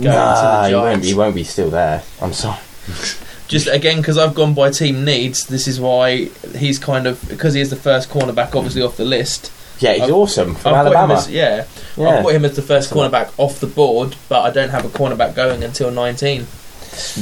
going 0.00 0.14
nah, 0.14 0.62
to 0.62 0.68
he 0.68 0.74
won't, 0.74 1.04
he 1.04 1.14
won't 1.14 1.34
be 1.34 1.44
still 1.44 1.70
there. 1.70 2.02
I'm 2.20 2.32
sorry. 2.32 2.58
Just 3.48 3.66
again 3.66 3.96
because 3.98 4.18
I've 4.18 4.34
gone 4.34 4.52
by 4.54 4.70
team 4.70 5.04
needs. 5.04 5.46
This 5.46 5.66
is 5.66 5.80
why 5.80 6.24
he's 6.56 6.78
kind 6.78 7.06
of 7.06 7.26
because 7.28 7.54
he 7.54 7.60
is 7.62 7.70
the 7.70 7.76
first 7.76 8.10
cornerback, 8.10 8.54
obviously 8.54 8.82
off 8.82 8.96
the 8.98 9.06
list. 9.06 9.50
Yeah, 9.80 9.94
he's 9.94 10.02
I've- 10.02 10.12
awesome 10.12 10.54
from 10.54 10.74
I've 10.74 10.86
Alabama. 10.86 11.14
as, 11.14 11.30
yeah, 11.30 11.64
yeah. 11.96 12.08
I've 12.08 12.24
got 12.24 12.34
him 12.34 12.44
as 12.44 12.56
the 12.56 12.62
first 12.62 12.90
cornerback 12.90 13.30
off 13.38 13.60
the 13.60 13.66
board, 13.66 14.16
but 14.28 14.42
I 14.42 14.50
don't 14.50 14.70
have 14.70 14.84
a 14.84 14.88
cornerback 14.88 15.34
going 15.34 15.62
until 15.62 15.90
19. 15.90 16.46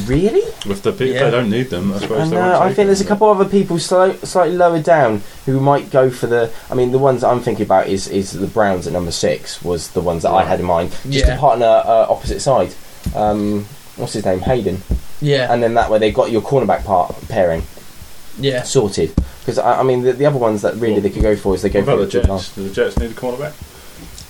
Really? 0.07 0.43
With 0.67 0.83
the 0.83 0.93
people, 0.93 1.07
Yeah. 1.09 1.25
they 1.25 1.31
don't 1.31 1.51
need 1.51 1.71
them. 1.71 1.93
I 1.93 1.99
suppose 1.99 2.19
I 2.21 2.25
they 2.25 2.31
know. 2.37 2.41
won't 2.41 2.55
I 2.63 2.67
take 2.69 2.77
think 2.77 2.87
there's 2.87 3.01
a 3.01 3.05
them, 3.05 3.09
couple 3.09 3.29
other 3.31 3.45
people 3.45 3.77
sli- 3.77 4.25
slightly 4.27 4.57
lower 4.57 4.81
down 4.81 5.23
who 5.47 5.61
might 5.61 5.91
go 5.91 6.11
for 6.11 6.27
the. 6.27 6.51
I 6.71 6.75
mean, 6.75 6.93
the 6.93 6.99
ones 6.99 7.21
that 7.23 7.29
I'm 7.29 7.41
thinking 7.41 7.65
about 7.67 7.87
is 7.89 8.09
is 8.09 8.33
the 8.33 8.47
Browns 8.47 8.87
at 8.87 8.93
number 8.93 9.11
six 9.13 9.63
was 9.63 9.91
the 9.91 10.01
ones 10.01 10.23
that 10.23 10.31
I 10.31 10.45
had 10.45 10.61
in 10.61 10.67
mind. 10.67 10.91
Just 11.09 11.27
Yeah. 11.27 11.35
to 11.35 11.41
partner 11.41 11.67
uh, 11.67 12.07
opposite 12.09 12.41
side. 12.41 12.75
Um, 13.15 13.65
what's 13.97 14.13
his 14.15 14.25
name? 14.25 14.41
Hayden. 14.41 14.83
Yeah, 15.21 15.51
And 15.51 15.63
then 15.63 15.75
that 15.75 15.91
way 15.91 15.99
they've 15.99 16.13
got 16.15 16.31
your 16.31 16.43
cornerback 16.43 16.85
part 16.85 17.15
pairing 17.29 17.63
yeah. 18.39 18.63
sorted. 18.65 19.15
Because 19.41 19.59
I, 19.59 19.81
I 19.81 19.83
mean, 19.83 20.03
the, 20.03 20.13
the 20.13 20.27
other 20.27 20.39
ones 20.39 20.61
that 20.63 20.75
really 20.75 20.95
Well, 20.95 21.01
they 21.03 21.11
could 21.11 21.23
go 21.23 21.37
for 21.37 21.55
is 21.55 21.63
they 21.63 21.69
What 21.71 21.87
go 21.87 21.95
about 21.95 22.11
for 22.13 22.19
the 22.19 22.27
Jets? 22.27 22.55
Do 22.55 22.69
the 22.69 22.75
Jets 22.75 22.99
need 22.99 23.11
a 23.13 23.15
cornerback? 23.15 23.55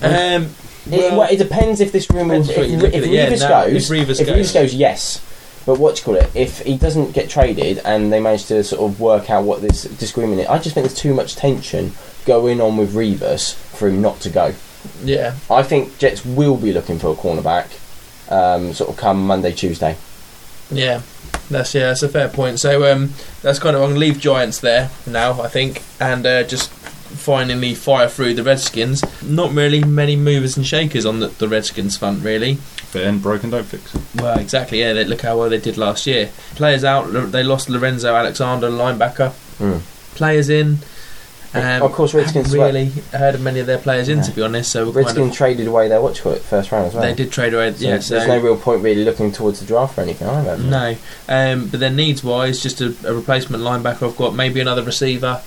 Um, 0.01 0.49
It, 0.89 0.99
well, 0.99 1.17
well, 1.19 1.29
it 1.29 1.35
depends 1.37 1.81
if 1.81 1.91
this 1.91 2.09
room 2.09 2.29
depends 2.29 2.49
if, 2.49 2.57
what 2.57 2.69
you 2.69 2.75
if, 2.77 2.81
look 2.83 2.93
if 2.93 3.03
it. 3.03 3.09
Yeah, 3.09 3.29
Revis 3.29 3.39
now, 3.41 3.65
goes. 3.65 3.89
if 3.91 3.97
Revis 3.97 4.21
if 4.21 4.27
goes. 4.27 4.37
Revis 4.49 4.53
goes, 4.53 4.73
yes. 4.73 5.21
But 5.67 5.79
what 5.79 5.95
do 5.95 5.99
you 5.99 6.05
call 6.05 6.15
it? 6.15 6.33
If 6.33 6.59
he 6.59 6.77
doesn't 6.77 7.11
get 7.11 7.29
traded 7.29 7.79
and 7.79 8.11
they 8.11 8.21
manage 8.21 8.45
to 8.45 8.63
sort 8.63 8.89
of 8.89 9.01
work 9.01 9.29
out 9.29 9.43
what 9.43 9.61
this 9.61 9.83
disagreement 9.83 10.39
is, 10.39 10.47
I 10.47 10.59
just 10.59 10.73
think 10.73 10.87
there's 10.87 10.97
too 10.97 11.13
much 11.13 11.35
tension 11.35 11.91
going 12.25 12.61
on 12.61 12.77
with 12.77 12.93
Revis 12.93 13.53
for 13.53 13.89
him 13.89 14.01
not 14.01 14.21
to 14.21 14.29
go. 14.29 14.55
yeah, 15.03 15.35
I 15.51 15.63
think 15.63 15.97
Jets 15.97 16.25
will 16.25 16.55
be 16.55 16.71
looking 16.71 16.99
for 16.99 17.11
a 17.11 17.15
cornerback, 17.15 17.67
um, 18.31 18.73
sort 18.73 18.89
of 18.89 18.95
come 18.95 19.27
Monday, 19.27 19.51
Tuesday. 19.51 19.97
yeah. 20.71 21.01
That's 21.49 21.73
yeah, 21.73 21.87
that's 21.87 22.03
a 22.03 22.09
fair 22.09 22.27
point. 22.27 22.59
So 22.59 22.91
um, 22.91 23.13
that's 23.41 23.59
kind 23.59 23.75
of 23.75 23.81
I'm 23.81 23.89
gonna 23.89 23.99
leave 23.99 24.19
Giants 24.19 24.59
there 24.59 24.89
now, 25.05 25.41
I 25.41 25.47
think, 25.47 25.81
and 25.99 26.25
uh, 26.25 26.43
just 26.43 26.71
finally 27.07 27.73
fire 27.75 28.07
through 28.07 28.33
the 28.35 28.43
Redskins. 28.43 29.03
Not 29.23 29.53
really 29.53 29.83
many 29.83 30.15
movers 30.15 30.57
and 30.57 30.65
shakers 30.65 31.05
on 31.05 31.19
the, 31.19 31.27
the 31.27 31.47
Redskins 31.47 31.97
front, 31.97 32.23
really. 32.23 32.51
If 32.51 32.95
it 32.95 33.01
ain't 33.05 33.21
broken, 33.21 33.49
don't 33.49 33.65
fix 33.65 33.93
it. 33.93 34.01
Well, 34.15 34.39
exactly. 34.39 34.79
Yeah, 34.79 34.93
they, 34.93 35.03
look 35.03 35.21
how 35.21 35.37
well 35.37 35.49
they 35.49 35.59
did 35.59 35.77
last 35.77 36.07
year. 36.07 36.29
Players 36.55 36.83
out. 36.83 37.05
They 37.31 37.43
lost 37.43 37.69
Lorenzo 37.69 38.15
Alexander, 38.15 38.69
linebacker. 38.69 39.33
Mm. 39.59 39.81
Players 40.15 40.49
in. 40.49 40.79
Um, 41.53 41.81
of 41.81 41.93
course, 41.93 42.13
Redskins. 42.13 42.47
haven't 42.51 42.59
really 42.59 42.85
heard 43.13 43.35
of 43.35 43.41
many 43.41 43.59
of 43.59 43.67
their 43.67 43.77
players 43.77 44.09
in, 44.09 44.17
Yeah. 44.17 44.23
to 44.25 44.31
be 44.31 44.41
honest. 44.41 44.71
So 44.71 44.85
we're 44.85 44.91
Redskins 44.91 45.17
kind 45.17 45.33
traded 45.33 45.67
away 45.67 45.87
their 45.87 46.01
what 46.01 46.17
you 46.17 46.23
call 46.23 46.33
it 46.33 46.41
first 46.41 46.71
round 46.71 46.87
as 46.87 46.93
well. 46.93 47.03
they 47.03 47.13
did 47.13 47.31
trade 47.31 47.53
away. 47.53 47.73
So 47.73 47.85
yeah, 47.87 47.99
so 47.99 48.15
there's 48.15 48.27
no 48.27 48.39
real 48.39 48.57
point 48.57 48.83
really 48.83 49.03
looking 49.05 49.31
towards 49.31 49.59
the 49.59 49.65
draft 49.65 49.97
or 49.97 50.01
anything. 50.01 50.27
I 50.27 50.57
no. 50.57 50.95
Um, 51.29 51.67
but 51.67 51.79
then 51.79 51.95
needs 51.95 52.23
wise, 52.23 52.61
just 52.61 52.81
a, 52.81 52.93
a 53.05 53.13
replacement 53.13 53.63
linebacker. 53.63 54.09
I've 54.09 54.17
got 54.17 54.35
maybe 54.35 54.59
another 54.59 54.83
receiver 54.83 55.41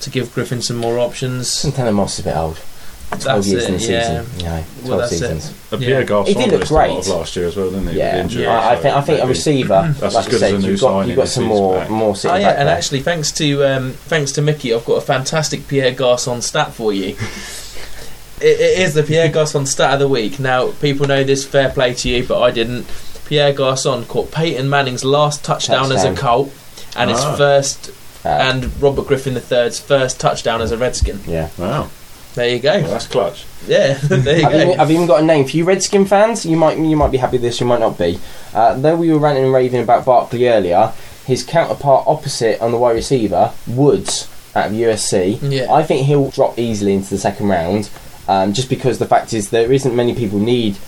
to 0.00 0.10
give 0.10 0.32
Griffin 0.34 0.62
some 0.62 0.76
more 0.76 0.98
options. 0.98 1.48
Santana 1.50 1.92
Moss 1.92 2.14
is 2.18 2.26
a 2.26 2.28
bit 2.28 2.36
old. 2.36 2.60
Twelve 3.08 3.22
That's 3.44 3.48
years 3.48 3.64
it, 3.64 3.66
in 3.70 3.76
the 3.78 3.82
yeah. 3.84 4.22
season. 4.22 4.40
Yeah, 4.40 4.50
twelve 4.50 4.88
Well, 4.88 4.98
that's 4.98 5.12
it. 5.12 5.18
seasons. 5.18 5.54
A 5.70 5.76
Yeah. 5.76 5.86
Pierre 5.86 6.04
Garçon 6.04 6.26
He 6.26 6.34
did 6.34 6.42
look 6.50 6.52
a 6.70 6.74
lot 6.74 6.86
great. 6.88 6.98
of 6.98 7.06
last 7.06 7.36
year 7.36 7.46
as 7.46 7.56
well, 7.56 7.70
didn't 7.70 7.86
he? 7.88 7.98
Yeah, 7.98 8.20
injury, 8.20 8.42
Yeah. 8.42 8.58
I, 8.60 8.72
I 8.72 8.76
think 8.76 8.96
I 8.96 9.00
think 9.00 9.20
a 9.22 9.26
receiver, 9.28 9.94
That's 10.00 10.14
like 10.14 10.20
as 10.20 10.24
you 10.26 10.30
good 10.32 10.40
said, 10.40 10.54
as 10.54 10.64
a 10.64 10.66
new 10.66 10.72
you've 10.72 10.80
got 10.80 11.06
you've 11.06 11.16
got 11.16 11.28
some 11.28 11.44
more 11.44 11.78
back. 11.78 11.90
more 11.90 12.16
sitting 12.16 12.34
Oh 12.36 12.40
yeah, 12.40 12.48
back 12.50 12.58
and 12.58 12.68
there. 12.68 12.76
actually, 12.76 13.00
thanks 13.00 13.30
to 13.32 13.64
um, 13.64 13.92
thanks 13.92 14.32
to 14.32 14.42
Mickey, 14.42 14.74
I've 14.74 14.84
got 14.84 14.94
a 14.94 15.00
fantastic 15.02 15.68
Pierre 15.68 15.92
Garçon 15.92 16.42
stat 16.42 16.72
for 16.74 16.92
you. 16.92 17.16
it, 18.40 18.60
it 18.60 18.78
is 18.80 18.94
the 18.94 19.04
Pierre 19.04 19.28
Garçon 19.28 19.66
stat 19.68 19.94
of 19.94 20.00
the 20.00 20.08
week. 20.08 20.38
Now, 20.40 20.72
people 20.72 21.06
know 21.06 21.22
this. 21.22 21.44
Fair 21.46 21.70
play 21.70 21.94
to 21.94 22.08
you, 22.08 22.26
but 22.26 22.42
I 22.42 22.50
didn't. 22.50 22.86
Pierre 23.26 23.52
Garçon 23.52 24.06
caught 24.08 24.32
Peyton 24.32 24.68
Manning's 24.68 25.04
last 25.04 25.44
touchdown, 25.44 25.90
as 25.92 26.04
a 26.04 26.12
Colt, 26.14 26.52
and 26.96 27.10
his 27.10 27.20
Ah. 27.20 27.36
first, 27.36 27.90
and 28.26 28.82
Robert 28.82 29.06
Griffin 29.06 29.34
III's 29.36 29.78
first 29.80 30.18
touchdown 30.20 30.60
as 30.62 30.72
a 30.72 30.76
Redskin. 30.76 31.20
yeah. 31.26 31.48
Wow, 31.58 31.88
There 32.34 32.48
you 32.48 32.60
well, 32.62 32.82
go. 32.82 32.88
that's 32.88 33.06
clutch. 33.06 33.44
Yeah, 33.66 33.94
there 34.02 34.38
you 34.40 34.46
I've 34.46 34.54
even. 34.54 34.80
I've 34.80 34.90
even 34.90 35.06
got 35.06 35.22
a 35.22 35.24
name 35.24 35.46
for 35.46 35.56
you, 35.56 35.64
Redskin 35.64 36.06
fans. 36.06 36.44
You 36.46 36.56
might 36.56 36.78
you 36.78 36.96
might 36.96 37.10
be 37.12 37.18
happy 37.18 37.32
with 37.36 37.42
this, 37.42 37.60
you 37.60 37.66
might 37.66 37.80
not 37.80 37.98
be. 37.98 38.18
Uh, 38.54 38.74
though 38.78 38.96
we 38.96 39.10
were 39.12 39.18
ranting 39.18 39.44
and 39.44 39.52
raving 39.52 39.82
about 39.82 40.04
Barkley 40.04 40.48
earlier, 40.48 40.92
his 41.26 41.42
counterpart 41.44 42.04
opposite 42.06 42.60
on 42.60 42.70
the 42.72 42.78
wide 42.78 42.94
receiver, 42.96 43.52
Woods 43.66 44.28
out 44.54 44.66
of 44.68 44.72
USC. 44.72 45.38
Yeah. 45.42 45.72
I 45.72 45.82
think 45.82 46.06
he'll 46.06 46.30
drop 46.30 46.58
easily 46.58 46.94
into 46.94 47.10
the 47.10 47.18
second 47.18 47.48
round, 47.48 47.90
um, 48.28 48.52
just 48.54 48.68
because 48.70 48.98
the 48.98 49.06
fact 49.06 49.32
is 49.34 49.50
there 49.50 49.70
isn't 49.72 49.94
many 49.94 50.14
people 50.14 50.38
need 50.38 50.78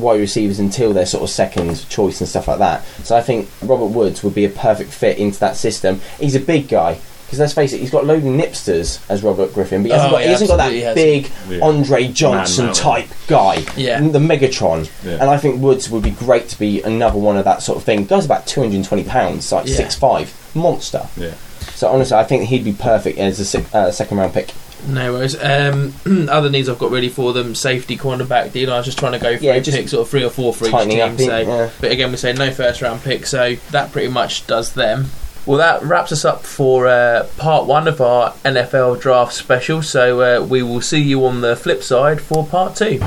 wide 0.00 0.20
receivers 0.20 0.58
until 0.58 0.92
their 0.92 1.06
sort 1.06 1.22
of 1.22 1.30
second 1.30 1.88
choice 1.88 2.20
and 2.20 2.28
stuff 2.28 2.48
like 2.48 2.58
that. 2.58 2.84
So 3.04 3.16
I 3.16 3.20
think 3.22 3.48
Robert 3.62 3.86
Woods 3.86 4.22
would 4.22 4.34
be 4.34 4.44
a 4.44 4.50
perfect 4.50 4.90
fit 4.92 5.18
into 5.18 5.38
that 5.40 5.56
system. 5.56 6.00
He's 6.20 6.34
a 6.34 6.40
big 6.40 6.68
guy. 6.68 6.98
Because 7.26 7.40
let's 7.40 7.52
face 7.52 7.74
it, 7.74 7.80
he's 7.80 7.90
got 7.90 8.06
loads 8.06 8.24
of 8.24 8.32
nipsters 8.32 9.04
as 9.10 9.22
Robert 9.22 9.52
Griffin, 9.52 9.82
but 9.82 9.88
he 9.88 9.92
hasn't, 9.92 10.08
Oh, 10.08 10.12
got, 10.14 10.20
he 10.22 10.24
he 10.28 10.32
hasn't 10.32 10.48
got 10.48 10.56
that 10.56 10.72
has. 10.72 10.94
big 10.94 11.30
Yeah. 11.50 11.58
Andre 11.62 12.08
Johnson 12.08 12.64
Man, 12.66 12.74
type 12.74 13.08
guy, 13.26 13.66
Yeah. 13.76 14.00
the 14.00 14.18
Megatron. 14.18 14.88
Yeah. 15.04 15.18
And 15.20 15.24
I 15.24 15.36
think 15.36 15.60
Woods 15.60 15.90
would 15.90 16.02
be 16.02 16.10
great 16.10 16.48
to 16.48 16.58
be 16.58 16.80
another 16.80 17.18
one 17.18 17.36
of 17.36 17.44
that 17.44 17.62
sort 17.62 17.76
of 17.76 17.84
thing. 17.84 18.06
Guy's 18.06 18.24
about 18.24 18.46
220 18.46 19.04
pounds, 19.04 19.52
like 19.52 19.66
Yeah. 19.66 19.76
six 19.76 19.94
five, 19.94 20.32
monster. 20.54 21.06
Yeah. 21.18 21.32
So 21.74 21.88
honestly, 21.88 22.16
I 22.16 22.24
think 22.24 22.44
he'd 22.44 22.64
be 22.64 22.72
perfect 22.72 23.18
as 23.18 23.54
a 23.54 23.76
uh, 23.76 23.90
second 23.90 24.16
round 24.16 24.32
pick. 24.32 24.52
No 24.86 25.12
worries. 25.12 25.34
Um, 25.42 25.92
other 26.30 26.50
needs 26.50 26.68
I've 26.68 26.78
got 26.78 26.90
ready 26.90 27.08
for 27.08 27.32
them: 27.32 27.54
safety, 27.54 27.96
cornerback. 27.96 28.52
Deal. 28.52 28.72
I 28.72 28.76
was 28.76 28.86
just 28.86 28.98
trying 28.98 29.12
to 29.12 29.18
go 29.18 29.36
for 29.36 29.44
Yeah, 29.44 29.54
a 29.54 29.62
pick, 29.62 29.88
sort 29.88 30.02
of 30.02 30.08
three 30.10 30.24
or 30.24 30.30
four 30.30 30.54
for 30.54 30.66
each 30.66 30.88
team. 30.88 31.00
up, 31.00 31.18
so, 31.18 31.38
yeah. 31.38 31.70
but 31.80 31.90
again, 31.92 32.10
we 32.10 32.16
say 32.16 32.32
no 32.32 32.50
first 32.52 32.80
round 32.82 33.02
pick, 33.02 33.26
so 33.26 33.56
that 33.70 33.92
pretty 33.92 34.08
much 34.08 34.46
does 34.46 34.74
them. 34.74 35.06
Well, 35.46 35.58
that 35.58 35.82
wraps 35.82 36.12
us 36.12 36.24
up 36.26 36.44
for 36.44 36.86
uh, 36.86 37.26
part 37.38 37.66
one 37.66 37.88
of 37.88 38.00
our 38.02 38.32
NFL 38.44 39.00
draft 39.00 39.32
special. 39.32 39.80
So 39.82 40.20
uh, 40.42 40.44
we 40.46 40.62
will 40.62 40.82
see 40.82 41.00
you 41.02 41.24
on 41.24 41.40
the 41.40 41.56
flip 41.56 41.82
side 41.82 42.20
for 42.20 42.46
part 42.46 42.76
two. 42.76 42.98